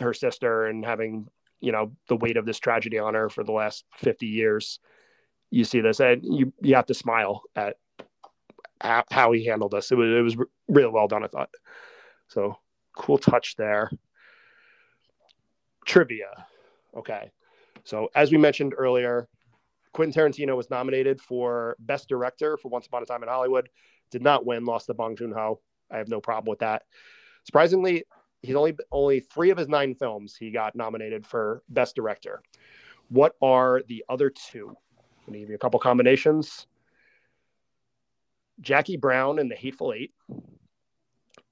her 0.00 0.14
sister 0.14 0.66
and 0.66 0.84
having 0.84 1.28
you 1.60 1.72
know 1.72 1.92
the 2.08 2.16
weight 2.16 2.36
of 2.36 2.46
this 2.46 2.58
tragedy 2.58 2.98
on 2.98 3.14
her 3.14 3.28
for 3.28 3.44
the 3.44 3.52
last 3.52 3.84
fifty 3.96 4.26
years. 4.26 4.80
You 5.50 5.64
see 5.64 5.80
this, 5.80 6.00
and 6.00 6.22
you 6.24 6.52
you 6.60 6.74
have 6.76 6.86
to 6.86 6.94
smile 6.94 7.42
at 7.54 7.76
how, 8.80 9.32
he 9.32 9.44
handled 9.44 9.72
this. 9.72 9.90
It 9.90 9.96
was 9.96 10.10
it 10.10 10.20
was 10.22 10.36
really 10.68 10.90
well 10.90 11.08
done. 11.08 11.24
I 11.24 11.28
thought. 11.28 11.50
So 12.28 12.58
cool 12.96 13.18
touch 13.18 13.56
there. 13.56 13.90
Trivia. 15.84 16.46
Okay. 16.96 17.30
So 17.84 18.08
as 18.14 18.32
we 18.32 18.38
mentioned 18.38 18.74
earlier, 18.76 19.28
Quentin 19.92 20.12
Tarantino 20.12 20.56
was 20.56 20.70
nominated 20.70 21.20
for 21.20 21.76
Best 21.78 22.08
Director 22.08 22.56
for 22.56 22.68
Once 22.68 22.86
Upon 22.86 23.02
a 23.02 23.06
Time 23.06 23.22
in 23.22 23.28
Hollywood. 23.28 23.68
Did 24.10 24.22
not 24.22 24.46
win, 24.46 24.64
lost 24.64 24.86
to 24.86 24.94
Bong 24.94 25.16
Joon 25.16 25.32
Ho. 25.32 25.60
I 25.90 25.98
have 25.98 26.08
no 26.08 26.20
problem 26.20 26.50
with 26.50 26.60
that. 26.60 26.82
Surprisingly, 27.44 28.04
he's 28.42 28.56
only 28.56 28.76
only 28.90 29.20
three 29.20 29.50
of 29.50 29.58
his 29.58 29.68
nine 29.68 29.94
films 29.94 30.36
he 30.36 30.50
got 30.50 30.74
nominated 30.74 31.26
for 31.26 31.62
Best 31.68 31.94
Director. 31.94 32.42
What 33.08 33.34
are 33.42 33.82
the 33.86 34.04
other 34.08 34.30
two? 34.30 34.68
I'm 34.68 35.32
gonna 35.32 35.38
give 35.38 35.50
you 35.50 35.54
a 35.54 35.58
couple 35.58 35.78
combinations. 35.80 36.66
Jackie 38.64 38.96
Brown 38.96 39.38
and 39.38 39.50
the 39.50 39.54
Hateful 39.54 39.92
Eight, 39.92 40.12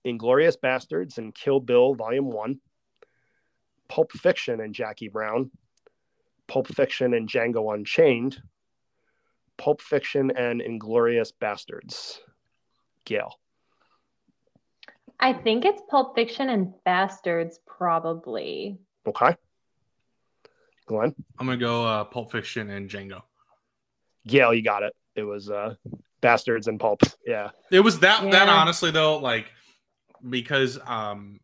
Inglourious 0.06 0.56
Basterds 0.62 1.18
and 1.18 1.34
Kill 1.34 1.60
Bill 1.60 1.94
Volume 1.94 2.30
One, 2.30 2.58
Pulp 3.88 4.12
Fiction 4.12 4.60
and 4.60 4.74
Jackie 4.74 5.08
Brown, 5.08 5.50
Pulp 6.48 6.66
Fiction 6.68 7.14
and 7.14 7.28
Django 7.28 7.74
Unchained, 7.74 8.40
Pulp 9.58 9.80
Fiction 9.80 10.32
and 10.36 10.60
Inglourious 10.60 11.32
Basterds. 11.40 12.18
Gail. 13.04 13.34
I 15.20 15.32
think 15.32 15.64
it's 15.64 15.82
Pulp 15.88 16.14
Fiction 16.14 16.48
and 16.48 16.72
Basterds, 16.86 17.56
probably. 17.66 18.78
Okay. 19.06 19.36
Glenn. 20.86 21.14
I'm 21.38 21.46
gonna 21.46 21.58
go 21.58 21.86
uh, 21.86 22.04
Pulp 22.04 22.32
Fiction 22.32 22.70
and 22.70 22.88
Django. 22.88 23.22
Gail, 24.26 24.54
you 24.54 24.62
got 24.62 24.82
it. 24.82 24.94
It 25.14 25.22
was 25.22 25.50
uh 25.50 25.74
Basterds 26.22 26.68
and 26.68 26.80
Pulp. 26.80 27.02
Yeah. 27.26 27.50
It 27.70 27.80
was 27.80 27.98
that 28.00 28.30
that 28.30 28.48
honestly 28.48 28.90
though, 28.90 29.18
like 29.18 29.46
because 30.28 30.78
um 30.86 31.40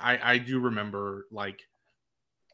I 0.00 0.18
I 0.22 0.38
do 0.38 0.58
remember 0.58 1.26
like 1.30 1.60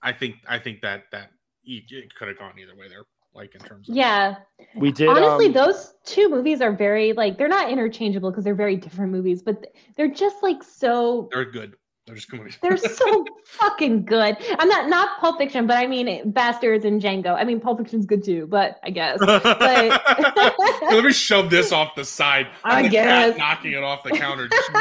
I 0.03 0.13
think 0.13 0.37
I 0.49 0.59
think 0.59 0.83
that 0.83 1.05
that 1.13 1.31
e- 1.65 1.85
it 1.89 2.15
could 2.15 2.29
have 2.29 2.39
gone 2.39 2.59
either 2.59 2.77
way 2.77 2.89
there, 2.89 3.05
like 3.35 3.55
in 3.55 3.61
terms 3.61 3.89
of 3.89 3.95
Yeah. 3.95 4.37
We 4.75 4.91
did 4.91 5.09
Honestly, 5.09 5.47
um, 5.47 5.53
those 5.53 5.95
two 6.05 6.29
movies 6.29 6.61
are 6.61 6.73
very 6.73 7.13
like 7.13 7.39
they're 7.39 7.49
not 7.49 7.71
interchangeable 7.71 8.31
because 8.31 8.45
they're 8.45 8.55
very 8.55 8.77
different 8.77 9.13
movies, 9.13 9.43
but 9.43 9.65
they're 9.97 10.11
just 10.11 10.43
like 10.43 10.63
so 10.63 11.29
they're 11.33 11.51
good. 11.51 11.77
They're 12.07 12.17
just 12.17 12.29
going 12.29 12.53
they're 12.61 12.77
so 12.77 13.25
fucking 13.45 14.05
good. 14.05 14.37
I'm 14.59 14.69
not 14.69 14.89
not 14.89 15.21
Pulp 15.21 15.39
Fiction, 15.39 15.69
but 15.69 15.77
I 15.77 15.87
mean 15.87 16.33
Basterds 16.33 16.85
and 16.85 17.01
Django. 17.01 17.37
I 17.37 17.45
mean 17.45 17.61
Pulp 17.61 17.79
Fiction's 17.79 18.07
good 18.07 18.25
too, 18.25 18.49
but 18.49 18.81
I 18.83 18.91
guess. 18.91 19.21
Let 19.21 21.05
me 21.05 21.13
shove 21.13 21.49
this 21.49 21.71
off 21.71 21.95
the 21.95 22.05
side. 22.05 22.49
I 22.65 22.83
The 22.83 22.89
cat 22.89 22.91
guess. 22.91 23.39
knocking 23.39 23.73
it 23.75 23.85
off 23.85 24.03
the 24.03 24.11
counter. 24.11 24.49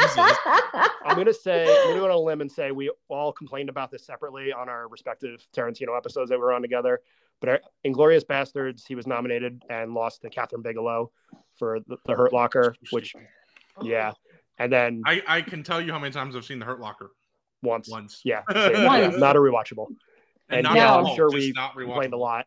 I'm 1.04 1.16
gonna 1.16 1.32
say 1.32 1.62
I'm 1.62 1.88
gonna 1.90 2.00
go 2.00 2.04
on 2.06 2.10
a 2.10 2.18
limb 2.18 2.40
and 2.40 2.50
say 2.50 2.72
we 2.72 2.90
all 3.08 3.32
complained 3.32 3.68
about 3.68 3.92
this 3.92 4.04
separately 4.04 4.52
on 4.52 4.68
our 4.68 4.88
respective 4.88 5.46
Tarantino 5.56 5.96
episodes 5.96 6.28
that 6.30 6.38
we 6.38 6.42
were 6.42 6.52
on 6.52 6.60
together. 6.60 7.00
But 7.38 7.48
our 7.48 7.60
Inglourious 7.86 8.24
Basterds, 8.24 8.82
he 8.86 8.96
was 8.96 9.06
nominated 9.06 9.62
and 9.70 9.94
lost 9.94 10.22
to 10.22 10.30
Kathryn 10.30 10.62
Bigelow 10.62 11.12
for 11.56 11.78
the, 11.86 11.98
the 12.04 12.14
Hurt 12.14 12.32
Locker, 12.32 12.74
which 12.90 13.14
yeah, 13.80 14.12
and 14.58 14.72
then 14.72 15.02
I, 15.06 15.22
I 15.26 15.42
can 15.42 15.62
tell 15.62 15.80
you 15.80 15.92
how 15.92 15.98
many 15.98 16.12
times 16.12 16.36
I've 16.36 16.44
seen 16.44 16.58
the 16.58 16.64
Hurt 16.64 16.80
Locker. 16.80 17.10
once, 17.62 17.88
Once. 17.88 18.20
yeah, 18.24 18.42
same, 18.52 18.84
Once. 18.84 19.14
yeah, 19.14 19.18
not 19.18 19.36
a 19.36 19.38
rewatchable. 19.38 19.86
And 20.48 20.66
yeah, 20.74 20.94
at 20.94 21.00
I'm 21.00 21.16
sure 21.16 21.30
we 21.30 21.52
complained 21.52 22.12
a 22.12 22.18
lot 22.18 22.46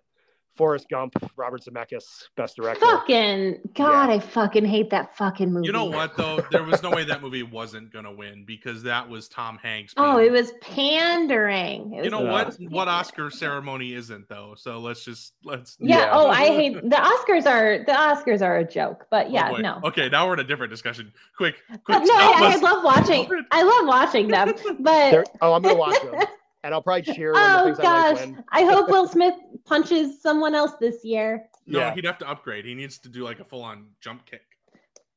Forrest 0.56 0.88
Gump, 0.90 1.14
Robert 1.36 1.62
Zemeckis, 1.64 2.24
best 2.38 2.56
director. 2.56 2.86
Fucking 2.86 3.60
God, 3.74 4.10
I 4.10 4.20
fucking 4.20 4.66
hate 4.66 4.90
that 4.92 5.16
fucking 5.18 5.52
movie. 5.52 5.68
You 5.68 5.74
know 5.74 5.86
what 5.86 6.16
though? 6.18 6.40
There 6.52 6.64
was 6.64 6.82
no 6.82 6.92
way 6.92 7.04
that 7.06 7.22
movie 7.22 7.44
wasn't 7.44 7.92
gonna 7.92 8.12
win 8.14 8.44
because 8.46 8.84
that 8.84 9.08
was 9.10 9.28
Tom 9.28 9.58
Hanks. 9.62 9.94
Oh, 9.98 10.18
it 10.18 10.32
was 10.32 10.54
pandering. 10.62 11.94
It 11.94 12.06
You 12.06 12.10
know 12.10 12.24
Yeah. 12.24 12.32
what? 12.32 12.56
What 12.70 12.88
Oscar 12.88 13.30
ceremony 13.30 13.94
isn't 13.94 14.28
though? 14.30 14.54
So 14.58 14.80
let's 14.80 15.04
just 15.04 15.34
let's. 15.44 15.78
Yeah. 15.80 15.98
Yeah. 15.98 16.10
Oh, 16.14 16.28
I 16.30 16.46
hate 16.48 16.74
the 16.76 16.96
Oscars 16.96 17.46
are 17.46 17.80
the 17.80 17.92
Oscars 17.94 18.42
are 18.42 18.58
a 18.58 18.64
joke, 18.64 19.08
but 19.10 19.28
Oh, 19.28 19.30
yeah, 19.30 19.50
boy. 19.52 19.58
no. 19.60 19.80
Okay, 19.84 20.10
now 20.10 20.28
we're 20.28 20.34
in 20.34 20.40
a 20.40 20.44
different 20.44 20.72
discussion. 20.72 21.12
Quick, 21.38 21.56
uh, 21.72 21.78
quick. 21.84 22.00
But 22.00 22.06
no, 22.06 22.14
I, 22.16 22.54
I 22.54 22.56
love 22.58 22.84
watching. 22.84 23.28
I 23.52 23.64
love 23.64 23.88
watching 23.88 24.28
them, 24.28 24.54
but 24.80 25.30
oh, 25.42 25.54
I'm 25.54 25.62
gonna 25.62 25.76
watch 25.76 26.02
them, 26.02 26.16
and 26.66 26.74
I'll 26.74 26.82
probably 26.82 27.14
cheer 27.14 27.32
when 27.32 27.44
the 27.44 27.60
oh 27.60 27.64
things 27.66 27.80
I 27.80 27.84
like 27.84 28.16
gosh, 28.18 28.26
win. 28.26 28.44
I 28.52 28.64
hope 28.64 28.90
Will 28.90 29.08
Smith 29.16 29.36
punches 29.66 30.20
someone 30.22 30.56
else 30.56 30.72
this 30.80 31.06
year. 31.06 31.46
No, 31.68 31.80
Yeah. 31.80 31.94
he'd 31.94 32.06
have 32.06 32.18
to 32.18 32.30
upgrade. 32.30 32.66
He 32.66 32.74
needs 32.74 32.98
to 33.00 33.10
do 33.10 33.24
like 33.24 33.40
a 33.40 33.46
full-on 33.46 33.90
jump 34.02 34.26
kick. 34.26 34.42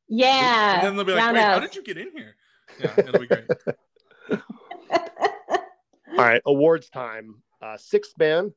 Yeah. 0.09 0.77
and 0.77 0.87
then 0.87 0.97
they'll 0.97 1.05
be 1.07 1.13
like, 1.15 1.35
"Wait, 1.35 1.41
how 1.41 1.59
did 1.59 1.75
you 1.75 1.83
get 1.83 1.97
in 1.97 2.11
here?" 2.13 2.37
Yeah, 2.79 2.93
it'll 2.99 3.21
be 3.21 3.27
great. 3.27 3.45
All 6.19 6.25
right, 6.25 6.43
awards 6.47 6.91
time. 6.91 7.43
Uh, 7.63 7.77
sixth 7.77 8.13
man. 8.19 8.53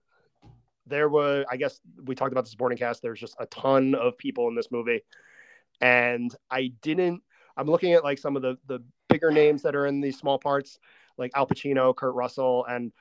There 0.88 1.08
were, 1.10 1.46
I 1.50 1.58
guess, 1.58 1.80
we 2.06 2.16
talked 2.16 2.32
about 2.34 2.44
the 2.44 2.50
supporting 2.50 2.78
cast. 2.78 3.02
There's 3.02 3.20
just 3.20 3.36
a 3.40 3.46
ton 3.48 3.96
of 3.96 4.18
people 4.18 4.48
in 4.50 4.56
this 4.56 4.72
movie, 4.72 5.02
and 5.80 6.34
I 6.50 6.74
didn't. 6.82 7.22
I'm 7.56 7.68
looking 7.68 7.94
at 7.94 8.04
like 8.04 8.18
some 8.18 8.36
of 8.36 8.42
the 8.42 8.58
the 8.68 8.84
bigger 9.08 9.32
names 9.32 9.62
that 9.62 9.76
are 9.76 9.86
in 9.86 10.02
these 10.02 10.18
small 10.18 10.40
parts, 10.40 10.80
like 11.22 11.32
Al 11.36 11.48
Pacino, 11.48 11.96
Kurt 11.96 12.16
Russell, 12.16 12.66
and 12.66 12.92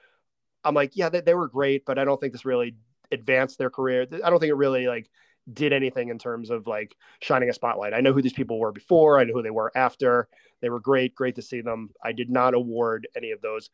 I'm 0.64 0.74
like, 0.74 0.92
yeah, 0.94 1.08
they, 1.08 1.20
they 1.20 1.34
were 1.34 1.48
great, 1.48 1.84
but 1.84 1.98
I 1.98 2.04
don't 2.04 2.20
think 2.20 2.32
this 2.32 2.44
really 2.44 2.76
advanced 3.12 3.58
their 3.58 3.70
career. 3.70 4.06
I 4.24 4.30
don't 4.30 4.38
think 4.38 4.50
it 4.50 4.54
really 4.54 4.86
like 4.86 5.10
did 5.52 5.72
anything 5.72 6.10
in 6.10 6.18
terms 6.18 6.50
of 6.50 6.66
like 6.66 6.96
shining 7.20 7.48
a 7.48 7.52
spotlight. 7.52 7.94
I 7.94 8.00
know 8.00 8.12
who 8.12 8.22
these 8.22 8.32
people 8.32 8.58
were 8.58 8.72
before. 8.72 9.18
I 9.18 9.24
know 9.24 9.34
who 9.34 9.42
they 9.42 9.50
were 9.50 9.72
after. 9.74 10.28
They 10.60 10.70
were 10.70 10.80
great, 10.80 11.14
great 11.14 11.36
to 11.36 11.42
see 11.42 11.60
them. 11.60 11.90
I 12.04 12.12
did 12.12 12.30
not 12.30 12.54
award 12.54 13.08
any 13.16 13.30
of 13.30 13.40
those. 13.40 13.70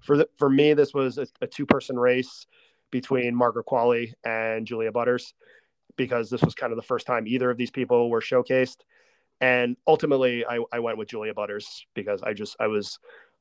For 0.00 0.16
the, 0.16 0.28
for 0.38 0.48
me, 0.48 0.72
this 0.72 0.94
was 0.94 1.18
a, 1.18 1.26
a 1.40 1.46
two 1.46 1.66
person 1.66 1.98
race 1.98 2.46
between 2.90 3.34
Margaret 3.34 3.66
Qualley 3.66 4.12
and 4.24 4.66
Julia 4.66 4.90
Butters 4.90 5.34
because 5.96 6.30
this 6.30 6.42
was 6.42 6.54
kind 6.54 6.72
of 6.72 6.76
the 6.76 6.82
first 6.82 7.06
time 7.06 7.26
either 7.26 7.50
of 7.50 7.58
these 7.58 7.70
people 7.70 8.10
were 8.10 8.20
showcased. 8.20 8.78
And 9.40 9.76
ultimately, 9.86 10.44
I, 10.46 10.60
I 10.72 10.80
went 10.80 10.98
with 10.98 11.08
Julia 11.08 11.34
Butters 11.34 11.86
because 11.94 12.22
I 12.22 12.32
just 12.32 12.56
I 12.58 12.66
was 12.66 12.98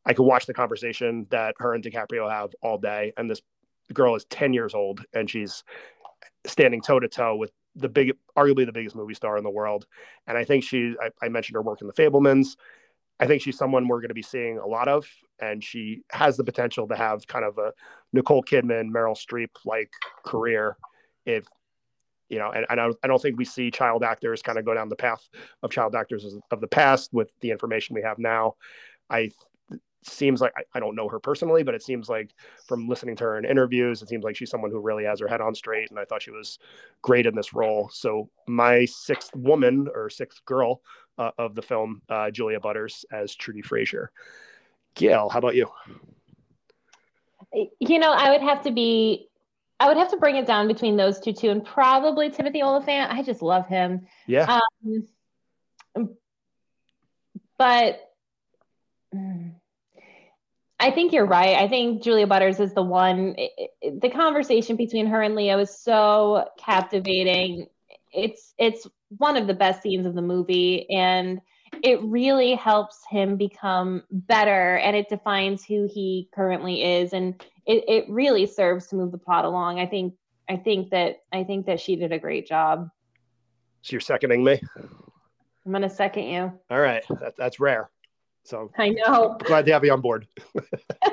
I 0.09 0.13
could 0.13 0.23
watch 0.23 0.47
the 0.47 0.53
conversation 0.53 1.27
that 1.29 1.55
her 1.59 1.75
and 1.75 1.83
DiCaprio 1.83 2.29
have 2.29 2.49
all 2.61 2.79
day, 2.79 3.13
and 3.15 3.29
this 3.29 3.41
girl 3.93 4.15
is 4.15 4.25
ten 4.25 4.53
years 4.53 4.73
old 4.73 5.05
and 5.13 5.29
she's 5.29 5.63
standing 6.45 6.81
toe 6.81 6.99
to 6.99 7.07
toe 7.07 7.35
with 7.35 7.51
the 7.75 7.89
big, 7.89 8.13
arguably 8.35 8.65
the 8.65 8.71
biggest 8.71 8.95
movie 8.95 9.13
star 9.13 9.37
in 9.37 9.43
the 9.43 9.49
world. 9.49 9.85
And 10.27 10.37
I 10.37 10.43
think 10.43 10.63
she, 10.63 10.95
I, 11.01 11.25
I 11.25 11.29
mentioned 11.29 11.55
her 11.55 11.61
work 11.61 11.81
in 11.81 11.87
The 11.87 11.93
Fabelmans. 11.93 12.57
I 13.19 13.27
think 13.27 13.41
she's 13.41 13.57
someone 13.57 13.87
we're 13.87 14.01
going 14.01 14.09
to 14.09 14.15
be 14.15 14.21
seeing 14.21 14.57
a 14.57 14.65
lot 14.65 14.87
of, 14.87 15.07
and 15.39 15.63
she 15.63 16.01
has 16.09 16.37
the 16.37 16.43
potential 16.43 16.87
to 16.87 16.95
have 16.95 17.27
kind 17.27 17.45
of 17.45 17.57
a 17.57 17.73
Nicole 18.11 18.41
Kidman, 18.41 18.89
Meryl 18.89 19.15
Streep 19.15 19.49
like 19.63 19.91
career. 20.25 20.75
If 21.25 21.45
you 22.29 22.39
know, 22.39 22.51
and, 22.51 22.65
and 22.69 22.79
I, 22.79 22.85
don't, 22.85 22.97
I 23.03 23.07
don't 23.07 23.21
think 23.21 23.37
we 23.37 23.45
see 23.45 23.69
child 23.69 24.03
actors 24.03 24.41
kind 24.41 24.57
of 24.57 24.65
go 24.65 24.73
down 24.73 24.89
the 24.89 24.95
path 24.95 25.27
of 25.61 25.71
child 25.71 25.95
actors 25.95 26.25
of 26.51 26.61
the 26.61 26.67
past 26.67 27.13
with 27.13 27.29
the 27.41 27.51
information 27.51 27.95
we 27.95 28.03
have 28.03 28.17
now. 28.17 28.55
I 29.09 29.31
seems 30.03 30.41
like 30.41 30.53
I, 30.73 30.79
don't 30.79 30.95
know 30.95 31.09
her 31.09 31.19
personally, 31.19 31.63
but 31.63 31.75
it 31.75 31.83
seems 31.83 32.09
like 32.09 32.31
from 32.67 32.87
listening 32.87 33.15
to 33.17 33.23
her 33.25 33.37
in 33.37 33.45
interviews, 33.45 34.01
it 34.01 34.09
seems 34.09 34.23
like 34.23 34.35
she's 34.35 34.49
someone 34.49 34.71
who 34.71 34.79
really 34.79 35.03
has 35.03 35.19
her 35.19 35.27
head 35.27 35.41
on 35.41 35.53
straight, 35.53 35.89
and 35.89 35.99
I 35.99 36.05
thought 36.05 36.21
she 36.21 36.31
was 36.31 36.59
great 37.01 37.25
in 37.25 37.35
this 37.35 37.53
role. 37.53 37.89
So 37.91 38.29
my 38.47 38.85
sixth 38.85 39.35
woman 39.35 39.87
or 39.93 40.09
sixth 40.09 40.43
girl 40.45 40.81
uh, 41.17 41.31
of 41.37 41.55
the 41.55 41.61
film, 41.61 42.01
uh, 42.09 42.31
Julia 42.31 42.59
Butters 42.59 43.05
as 43.11 43.35
Trudi 43.35 43.61
Fraser. 43.61 44.11
Gail, 44.95 45.29
how 45.29 45.39
about 45.39 45.55
you? 45.55 45.67
You 47.53 47.99
know, 47.99 48.11
I 48.11 48.31
would 48.31 48.41
have 48.41 48.63
to 48.63 48.71
be 48.71 49.29
I 49.79 49.87
would 49.87 49.97
have 49.97 50.11
to 50.11 50.17
bring 50.17 50.35
it 50.35 50.45
down 50.45 50.67
between 50.67 50.97
those 50.97 51.19
two 51.19 51.31
too, 51.33 51.49
and 51.49 51.63
probably 51.63 52.29
Timothy 52.29 52.61
Olyphant. 52.61 53.11
I 53.11 53.23
just 53.23 53.41
love 53.41 53.65
him. 53.67 54.07
Yeah, 54.27 54.59
Um, 55.95 56.17
but 57.57 58.13
mm, 59.15 59.53
I 60.79 60.91
think 60.91 61.11
you're 61.11 61.25
right. 61.25 61.55
I 61.57 61.67
think 61.67 62.01
Julia 62.01 62.25
Butters 62.27 62.59
is 62.59 62.73
the 62.73 62.81
one. 62.83 63.35
it- 63.37 63.71
it- 63.81 64.01
the 64.01 64.09
conversation 64.09 64.75
between 64.75 65.07
her 65.07 65.21
and 65.21 65.35
Leo 65.35 65.59
is 65.59 65.77
so 65.77 66.47
captivating. 66.57 67.67
It's 68.13 68.53
it's 68.57 68.87
one 69.17 69.35
of 69.37 69.47
the 69.47 69.53
best 69.53 69.81
scenes 69.81 70.05
of 70.05 70.15
the 70.15 70.21
movie, 70.21 70.89
and 70.89 71.41
it 71.83 72.01
really 72.03 72.55
helps 72.55 73.03
him 73.09 73.35
become 73.37 74.03
better, 74.11 74.77
and 74.77 74.95
it 74.95 75.09
defines 75.09 75.65
who 75.65 75.87
he 75.91 76.29
currently 76.33 76.81
is, 76.83 77.13
and 77.13 77.43
it, 77.65 77.83
it 77.87 78.05
really 78.09 78.45
serves 78.45 78.87
to 78.87 78.95
move 78.95 79.11
the 79.11 79.17
plot 79.17 79.45
along. 79.45 79.79
I 79.79 79.85
think 79.85 80.13
I 80.49 80.55
think 80.57 80.89
that 80.91 81.17
I 81.31 81.43
think 81.43 81.65
that 81.67 81.79
she 81.79 81.95
did 81.95 82.11
a 82.11 82.19
great 82.19 82.47
job. 82.47 82.89
so 83.81 83.93
you're 83.93 84.01
seconding 84.01 84.43
me. 84.43 84.61
I'm 85.65 85.71
gonna 85.71 85.89
second 85.89 86.23
you. 86.23 86.51
All 86.71 86.79
right, 86.79 87.03
that, 87.19 87.35
that's 87.37 87.59
rare. 87.59 87.89
So 88.43 88.71
I 88.77 88.89
know. 88.89 89.37
glad 89.45 89.65
to 89.65 89.73
have 89.73 89.83
you 89.85 89.91
on 89.91 90.01
board. 90.01 90.27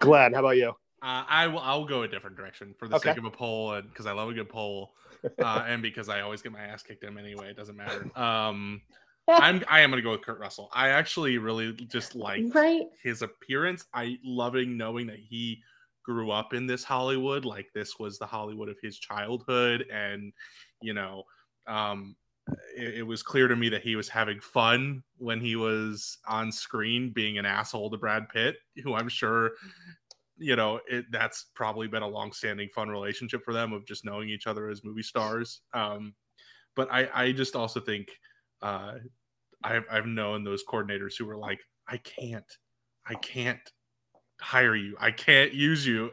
glad. 0.00 0.32
how 0.34 0.40
about 0.40 0.56
you? 0.56 0.70
Uh, 1.02 1.24
I 1.28 1.48
will. 1.48 1.58
I'll 1.58 1.84
go 1.84 2.02
a 2.02 2.08
different 2.08 2.36
direction 2.36 2.74
for 2.78 2.86
the 2.88 2.96
Okay. 2.96 3.10
sake 3.10 3.18
of 3.18 3.24
a 3.24 3.30
poll, 3.30 3.72
and 3.72 3.88
because 3.88 4.06
I 4.06 4.12
love 4.12 4.28
a 4.28 4.32
good 4.32 4.48
poll, 4.48 4.94
uh, 5.40 5.64
and 5.66 5.82
because 5.82 6.08
I 6.08 6.20
always 6.20 6.42
get 6.42 6.52
my 6.52 6.60
ass 6.60 6.82
kicked 6.82 7.02
in 7.02 7.18
anyway. 7.18 7.50
It 7.50 7.56
doesn't 7.56 7.76
matter. 7.76 8.08
Um, 8.16 8.82
I'm. 9.28 9.64
I 9.68 9.80
am 9.80 9.90
gonna 9.90 10.02
go 10.02 10.12
with 10.12 10.22
Kurt 10.22 10.38
Russell. 10.38 10.70
I 10.72 10.88
actually 10.90 11.38
really 11.38 11.72
just 11.72 12.14
like 12.14 12.44
right? 12.54 12.86
his 13.02 13.22
appearance. 13.22 13.84
I 13.92 14.18
loving 14.24 14.76
knowing 14.76 15.08
that 15.08 15.18
he 15.18 15.60
grew 16.04 16.30
up 16.30 16.54
in 16.54 16.66
this 16.66 16.84
Hollywood. 16.84 17.44
Like 17.44 17.66
this 17.74 17.98
was 17.98 18.18
the 18.18 18.26
Hollywood 18.26 18.68
of 18.68 18.76
his 18.80 18.98
childhood, 18.98 19.86
and 19.92 20.32
you 20.80 20.94
know, 20.94 21.24
um, 21.66 22.14
it, 22.76 22.94
it 22.98 23.02
was 23.02 23.22
clear 23.22 23.48
to 23.48 23.56
me 23.56 23.68
that 23.70 23.82
he 23.82 23.96
was 23.96 24.08
having 24.08 24.40
fun 24.40 25.02
when 25.18 25.40
he 25.40 25.56
was 25.56 26.18
on 26.26 26.50
screen, 26.52 27.12
being 27.12 27.38
an 27.38 27.46
asshole 27.46 27.90
to 27.90 27.98
Brad 27.98 28.28
Pitt, 28.28 28.56
who 28.82 28.94
I'm 28.94 29.08
sure. 29.08 29.52
You 30.38 30.56
know, 30.56 30.80
it, 30.88 31.04
that's 31.12 31.46
probably 31.54 31.86
been 31.86 32.02
a 32.02 32.08
long-standing 32.08 32.70
fun 32.74 32.88
relationship 32.88 33.44
for 33.44 33.52
them 33.52 33.72
of 33.72 33.86
just 33.86 34.04
knowing 34.04 34.28
each 34.28 34.46
other 34.46 34.70
as 34.70 34.82
movie 34.82 35.02
stars. 35.02 35.60
Um, 35.72 36.14
but 36.74 36.90
I, 36.90 37.08
I 37.14 37.32
just 37.32 37.54
also 37.54 37.78
think 37.78 38.08
uh, 38.60 38.94
I've, 39.62 39.84
I've 39.90 40.06
known 40.06 40.42
those 40.42 40.64
coordinators 40.64 41.12
who 41.16 41.26
were 41.26 41.36
like, 41.36 41.60
I 41.86 41.98
can't, 41.98 42.50
I 43.06 43.14
can't 43.16 43.60
hire 44.40 44.74
you. 44.74 44.96
I 44.98 45.10
can't 45.10 45.52
use 45.52 45.86
you. 45.86 46.10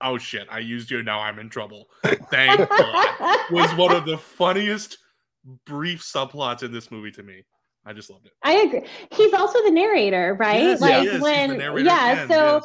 Oh 0.00 0.18
shit, 0.18 0.46
I 0.50 0.58
used 0.60 0.90
you. 0.90 1.02
Now 1.02 1.20
I'm 1.20 1.38
in 1.38 1.48
trouble. 1.48 1.88
Thank 2.30 2.68
God. 2.68 3.38
Was 3.50 3.72
one 3.74 3.94
of 3.94 4.06
the 4.06 4.18
funniest 4.18 4.98
brief 5.64 6.02
subplots 6.02 6.62
in 6.62 6.72
this 6.72 6.90
movie 6.90 7.10
to 7.12 7.22
me. 7.22 7.44
I 7.84 7.92
just 7.92 8.10
loved 8.10 8.26
it. 8.26 8.32
I 8.42 8.54
agree. 8.54 8.82
He's 9.12 9.32
also 9.32 9.62
the 9.62 9.70
narrator, 9.70 10.36
right? 10.38 10.62
Yes, 10.62 10.80
like 10.80 11.00
he 11.00 11.06
is. 11.06 11.12
He's 11.12 11.18
the 11.20 11.22
when 11.22 11.58
narrator 11.58 11.86
yeah, 11.86 12.12
again, 12.12 12.28
so 12.28 12.60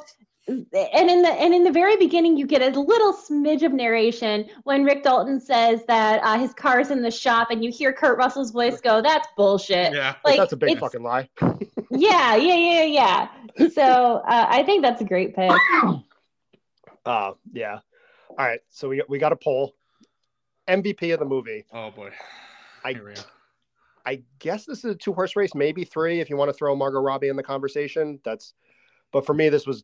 yes. 0.47 0.89
and 0.93 1.09
in 1.09 1.21
the 1.21 1.29
and 1.29 1.53
in 1.53 1.63
the 1.63 1.71
very 1.71 1.95
beginning 1.95 2.35
you 2.35 2.45
get 2.45 2.61
a 2.61 2.77
little 2.77 3.13
smidge 3.13 3.63
of 3.63 3.71
narration 3.71 4.49
when 4.63 4.83
Rick 4.83 5.03
Dalton 5.03 5.39
says 5.39 5.85
that 5.87 6.21
uh, 6.23 6.37
his 6.37 6.53
car's 6.53 6.91
in 6.91 7.01
the 7.01 7.11
shop 7.11 7.51
and 7.51 7.63
you 7.63 7.71
hear 7.71 7.93
Kurt 7.93 8.17
Russell's 8.17 8.51
voice 8.51 8.81
go, 8.81 9.01
"That's 9.01 9.27
bullshit." 9.37 9.93
yeah. 9.93 10.15
Like 10.25 10.37
that's 10.37 10.53
a 10.53 10.57
big 10.57 10.79
fucking 10.79 11.03
lie. 11.03 11.29
Yeah, 11.95 12.35
yeah, 12.35 12.55
yeah, 12.55 12.83
yeah. 13.57 13.69
So 13.69 13.83
uh, 13.83 14.47
I 14.49 14.63
think 14.63 14.81
that's 14.81 15.01
a 15.01 15.05
great 15.05 15.35
pick. 15.35 15.51
Uh, 17.05 17.33
yeah. 17.51 17.79
All 18.29 18.37
right. 18.37 18.61
So 18.69 18.87
we 18.87 19.03
we 19.09 19.19
got 19.19 19.33
a 19.33 19.35
poll. 19.35 19.73
MVP 20.69 21.13
of 21.13 21.19
the 21.19 21.25
movie. 21.25 21.65
Oh 21.73 21.91
boy. 21.91 22.11
I- 22.83 22.93
Here 22.93 23.05
we 23.05 23.13
go. 23.13 23.21
I 24.05 24.21
guess 24.39 24.65
this 24.65 24.79
is 24.79 24.85
a 24.91 24.95
two 24.95 25.13
horse 25.13 25.35
race, 25.37 25.55
maybe 25.55 25.85
three 25.85 26.19
if 26.19 26.29
you 26.29 26.35
want 26.35 26.49
to 26.49 26.53
throw 26.53 26.75
Margot 26.75 26.99
Robbie 26.99 27.29
in 27.29 27.37
the 27.37 27.43
conversation. 27.43 28.19
That's, 28.25 28.53
but 29.13 29.25
for 29.25 29.33
me, 29.33 29.47
this 29.49 29.65
was 29.65 29.83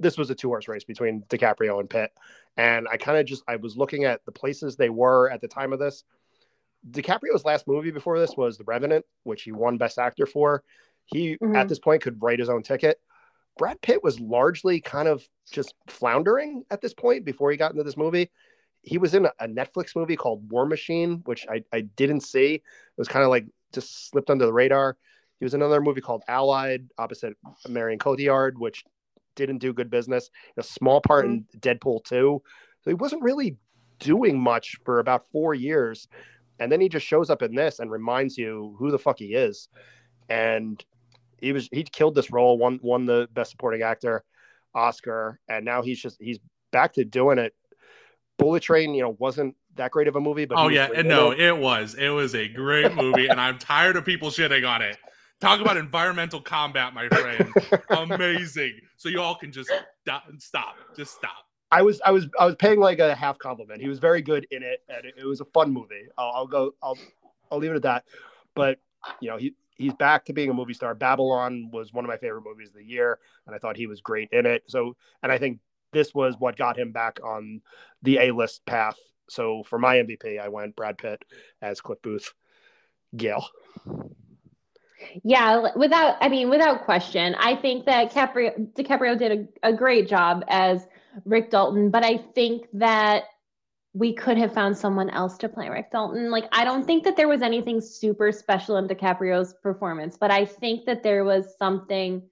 this 0.00 0.16
was 0.18 0.30
a 0.30 0.34
two 0.34 0.48
horse 0.48 0.66
race 0.66 0.82
between 0.82 1.22
DiCaprio 1.28 1.78
and 1.78 1.88
Pitt, 1.88 2.10
and 2.56 2.88
I 2.88 2.96
kind 2.96 3.18
of 3.18 3.26
just 3.26 3.44
I 3.46 3.56
was 3.56 3.76
looking 3.76 4.04
at 4.06 4.24
the 4.24 4.32
places 4.32 4.74
they 4.74 4.88
were 4.90 5.30
at 5.30 5.40
the 5.40 5.46
time 5.46 5.72
of 5.72 5.78
this. 5.78 6.02
DiCaprio's 6.90 7.44
last 7.44 7.68
movie 7.68 7.90
before 7.90 8.18
this 8.18 8.36
was 8.36 8.56
The 8.56 8.64
Revenant, 8.64 9.04
which 9.24 9.42
he 9.42 9.52
won 9.52 9.76
Best 9.78 9.98
Actor 9.98 10.26
for. 10.26 10.64
He 11.04 11.36
Mhm. 11.36 11.54
at 11.56 11.68
this 11.68 11.78
point 11.78 12.02
could 12.02 12.20
write 12.22 12.38
his 12.38 12.48
own 12.48 12.62
ticket. 12.62 13.00
Brad 13.58 13.80
Pitt 13.82 14.02
was 14.02 14.18
largely 14.18 14.80
kind 14.80 15.06
of 15.06 15.28
just 15.52 15.74
floundering 15.88 16.64
at 16.70 16.80
this 16.80 16.94
point 16.94 17.24
before 17.24 17.50
he 17.50 17.56
got 17.58 17.72
into 17.72 17.84
this 17.84 17.96
movie. 17.96 18.30
He 18.82 18.98
was 18.98 19.14
in 19.14 19.26
a, 19.26 19.32
a 19.40 19.46
Netflix 19.46 19.94
movie 19.94 20.16
called 20.16 20.50
War 20.50 20.66
Machine, 20.66 21.22
which 21.24 21.46
I, 21.48 21.62
I 21.72 21.82
didn't 21.82 22.20
see. 22.20 22.54
It 22.54 22.62
was 22.96 23.08
kind 23.08 23.24
of 23.24 23.30
like 23.30 23.46
just 23.72 24.10
slipped 24.10 24.30
under 24.30 24.46
the 24.46 24.52
radar. 24.52 24.96
He 25.38 25.44
was 25.44 25.54
in 25.54 25.62
another 25.62 25.80
movie 25.80 26.00
called 26.00 26.22
Allied, 26.28 26.88
opposite 26.98 27.36
Marion 27.68 27.98
Cotillard, 27.98 28.58
which 28.58 28.84
didn't 29.34 29.58
do 29.58 29.72
good 29.72 29.90
business. 29.90 30.30
A 30.56 30.62
small 30.62 31.00
part 31.00 31.24
in 31.24 31.42
mm-hmm. 31.42 31.58
Deadpool 31.58 32.04
2. 32.04 32.42
So 32.82 32.90
he 32.90 32.94
wasn't 32.94 33.22
really 33.22 33.56
doing 33.98 34.38
much 34.38 34.76
for 34.84 34.98
about 34.98 35.26
four 35.30 35.54
years, 35.54 36.08
and 36.58 36.70
then 36.70 36.80
he 36.80 36.88
just 36.88 37.06
shows 37.06 37.30
up 37.30 37.42
in 37.42 37.54
this 37.54 37.78
and 37.78 37.90
reminds 37.90 38.36
you 38.36 38.74
who 38.78 38.90
the 38.90 38.98
fuck 38.98 39.18
he 39.18 39.34
is. 39.34 39.68
And 40.28 40.82
he 41.38 41.52
was 41.52 41.68
he 41.72 41.82
killed 41.84 42.14
this 42.14 42.30
role, 42.30 42.58
won 42.58 42.80
won 42.82 43.06
the 43.06 43.28
best 43.32 43.50
supporting 43.50 43.82
actor 43.82 44.24
Oscar, 44.74 45.40
and 45.48 45.64
now 45.64 45.82
he's 45.82 46.00
just 46.00 46.16
he's 46.20 46.38
back 46.70 46.92
to 46.94 47.04
doing 47.04 47.38
it. 47.38 47.54
Bullet 48.40 48.62
Train, 48.62 48.94
you 48.94 49.02
know, 49.02 49.16
wasn't 49.18 49.54
that 49.76 49.90
great 49.90 50.08
of 50.08 50.16
a 50.16 50.20
movie, 50.20 50.46
but 50.46 50.58
oh 50.58 50.68
yeah, 50.68 50.88
no, 51.02 51.30
it. 51.30 51.40
it 51.40 51.56
was. 51.56 51.94
It 51.94 52.08
was 52.08 52.34
a 52.34 52.48
great 52.48 52.94
movie, 52.94 53.28
and 53.28 53.40
I'm 53.40 53.58
tired 53.58 53.96
of 53.96 54.04
people 54.04 54.30
shitting 54.30 54.68
on 54.68 54.82
it. 54.82 54.96
Talk 55.40 55.60
about 55.60 55.76
environmental 55.76 56.40
combat, 56.40 56.92
my 56.92 57.08
friend. 57.08 57.52
Amazing. 57.90 58.80
So 58.96 59.08
you 59.08 59.20
all 59.20 59.34
can 59.34 59.52
just 59.52 59.70
stop. 60.38 60.76
Just 60.96 61.14
stop. 61.14 61.46
I 61.70 61.82
was 61.82 62.00
I 62.04 62.10
was 62.10 62.26
I 62.38 62.46
was 62.46 62.56
paying 62.56 62.80
like 62.80 62.98
a 62.98 63.14
half 63.14 63.38
compliment. 63.38 63.80
He 63.80 63.88
was 63.88 63.98
very 63.98 64.22
good 64.22 64.46
in 64.50 64.62
it, 64.62 64.82
and 64.88 65.04
it, 65.04 65.14
it 65.18 65.24
was 65.24 65.40
a 65.40 65.44
fun 65.46 65.72
movie. 65.72 66.06
I'll, 66.18 66.32
I'll, 66.34 66.46
go. 66.46 66.74
I'll 66.82 66.98
I'll 67.50 67.58
leave 67.58 67.70
it 67.70 67.76
at 67.76 67.82
that. 67.82 68.04
But 68.54 68.80
you 69.20 69.30
know, 69.30 69.36
he 69.36 69.54
he's 69.76 69.94
back 69.94 70.24
to 70.26 70.32
being 70.32 70.50
a 70.50 70.54
movie 70.54 70.74
star. 70.74 70.94
Babylon 70.94 71.70
was 71.72 71.92
one 71.92 72.04
of 72.04 72.08
my 72.08 72.16
favorite 72.16 72.42
movies 72.44 72.68
of 72.68 72.74
the 72.74 72.84
year, 72.84 73.18
and 73.46 73.54
I 73.54 73.58
thought 73.58 73.76
he 73.76 73.86
was 73.86 74.00
great 74.00 74.28
in 74.32 74.46
it. 74.46 74.64
So, 74.66 74.96
and 75.22 75.30
I 75.30 75.38
think 75.38 75.58
this 75.92 76.14
was 76.14 76.34
what 76.38 76.56
got 76.56 76.78
him 76.78 76.92
back 76.92 77.18
on 77.22 77.60
the 78.02 78.18
A 78.18 78.30
list 78.32 78.64
path. 78.66 78.98
So 79.28 79.62
for 79.64 79.78
my 79.78 79.96
MVP, 79.96 80.40
I 80.40 80.48
went 80.48 80.76
Brad 80.76 80.98
Pitt 80.98 81.24
as 81.62 81.80
Cliff 81.80 82.00
Booth. 82.02 82.32
Gail. 83.16 83.44
Yeah, 85.24 85.68
without 85.76 86.16
I 86.20 86.28
mean, 86.28 86.50
without 86.50 86.84
question, 86.84 87.34
I 87.38 87.56
think 87.56 87.86
that 87.86 88.12
Caprio, 88.12 88.72
DiCaprio 88.74 89.18
did 89.18 89.48
a, 89.62 89.70
a 89.70 89.72
great 89.72 90.08
job 90.08 90.44
as 90.48 90.86
Rick 91.24 91.50
Dalton, 91.50 91.90
but 91.90 92.04
I 92.04 92.18
think 92.34 92.66
that 92.74 93.24
we 93.92 94.12
could 94.12 94.38
have 94.38 94.54
found 94.54 94.76
someone 94.76 95.10
else 95.10 95.36
to 95.38 95.48
play 95.48 95.68
Rick 95.68 95.90
Dalton. 95.90 96.30
Like, 96.30 96.44
I 96.52 96.64
don't 96.64 96.86
think 96.86 97.02
that 97.04 97.16
there 97.16 97.26
was 97.26 97.42
anything 97.42 97.80
super 97.80 98.30
special 98.30 98.76
in 98.76 98.86
DiCaprio's 98.86 99.54
performance, 99.62 100.16
but 100.16 100.30
I 100.30 100.44
think 100.44 100.84
that 100.86 101.02
there 101.02 101.24
was 101.24 101.56
something 101.58 102.22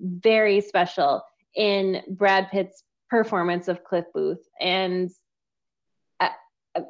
very 0.00 0.60
special 0.60 1.22
in 1.54 2.02
Brad 2.08 2.50
Pitt's 2.50 2.82
performance 3.14 3.68
of 3.68 3.84
Cliff 3.84 4.06
Booth. 4.12 4.44
And 4.60 5.08
I, 6.18 6.30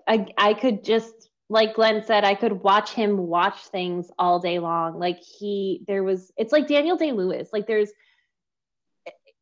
I, 0.08 0.26
I 0.38 0.54
could 0.54 0.82
just 0.82 1.28
like 1.50 1.74
Glenn 1.74 2.02
said, 2.02 2.24
I 2.24 2.34
could 2.34 2.62
watch 2.62 2.92
him 2.92 3.18
watch 3.18 3.58
things 3.66 4.10
all 4.18 4.40
day 4.40 4.58
long. 4.58 4.98
Like 4.98 5.20
he, 5.20 5.82
there 5.86 6.02
was, 6.02 6.32
it's 6.38 6.52
like 6.52 6.66
Daniel 6.66 6.96
Day 6.96 7.12
Lewis. 7.12 7.50
Like 7.52 7.66
there's, 7.66 7.90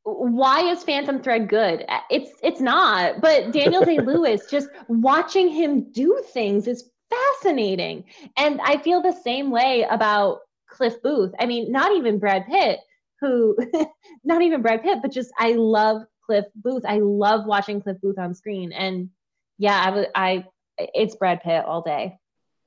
why 0.03 0.63
is 0.73 0.83
Phantom 0.83 1.23
Thread 1.23 1.49
good? 1.49 1.87
It's 2.11 2.33
it's 2.43 2.61
not. 2.61 3.21
But 3.21 3.53
Daniel 3.53 3.85
Day 3.91 4.01
Lewis, 4.01 4.47
just 4.51 4.69
watching 4.89 5.49
him 5.49 5.93
do 5.93 6.21
things 6.33 6.67
is 6.67 6.91
fascinating. 7.09 8.03
And 8.37 8.61
I 8.65 8.79
feel 8.79 9.01
the 9.01 9.17
same 9.23 9.53
way 9.53 9.87
about 9.89 10.41
Cliff 10.69 11.01
Booth. 11.05 11.31
I 11.39 11.47
mean, 11.47 11.71
not 11.71 11.93
even 11.97 12.19
Brad 12.19 12.47
Pitt, 12.49 12.81
who, 13.21 13.57
not 14.25 14.43
even 14.43 14.61
Brad 14.61 14.83
Pitt, 14.83 14.99
but 15.03 15.13
just 15.13 15.31
I 15.39 15.53
love 15.53 16.03
Cliff 16.33 16.47
Booth. 16.55 16.85
I 16.87 16.99
love 17.01 17.45
watching 17.45 17.83
Cliff 17.83 18.01
Booth 18.01 18.19
on 18.19 18.35
screen. 18.35 18.73
And 18.73 19.11
yeah, 19.59 19.79
I 19.85 19.91
would 19.91 20.09
I 20.15 20.47
it's 20.79 21.15
Brad 21.15 21.43
Pitt 21.43 21.63
all 21.67 21.83
day. 21.83 22.17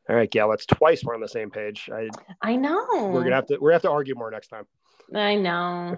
All 0.07 0.15
right, 0.15 0.29
Gail, 0.29 0.51
that's 0.51 0.67
twice 0.67 1.03
we're 1.03 1.15
on 1.15 1.21
the 1.21 1.27
same 1.27 1.49
page. 1.49 1.89
I 1.91 2.09
I 2.43 2.57
know. 2.57 3.09
We're 3.11 3.23
gonna 3.23 3.35
have 3.35 3.47
to 3.47 3.57
we're 3.57 3.69
gonna 3.69 3.75
have 3.75 3.81
to 3.81 3.89
argue 3.89 4.13
more 4.13 4.29
next 4.29 4.49
time. 4.49 4.65
I 5.15 5.33
know. 5.35 5.97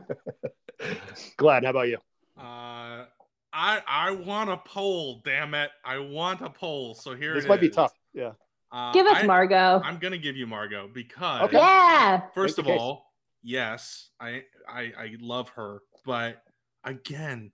Glad. 1.38 1.66
How 1.66 1.72
about 1.72 1.90
you? 1.90 1.98
Uh 2.38 3.04
I 3.52 3.82
I 3.86 4.12
want 4.12 4.50
a 4.50 4.58
poll, 4.58 5.22
damn 5.26 5.54
it. 5.54 5.70
I 5.84 5.98
want 6.00 6.40
a 6.40 6.50
poll. 6.50 6.96
So 6.96 7.16
here 7.16 7.34
this 7.34 7.48
might 7.48 7.62
is. 7.62 7.68
be 7.68 7.70
tough. 7.70 7.92
Yeah. 8.14 8.32
Uh, 8.72 8.94
give 8.94 9.08
us 9.08 9.24
I, 9.24 9.26
Margot. 9.26 9.82
I'm 9.84 9.98
gonna 9.98 10.18
give 10.18 10.38
you 10.38 10.48
Margot 10.48 10.90
because 10.94 11.42
okay. 11.44 11.58
yeah. 11.58 12.22
First 12.34 12.60
Make 12.60 12.68
of 12.68 12.80
all, 12.80 13.12
yes, 13.44 14.10
I, 14.22 14.44
I 14.70 14.94
I 14.98 15.16
love 15.20 15.50
her, 15.50 15.82
but 16.06 16.42
again, 16.88 17.52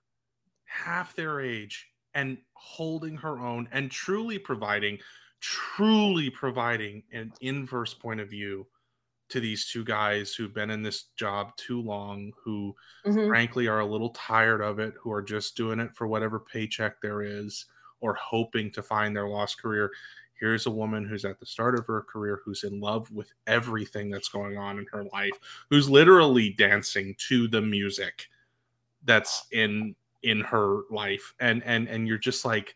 half 0.73 1.15
their 1.15 1.39
age 1.41 1.89
and 2.15 2.37
holding 2.53 3.15
her 3.15 3.39
own 3.39 3.67
and 3.71 3.91
truly 3.91 4.39
providing, 4.39 4.97
truly 5.39 6.29
providing 6.29 7.03
an 7.11 7.31
inverse 7.41 7.93
point 7.93 8.19
of 8.19 8.29
view 8.29 8.65
to 9.29 9.39
these 9.39 9.67
two 9.67 9.83
guys 9.83 10.33
who've 10.33 10.53
been 10.53 10.69
in 10.69 10.83
this 10.83 11.05
job 11.15 11.55
too 11.57 11.81
long, 11.81 12.31
who 12.43 12.75
mm-hmm. 13.05 13.27
frankly 13.27 13.67
are 13.67 13.79
a 13.79 13.85
little 13.85 14.09
tired 14.09 14.61
of 14.61 14.79
it, 14.79 14.93
who 14.99 15.11
are 15.11 15.21
just 15.21 15.55
doing 15.55 15.79
it 15.79 15.95
for 15.95 16.07
whatever 16.07 16.39
paycheck 16.39 17.01
there 17.01 17.21
is 17.21 17.65
or 18.01 18.13
hoping 18.15 18.69
to 18.71 18.83
find 18.83 19.15
their 19.15 19.27
lost 19.27 19.61
career. 19.61 19.91
Here's 20.39 20.65
a 20.65 20.71
woman 20.71 21.07
who's 21.07 21.23
at 21.25 21.39
the 21.39 21.45
start 21.45 21.77
of 21.77 21.85
her 21.87 22.01
career, 22.01 22.41
who's 22.43 22.63
in 22.63 22.79
love 22.79 23.09
with 23.11 23.31
everything 23.47 24.09
that's 24.09 24.27
going 24.27 24.57
on 24.57 24.77
in 24.77 24.85
her 24.91 25.05
life, 25.05 25.31
who's 25.69 25.89
literally 25.89 26.49
dancing 26.49 27.15
to 27.29 27.47
the 27.47 27.61
music 27.61 28.27
that's 29.05 29.45
in 29.51 29.95
in 30.23 30.39
her 30.39 30.81
life 30.89 31.33
and 31.39 31.63
and 31.63 31.87
and 31.87 32.07
you're 32.07 32.17
just 32.17 32.45
like 32.45 32.75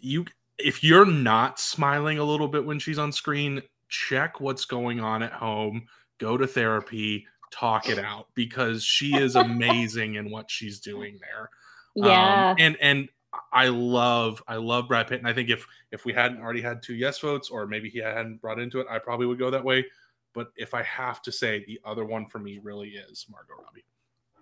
you 0.00 0.24
if 0.58 0.82
you're 0.82 1.06
not 1.06 1.58
smiling 1.58 2.18
a 2.18 2.24
little 2.24 2.48
bit 2.48 2.64
when 2.64 2.78
she's 2.78 2.98
on 2.98 3.12
screen 3.12 3.62
check 3.88 4.40
what's 4.40 4.64
going 4.64 5.00
on 5.00 5.22
at 5.22 5.32
home 5.32 5.86
go 6.18 6.36
to 6.36 6.46
therapy 6.46 7.26
talk 7.50 7.88
it 7.88 7.98
out 7.98 8.26
because 8.34 8.82
she 8.82 9.16
is 9.16 9.36
amazing 9.36 10.14
in 10.14 10.30
what 10.30 10.50
she's 10.50 10.80
doing 10.80 11.18
there. 11.20 11.50
Yeah. 11.94 12.50
um, 12.50 12.56
and 12.58 12.76
and 12.80 13.08
i 13.52 13.68
love 13.68 14.42
i 14.48 14.56
love 14.56 14.88
brad 14.88 15.08
pitt 15.08 15.18
and 15.18 15.28
i 15.28 15.32
think 15.32 15.48
if 15.48 15.66
if 15.92 16.04
we 16.04 16.12
hadn't 16.12 16.40
already 16.40 16.60
had 16.60 16.82
two 16.82 16.94
yes 16.94 17.18
votes 17.20 17.50
or 17.50 17.66
maybe 17.66 17.88
he 17.88 17.98
hadn't 17.98 18.40
brought 18.40 18.58
into 18.58 18.80
it 18.80 18.86
i 18.90 18.98
probably 18.98 19.26
would 19.26 19.38
go 19.38 19.50
that 19.50 19.64
way. 19.64 19.84
But 20.32 20.48
if 20.56 20.74
i 20.74 20.82
have 20.82 21.22
to 21.22 21.30
say 21.32 21.64
the 21.64 21.80
other 21.84 22.04
one 22.04 22.26
for 22.26 22.40
me 22.40 22.58
really 22.60 22.90
is 22.90 23.26
margot 23.30 23.62
robbie 23.62 23.84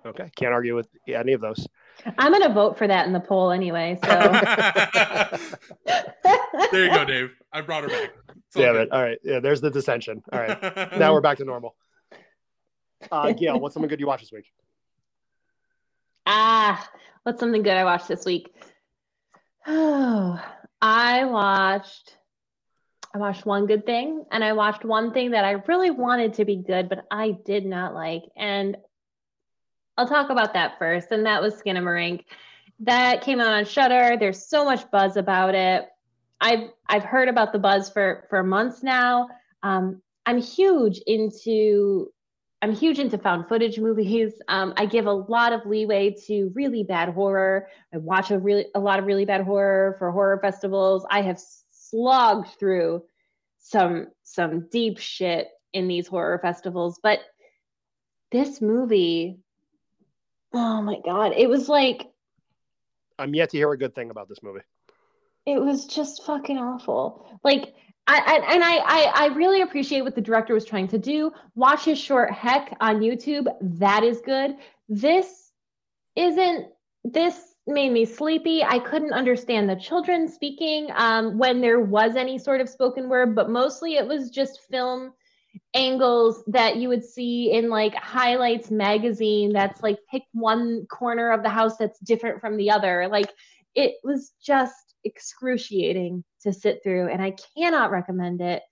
Okay, 0.05 0.29
can't 0.37 0.53
argue 0.53 0.74
with 0.74 0.89
any 1.07 1.33
of 1.33 1.41
those. 1.41 1.69
I'm 2.19 2.33
going 2.33 2.43
to 2.43 2.53
vote 2.53 2.77
for 2.77 2.89
that 2.89 3.07
in 3.07 3.12
the 3.12 3.20
poll 3.20 3.53
anyway. 3.53 3.97
So 4.03 4.09
there 6.73 6.85
you 6.85 6.91
go, 6.91 7.05
Dave. 7.05 7.31
I 7.53 7.61
brought 7.61 7.85
her 7.85 7.89
back. 7.89 8.11
Damn 8.55 8.77
it! 8.77 8.93
All 8.93 9.03
right, 9.03 9.19
yeah. 9.23 9.41
There's 9.41 9.61
the 9.61 9.70
dissension. 9.70 10.23
All 10.33 10.41
right, 10.41 10.93
now 10.99 11.12
we're 11.12 11.20
back 11.20 11.39
to 11.39 11.45
normal. 11.45 11.77
Uh, 13.11 13.33
Gail, 13.33 13.61
what's 13.61 13.74
something 13.74 13.89
good 13.89 14.01
you 14.01 14.07
watched 14.07 14.23
this 14.23 14.33
week? 14.33 14.47
Ah, 16.27 16.89
what's 17.23 17.41
something 17.41 17.62
good 17.62 17.77
I 17.77 17.85
watched 17.85 18.09
this 18.09 18.24
week? 18.24 18.53
Oh, 19.66 20.43
I 20.83 21.24
watched. 21.24 22.16
I 23.15 23.19
watched 23.19 23.45
one 23.45 23.66
good 23.66 23.85
thing, 23.85 24.24
and 24.31 24.43
I 24.43 24.55
watched 24.55 24.85
one 24.85 25.12
thing 25.12 25.33
that 25.33 25.45
I 25.45 25.53
really 25.69 25.91
wanted 25.91 26.35
to 26.35 26.47
be 26.47 26.57
good, 26.57 26.89
but 26.89 27.05
I 27.11 27.37
did 27.45 27.66
not 27.66 27.95
like. 27.95 28.23
And 28.37 28.77
I'll 29.97 30.09
talk 30.09 30.31
about 30.31 30.55
that 30.55 30.78
first, 30.78 31.12
and 31.12 31.27
that 31.27 31.43
was 31.43 31.55
Skinamarink. 31.55 32.24
That 32.81 33.23
came 33.23 33.40
out 33.40 33.52
on 33.52 33.64
Shudder. 33.64 34.16
There's 34.19 34.48
so 34.48 34.64
much 34.64 34.90
buzz 34.90 35.16
about 35.16 35.55
it. 35.55 35.89
I've 36.40 36.70
I've 36.89 37.05
heard 37.05 37.28
about 37.28 37.52
the 37.52 37.59
buzz 37.59 37.90
for 37.90 38.27
for 38.28 38.43
months 38.43 38.82
now. 38.82 39.28
Um, 39.62 40.02
I'm 40.27 40.40
huge 40.40 40.98
into 41.06 42.12
I'm 42.62 42.73
huge 42.73 42.98
into 42.98 43.19
found 43.19 43.48
footage 43.48 43.78
movies. 43.78 44.35
Um, 44.48 44.74
I 44.77 44.86
give 44.86 45.06
a 45.06 45.12
lot 45.12 45.52
of 45.52 45.66
leeway 45.66 46.14
to 46.27 46.51
really 46.55 46.82
bad 46.82 47.10
horror. 47.10 47.69
I 47.94 47.98
watch 47.98 48.31
a 48.31 48.39
really 48.39 48.66
a 48.74 48.81
lot 48.81 48.98
of 48.98 49.06
really 49.06 49.24
bad 49.24 49.43
horror 49.43 49.97
for 49.98 50.10
horror 50.10 50.39
festivals. 50.43 51.06
I 51.10 51.23
have 51.23 51.40
slogged 51.70 52.48
through 52.59 53.05
some 53.59 54.09
some 54.23 54.69
deep 54.70 54.98
shit 54.98 55.48
in 55.73 55.86
these 55.86 56.09
horror 56.09 56.39
festivals, 56.39 56.98
but 57.02 57.20
this 58.31 58.60
movie 58.60 59.39
Oh 60.55 60.83
my 60.83 60.99
god, 61.05 61.33
it 61.37 61.49
was 61.49 61.69
like 61.69 62.09
I'm 63.19 63.35
yet 63.35 63.51
to 63.51 63.57
hear 63.57 63.70
a 63.73 63.79
good 63.79 63.95
thing 63.95 64.11
about 64.11 64.29
this 64.29 64.43
movie. 64.43 64.61
It 65.47 65.61
was 65.61 65.87
just 65.87 66.24
fucking 66.24 66.59
awful. 66.59 67.27
Like 67.45 67.74
I, 68.07 68.19
I, 68.19 68.55
and 68.55 68.65
I, 68.65 68.77
I, 68.77 69.12
I 69.15 69.27
really 69.35 69.62
appreciate 69.62 70.03
what 70.03 70.15
the 70.15 70.20
director 70.20 70.55
was 70.55 70.65
trying 70.65 70.89
to 70.89 70.99
do. 70.99 71.33
Watch 71.55 71.85
his 71.85 71.99
short 71.99 72.33
heck 72.33 72.77
on 72.81 73.01
YouTube. 73.01 73.47
That 73.61 74.03
is 74.03 74.20
good. 74.20 74.57
This 74.89 75.53
isn't. 76.16 76.69
This 77.05 77.55
made 77.66 77.93
me 77.93 78.05
sleepy. 78.05 78.62
I 78.62 78.79
couldn't 78.79 79.12
understand 79.12 79.69
the 79.69 79.77
children 79.77 80.29
speaking 80.29 80.89
um, 80.95 81.39
when 81.39 81.61
there 81.61 81.81
was 81.81 82.16
any 82.16 82.39
sort 82.39 82.61
of 82.61 82.69
spoken 82.69 83.09
word, 83.09 83.35
but 83.35 83.51
mostly 83.51 83.95
it 83.95 84.07
was 84.07 84.31
just 84.31 84.62
film 84.69 85.12
angles 85.74 86.43
that 86.49 86.77
you 86.77 86.89
would 86.89 87.05
see 87.05 87.53
in 87.53 87.70
like 87.70 87.94
highlights 87.94 88.70
magazine 88.70 89.53
that's 89.53 89.82
like 89.82 89.99
pick 90.11 90.23
one 90.32 90.86
corner 90.86 91.31
of 91.32 91.43
the 91.43 91.49
house 91.49 91.77
that's 91.78 91.99
different 92.01 92.40
from 92.40 92.57
the 92.57 92.70
other 92.70 93.09
like 93.09 93.31
it 93.74 93.94
was 94.05 94.32
just 94.44 94.94
excruciating 95.05 96.23
to 96.43 96.53
sit 96.53 96.82
through 96.82 97.09
and 97.09 97.23
i 97.23 97.35
cannot 97.57 97.90
recommend 97.90 98.43
it 98.43 98.62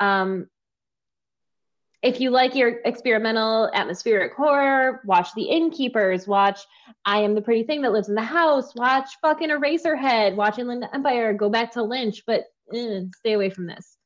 um 0.00 0.48
if 2.02 2.20
you 2.20 2.30
like 2.30 2.54
your 2.54 2.78
experimental 2.84 3.68
atmospheric 3.74 4.32
horror, 4.34 5.02
watch 5.04 5.34
The 5.34 5.42
Innkeepers, 5.42 6.28
watch 6.28 6.60
I 7.04 7.18
Am 7.18 7.34
the 7.34 7.42
Pretty 7.42 7.64
Thing 7.64 7.82
That 7.82 7.92
Lives 7.92 8.08
in 8.08 8.14
the 8.14 8.22
House, 8.22 8.72
watch 8.76 9.08
fucking 9.20 9.50
Eraserhead, 9.50 10.36
watch 10.36 10.58
Inland 10.58 10.84
Empire, 10.92 11.32
go 11.32 11.50
back 11.50 11.72
to 11.72 11.82
Lynch, 11.82 12.22
but 12.24 12.44
eh, 12.72 13.00
stay 13.16 13.32
away 13.32 13.50
from 13.50 13.66
this. 13.66 13.97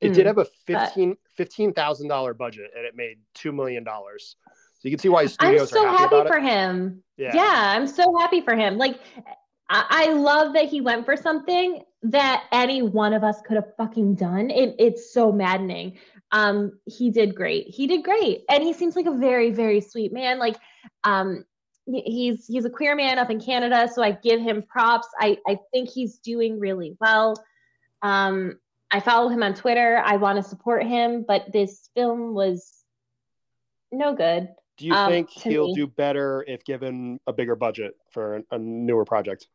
It 0.00 0.12
did 0.12 0.24
Mm, 0.24 0.26
have 0.26 0.38
a 0.38 0.44
15 0.44 1.16
$15,000 1.38 2.36
budget 2.38 2.70
and 2.76 2.84
it 2.86 2.94
made 2.96 3.18
$2 3.36 3.54
million. 3.54 3.84
So 3.84 4.34
you 4.82 4.90
can 4.90 4.98
see 4.98 5.08
why 5.08 5.26
studios 5.26 5.72
I'm 5.72 5.78
so 5.78 5.86
are 5.86 5.90
happy, 5.96 6.16
happy 6.16 6.28
for 6.28 6.38
it. 6.38 6.44
him. 6.44 7.02
Yeah. 7.16 7.34
Yeah. 7.34 7.72
I'm 7.76 7.86
so 7.86 8.16
happy 8.18 8.40
for 8.40 8.54
him. 8.54 8.76
Like, 8.78 9.00
I, 9.68 9.84
I 9.90 10.12
love 10.12 10.54
that 10.54 10.66
he 10.66 10.80
went 10.80 11.04
for 11.04 11.16
something 11.16 11.82
that 12.02 12.44
any 12.52 12.82
one 12.82 13.12
of 13.14 13.24
us 13.24 13.40
could 13.42 13.56
have 13.56 13.74
fucking 13.76 14.14
done. 14.14 14.50
It, 14.50 14.76
it's 14.78 15.12
so 15.12 15.32
maddening. 15.32 15.98
Um, 16.30 16.78
he 16.86 17.10
did 17.10 17.34
great. 17.34 17.68
He 17.68 17.86
did 17.86 18.04
great, 18.04 18.44
and 18.48 18.62
he 18.62 18.72
seems 18.72 18.96
like 18.96 19.06
a 19.06 19.16
very, 19.16 19.50
very 19.50 19.80
sweet 19.80 20.12
man. 20.12 20.38
Like, 20.38 20.56
um, 21.04 21.44
he's 21.86 22.46
he's 22.46 22.64
a 22.64 22.70
queer 22.70 22.94
man 22.96 23.18
up 23.18 23.30
in 23.30 23.40
Canada, 23.40 23.88
so 23.92 24.02
I 24.02 24.10
give 24.12 24.40
him 24.40 24.62
props. 24.62 25.08
I 25.18 25.38
I 25.46 25.58
think 25.72 25.88
he's 25.88 26.18
doing 26.18 26.58
really 26.60 26.96
well. 27.00 27.42
Um, 28.02 28.58
I 28.90 29.00
follow 29.00 29.28
him 29.28 29.42
on 29.42 29.54
Twitter. 29.54 30.00
I 30.04 30.16
want 30.16 30.36
to 30.36 30.42
support 30.48 30.84
him, 30.84 31.24
but 31.26 31.52
this 31.52 31.90
film 31.94 32.34
was 32.34 32.84
no 33.92 34.14
good. 34.14 34.48
Do 34.78 34.86
you 34.86 34.92
Um, 34.94 35.10
think 35.10 35.30
he'll 35.30 35.68
me- 35.68 35.74
do 35.74 35.86
better 35.86 36.44
if 36.46 36.64
given 36.64 37.18
a 37.26 37.32
bigger 37.32 37.56
budget 37.56 37.96
for 38.10 38.42
a 38.50 38.58
newer 38.58 39.04
project? 39.04 39.48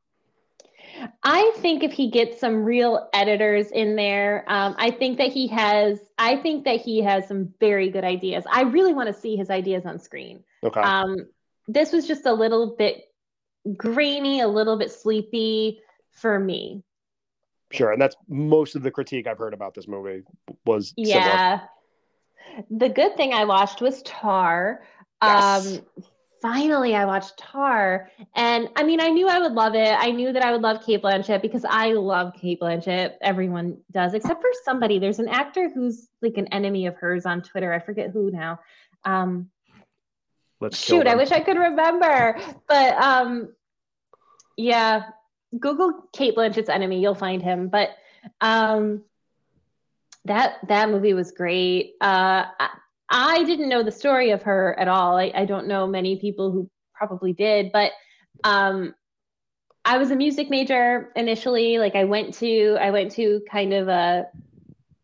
I 1.24 1.54
think 1.58 1.84
if 1.84 1.92
he 1.92 2.10
gets 2.10 2.40
some 2.40 2.64
real 2.64 3.08
editors 3.14 3.72
in 3.72 3.96
there, 3.96 4.44
um, 4.48 4.76
I 4.78 4.92
think 4.92 5.20
that 5.20 5.32
he 5.32 5.48
has. 5.48 6.00
I 6.18 6.38
think 6.38 6.66
that 6.66 6.82
he 6.82 7.02
has 7.02 7.28
some 7.28 7.54
very 7.60 7.90
good 7.90 8.04
ideas. 8.04 8.44
I 8.52 8.64
really 8.64 8.94
want 8.94 9.08
to 9.08 9.14
see 9.14 9.36
his 9.36 9.50
ideas 9.50 9.86
on 9.86 10.00
screen. 10.00 10.44
Okay. 10.64 10.82
Um, 10.82 11.28
this 11.68 11.94
was 11.94 12.08
just 12.08 12.26
a 12.26 12.34
little 12.34 12.76
bit 12.76 13.04
grainy, 13.78 14.42
a 14.42 14.48
little 14.48 14.78
bit 14.78 14.92
sleepy 14.92 15.80
for 16.10 16.40
me. 16.40 16.84
Sure. 17.72 17.92
And 17.92 18.02
that's 18.02 18.16
most 18.28 18.76
of 18.76 18.84
the 18.84 18.92
critique 18.92 19.28
I've 19.28 19.38
heard 19.38 19.54
about 19.54 19.74
this 19.74 19.88
movie 19.88 20.24
was 20.66 20.94
similar. 20.98 21.20
Yeah. 21.20 21.62
The 22.70 22.90
good 22.90 23.16
thing 23.16 23.34
I 23.34 23.46
watched 23.46 23.82
was 23.82 24.02
Tar. 24.04 24.84
Yes. 25.24 25.78
Um, 25.78 26.06
finally, 26.42 26.96
I 26.96 27.06
watched 27.06 27.38
Tar, 27.38 28.10
and 28.36 28.68
I 28.76 28.84
mean, 28.84 29.00
I 29.00 29.10
knew 29.10 29.28
I 29.28 29.40
would 29.40 29.54
love 29.54 29.76
it. 29.76 29.96
I 29.98 30.12
knew 30.12 30.34
that 30.34 30.44
I 30.44 30.52
would 30.52 30.62
love 30.62 30.84
Cate 30.86 31.02
Blanchett 31.02 31.42
because 31.42 31.64
I 31.64 31.94
love 31.94 32.34
Cate 32.34 32.60
Blanchett. 32.60 33.14
Everyone 33.22 33.78
does, 33.92 34.14
except 34.16 34.42
for 34.42 34.50
somebody. 34.66 35.00
There's 35.00 35.20
an 35.20 35.30
actor 35.30 35.70
who's 35.70 36.10
like 36.22 36.38
an 36.38 36.48
enemy 36.48 36.88
of 36.88 36.96
hers 36.96 37.26
on 37.26 37.42
Twitter. 37.42 37.72
I 37.72 37.80
forget 37.80 38.10
who 38.10 38.32
now. 38.32 38.60
Um, 39.06 39.50
Let's 40.60 40.78
shoot, 40.78 41.08
I 41.08 41.16
wish 41.16 41.32
I 41.32 41.40
could 41.40 41.58
remember, 41.58 42.40
but 42.68 42.94
um, 42.96 43.54
yeah, 44.58 45.06
Google 45.58 46.04
Cate 46.14 46.36
Blanchett's 46.36 46.70
enemy, 46.70 47.02
you'll 47.02 47.16
find 47.16 47.42
him. 47.42 47.68
But 47.68 47.90
um, 48.40 49.04
that 50.26 50.58
that 50.68 50.90
movie 50.90 51.14
was 51.14 51.32
great. 51.32 51.96
Uh, 52.02 52.46
I, 53.10 53.44
didn't 53.44 53.70
know 53.70 53.84
the 53.84 53.92
story 53.92 54.32
of 54.32 54.44
her 54.44 54.78
at 54.80 54.88
all. 54.88 55.18
I, 55.18 55.32
I 55.34 55.46
don't 55.46 55.68
know 55.68 55.88
many 55.88 56.18
people 56.18 56.52
who 56.52 56.70
probably 56.94 57.34
did, 57.34 57.72
but 57.72 57.92
um, 58.44 58.94
I 59.84 59.98
was 59.98 60.12
a 60.12 60.16
music 60.16 60.50
major 60.50 61.12
initially. 61.16 61.80
Like 61.80 61.96
I 61.96 62.04
went 62.04 62.36
to 62.36 62.78
I 62.80 62.92
went 62.92 63.12
to 63.14 63.42
kind 63.52 63.74
of 63.74 63.88
a 63.88 64.28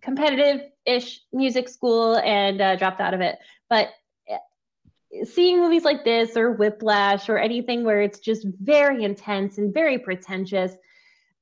competitive-ish 0.01 1.21
music 1.33 1.67
school 1.67 2.17
and 2.17 2.61
uh, 2.61 2.75
dropped 2.75 3.01
out 3.01 3.13
of 3.13 3.21
it. 3.21 3.37
But 3.69 3.89
seeing 5.23 5.59
movies 5.59 5.83
like 5.83 6.03
this 6.03 6.35
or 6.35 6.51
Whiplash 6.51 7.29
or 7.29 7.37
anything 7.37 7.83
where 7.83 8.01
it's 8.01 8.19
just 8.19 8.45
very 8.61 9.03
intense 9.03 9.57
and 9.57 9.73
very 9.73 9.97
pretentious, 9.99 10.73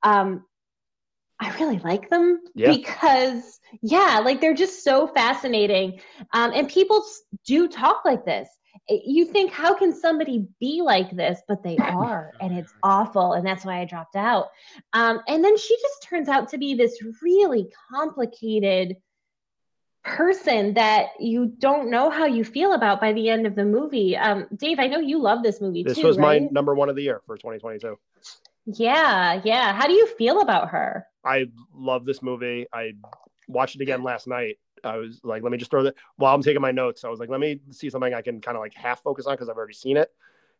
um, 0.02 0.44
I 1.38 1.54
really 1.58 1.78
like 1.80 2.08
them 2.08 2.40
Yeah. 2.54 2.70
because, 2.74 3.60
yeah, 3.82 4.20
like 4.24 4.40
they're 4.40 4.54
just 4.54 4.82
so 4.82 5.06
fascinating. 5.08 6.00
Um, 6.32 6.52
and 6.54 6.68
people 6.68 7.04
do 7.44 7.68
talk 7.68 8.04
like 8.04 8.24
this. 8.24 8.48
You 8.88 9.24
think, 9.24 9.52
how 9.52 9.74
can 9.74 9.92
somebody 9.92 10.46
be 10.60 10.80
like 10.82 11.10
this? 11.14 11.40
But 11.48 11.62
they 11.62 11.76
are, 11.78 12.32
and 12.40 12.56
it's 12.56 12.72
awful. 12.82 13.34
And 13.34 13.46
that's 13.46 13.64
why 13.64 13.80
I 13.80 13.84
dropped 13.84 14.16
out. 14.16 14.46
Um, 14.92 15.20
and 15.28 15.44
then 15.44 15.58
she 15.58 15.76
just 15.76 16.02
turns 16.08 16.28
out 16.28 16.48
to 16.50 16.58
be 16.58 16.74
this 16.74 16.98
really 17.22 17.68
complicated 17.90 18.96
person 20.06 20.74
that 20.74 21.08
you 21.18 21.52
don't 21.58 21.90
know 21.90 22.08
how 22.10 22.26
you 22.26 22.44
feel 22.44 22.72
about 22.72 23.00
by 23.00 23.12
the 23.12 23.28
end 23.28 23.46
of 23.46 23.56
the 23.56 23.64
movie. 23.64 24.16
Um, 24.16 24.46
Dave, 24.56 24.78
I 24.78 24.86
know 24.86 24.98
you 24.98 25.20
love 25.20 25.42
this 25.42 25.60
movie 25.60 25.82
This 25.82 25.98
too, 25.98 26.06
was 26.06 26.16
my 26.16 26.38
number 26.38 26.74
one 26.74 26.88
of 26.88 26.96
the 26.96 27.02
year 27.02 27.22
for 27.26 27.36
2022. 27.36 27.98
Yeah, 28.66 29.40
yeah. 29.44 29.72
How 29.74 29.86
do 29.86 29.92
you 29.92 30.06
feel 30.06 30.40
about 30.40 30.70
her? 30.70 31.06
I 31.24 31.46
love 31.74 32.04
this 32.04 32.22
movie. 32.22 32.66
I 32.72 32.92
watched 33.48 33.76
it 33.76 33.82
again 33.82 34.02
last 34.02 34.26
night. 34.28 34.58
I 34.84 34.96
was 34.96 35.20
like, 35.24 35.42
let 35.42 35.50
me 35.50 35.58
just 35.58 35.70
throw 35.70 35.82
that 35.84 35.94
while 36.16 36.34
I'm 36.34 36.42
taking 36.42 36.62
my 36.62 36.72
notes. 36.72 37.04
I 37.04 37.08
was 37.08 37.18
like, 37.18 37.28
let 37.28 37.40
me 37.40 37.60
see 37.70 37.90
something 37.90 38.14
I 38.14 38.22
can 38.22 38.40
kind 38.40 38.56
of 38.56 38.60
like 38.60 38.74
half 38.74 39.02
focus 39.02 39.26
on 39.26 39.34
because 39.34 39.48
I've 39.48 39.56
already 39.56 39.74
seen 39.74 39.96
it. 39.96 40.10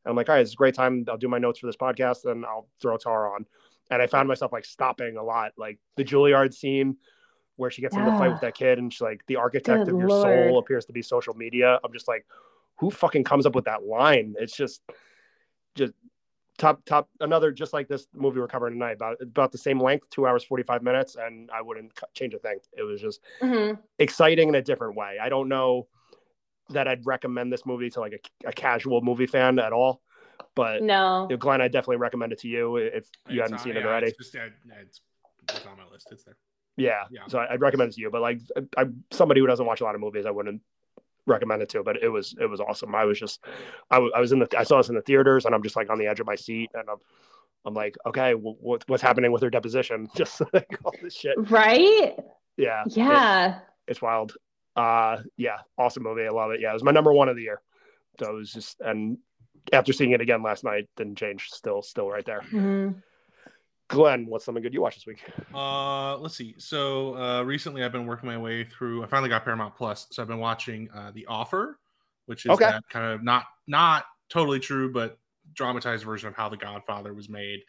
And 0.05 0.11
I'm 0.11 0.17
like, 0.17 0.29
all 0.29 0.35
right, 0.35 0.41
it's 0.41 0.53
a 0.53 0.57
great 0.57 0.75
time. 0.75 1.05
I'll 1.09 1.17
do 1.17 1.29
my 1.29 1.39
notes 1.39 1.61
for 1.61 1.67
this 1.67 1.77
podcast 1.77 2.31
and 2.31 2.45
I'll 2.45 2.69
throw 2.81 2.97
Tara 2.97 3.33
on. 3.33 3.47
And 3.91 4.03
I 4.03 4.09
found 4.09 4.27
myself 4.27 4.53
like 4.53 4.65
stopping 4.65 5.17
a 5.17 5.23
lot, 5.23 5.53
like 5.57 5.79
the 5.97 6.05
Juilliard 6.05 6.53
scene 6.53 6.97
where 7.57 7.71
she 7.71 7.81
gets 7.83 7.97
into 7.97 8.11
the 8.11 8.17
fight 8.19 8.31
with 8.31 8.41
that 8.43 8.55
kid 8.55 8.79
and 8.79 8.93
she's 8.93 9.01
like, 9.01 9.25
the 9.27 9.37
architect 9.37 9.85
Good 9.87 9.95
of 9.95 9.99
your 10.01 10.09
Lord. 10.09 10.23
soul 10.23 10.59
appears 10.59 10.85
to 10.87 10.93
be 10.93 11.03
social 11.03 11.35
media. 11.35 11.79
I'm 11.85 11.93
just 11.93 12.07
like, 12.09 12.27
who 12.77 12.91
fucking 12.91 13.25
comes 13.25 13.47
up 13.47 13.55
with 13.55 13.65
that 13.65 13.85
line? 13.85 14.35
It's 14.39 14.55
just, 14.57 14.83
just 15.75 15.93
top 16.59 16.83
top 16.87 17.11
another 17.21 17.53
just 17.53 17.75
like 17.75 17.87
this 17.87 18.07
movie 18.15 18.41
we're 18.41 18.49
covering 18.49 18.73
tonight 18.73 18.93
about 18.93 19.21
about 19.21 19.53
the 19.53 19.59
same 19.59 19.79
length 19.79 20.09
two 20.09 20.27
hours 20.27 20.43
45 20.43 20.83
minutes 20.83 21.15
and 21.15 21.51
i 21.51 21.61
wouldn't 21.61 21.93
change 22.15 22.33
a 22.33 22.39
thing 22.39 22.57
it 22.73 22.83
was 22.83 22.99
just 22.99 23.21
Mhm. 23.43 23.79
exciting 23.99 24.49
in 24.49 24.55
a 24.55 24.63
different 24.63 24.97
way 24.97 25.19
i 25.21 25.29
don't 25.29 25.51
know 25.51 25.87
that 26.71 26.89
i'd 26.89 27.05
recommend 27.05 27.53
this 27.53 27.67
movie 27.67 27.91
to 27.91 28.01
like 28.01 28.15
a, 28.45 28.49
a 28.49 28.53
casual 28.55 29.03
movie 29.03 29.27
fan 29.27 29.59
at 29.59 29.75
all 29.75 30.01
but 30.55 30.83
No. 30.83 31.29
glenn 31.39 31.61
i 31.61 31.69
definitely 31.69 31.99
recommend 31.99 32.33
it 32.33 32.39
to 32.39 32.49
you 32.49 32.77
if 32.77 33.07
you 33.29 33.39
It's 33.39 33.41
hadn't 33.43 33.59
on- 33.59 33.59
seen 33.63 33.77
it 33.77 33.85
already 33.85 34.07
It's, 34.07 34.17
just, 34.17 34.35
it's, 34.35 35.01
it's 35.55 35.67
on 35.67 35.77
my 35.77 35.85
list. 35.93 36.09
It's 36.11 36.25
there. 36.25 36.39
Yeah, 36.77 37.05
Yeah. 37.11 37.21
so 37.29 37.39
I, 37.39 37.53
i'd 37.55 37.61
recommend 37.61 37.91
it 37.91 37.95
to 37.95 38.01
you 38.01 38.11
but 38.11 38.21
like 38.21 38.41
I, 38.57 38.83
I'm 38.83 39.05
somebody 39.11 39.41
who 39.41 39.47
doesn't 39.47 39.65
watch 39.67 39.81
a 39.81 39.85
lot 39.85 39.95
of 39.95 40.01
movies 40.01 40.27
i 40.27 40.31
wouldn't 40.31 40.61
recommend 41.27 41.61
it 41.63 41.69
to 41.71 41.83
but 41.83 42.03
it 42.03 42.09
was 42.09 42.35
it 42.41 42.47
was 42.47 42.61
awesome. 42.61 42.95
I 42.95 43.05
was 43.05 43.19
just 43.19 43.45
I 43.91 43.99
was 43.99 44.31
in 44.33 44.39
the 44.39 44.49
i 44.57 44.63
saw 44.63 44.77
this 44.77 44.89
in 44.89 44.95
the 44.95 45.03
theaters 45.03 45.45
and 45.45 45.55
i'm 45.55 45.63
just 45.63 45.75
like 45.77 45.91
on 45.91 45.99
the 45.99 46.07
edge 46.07 46.21
of 46.21 46.27
my 46.27 46.37
seat 46.37 46.71
and 46.75 46.89
i'm 46.89 46.99
i'm 47.65 47.75
like 47.75 47.97
okay 48.07 48.33
wh- 48.33 48.63
what, 48.63 48.85
what's 48.89 49.03
happening 49.03 49.33
with 49.33 49.43
her 49.43 49.51
deposition? 49.51 50.09
Just 50.15 50.41
like 50.53 50.79
all 50.85 50.95
this 51.03 51.15
shit. 51.17 51.35
Right? 51.51 52.15
yeah. 52.57 52.85
It- 52.87 52.97
Yeah. 52.97 53.59
it's 53.89 54.01
wild. 54.01 54.35
Uh 54.77 55.19
yeah 55.37 55.59
awesome 55.77 56.05
movie. 56.05 56.27
I 56.27 56.31
love 56.31 56.53
it. 56.53 56.61
Yeah 56.61 56.71
it 56.71 56.75
was 56.75 56.85
my 56.85 56.93
number 56.93 57.13
one 57.13 57.29
of 57.29 57.35
the 57.37 57.43
year. 57.43 57.61
So 58.21 58.31
it 58.31 58.35
was 58.35 58.53
just 58.53 58.81
and 58.81 59.19
after 59.73 59.93
seeing 59.93 60.13
it 60.13 60.21
again 60.21 60.43
last 60.45 60.63
night 60.63 60.89
didn't 60.97 61.17
change 61.19 61.49
still 61.51 61.83
still 61.83 62.09
right 62.09 62.25
there. 62.25 62.43
Mhm. 62.53 63.03
Glenn 63.89 64.27
what's 64.27 64.45
something 64.45 64.63
good 64.63 64.75
you 64.75 64.83
watched 64.83 64.99
this 64.99 65.07
week 65.07 65.23
Uh, 65.55 66.17
let's 66.19 66.37
see. 66.37 66.55
So 66.59 67.17
uh, 67.17 67.43
recently, 67.43 67.83
I've 67.83 67.93
been 67.93 68.07
working 68.07 68.29
my 68.29 68.37
way 68.37 68.65
through. 68.65 69.03
I 69.03 69.07
finally 69.07 69.29
got 69.31 69.45
Paramount 69.45 69.75
Plus, 69.75 70.07
so 70.11 70.21
I've 70.21 70.29
been 70.29 70.39
watching 70.39 70.91
uh, 70.95 71.13
The 71.15 71.25
Offer, 71.27 71.79
which 72.27 72.45
is 72.45 72.53
Okay. 72.53 72.67
that 72.67 72.83
kind 72.91 73.07
of 73.07 73.23
not 73.23 73.45
not 73.67 74.05
totally 74.29 74.59
true, 74.61 74.93
but 74.93 75.19
dramatized 75.55 76.05
version 76.05 76.29
of 76.29 76.35
how 76.35 76.49
The 76.49 76.57
Godfather 76.57 77.15
was 77.15 77.29
made. 77.29 77.61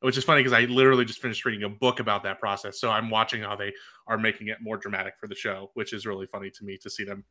Which 0.00 0.16
is 0.16 0.24
funny 0.24 0.42
because 0.42 0.52
I 0.52 0.62
literally 0.62 1.04
just 1.04 1.20
finished 1.20 1.44
reading 1.44 1.64
a 1.64 1.68
book 1.68 2.00
about 2.00 2.22
that 2.22 2.40
process, 2.40 2.80
so 2.80 2.90
I'm 2.90 3.10
watching 3.10 3.42
how 3.42 3.54
they 3.56 3.72
are 4.06 4.18
making 4.18 4.48
it 4.48 4.58
more 4.60 4.76
dramatic 4.76 5.14
for 5.20 5.28
the 5.28 5.34
show, 5.34 5.70
which 5.74 5.92
is 5.92 6.06
really 6.06 6.26
funny 6.26 6.50
to 6.50 6.64
me 6.64 6.76
to 6.78 6.88
see 6.90 7.04
them 7.04 7.24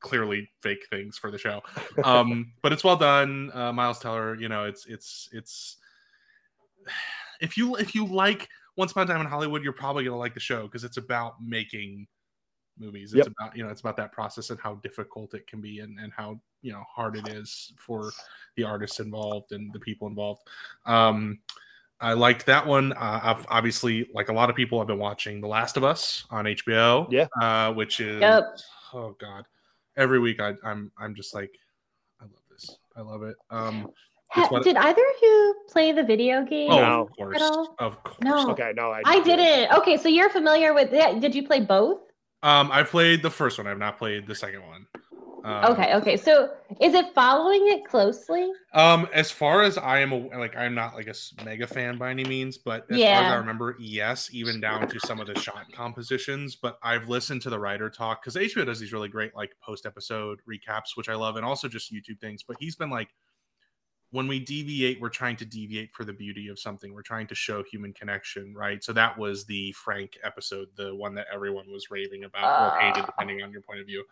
clearly 0.00 0.50
fake 0.62 0.86
things 0.90 1.16
for 1.16 1.30
the 1.30 1.38
show. 1.38 1.62
Um, 2.04 2.52
but 2.62 2.72
it's 2.72 2.82
well 2.84 2.96
done. 2.96 3.50
Uh, 3.54 3.72
Miles 3.72 3.98
Teller, 3.98 4.34
you 4.38 4.48
know, 4.48 4.64
it's 4.64 4.86
it's 4.86 5.28
it's 5.32 5.76
if 7.42 7.56
you 7.58 7.76
if 7.76 7.94
you 7.94 8.06
like 8.06 8.48
once 8.76 8.92
Upon 8.92 9.04
a 9.04 9.12
Time 9.12 9.20
in 9.20 9.26
Hollywood, 9.26 9.62
you're 9.62 9.72
probably 9.74 10.04
gonna 10.04 10.16
like 10.16 10.32
the 10.34 10.40
show 10.40 10.62
because 10.62 10.84
it's 10.84 10.96
about 10.96 11.34
making 11.42 12.06
movies. 12.78 13.12
It's 13.12 13.26
Yep. 13.26 13.34
about 13.38 13.56
you 13.56 13.62
know 13.64 13.68
it's 13.70 13.80
about 13.82 13.96
that 13.98 14.12
process 14.12 14.48
and 14.50 14.58
how 14.58 14.76
difficult 14.76 15.34
it 15.34 15.46
can 15.46 15.60
be 15.60 15.80
and, 15.80 15.98
and 15.98 16.12
how 16.12 16.40
you 16.62 16.72
know 16.72 16.82
hard 16.88 17.16
it 17.16 17.28
is 17.28 17.74
for 17.76 18.10
the 18.56 18.64
artists 18.64 19.00
involved 19.00 19.52
and 19.52 19.72
the 19.74 19.78
people 19.80 20.06
involved. 20.08 20.42
Um, 20.86 21.40
I 22.00 22.14
liked 22.14 22.46
that 22.46 22.66
one. 22.66 22.92
Uh, 22.94 23.20
I've 23.22 23.46
obviously, 23.48 24.08
like 24.12 24.28
a 24.28 24.32
lot 24.32 24.50
of 24.50 24.56
people, 24.56 24.80
I've 24.80 24.88
been 24.88 24.98
watching 24.98 25.40
The 25.40 25.46
Last 25.46 25.76
of 25.76 25.84
Us 25.84 26.24
on 26.30 26.46
HBO. 26.46 27.06
Yeah. 27.10 27.26
uh, 27.40 27.72
which 27.74 28.00
is 28.00 28.20
Yep. 28.20 28.58
oh 28.94 29.14
god, 29.20 29.44
every 29.96 30.18
week 30.18 30.40
I, 30.40 30.54
I'm 30.64 30.90
I'm 30.98 31.14
just 31.14 31.34
like 31.34 31.52
I 32.20 32.24
love 32.24 32.42
this. 32.50 32.76
I 32.96 33.00
love 33.02 33.22
it. 33.22 33.36
Um, 33.50 33.90
Ha- 34.32 34.42
It's 34.42 34.50
what- 34.50 34.62
did 34.64 34.76
either 34.76 35.02
of 35.02 35.16
you 35.22 35.54
play 35.68 35.92
the 35.92 36.02
video 36.02 36.42
game? 36.44 36.70
oh, 36.70 36.76
No. 36.80 37.02
of 37.02 37.10
course, 37.16 37.42
all? 37.42 37.74
of 37.78 38.02
course. 38.02 38.18
No. 38.22 38.50
okay 38.50 38.72
no 38.74 38.90
i, 38.90 39.02
I 39.04 39.20
didn't. 39.20 39.72
Okay, 39.78 39.96
so 39.98 40.08
you're 40.08 40.30
familiar 40.30 40.72
with 40.74 40.90
that. 40.92 41.20
Did 41.20 41.34
you 41.34 41.46
play 41.46 41.60
both? 41.60 42.00
Um, 42.42 42.70
I 42.72 42.82
played 42.82 43.22
the 43.22 43.30
first 43.30 43.58
one. 43.58 43.66
I've 43.66 43.78
not 43.78 43.98
played 43.98 44.26
the 44.26 44.34
second 44.34 44.66
one. 44.66 44.86
Um, 45.44 45.72
okay, 45.72 45.94
okay. 45.96 46.16
So 46.16 46.50
is 46.80 46.94
it 46.94 47.12
following 47.14 47.66
it 47.68 47.84
closely? 47.84 48.48
Um, 48.74 49.08
as 49.12 49.30
far 49.32 49.62
as 49.62 49.76
I 49.76 49.98
am, 49.98 50.12
a- 50.12 50.38
like, 50.38 50.56
I'm 50.56 50.74
not 50.74 50.94
like 50.94 51.08
a 51.08 51.14
mega 51.44 51.66
fan 51.66 51.98
by 51.98 52.10
any 52.10 52.24
means, 52.24 52.58
but 52.58 52.86
as 52.90 52.96
far 53.00 53.06
as 53.08 53.32
I 53.32 53.34
remember, 53.36 53.76
yes, 53.80 54.30
even 54.32 54.60
down 54.60 54.88
to 54.88 55.00
some 55.00 55.20
of 55.20 55.26
the 55.26 55.36
shot 55.38 55.64
compositions. 55.72 56.54
But 56.56 56.78
I've 56.82 57.08
listened 57.08 57.42
to 57.42 57.50
the 57.50 57.58
writer 57.58 57.90
talk 57.90 58.22
because 58.22 58.36
HBO 58.36 58.64
does 58.64 58.78
these 58.80 58.92
really 58.92 59.08
great 59.08 59.34
like 59.34 59.50
post 59.60 59.84
episode 59.84 60.38
recaps, 60.48 60.96
which 60.96 61.08
I 61.08 61.14
love, 61.16 61.34
and 61.36 61.44
also 61.44 61.66
just 61.68 61.92
YouTube 61.92 62.20
things. 62.20 62.42
But 62.44 62.56
he's 62.60 62.76
been 62.76 62.90
like, 62.90 63.08
when 64.12 64.28
we 64.28 64.38
deviate, 64.38 65.00
we're 65.00 65.08
trying 65.08 65.36
to 65.36 65.44
deviate 65.44 65.92
for 65.94 66.04
the 66.04 66.12
beauty 66.12 66.48
of 66.48 66.58
something. 66.58 66.92
We're 66.94 67.02
trying 67.02 67.26
to 67.28 67.34
show 67.34 67.62
human 67.64 67.92
connection, 67.94 68.54
right? 68.54 68.84
So 68.84 68.92
that 68.92 69.16
was 69.18 69.44
the 69.46 69.72
Frank 69.72 70.18
episode, 70.22 70.68
the 70.76 70.94
one 70.94 71.14
that 71.16 71.26
everyone 71.32 71.70
was 71.72 71.90
raving 71.90 72.24
about 72.24 72.74
or 72.76 72.78
hated, 72.80 73.02
Ah. 73.02 73.06
depending 73.06 73.42
on 73.42 73.50
your 73.50 73.62
point 73.62 73.80
of 73.80 73.86
view. 73.86 74.04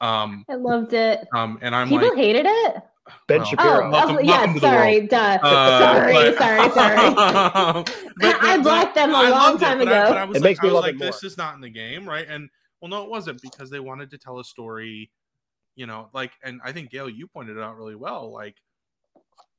Um, 0.00 0.44
I 0.48 0.54
loved 0.54 0.94
it. 0.94 1.26
um, 1.34 1.58
and 1.60 1.74
I'm 1.74 1.88
People 1.88 2.08
like, 2.08 2.16
hated 2.16 2.46
it. 2.46 2.76
Ben 3.26 3.38
Well, 3.40 3.46
Shapiro. 3.50 3.86
Oh, 3.86 3.90
Welcome- 3.90 4.16
oh, 4.16 4.20
yeah. 4.20 4.30
welcome 4.30 4.54
to 4.54 4.60
the 4.60 4.66
Sorry, 4.68 5.00
duh. 5.08 5.38
Uh, 5.42 5.80
sorry, 5.96 6.12
but- 6.12 6.38
sorry, 6.38 6.70
sorry. 6.70 7.84
But- 8.16 8.42
I 8.44 8.58
blocked 8.62 8.94
them 8.94 9.10
a 9.10 9.14
I 9.14 9.28
long 9.28 9.40
loved 9.40 9.62
it, 9.62 9.66
time 9.66 9.78
but 9.78 9.88
I- 9.88 9.90
ago. 10.02 10.08
but 10.10 10.18
I 10.18 10.24
was 10.24 10.36
It 10.36 10.40
like, 10.40 10.44
makes 10.50 10.62
me 10.62 10.68
I 10.68 10.72
was 10.72 10.74
love 10.76 10.84
like, 10.84 10.94
it 10.94 10.98
this 11.00 11.24
is 11.24 11.36
not 11.36 11.56
in 11.56 11.60
the 11.60 11.68
game, 11.68 12.08
right? 12.08 12.26
And 12.28 12.48
well, 12.80 12.90
no, 12.90 13.02
it 13.02 13.10
wasn't 13.10 13.42
because 13.42 13.70
they 13.70 13.80
wanted 13.80 14.08
to 14.10 14.18
tell 14.18 14.38
a 14.38 14.44
story, 14.44 15.10
you 15.74 15.86
know, 15.86 16.10
like, 16.14 16.30
and 16.44 16.60
I 16.64 16.70
think 16.72 16.90
Gail, 16.90 17.08
you 17.08 17.26
pointed 17.26 17.56
it 17.56 17.62
out 17.62 17.76
really 17.76 17.96
well. 17.96 18.30
Like, 18.32 18.54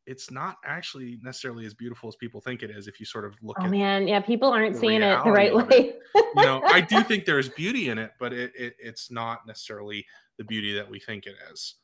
it's 0.06 0.32
not 0.32 0.58
actually 0.66 1.18
necessarily 1.22 1.66
as 1.66 1.74
beautiful 1.74 2.10
as 2.10 2.16
people 2.16 2.42
think 2.42 2.62
it 2.64 2.70
is 2.70 2.88
if 2.88 3.00
you 3.00 3.06
sort 3.06 3.26
of 3.26 3.36
look 3.42 3.58
Oh 3.60 3.68
man, 3.68 4.08
yeah, 4.08 4.20
people 4.20 4.50
aren't 4.50 4.76
seeing 4.76 5.02
it 5.02 5.24
the 5.24 5.32
right 5.32 5.56
way. 5.56 5.96
you 6.16 6.46
know 6.46 6.62
i 6.66 6.82
do 6.82 7.04
think 7.08 7.26
there 7.26 7.40
is 7.40 7.50
beauty 7.50 7.90
in 7.90 7.98
it 7.98 8.12
but 8.20 8.34
it, 8.34 8.52
it 8.56 8.76
it's 8.80 9.10
not 9.10 9.46
necessarily 9.48 10.06
the 10.38 10.44
beauty 10.44 10.74
that 10.74 10.90
we 10.90 11.00
think 11.00 11.26
it 11.26 11.36
is 11.52 11.76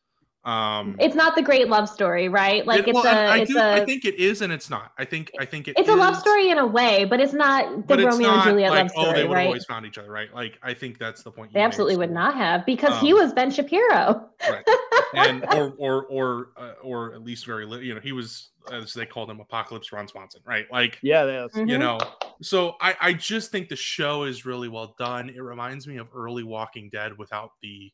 um 0.45 0.95
it's 0.99 1.15
not 1.15 1.35
the 1.35 1.41
great 1.41 1.67
love 1.67 1.89
story, 1.89 2.29
right? 2.29 2.65
Like 2.65 2.79
it- 2.79 2.87
it's 2.89 2.95
well, 2.95 3.05
and 3.07 3.19
a 3.19 3.21
I 3.31 3.37
it's 3.39 3.51
do, 3.51 3.59
a 3.59 3.73
I 3.73 3.85
think 3.85 4.05
it 4.05 4.15
is 4.15 4.41
and 4.41 4.53
it's 4.53 4.69
not. 4.69 4.93
I 4.97 5.03
think 5.03 5.31
i 5.37 5.43
think 5.45 5.67
it 5.67 5.77
it's 5.77 5.89
a 5.89 5.95
love 5.95 6.15
story 6.15 6.49
in 6.49 6.57
a 6.57 6.65
way, 6.65 7.03
but 7.03 7.19
it's 7.19 7.33
not 7.33 7.69
the 7.75 7.81
but 7.83 7.99
it's 7.99 8.07
Romeo 8.07 8.35
and 8.35 8.43
Juliet 8.43 8.71
like 8.71 8.83
love 8.83 8.91
oh 8.95 9.01
they 9.01 9.09
story, 9.09 9.27
would 9.27 9.27
have 9.27 9.35
right? 9.35 9.45
always 9.47 9.65
found 9.65 9.85
each 9.85 9.97
other 9.97 10.09
right? 10.09 10.33
Like 10.33 10.57
i 10.63 10.73
think 10.73 10.97
that's 10.97 11.23
the 11.23 11.31
point 11.31 11.51
They 11.53 11.61
absolutely 11.61 11.97
would 11.97 12.11
not 12.11 12.35
have 12.35 12.65
because 12.65 12.99
he 13.01 13.11
Um, 13.13 13.19
was 13.19 13.33
Ben 13.33 13.51
Shapiro. 13.51 14.29
right. 14.49 14.65
And 15.13 15.43
or 15.53 15.73
or 15.77 16.05
or 16.05 16.47
uh, 16.55 16.73
or 16.83 17.13
at 17.13 17.21
least 17.23 17.45
very 17.45 17.65
li- 17.65 17.83
you 17.85 17.93
know 17.93 17.99
he 18.01 18.13
was 18.13 18.51
as 18.71 18.93
they 18.93 19.05
called 19.05 19.29
him 19.29 19.39
apocalypse 19.41 19.91
ron 19.91 20.07
swanson 20.07 20.41
right? 20.45 20.71
Like 20.71 20.99
Yeah, 21.01 21.25
that's, 21.25 21.57
you 21.57 21.77
know 21.77 21.99
so 22.41 22.75
I, 22.79 22.95
I 23.01 23.13
just 23.13 23.51
think 23.51 23.67
the 23.67 23.75
show 23.75 24.23
is 24.23 24.45
really 24.45 24.69
well 24.69 24.95
done. 24.97 25.27
It 25.29 25.41
reminds 25.41 25.85
me 25.85 25.97
of 25.97 26.07
early 26.15 26.43
walking 26.43 26.89
dead 26.89 27.17
without 27.17 27.51
the 27.61 27.91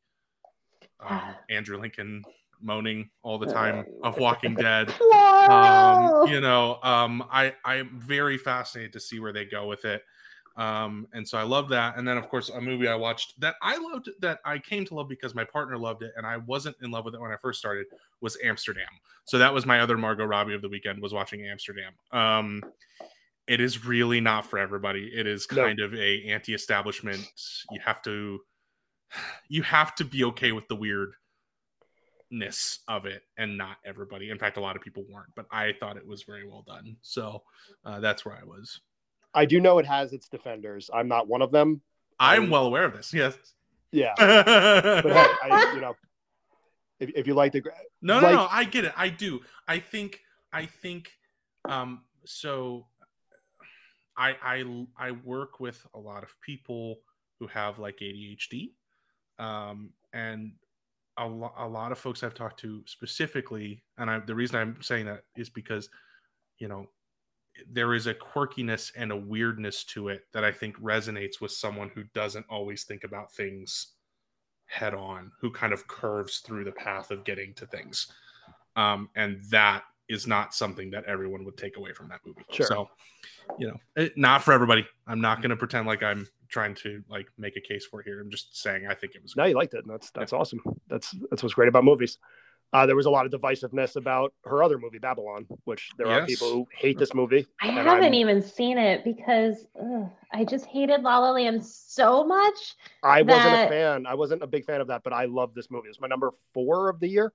um, 1.00 1.36
andrew 1.50 1.80
lincoln 1.80 2.24
moaning 2.62 3.10
all 3.22 3.38
the 3.38 3.46
time 3.46 3.86
of 4.04 4.18
walking 4.18 4.56
dead. 4.56 4.94
Um, 5.46 6.26
you 6.28 6.42
know 6.42 6.80
um, 6.82 7.24
i 7.32 7.54
i'm 7.66 8.00
very 8.00 8.36
fascinated 8.36 8.92
to 8.94 9.00
see 9.00 9.20
where 9.20 9.32
they 9.32 9.46
go 9.46 9.68
with 9.68 9.86
it. 9.86 10.02
Um, 10.58 11.08
and 11.14 11.28
so 11.28 11.38
i 11.38 11.44
love 11.44 11.70
that. 11.70 11.98
And 11.98 12.08
then 12.08 12.18
of 12.18 12.28
course 12.30 12.50
a 12.50 12.60
movie 12.60 12.88
i 12.88 12.96
watched 12.96 13.40
that 13.42 13.54
i 13.62 13.78
loved 13.78 14.10
that 14.22 14.40
i 14.44 14.58
came 14.58 14.86
to 14.86 14.96
love 14.96 15.08
because 15.08 15.36
my 15.36 15.44
partner 15.44 15.78
loved 15.78 16.02
it 16.02 16.14
and 16.18 16.26
i 16.26 16.38
wasn't 16.38 16.76
in 16.82 16.90
love 16.90 17.06
with 17.06 17.14
it 17.14 17.22
when 17.22 17.32
i 17.32 17.38
first 17.38 17.60
started 17.60 17.86
was 18.22 18.38
amsterdam. 18.44 18.88
So 19.26 19.38
that 19.38 19.54
was 19.54 19.68
my 19.68 19.82
other 19.82 19.98
margot 20.00 20.26
robbie 20.26 20.56
of 20.56 20.64
the 20.64 20.70
weekend 20.70 21.00
was 21.00 21.14
watching 21.14 21.46
amsterdam. 21.46 21.94
Um, 22.12 22.64
it 23.48 23.62
is 23.62 23.86
really 23.86 24.20
not 24.22 24.48
for 24.48 24.58
everybody. 24.58 25.12
It 25.14 25.28
is 25.28 25.46
No. 25.52 25.64
kind 25.64 25.80
of 25.80 25.94
a 25.94 26.24
anti-establishment. 26.24 27.24
You 27.70 27.80
have 27.86 28.02
to 28.02 28.40
you 29.48 29.64
have 29.64 29.96
to 29.96 30.06
be 30.06 30.24
okay 30.26 30.52
with 30.52 30.68
the 30.68 30.76
weirdness 30.76 32.80
of 32.88 33.06
it 33.06 33.24
and 33.38 33.58
not 33.58 33.78
everybody. 33.86 34.30
In 34.30 34.40
fact 34.40 34.58
a 34.58 34.62
lot 34.62 34.76
of 34.76 34.82
people 34.82 35.06
weren't 35.10 35.30
but 35.36 35.46
i 35.52 35.74
thought 35.80 35.98
it 35.98 36.08
was 36.08 36.24
very 36.24 36.48
well 36.48 36.64
done. 36.66 36.98
So 37.02 37.44
uh, 37.86 38.00
that's 38.00 38.26
where 38.26 38.36
i 38.36 38.44
was. 38.44 38.80
I 39.34 39.46
do 39.46 39.60
know 39.60 39.80
it 39.80 39.86
has 39.86 40.14
its 40.14 40.30
defenders. 40.30 40.90
I'm 40.94 41.08
not 41.08 41.28
one 41.28 41.42
of 41.42 41.52
them. 41.52 41.82
i'm 42.20 42.50
well 42.50 42.66
aware 42.66 42.86
of 42.86 42.94
this 42.94 43.14
yes. 43.14 43.36
Yeah, 43.92 44.14
but 44.18 45.06
hey, 45.06 45.26
I, 45.44 45.72
you 45.76 45.82
know, 45.82 45.96
if, 47.00 47.12
if 47.16 47.28
you 47.28 47.34
like 47.34 47.54
the, 47.54 47.62
no 48.02 48.20
no 48.20 48.32
no 48.32 48.48
i 48.52 48.64
get 48.66 48.86
it. 48.86 48.94
I 48.98 49.10
do. 49.10 49.42
I 49.68 49.80
think 49.80 50.20
i 50.52 50.66
think 50.66 51.12
um 51.68 52.02
so 52.26 52.88
i 54.18 54.36
i 54.44 54.86
i 54.98 55.12
work 55.12 55.60
with 55.60 55.86
a 55.94 56.00
lot 56.00 56.24
of 56.24 56.36
people 56.42 56.98
who 57.40 57.48
have 57.48 57.80
like 57.80 58.00
adhd 58.00 58.72
um 59.40 59.90
and 60.14 60.52
a, 61.18 61.26
lo- 61.26 61.54
a 61.58 61.68
lot 61.68 61.92
of 61.92 61.98
folks 61.98 62.24
i've 62.24 62.34
talked 62.34 62.60
to 62.60 62.82
specifically 62.86 63.84
and 63.98 64.10
I, 64.10 64.20
the 64.20 64.36
reason 64.36 64.58
i'm 64.58 64.82
saying 64.82 65.06
that 65.06 65.24
is 65.36 65.50
because 65.50 65.90
you 66.60 66.68
know 66.68 66.88
there 67.70 67.94
is 67.94 68.08
a 68.08 68.14
quirkiness 68.14 68.92
and 68.98 69.12
a 69.12 69.16
weirdness 69.16 69.84
to 69.86 70.10
it 70.10 70.24
that 70.34 70.44
i 70.44 70.52
think 70.52 70.78
resonates 70.82 71.40
with 71.40 71.52
someone 71.52 71.90
who 71.94 72.04
doesn't 72.14 72.46
always 72.50 72.84
think 72.84 73.04
about 73.04 73.32
things 73.32 73.96
head 74.68 74.94
on 74.94 75.32
who 75.40 75.52
kind 75.52 75.74
of 75.74 75.88
curves 75.88 76.40
through 76.40 76.64
the 76.64 76.72
path 76.72 77.12
of 77.12 77.24
getting 77.24 77.54
to 77.56 77.66
things. 77.66 78.08
Um, 78.76 79.10
and 79.16 79.44
that 79.50 79.84
is 80.10 80.28
not 80.28 80.54
something 80.54 80.92
that 80.92 81.06
everyone 81.06 81.46
would 81.46 81.58
take 81.58 81.78
away 81.78 81.94
from 81.94 82.10
that 82.10 82.20
movie. 82.26 82.44
Sure. 82.52 82.68
so 82.68 82.90
you 83.58 83.68
know 83.68 83.78
it, 83.96 84.18
not 84.18 84.44
for 84.44 84.54
everybody. 84.54 84.86
I'm 85.08 85.22
not 85.22 85.42
going 85.42 85.50
to 85.50 85.56
pretend 85.56 85.88
like 85.88 86.04
i'm 86.04 86.28
trying 86.50 86.76
to 86.76 87.04
like 87.10 87.28
make 87.38 87.58
a 87.58 87.62
case 87.62 87.86
for 87.86 88.02
it 88.02 88.06
here 88.06 88.22
i'm 88.22 88.30
just 88.30 88.56
saying 88.56 88.86
i 88.88 88.94
think 88.94 89.16
it 89.16 89.22
was 89.22 89.36
no, 89.36 89.46
you 89.46 89.56
liked 89.56 89.74
it. 89.74 89.84
And 89.86 89.94
that's 89.94 90.12
that's 90.12 90.34
awesome. 90.34 90.62
That's 90.90 91.16
that's 91.30 91.44
what's 91.44 91.56
great 91.56 91.68
about 91.70 91.84
movies. 91.84 92.18
Uh, 92.74 92.86
there 92.86 92.96
was 92.96 93.06
a 93.06 93.10
lot 93.10 93.26
of 93.26 93.32
divisiveness 93.32 93.96
about 93.96 94.34
her 94.44 94.62
other 94.62 94.78
movie, 94.78 94.98
Babylon, 94.98 95.46
which 95.64 95.92
there 95.98 96.08
are 96.08 96.26
people 96.26 96.50
who 96.52 96.68
hate 96.76 96.98
this 96.98 97.14
movie. 97.14 97.46
I 97.62 97.68
haven't 97.68 98.04
I'm- 98.04 98.14
even 98.14 98.42
seen 98.42 98.78
it 98.78 99.04
because 99.04 99.66
ugh, 99.80 100.10
I 100.34 100.44
just 100.44 100.66
hated 100.66 101.02
La 101.02 101.20
La 101.20 101.32
Land 101.32 101.66
so 101.66 102.26
much. 102.26 102.76
I 103.04 103.22
wasn't 103.22 103.54
a 103.54 103.70
fan. 103.70 104.06
I 104.06 104.16
wasn't 104.16 104.44
a 104.44 104.48
big 104.48 104.66
fan 104.66 104.82
of 104.82 104.88
that, 104.88 105.04
but 105.04 105.14
I 105.14 105.26
love 105.26 105.54
this 105.54 105.72
movie. 105.72 105.88
It's 105.90 106.02
my 106.02 106.08
number 106.08 106.32
four 106.54 106.90
of 106.90 107.00
the 107.00 107.08
year, 107.08 107.34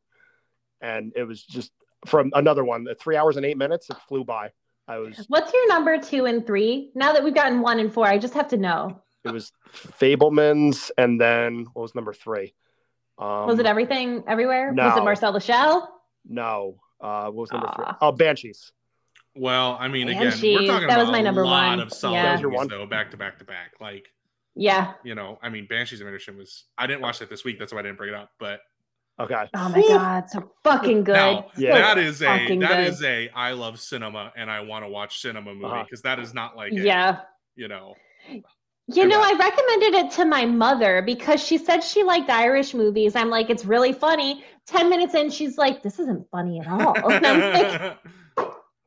and 0.81 1.13
it 1.17 1.25
was 1.25 1.43
just 1.43 1.71
from 2.07 2.31
another 2.35 2.65
one. 2.65 2.85
The 2.85 2.95
three 2.95 3.17
hours 3.17 3.37
and 3.37 3.47
eight 3.47 3.57
minutes. 3.57 3.89
It 3.89 3.97
flew 4.09 4.25
by. 4.25 4.51
I 4.91 4.99
was. 4.99 5.25
What's 5.29 5.53
your 5.53 5.69
number 5.69 5.99
two 5.99 6.27
and 6.27 6.45
three? 6.47 6.91
Now 6.95 7.13
that 7.13 7.23
we've 7.23 7.35
gotten 7.35 7.61
one 7.61 7.79
and 7.79 7.93
four, 7.93 8.07
I 8.07 8.19
just 8.19 8.35
have 8.35 8.49
to 8.49 8.57
know. 8.57 9.01
It 9.25 9.31
was 9.33 9.53
Fabelmans, 9.73 10.91
and 10.99 11.21
then 11.21 11.67
what 11.75 11.83
was 11.83 11.95
number 11.95 12.13
three? 12.13 12.55
Um, 13.19 13.47
Was 13.47 13.59
it 13.59 13.67
everything 13.67 14.25
everywhere? 14.27 14.73
Was 14.73 14.97
it. 14.97 15.05
Marcel 15.05 15.33
the 15.33 15.41
Shell? 15.41 16.01
No. 16.29 16.81
Uh, 17.01 17.27
what 17.27 17.35
was 17.43 17.53
number 17.53 17.71
three? 17.77 17.85
Oh, 18.01 18.13
Banshees. 18.13 18.73
well 19.37 19.77
i 19.79 19.87
mean 19.87 20.09
again 20.09 20.23
we're 20.43 20.67
talking 20.67 20.67
that 20.67 20.83
about 20.87 20.99
was 20.99 21.11
my 21.13 21.19
a 21.19 21.23
number 21.23 21.45
lot 21.47 21.69
one. 21.69 21.81
of 21.81 21.93
solid 21.93 22.15
Yeah. 22.17 22.33
Was 22.33 22.41
your 22.41 22.51
movies, 22.51 22.59
one? 22.59 22.69
though 22.69 22.85
back 22.87 23.13
to 23.13 23.17
back 23.17 23.39
to 23.39 23.45
back 23.45 23.75
like 23.81 24.09
Yeah. 24.57 24.95
you 25.05 25.15
know 25.15 25.39
i 25.41 25.49
mean 25.49 25.67
banshees 25.69 26.01
of 26.01 26.09
Inisherin 26.09 26.37
was 26.37 26.65
i 26.77 26.89
didn't 26.89 27.01
watch 27.01 27.21
that 27.21 27.31
this 27.31 27.45
week 27.45 27.57
that's 27.57 27.73
why 27.73 27.79
i 27.79 27.83
didn't 27.83 27.97
bring 27.97 28.09
it 28.13 28.17
up 28.17 28.31
but 28.41 28.61
Okay. 29.19 29.45
Oh 29.55 29.69
my 29.69 29.79
Oof. 29.79 29.89
god, 29.89 30.31
so 30.31 30.51
fucking 30.65 31.05
good. 31.05 31.13
Now, 31.15 31.47
Yeah. 31.57 31.75
that 31.79 31.99
is 31.99 32.23
a 32.23 32.27
Fucking 32.27 32.61
that 32.61 32.77
good. 32.85 32.87
is 32.89 33.03
a 33.03 33.29
I 33.31 33.53
love 33.53 33.79
cinema 33.81 34.33
and 34.37 34.51
I 34.51 34.61
want 34.61 34.85
to 34.85 34.89
watch 34.89 35.21
cinema 35.21 35.53
movie 35.55 35.67
Uh-huh. 35.67 35.85
because 35.85 36.03
that 36.03 36.19
is 36.19 36.33
not 36.33 36.57
like 36.57 36.73
a, 36.73 36.77
Yeah. 36.77 37.21
you 37.55 37.69
know 37.69 37.95
You 38.87 39.07
know, 39.07 39.21
I 39.23 39.33
recommended 39.39 39.95
it 40.07 40.11
to 40.13 40.25
my 40.25 40.47
mother 40.47 41.01
because 41.03 41.41
she 41.45 41.59
said 41.59 41.81
she 41.85 42.03
liked 42.03 42.29
Irish 42.31 42.75
movies. 42.75 43.15
I'm 43.15 43.29
like, 43.31 43.49
it's 43.51 43.65
really 43.65 43.93
funny. 43.93 44.43
10 44.67 44.89
minutes 44.91 45.15
in, 45.15 45.31
she's 45.31 45.57
like, 45.59 45.83
this 45.83 45.99
isn't 46.01 46.27
funny 46.31 46.59
at 46.61 46.67
all. 46.69 46.95
And 47.13 47.27
I'm 47.27 47.41
like, 47.53 47.99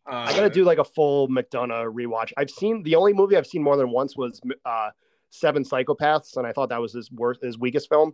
Uh, 0.05 0.25
I 0.27 0.33
gotta 0.35 0.49
do 0.49 0.65
like 0.65 0.79
a 0.79 0.83
full 0.83 1.29
McDonough 1.29 1.93
rewatch. 1.93 2.33
I've 2.35 2.49
seen 2.49 2.83
the 2.83 2.95
only 2.95 3.13
movie 3.13 3.37
I've 3.37 3.47
seen 3.47 3.63
more 3.63 3.77
than 3.77 3.89
once 3.89 4.17
was 4.17 4.41
uh, 4.65 4.89
Seven 5.29 5.63
Psychopaths, 5.63 6.35
and 6.35 6.45
I 6.45 6.51
thought 6.51 6.67
that 6.69 6.81
was 6.81 6.91
his 6.91 7.09
worst, 7.09 7.41
his 7.41 7.57
weakest 7.57 7.87
film. 7.87 8.13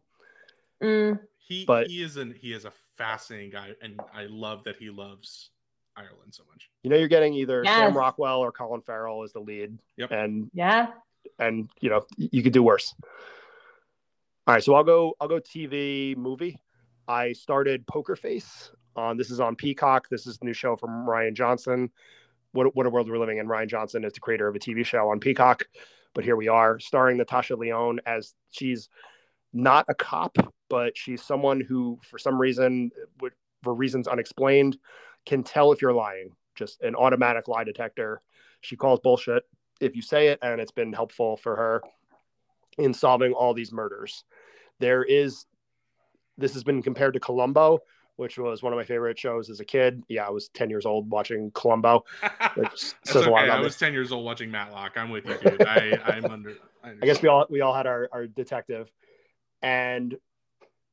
mm, 0.83 1.19
he 1.49 1.65
but- 1.65 1.87
he 1.87 2.01
is 2.01 2.15
an 2.15 2.33
he 2.39 2.53
is 2.53 2.63
a 2.65 2.71
fascinating 2.95 3.49
guy 3.49 3.71
and 3.81 3.99
I 4.13 4.25
love 4.29 4.63
that 4.63 4.77
he 4.77 4.89
loves 4.89 5.49
Ireland 5.97 6.31
so 6.33 6.43
much. 6.49 6.69
You 6.83 6.89
know, 6.89 6.95
you're 6.95 7.07
getting 7.09 7.33
either 7.33 7.65
Sam 7.65 7.97
Rockwell 7.97 8.39
or 8.39 8.51
Colin 8.53 8.81
Farrell 8.81 9.23
as 9.23 9.33
the 9.33 9.39
lead, 9.41 9.77
Yep. 9.97 10.11
and 10.11 10.49
yeah. 10.53 10.87
and 11.39 11.69
you 11.81 11.89
know 11.89 12.05
you 12.17 12.41
could 12.41 12.53
do 12.53 12.63
worse. 12.63 12.95
All 14.47 14.53
right, 14.55 14.63
so 14.63 14.73
I'll 14.75 14.83
go. 14.83 15.13
I'll 15.19 15.27
go 15.27 15.39
TV 15.39 16.15
movie. 16.15 16.59
I 17.07 17.33
started 17.33 17.85
Poker 17.85 18.15
Face. 18.15 18.71
On 18.95 19.15
this 19.17 19.29
is 19.29 19.39
on 19.39 19.55
Peacock. 19.55 20.09
This 20.09 20.25
is 20.25 20.37
the 20.39 20.45
new 20.45 20.53
show 20.53 20.75
from 20.75 21.05
Rian 21.05 21.33
Johnson. 21.33 21.89
What 22.53 22.75
what 22.75 22.85
a 22.85 22.89
world 22.89 23.09
we're 23.09 23.19
living 23.19 23.37
in. 23.37 23.47
Rian 23.47 23.67
Johnson 23.67 24.03
is 24.03 24.13
the 24.13 24.19
creator 24.19 24.47
of 24.47 24.55
a 24.55 24.59
TV 24.59 24.85
show 24.85 25.09
on 25.09 25.19
Peacock, 25.19 25.63
but 26.13 26.23
here 26.23 26.35
we 26.35 26.47
are, 26.47 26.79
starring 26.79 27.17
Natasha 27.17 27.55
Lyonne 27.55 27.99
as 28.05 28.33
she's 28.49 28.89
not 29.53 29.85
a 29.87 29.93
cop, 29.93 30.37
but 30.69 30.97
she's 30.97 31.21
someone 31.21 31.61
who, 31.61 31.99
for 32.03 32.17
some 32.17 32.39
reason, 32.39 32.91
would- 33.21 33.33
for 33.63 33.73
reasons 33.73 34.07
unexplained, 34.07 34.77
can 35.25 35.43
tell 35.43 35.71
if 35.71 35.81
you're 35.81 35.93
lying. 35.93 36.31
Just 36.55 36.81
an 36.81 36.95
automatic 36.95 37.47
lie 37.47 37.63
detector. 37.63 38.21
She 38.61 38.75
calls 38.75 38.99
bullshit 39.01 39.43
if 39.81 39.95
you 39.95 40.01
say 40.01 40.27
it, 40.27 40.39
and 40.41 40.59
it's 40.61 40.71
been 40.71 40.93
helpful 40.93 41.37
for 41.37 41.55
her 41.55 41.81
in 42.77 42.93
solving 42.93 43.33
all 43.33 43.53
these 43.53 43.71
murders. 43.71 44.23
There 44.79 45.03
is 45.03 45.45
this 46.37 46.53
has 46.53 46.63
been 46.63 46.81
compared 46.81 47.13
to 47.15 47.19
Columbo, 47.19 47.79
which 48.15 48.37
was 48.37 48.63
one 48.63 48.71
of 48.71 48.77
my 48.77 48.83
favorite 48.85 49.19
shows 49.19 49.49
as 49.49 49.59
a 49.59 49.65
kid. 49.65 50.03
Yeah, 50.07 50.25
I 50.25 50.29
was 50.29 50.47
10 50.49 50.69
years 50.69 50.85
old 50.85 51.09
watching 51.09 51.51
Columbo. 51.51 52.05
That's 52.55 52.95
okay. 53.13 53.29
I 53.33 53.59
was 53.59 53.77
10 53.77 53.91
years 53.93 54.11
old 54.11 54.23
watching 54.25 54.49
Matlock. 54.49 54.93
I'm 54.97 55.09
with 55.09 55.25
you, 55.25 55.37
dude. 55.37 55.65
I, 55.65 55.99
I'm 56.05 56.25
under. 56.25 56.55
I, 56.83 56.89
I 57.01 57.05
guess 57.05 57.21
we 57.21 57.27
all 57.27 57.45
we 57.49 57.61
all 57.61 57.73
had 57.73 57.87
our, 57.87 58.07
our 58.11 58.27
detective, 58.27 58.89
and 59.61 60.15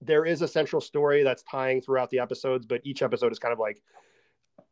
there 0.06 0.24
is 0.24 0.42
a 0.42 0.48
central 0.48 0.80
story 0.80 1.22
that's 1.22 1.42
tying 1.42 1.80
throughout 1.80 2.10
the 2.10 2.18
episodes, 2.18 2.66
but 2.66 2.80
each 2.84 3.02
episode 3.02 3.32
is 3.32 3.38
kind 3.38 3.52
of 3.52 3.58
like, 3.58 3.82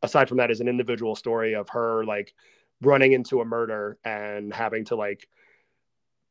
aside 0.02 0.28
from 0.28 0.38
that, 0.38 0.50
is 0.50 0.60
an 0.60 0.68
individual 0.68 1.14
story 1.14 1.54
of 1.54 1.68
her 1.70 2.04
like 2.04 2.34
running 2.80 3.12
into 3.12 3.40
a 3.40 3.44
murder 3.44 3.98
and 4.04 4.52
having 4.52 4.84
to 4.86 4.96
like 4.96 5.28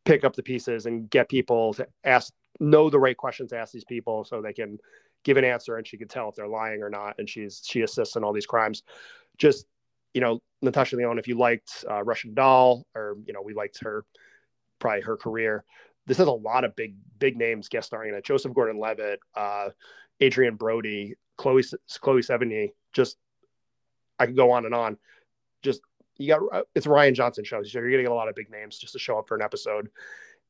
pick 0.05 0.23
up 0.23 0.35
the 0.35 0.43
pieces 0.43 0.85
and 0.85 1.09
get 1.09 1.29
people 1.29 1.73
to 1.73 1.87
ask 2.03 2.33
know 2.59 2.89
the 2.89 2.99
right 2.99 3.17
questions 3.17 3.49
to 3.49 3.57
ask 3.57 3.71
these 3.71 3.85
people 3.85 4.23
so 4.23 4.41
they 4.41 4.53
can 4.53 4.77
give 5.23 5.37
an 5.37 5.45
answer 5.45 5.77
and 5.77 5.87
she 5.87 5.97
can 5.97 6.07
tell 6.07 6.29
if 6.29 6.35
they're 6.35 6.47
lying 6.47 6.83
or 6.83 6.89
not. 6.89 7.15
And 7.17 7.29
she's 7.29 7.61
she 7.65 7.81
assists 7.81 8.15
in 8.15 8.23
all 8.23 8.33
these 8.33 8.45
crimes. 8.45 8.83
Just 9.37 9.65
you 10.13 10.21
know 10.21 10.41
natasha 10.61 10.95
lyonne 10.95 11.17
if 11.17 11.27
you 11.27 11.37
liked 11.37 11.83
uh, 11.89 12.03
russian 12.03 12.33
doll 12.33 12.85
or 12.95 13.17
you 13.25 13.33
know 13.33 13.41
we 13.41 13.53
liked 13.53 13.79
her 13.81 14.05
probably 14.79 15.01
her 15.01 15.17
career 15.17 15.63
this 16.05 16.17
has 16.17 16.27
a 16.27 16.31
lot 16.31 16.63
of 16.63 16.75
big 16.75 16.95
big 17.19 17.37
names 17.37 17.69
guest 17.69 17.87
starring 17.87 18.09
in 18.09 18.15
it 18.15 18.25
joseph 18.25 18.53
gordon-levitt 18.53 19.19
uh, 19.35 19.69
adrien 20.21 20.55
brody 20.55 21.15
chloe 21.37 21.63
chloe 22.01 22.21
sevigny 22.21 22.71
just 22.93 23.17
i 24.19 24.25
could 24.25 24.35
go 24.35 24.51
on 24.51 24.65
and 24.65 24.75
on 24.75 24.97
just 25.63 25.81
you 26.17 26.27
got 26.27 26.41
uh, 26.51 26.63
it's 26.75 26.85
Rian 26.85 27.13
Johnson 27.13 27.43
shows, 27.43 27.71
so 27.71 27.79
you're 27.79 27.89
getting 27.89 28.07
a 28.07 28.13
lot 28.13 28.29
of 28.29 28.35
big 28.35 28.51
names 28.51 28.77
just 28.77 28.93
to 28.93 28.99
show 28.99 29.17
up 29.17 29.27
for 29.27 29.35
an 29.35 29.41
episode. 29.41 29.89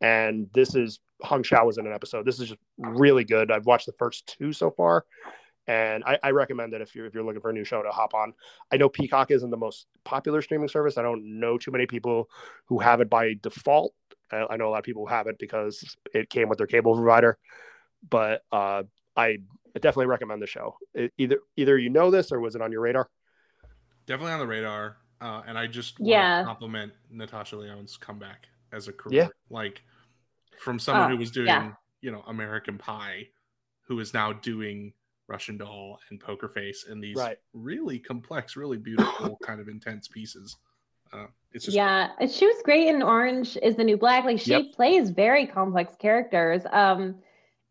And 0.01 0.47
this 0.53 0.75
is 0.75 0.99
Hong 1.21 1.43
Chau 1.43 1.65
was 1.65 1.77
in 1.77 1.87
an 1.87 1.93
episode. 1.93 2.25
This 2.25 2.39
is 2.39 2.49
just 2.49 2.59
really 2.77 3.23
good. 3.23 3.51
I've 3.51 3.65
watched 3.65 3.85
the 3.85 3.93
first 3.93 4.35
two 4.37 4.51
so 4.51 4.71
far, 4.71 5.05
and 5.67 6.03
I, 6.03 6.19
I 6.21 6.31
recommend 6.31 6.73
it 6.73 6.81
if 6.81 6.93
you're 6.95 7.05
if 7.05 7.13
you're 7.13 7.23
looking 7.23 7.41
for 7.41 7.51
a 7.51 7.53
new 7.53 7.63
show 7.63 7.81
to 7.81 7.89
hop 7.89 8.13
on. 8.13 8.33
I 8.71 8.77
know 8.77 8.89
Peacock 8.89 9.31
isn't 9.31 9.49
the 9.49 9.57
most 9.57 9.87
popular 10.03 10.41
streaming 10.41 10.67
service. 10.67 10.97
I 10.97 11.03
don't 11.03 11.39
know 11.39 11.57
too 11.57 11.71
many 11.71 11.85
people 11.85 12.29
who 12.65 12.79
have 12.79 12.99
it 12.99 13.09
by 13.09 13.35
default. 13.41 13.93
I, 14.33 14.53
I 14.53 14.57
know 14.57 14.67
a 14.69 14.71
lot 14.71 14.79
of 14.79 14.83
people 14.83 15.05
who 15.05 15.13
have 15.13 15.27
it 15.27 15.37
because 15.39 15.95
it 16.13 16.29
came 16.29 16.49
with 16.49 16.57
their 16.57 16.67
cable 16.67 16.95
provider, 16.95 17.37
but 18.09 18.41
uh, 18.51 18.83
I 19.15 19.37
definitely 19.75 20.07
recommend 20.07 20.41
the 20.41 20.47
show. 20.47 20.75
It, 20.93 21.13
either 21.17 21.37
either 21.57 21.77
you 21.77 21.89
know 21.89 22.11
this 22.11 22.31
or 22.31 22.39
was 22.39 22.55
it 22.55 22.61
on 22.61 22.71
your 22.71 22.81
radar? 22.81 23.09
Definitely 24.05 24.33
on 24.33 24.39
the 24.39 24.47
radar. 24.47 24.97
Uh, 25.21 25.41
and 25.47 25.57
I 25.57 25.67
just 25.67 25.95
yeah 25.99 26.43
compliment 26.43 26.91
Natasha 27.09 27.55
Lyonne's 27.55 27.95
comeback 27.95 28.47
as 28.73 28.87
a 28.87 28.93
career. 28.93 29.21
Yeah. 29.23 29.27
Like 29.49 29.81
from 30.59 30.79
someone 30.79 31.05
Oh, 31.07 31.13
who 31.13 31.17
was 31.17 31.31
doing, 31.31 31.47
yeah. 31.47 31.71
you 32.01 32.11
know, 32.11 32.23
American 32.27 32.77
Pie, 32.77 33.27
who 33.87 33.99
is 33.99 34.13
now 34.13 34.33
doing 34.33 34.93
Russian 35.27 35.57
Doll 35.57 35.99
and 36.09 36.19
Poker 36.19 36.49
Face 36.49 36.85
and 36.89 37.01
these 37.01 37.15
Right. 37.15 37.37
really 37.53 37.99
complex, 37.99 38.55
really 38.57 38.77
beautiful, 38.77 39.37
kind 39.43 39.61
of 39.61 39.67
intense 39.69 40.07
pieces. 40.07 40.57
Uh, 41.13 41.27
it's 41.51 41.65
just 41.65 41.75
yeah 41.75 42.09
and 42.19 42.31
she 42.31 42.45
was 42.45 42.61
great 42.63 42.87
in 42.87 43.01
orange 43.03 43.57
is 43.61 43.75
the 43.75 43.83
new 43.83 43.97
black. 43.97 44.25
Like 44.25 44.39
she 44.39 44.51
Yep. 44.51 44.75
plays 44.75 45.09
very 45.11 45.45
complex 45.45 45.95
characters 45.95 46.63
um 46.71 47.15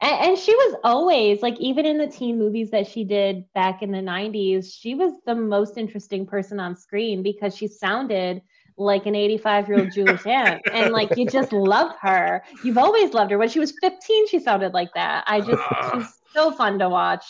and, 0.01 0.31
and 0.31 0.39
she 0.39 0.55
was 0.55 0.77
always 0.85 1.43
like 1.43 1.59
even 1.60 1.86
in 1.86 1.98
the 1.98 2.06
teen 2.06 2.39
movies 2.39 2.70
that 2.70 2.86
she 2.86 3.05
did 3.05 3.44
back 3.55 3.82
in 3.82 3.90
the 3.90 3.98
90s 3.98 4.73
she 4.73 4.94
was 4.94 5.12
the 5.27 5.35
most 5.35 5.77
interesting 5.77 6.27
person 6.27 6.60
on 6.60 6.77
screen 6.77 7.23
because 7.23 7.56
she 7.56 7.66
sounded 7.66 8.40
like 8.78 9.06
an 9.06 9.14
85 9.14 9.69
year 9.69 9.78
old 9.78 9.90
jewish 9.90 10.27
aunt 10.27 10.62
and 10.73 10.90
like 10.93 11.16
you 11.16 11.28
just 11.28 11.52
love 11.52 11.93
her. 12.01 12.43
You've 12.62 12.78
always 12.78 13.12
loved 13.12 13.31
her. 13.31 13.39
When 13.39 13.48
she 13.48 13.59
was 13.60 13.73
15 13.81 14.28
she 14.28 14.39
sounded 14.39 14.73
like 14.73 14.94
that. 14.94 15.24
I 15.27 15.40
just 15.40 15.62
she's 15.90 16.20
so 16.32 16.52
fun 16.52 16.78
to 16.78 16.89
watch 16.89 17.24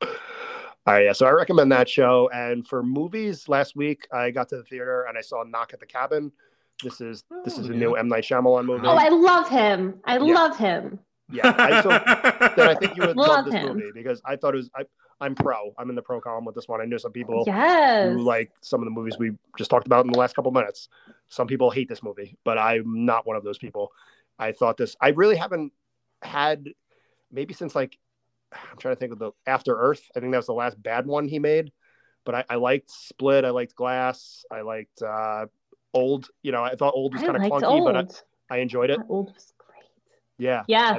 All 0.88 0.94
right, 0.94 1.04
yeah. 1.04 1.12
So 1.12 1.26
I 1.26 1.32
recommend 1.32 1.70
that 1.72 1.86
show. 1.86 2.30
And 2.32 2.66
for 2.66 2.82
movies, 2.82 3.46
last 3.46 3.76
week 3.76 4.08
I 4.10 4.30
got 4.30 4.48
to 4.48 4.56
the 4.56 4.62
theater 4.62 5.04
and 5.06 5.18
I 5.18 5.20
saw 5.20 5.42
Knock 5.42 5.74
at 5.74 5.80
the 5.80 5.86
Cabin. 5.86 6.32
This 6.82 7.02
is 7.02 7.24
this 7.44 7.58
Oh, 7.58 7.60
is 7.60 7.68
a 7.68 7.72
new 7.74 7.94
M 7.94 8.08
Night 8.08 8.24
Shyamalan 8.24 8.64
movie. 8.64 8.86
oh 8.86 8.96
i 8.96 9.08
love 9.08 9.48
him 9.50 10.00
i 10.04 10.14
Yeah. 10.14 10.32
love 10.34 10.56
him 10.56 10.98
yeah, 11.30 11.54
I, 11.58 11.82
so 11.82 11.90
I 11.90 12.74
think 12.80 12.96
you 12.96 13.02
would 13.06 13.16
love, 13.18 13.28
Love 13.28 13.44
this 13.44 13.52
him. 13.54 13.66
movie 13.76 13.90
because 13.92 14.22
I 14.24 14.36
thought 14.36 14.54
it 14.54 14.56
was. 14.56 14.70
I, 14.74 14.84
I'm 15.20 15.34
pro. 15.34 15.74
I'm 15.76 15.90
in 15.90 15.94
the 15.96 16.00
pro 16.00 16.22
column 16.22 16.46
with 16.46 16.54
this 16.54 16.68
one. 16.68 16.80
I 16.80 16.86
know 16.86 16.96
some 16.96 17.12
people 17.12 17.44
yes 17.46 18.08
who 18.08 18.22
like 18.22 18.50
some 18.62 18.80
of 18.80 18.86
the 18.86 18.90
movies 18.90 19.18
we 19.18 19.32
just 19.58 19.68
talked 19.70 19.86
about 19.86 20.06
in 20.06 20.10
the 20.12 20.18
last 20.18 20.34
couple 20.34 20.50
minutes. 20.52 20.88
Some 21.28 21.46
people 21.46 21.70
hate 21.70 21.86
this 21.86 22.02
movie, 22.02 22.38
but 22.44 22.56
I'm 22.56 23.04
not 23.04 23.26
one 23.26 23.36
of 23.36 23.44
those 23.44 23.58
people. 23.58 23.92
I 24.38 24.52
thought 24.52 24.78
this. 24.78 24.96
I 25.02 25.08
really 25.10 25.36
haven't 25.36 25.74
had 26.22 26.70
maybe 27.30 27.52
since 27.52 27.74
like 27.74 27.98
I'm 28.52 28.78
trying 28.78 28.94
to 28.94 28.98
think 28.98 29.12
of 29.12 29.18
the 29.18 29.32
After 29.46 29.76
Earth. 29.76 30.02
I 30.16 30.20
think 30.20 30.32
that 30.32 30.38
was 30.38 30.46
the 30.46 30.52
last 30.52 30.82
bad 30.82 31.06
one 31.06 31.28
he 31.28 31.38
made. 31.38 31.72
But 32.24 32.34
I, 32.34 32.44
I 32.50 32.54
liked 32.56 32.90
Split. 32.90 33.44
I 33.44 33.50
liked 33.50 33.74
Glass. 33.74 34.44
I 34.50 34.60
liked 34.62 35.02
uh, 35.02 35.46
Old. 35.94 36.28
You 36.42 36.52
know, 36.52 36.62
I 36.62 36.74
thought 36.74 36.94
Old 36.94 37.14
was 37.14 37.22
kind 37.22 37.36
of 37.36 37.42
clunky, 37.42 37.62
old. 37.62 37.92
but 37.92 38.24
I, 38.50 38.56
I 38.56 38.58
enjoyed 38.58 38.90
it. 38.90 39.00
Old 39.08 39.32
was 39.34 39.52
great. 39.58 39.84
Yeah. 40.38 40.64
Yeah. 40.68 40.98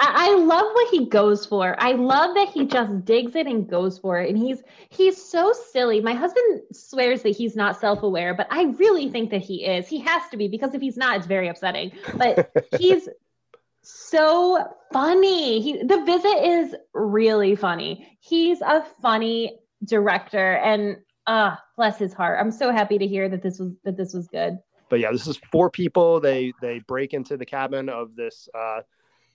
I, 0.00 0.30
I 0.30 0.34
love 0.36 0.64
what 0.72 0.90
he 0.90 1.06
goes 1.06 1.44
for. 1.44 1.76
I 1.78 1.92
love 1.92 2.34
that 2.34 2.48
he 2.48 2.66
just 2.66 3.04
digs 3.04 3.36
it 3.36 3.46
and 3.46 3.68
goes 3.68 3.98
for 3.98 4.18
it. 4.18 4.30
And 4.30 4.38
he's 4.38 4.62
he's 4.88 5.22
so 5.22 5.52
silly. 5.52 6.00
My 6.00 6.14
husband 6.14 6.62
swears 6.72 7.22
that 7.22 7.36
he's 7.36 7.54
not 7.54 7.78
self-aware, 7.78 8.34
but 8.34 8.46
I 8.50 8.64
really 8.78 9.10
think 9.10 9.30
that 9.30 9.42
he 9.42 9.66
is. 9.66 9.86
He 9.86 10.00
has 10.00 10.22
to 10.30 10.38
be 10.38 10.48
because 10.48 10.74
if 10.74 10.80
he's 10.80 10.96
not, 10.96 11.18
it's 11.18 11.26
very 11.26 11.48
upsetting. 11.48 11.92
But 12.16 12.50
he's 12.78 13.08
so 13.82 14.64
funny. 14.92 15.60
He 15.60 15.82
the 15.82 16.02
visit 16.04 16.44
is 16.44 16.74
really 16.94 17.56
funny. 17.56 18.16
He's 18.20 18.60
a 18.60 18.82
funny 19.02 19.60
director 19.84 20.54
and 20.56 20.96
uh 21.26 21.56
bless 21.76 21.98
his 21.98 22.12
heart. 22.12 22.38
I'm 22.40 22.50
so 22.50 22.72
happy 22.72 22.98
to 22.98 23.06
hear 23.06 23.28
that 23.28 23.42
this 23.42 23.58
was 23.58 23.72
that 23.84 23.96
this 23.96 24.12
was 24.14 24.26
good. 24.28 24.58
but 24.90 25.00
yeah, 25.00 25.12
this 25.12 25.26
is 25.26 25.38
four 25.50 25.70
people. 25.70 26.20
They 26.20 26.52
they 26.60 26.80
break 26.80 27.14
into 27.14 27.36
the 27.36 27.46
cabin 27.46 27.88
of 27.88 28.14
this 28.16 28.48
uh, 28.54 28.80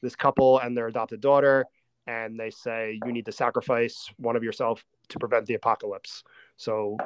this 0.01 0.15
couple 0.15 0.59
and 0.59 0.77
their 0.77 0.87
adopted 0.87 1.21
daughter, 1.21 1.65
and 2.05 2.39
they 2.39 2.51
say 2.51 2.99
you 3.05 3.11
need 3.11 3.25
to 3.25 3.31
sacrifice 3.31 4.09
one 4.17 4.35
of 4.35 4.43
yourself 4.43 4.83
to 5.09 5.19
prevent 5.19 5.45
the 5.45 5.53
apocalypse. 5.55 6.23
So, 6.57 6.97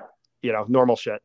you 0.41 0.51
know, 0.51 0.65
normal 0.67 0.95
shit. 0.95 1.21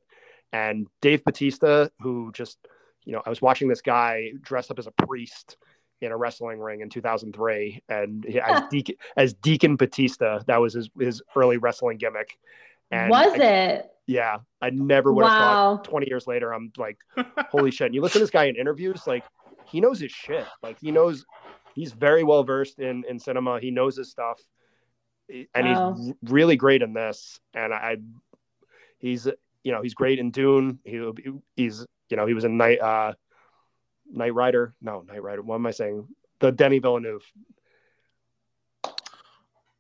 And 0.53 0.87
Dave 1.01 1.25
Bautista, 1.25 1.91
who 2.01 2.31
just, 2.33 2.59
you 3.05 3.13
know, 3.13 3.23
I 3.27 3.31
was 3.31 3.43
watching 3.43 3.69
this 3.69 3.81
guy 3.81 4.33
dressed 4.43 4.71
up 4.71 4.79
as 4.79 4.87
a 4.87 4.93
priest 5.07 5.57
in 6.01 6.13
a 6.13 6.17
wrestling 6.17 6.59
ring 6.61 6.81
in 6.81 6.91
2003, 6.91 7.83
and 7.89 8.25
he, 8.25 8.41
as 8.41 8.61
Deacon 8.71 8.97
as 9.17 9.35
Deacon 9.35 9.77
Batista, 9.77 10.41
that 10.47 10.61
was 10.61 10.75
his 10.75 10.91
his 10.99 11.23
early 11.37 11.57
wrestling 11.59 11.99
gimmick. 11.99 12.37
And 12.91 13.11
was 13.11 13.33
I- 13.35 13.45
it? 13.45 13.91
Yeah, 14.07 14.39
I 14.61 14.69
never 14.69 15.13
would 15.15 15.25
have 15.25 15.39
Wow. 15.39 15.77
thought 15.77 15.85
20 15.85 16.09
years 16.11 16.27
later. 16.27 16.53
I'm 16.53 16.71
like, 16.77 16.99
holy 17.51 17.71
shit. 17.71 17.87
And 17.87 17.95
you 17.95 18.03
listen 18.03 18.19
to 18.19 18.23
this 18.25 18.31
guy 18.31 18.45
in 18.45 18.57
interviews, 18.57 19.07
like 19.07 19.25
he 19.65 19.81
knows 19.81 19.99
his 19.99 20.13
shit. 20.13 20.47
Like 20.63 20.79
he 20.79 20.91
knows 20.91 21.25
he's 21.75 21.93
very 21.93 22.23
well 22.23 22.45
versed 22.45 22.79
in 22.81 23.05
in 23.09 23.19
cinema. 23.19 23.59
He 23.61 23.71
knows 23.71 23.97
his 23.97 24.11
stuff, 24.11 24.39
and 25.31 25.67
Wow. 25.67 25.95
he's 25.97 26.13
really 26.31 26.57
great 26.57 26.83
in 26.83 26.93
this. 26.93 27.41
And 27.55 27.73
I, 27.73 27.97
he's 28.99 29.27
you 29.63 29.73
know 29.73 29.81
he's 29.81 29.95
great 29.95 30.19
in 30.19 30.31
Dune. 30.31 30.79
He 30.85 31.01
he's 31.57 31.87
you 32.11 32.17
know 32.19 32.27
he 32.27 32.35
was 32.35 32.45
in 32.45 32.59
Night 32.59 32.81
uh 32.81 33.15
Night 34.11 34.35
Rider. 34.35 34.75
No, 34.81 35.01
Night 35.03 35.23
Rider. 35.23 35.43
What 35.43 35.57
am 35.57 35.67
I 35.67 35.71
saying? 35.71 36.07
The 36.41 36.53
Denis 36.53 36.81
Villeneuve. 36.83 37.23
oh, 38.85 38.91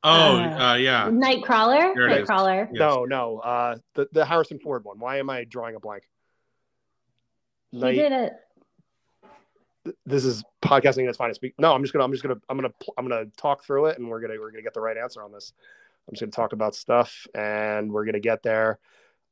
Uh, 0.02 0.70
uh, 0.70 0.74
yeah. 0.74 1.08
Nightcrawler? 1.08 1.94
There 1.94 2.08
it 2.08 2.22
is. 2.22 2.28
Nightcrawler. 2.28 2.68
Yes. 2.72 2.78
No, 2.78 3.04
no. 3.04 3.38
Uh, 3.38 3.76
the 3.94 4.08
the 4.12 4.24
Harrison 4.24 4.58
Ford 4.58 4.84
one. 4.84 4.98
Why 4.98 5.18
am 5.18 5.30
I 5.30 5.44
drawing 5.44 5.74
a 5.74 5.80
blank? 5.80 6.04
He 7.70 7.78
Night. 7.78 7.94
did 7.96 8.12
it. 8.12 8.32
this 10.06 10.24
is 10.24 10.44
podcasting 10.62 11.04
that's 11.06 11.18
fine 11.18 11.28
to 11.28 11.34
speak. 11.34 11.54
No, 11.58 11.74
I'm 11.74 11.82
just 11.82 11.92
gonna 11.92 12.04
I'm 12.04 12.12
just 12.12 12.22
gonna 12.22 12.36
I'm 12.48 12.56
gonna 12.56 12.72
I'm 12.96 13.08
gonna 13.08 13.26
talk 13.36 13.64
through 13.64 13.86
it 13.86 13.98
and 13.98 14.08
we're 14.08 14.20
gonna 14.20 14.38
we're 14.38 14.50
gonna 14.50 14.62
get 14.62 14.74
the 14.74 14.80
right 14.80 14.96
answer 14.96 15.22
on 15.22 15.32
this. 15.32 15.52
I'm 16.08 16.14
just 16.14 16.20
gonna 16.20 16.30
talk 16.32 16.52
about 16.52 16.74
stuff 16.74 17.26
and 17.34 17.90
we're 17.92 18.04
gonna 18.04 18.20
get 18.20 18.42
there. 18.42 18.78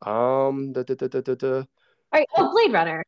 Um, 0.05 0.73
da, 0.73 0.82
da, 0.82 0.94
da, 0.94 1.06
da, 1.06 1.20
da, 1.20 1.35
da. 1.35 1.56
All 1.59 1.64
right. 2.12 2.27
Oh, 2.36 2.51
Blade 2.51 2.73
Runner. 2.73 3.05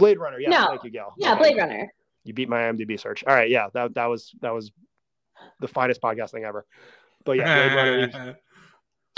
Blade 0.00 0.18
Runner. 0.18 0.40
Yeah, 0.40 0.48
No. 0.50 0.66
thank 0.68 0.82
you, 0.84 0.90
Gail. 0.90 1.14
Yeah, 1.16 1.32
Okay. 1.34 1.38
Blade 1.42 1.56
Runner. 1.58 1.92
You 2.24 2.34
beat 2.34 2.48
my 2.48 2.62
IMDb 2.62 2.98
search. 2.98 3.22
All 3.24 3.34
right, 3.34 3.48
yeah, 3.48 3.68
that 3.74 3.94
that 3.94 4.06
was 4.06 4.32
that 4.40 4.52
was 4.52 4.72
the 5.60 5.68
finest 5.68 6.02
podcast 6.02 6.30
thing 6.32 6.44
ever. 6.44 6.66
But 7.24 7.36
yeah, 7.38 7.68
Blade 7.68 8.12
Runner. 8.14 8.36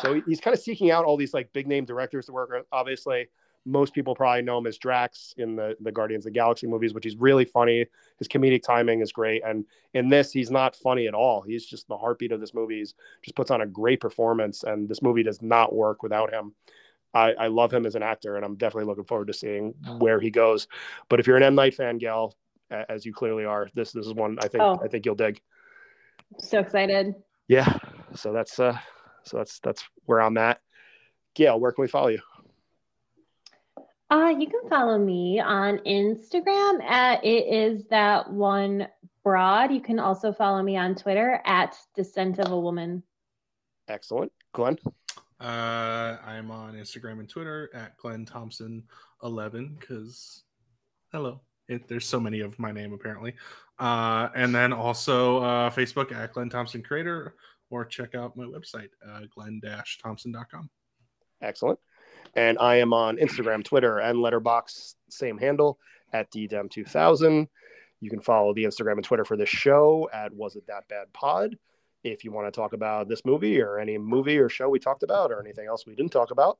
So 0.00 0.20
he's 0.26 0.40
kind 0.40 0.52
of 0.54 0.60
seeking 0.60 0.90
out 0.90 1.04
all 1.04 1.16
these 1.16 1.32
like 1.34 1.52
big 1.52 1.68
name 1.68 1.84
directors 1.84 2.26
to 2.26 2.32
work 2.32 2.50
with. 2.50 2.64
Obviously, 2.72 3.28
most 3.64 3.94
people 3.94 4.16
probably 4.16 4.42
know 4.42 4.58
him 4.58 4.66
as 4.66 4.76
Drax 4.78 5.32
in 5.36 5.54
the 5.54 5.76
the 5.80 5.92
Guardians 5.92 6.26
of 6.26 6.32
the 6.32 6.38
Galaxy 6.38 6.66
movies, 6.66 6.92
which 6.92 7.06
is 7.06 7.14
really 7.16 7.44
funny. 7.44 7.86
His 8.18 8.26
comedic 8.26 8.62
timing 8.64 9.00
is 9.00 9.12
great, 9.12 9.42
and 9.46 9.64
in 9.94 10.08
this, 10.08 10.32
he's 10.32 10.50
not 10.50 10.74
funny 10.74 11.06
at 11.06 11.14
all. 11.14 11.42
He's 11.42 11.64
just 11.66 11.86
the 11.86 11.96
heartbeat 11.96 12.32
of 12.32 12.40
this 12.40 12.52
movie. 12.54 12.78
He's 12.78 12.94
just 13.22 13.36
puts 13.36 13.52
on 13.52 13.60
a 13.60 13.66
great 13.66 14.00
performance, 14.00 14.64
and 14.64 14.88
this 14.88 15.02
movie 15.02 15.22
does 15.22 15.40
not 15.40 15.72
work 15.72 16.02
without 16.02 16.32
him. 16.32 16.52
I, 17.14 17.32
I 17.32 17.46
love 17.48 17.72
him 17.72 17.86
as 17.86 17.94
an 17.94 18.02
actor, 18.02 18.36
and 18.36 18.44
I'm 18.44 18.56
definitely 18.56 18.86
looking 18.86 19.04
forward 19.04 19.26
to 19.26 19.34
seeing 19.34 19.74
where 19.98 20.20
he 20.20 20.30
goes. 20.30 20.66
But 21.08 21.20
if 21.20 21.26
you're 21.26 21.36
an 21.36 21.42
M 21.42 21.54
Night 21.54 21.74
fan, 21.74 21.98
Gail, 21.98 22.34
as 22.88 23.04
you 23.04 23.12
clearly 23.12 23.44
are. 23.44 23.68
This 23.74 23.92
this 23.92 24.06
is 24.06 24.14
one 24.14 24.38
I 24.40 24.48
think 24.48 24.62
Oh. 24.62 24.80
I 24.82 24.88
think 24.88 25.04
you'll 25.06 25.14
dig. 25.14 25.40
So 26.38 26.58
excited. 26.58 27.14
Yeah. 27.48 27.78
So 28.14 28.32
that's 28.32 28.58
uh 28.58 28.78
so 29.24 29.38
that's 29.38 29.58
that's 29.60 29.84
where 30.06 30.20
I'm 30.20 30.38
at. 30.38 30.60
Gail, 31.34 31.58
where 31.60 31.72
can 31.72 31.82
we 31.82 31.88
follow 31.88 32.08
you? 32.08 32.20
Uh, 34.10 34.28
you 34.38 34.46
can 34.46 34.68
follow 34.68 34.98
me 34.98 35.40
on 35.40 35.78
Instagram 35.78 36.82
at 36.82 37.24
it 37.24 37.46
is 37.46 37.86
that 37.88 38.30
one 38.30 38.86
broad. 39.24 39.72
You 39.72 39.80
can 39.80 39.98
also 39.98 40.34
follow 40.34 40.62
me 40.62 40.76
on 40.76 40.94
Twitter 40.94 41.40
at 41.46 41.74
Descent 41.94 42.38
of 42.38 42.52
a 42.52 42.60
Woman. 42.60 43.02
Excellent. 43.88 44.30
Glenn. 44.52 44.76
Uh, 45.42 46.18
I'm 46.24 46.52
on 46.52 46.74
Instagram 46.74 47.18
and 47.18 47.28
Twitter 47.28 47.68
at 47.74 47.96
Glenn 47.96 48.24
Thompson 48.24 48.84
11 49.24 49.76
because 49.80 50.44
hello, 51.10 51.40
it, 51.68 51.88
there's 51.88 52.06
so 52.06 52.20
many 52.20 52.40
of 52.40 52.58
my 52.60 52.70
name 52.70 52.92
apparently. 52.92 53.34
Uh, 53.78 54.28
and 54.36 54.54
then 54.54 54.72
also 54.72 55.38
uh, 55.38 55.70
Facebook 55.70 56.12
at 56.12 56.32
Glenn 56.32 56.48
Thompson 56.48 56.82
Creator 56.82 57.34
or 57.70 57.84
check 57.84 58.14
out 58.14 58.36
my 58.36 58.44
website, 58.44 58.90
uh, 59.10 59.22
glenn-thompson.com. 59.34 60.70
Excellent. 61.40 61.78
And 62.36 62.56
I 62.58 62.76
am 62.76 62.92
on 62.92 63.16
Instagram, 63.16 63.64
Twitter, 63.64 63.98
and 63.98 64.18
Letterboxd, 64.18 64.94
same 65.10 65.38
handle 65.38 65.78
at 66.12 66.30
DDEM2000. 66.30 67.48
You 68.00 68.10
can 68.10 68.20
follow 68.20 68.54
the 68.54 68.64
Instagram 68.64 68.92
and 68.92 69.04
Twitter 69.04 69.24
for 69.24 69.36
this 69.36 69.48
show 69.48 70.08
at 70.12 70.32
Was 70.32 70.54
It 70.54 70.66
That 70.68 70.86
Bad 70.88 71.12
Pod. 71.12 71.56
If 72.04 72.24
you 72.24 72.32
want 72.32 72.46
to 72.46 72.50
talk 72.50 72.72
about 72.72 73.08
this 73.08 73.24
movie 73.24 73.60
or 73.60 73.78
any 73.78 73.96
movie 73.98 74.38
or 74.38 74.48
show 74.48 74.68
we 74.68 74.78
talked 74.78 75.02
about 75.02 75.30
or 75.30 75.40
anything 75.40 75.66
else 75.66 75.86
we 75.86 75.94
didn't 75.94 76.12
talk 76.12 76.30
about, 76.30 76.58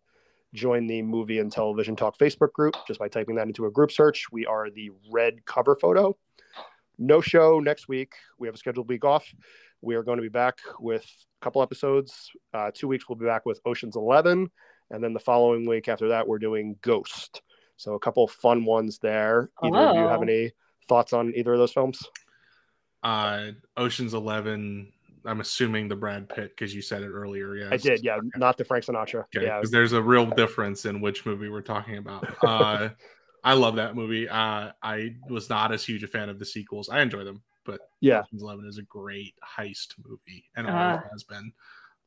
join 0.55 0.87
the 0.87 1.03
Movie 1.03 1.39
and 1.39 1.51
Television 1.51 1.97
Talk 1.97 2.19
Facebook 2.19 2.53
group 2.53 2.77
just 2.87 3.01
by 3.01 3.09
typing 3.09 3.35
that 3.37 3.47
into 3.47 3.67
a 3.67 3.71
group 3.71 3.91
search. 3.91 4.27
We 4.31 4.47
are 4.47 4.71
the 4.71 4.91
red 5.11 5.45
cover 5.45 5.77
photo. 5.77 6.17
No 6.99 7.21
show 7.21 7.59
next 7.59 7.89
week. 7.89 8.13
We 8.39 8.47
have 8.47 8.55
a 8.55 8.59
scheduled 8.59 8.89
week 8.89 9.05
off. 9.05 9.25
We 9.81 9.97
are 9.97 10.03
going 10.03 10.19
to 10.19 10.23
be 10.23 10.29
back 10.29 10.59
with 10.79 11.05
a 11.05 11.45
couple 11.45 11.63
episodes. 11.63 12.31
Uh, 12.55 12.71
two 12.73 12.87
weeks, 12.87 13.09
we'll 13.09 13.17
be 13.17 13.27
back 13.27 13.47
with 13.47 13.61
Ocean's 13.65 13.97
11. 13.97 14.51
And 14.91 15.03
then 15.03 15.15
the 15.15 15.21
following 15.21 15.67
week 15.67 15.89
after 15.89 16.09
that, 16.09 16.29
we're 16.29 16.39
doing 16.39 16.77
Ghost. 16.83 17.43
So 17.77 17.95
a 17.95 17.99
couple 17.99 18.29
fun 18.29 18.65
ones 18.65 18.99
there. 18.99 19.51
Either 19.63 19.77
of 19.77 19.97
you 19.97 20.03
have 20.03 20.23
any 20.23 20.53
thoughts 20.89 21.13
on 21.13 21.33
either 21.35 21.55
of 21.55 21.59
those 21.59 21.73
films? 21.73 22.07
Uh, 23.03 23.49
Ocean's 23.77 24.15
11, 24.15 24.93
I'm 25.25 25.41
assuming 25.41 25.89
the 25.89 25.97
Brad 25.97 26.29
Pitt 26.29 26.51
because 26.51 26.75
you 26.75 26.83
said 26.83 27.03
it 27.03 27.09
earlier. 27.09 27.57
Yeah, 27.57 27.69
I 27.71 27.77
did, 27.77 28.03
yeah, 28.03 28.19
not 28.37 28.57
the 28.57 28.65
Frank 28.65 28.85
Sinatra. 28.85 29.21
Okay, 29.37 29.47
Yeah, 29.47 29.59
because 29.59 29.71
there's 29.71 29.93
a 29.93 30.03
real 30.03 30.27
difference 30.27 30.85
in 30.85 31.01
which 31.01 31.25
movie 31.27 31.49
we're 31.49 31.61
talking 31.63 31.99
about. 31.99 32.27
Uh, 32.43 32.91
I 33.45 33.55
love 33.55 33.77
that 33.77 33.97
movie. 33.97 34.29
Uh, 34.29 34.71
I 34.83 35.17
was 35.29 35.51
not 35.51 35.73
as 35.73 35.85
huge 35.85 36.05
a 36.05 36.07
fan 36.07 36.29
of 36.29 36.39
the 36.39 36.45
sequels. 36.45 36.89
I 36.89 37.01
enjoy 37.01 37.25
them, 37.25 37.43
but 37.65 37.81
yeah, 38.01 38.21
Ocean's 38.21 38.43
Eleven 38.43 38.67
is 38.67 38.79
a 38.79 38.83
great 38.83 39.35
heist 39.45 39.95
movie, 40.05 40.45
and 40.57 40.69
Uh, 40.69 41.01
has 41.11 41.25
been. 41.25 41.53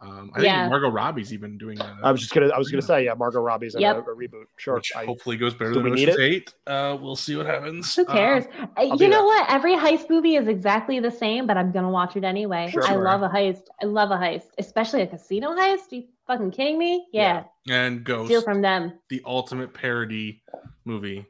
Um, 0.02 0.30
I 0.36 0.42
yeah. 0.42 0.62
think 0.64 0.72
Margot 0.72 0.90
Robbie's 0.90 1.34
even 1.34 1.58
doing 1.58 1.80
a, 1.80 2.00
I 2.04 2.12
was 2.12 2.20
just 2.20 2.34
gonna, 2.34 2.50
I 2.50 2.58
was 2.58 2.70
gonna 2.70 2.82
say, 2.82 3.06
yeah, 3.06 3.14
Margot 3.14 3.40
Robbie's 3.40 3.76
in 3.76 3.82
Yep. 3.82 3.96
a, 3.96 4.12
a 4.12 4.16
reboot. 4.16 4.46
Sure, 4.58 4.76
which 4.76 4.92
I, 4.96 5.06
hopefully 5.06 5.38
goes 5.38 5.54
better 5.54 5.74
than 5.74 5.84
we 5.84 5.92
need 5.92 6.10
Ocean's 6.10 6.20
Eight. 6.22 6.54
Uh, 6.68 6.98
we'll 7.00 7.16
see 7.16 7.36
what 7.36 7.46
happens. 7.46 7.96
Who 7.96 8.06
cares? 8.06 8.44
Uh, 8.78 8.82
you 8.82 9.08
know 9.08 9.18
there. 9.18 9.24
what? 9.24 9.50
Every 9.50 9.74
heist 9.74 10.10
movie 10.10 10.36
is 10.36 10.48
exactly 10.48 11.00
the 11.00 11.10
same, 11.12 11.48
but 11.48 11.56
I'm 11.58 11.72
gonna 11.72 11.90
watch 11.90 12.16
it 12.18 12.24
anyway. 12.24 12.70
Sure. 12.72 12.86
I 12.86 12.96
love 12.96 13.22
a 13.22 13.30
heist. 13.30 13.64
I 13.82 13.86
love 13.86 14.12
a 14.12 14.18
heist, 14.18 14.50
especially 14.58 15.02
a 15.02 15.08
casino 15.08 15.52
heist. 15.56 15.92
you 15.92 16.04
fucking 16.28 16.52
kidding 16.52 16.78
me? 16.78 17.08
Yeah, 17.14 17.46
and 17.70 18.04
Ghost, 18.04 18.28
steal 18.28 18.42
from 18.42 18.62
them. 18.62 19.00
the 19.10 19.22
ultimate 19.26 19.74
parody 19.74 20.44
movie. 20.84 21.26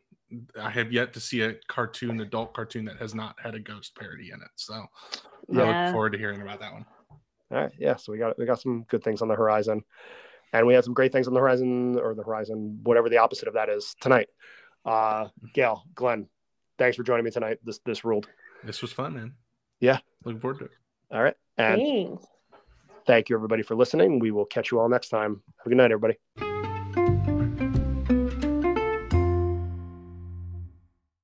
I 0.60 0.72
have 0.72 0.92
yet 0.92 1.14
to 1.14 1.20
see 1.20 1.42
a 1.42 1.54
cartoon, 1.68 2.20
adult 2.20 2.54
cartoon 2.54 2.84
that 2.86 2.98
has 2.98 3.14
not 3.14 3.40
had 3.40 3.56
a 3.56 3.60
ghost 3.60 3.96
parody 3.96 4.32
in 4.32 4.42
it. 4.42 4.50
So 4.56 4.74
I 4.74 5.84
look 5.84 5.94
forward 5.94 6.14
to 6.14 6.18
hearing 6.18 6.42
about 6.42 6.60
that 6.60 6.74
one. 6.74 6.86
All 7.52 7.58
right, 7.58 7.72
yeah. 7.78 7.96
So 7.96 8.12
we 8.12 8.18
got, 8.18 8.38
we 8.38 8.46
got 8.46 8.60
some 8.60 8.84
good 8.90 9.04
things 9.04 9.22
on 9.22 9.28
the 9.28 9.36
horizon, 9.36 9.84
and 10.54 10.66
we 10.66 10.74
had 10.74 10.84
some 10.84 10.94
great 10.94 11.12
things 11.12 11.28
on 11.28 11.34
the 11.34 11.40
horizon, 11.40 11.98
or 12.00 12.16
the 12.16 12.24
horizon, 12.24 12.80
whatever 12.84 13.10
the 13.10 13.18
opposite 13.18 13.48
of 13.48 13.54
that 13.54 13.70
is 13.70 13.96
tonight. 14.00 14.30
Uh, 14.86 15.28
Gail, 15.54 15.84
Glenn, 15.96 16.28
thanks 16.78 16.98
for 16.98 17.04
joining 17.04 17.26
me 17.26 17.32
tonight. 17.32 17.60
This, 17.64 17.80
this 17.86 18.04
ruled. 18.06 18.28
This 18.64 18.82
was 18.82 18.92
fun, 18.92 19.14
man. 19.14 19.34
Yeah. 19.80 20.00
Looking 20.24 20.42
forward 20.42 20.60
to 20.60 20.66
it. 20.66 20.72
All 21.12 21.22
right, 21.22 21.36
and 21.58 21.82
Thanks. 21.82 22.26
thank 23.06 23.30
you 23.30 23.36
everybody 23.36 23.64
for 23.64 23.76
listening. 23.76 24.20
We 24.20 24.32
will 24.32 24.46
catch 24.46 24.72
you 24.72 24.80
all 24.80 24.90
next 24.90 25.10
time. 25.10 25.42
Have 25.58 25.66
a 25.68 25.70
good 25.70 25.78
night, 25.78 25.92
everybody. 25.92 26.18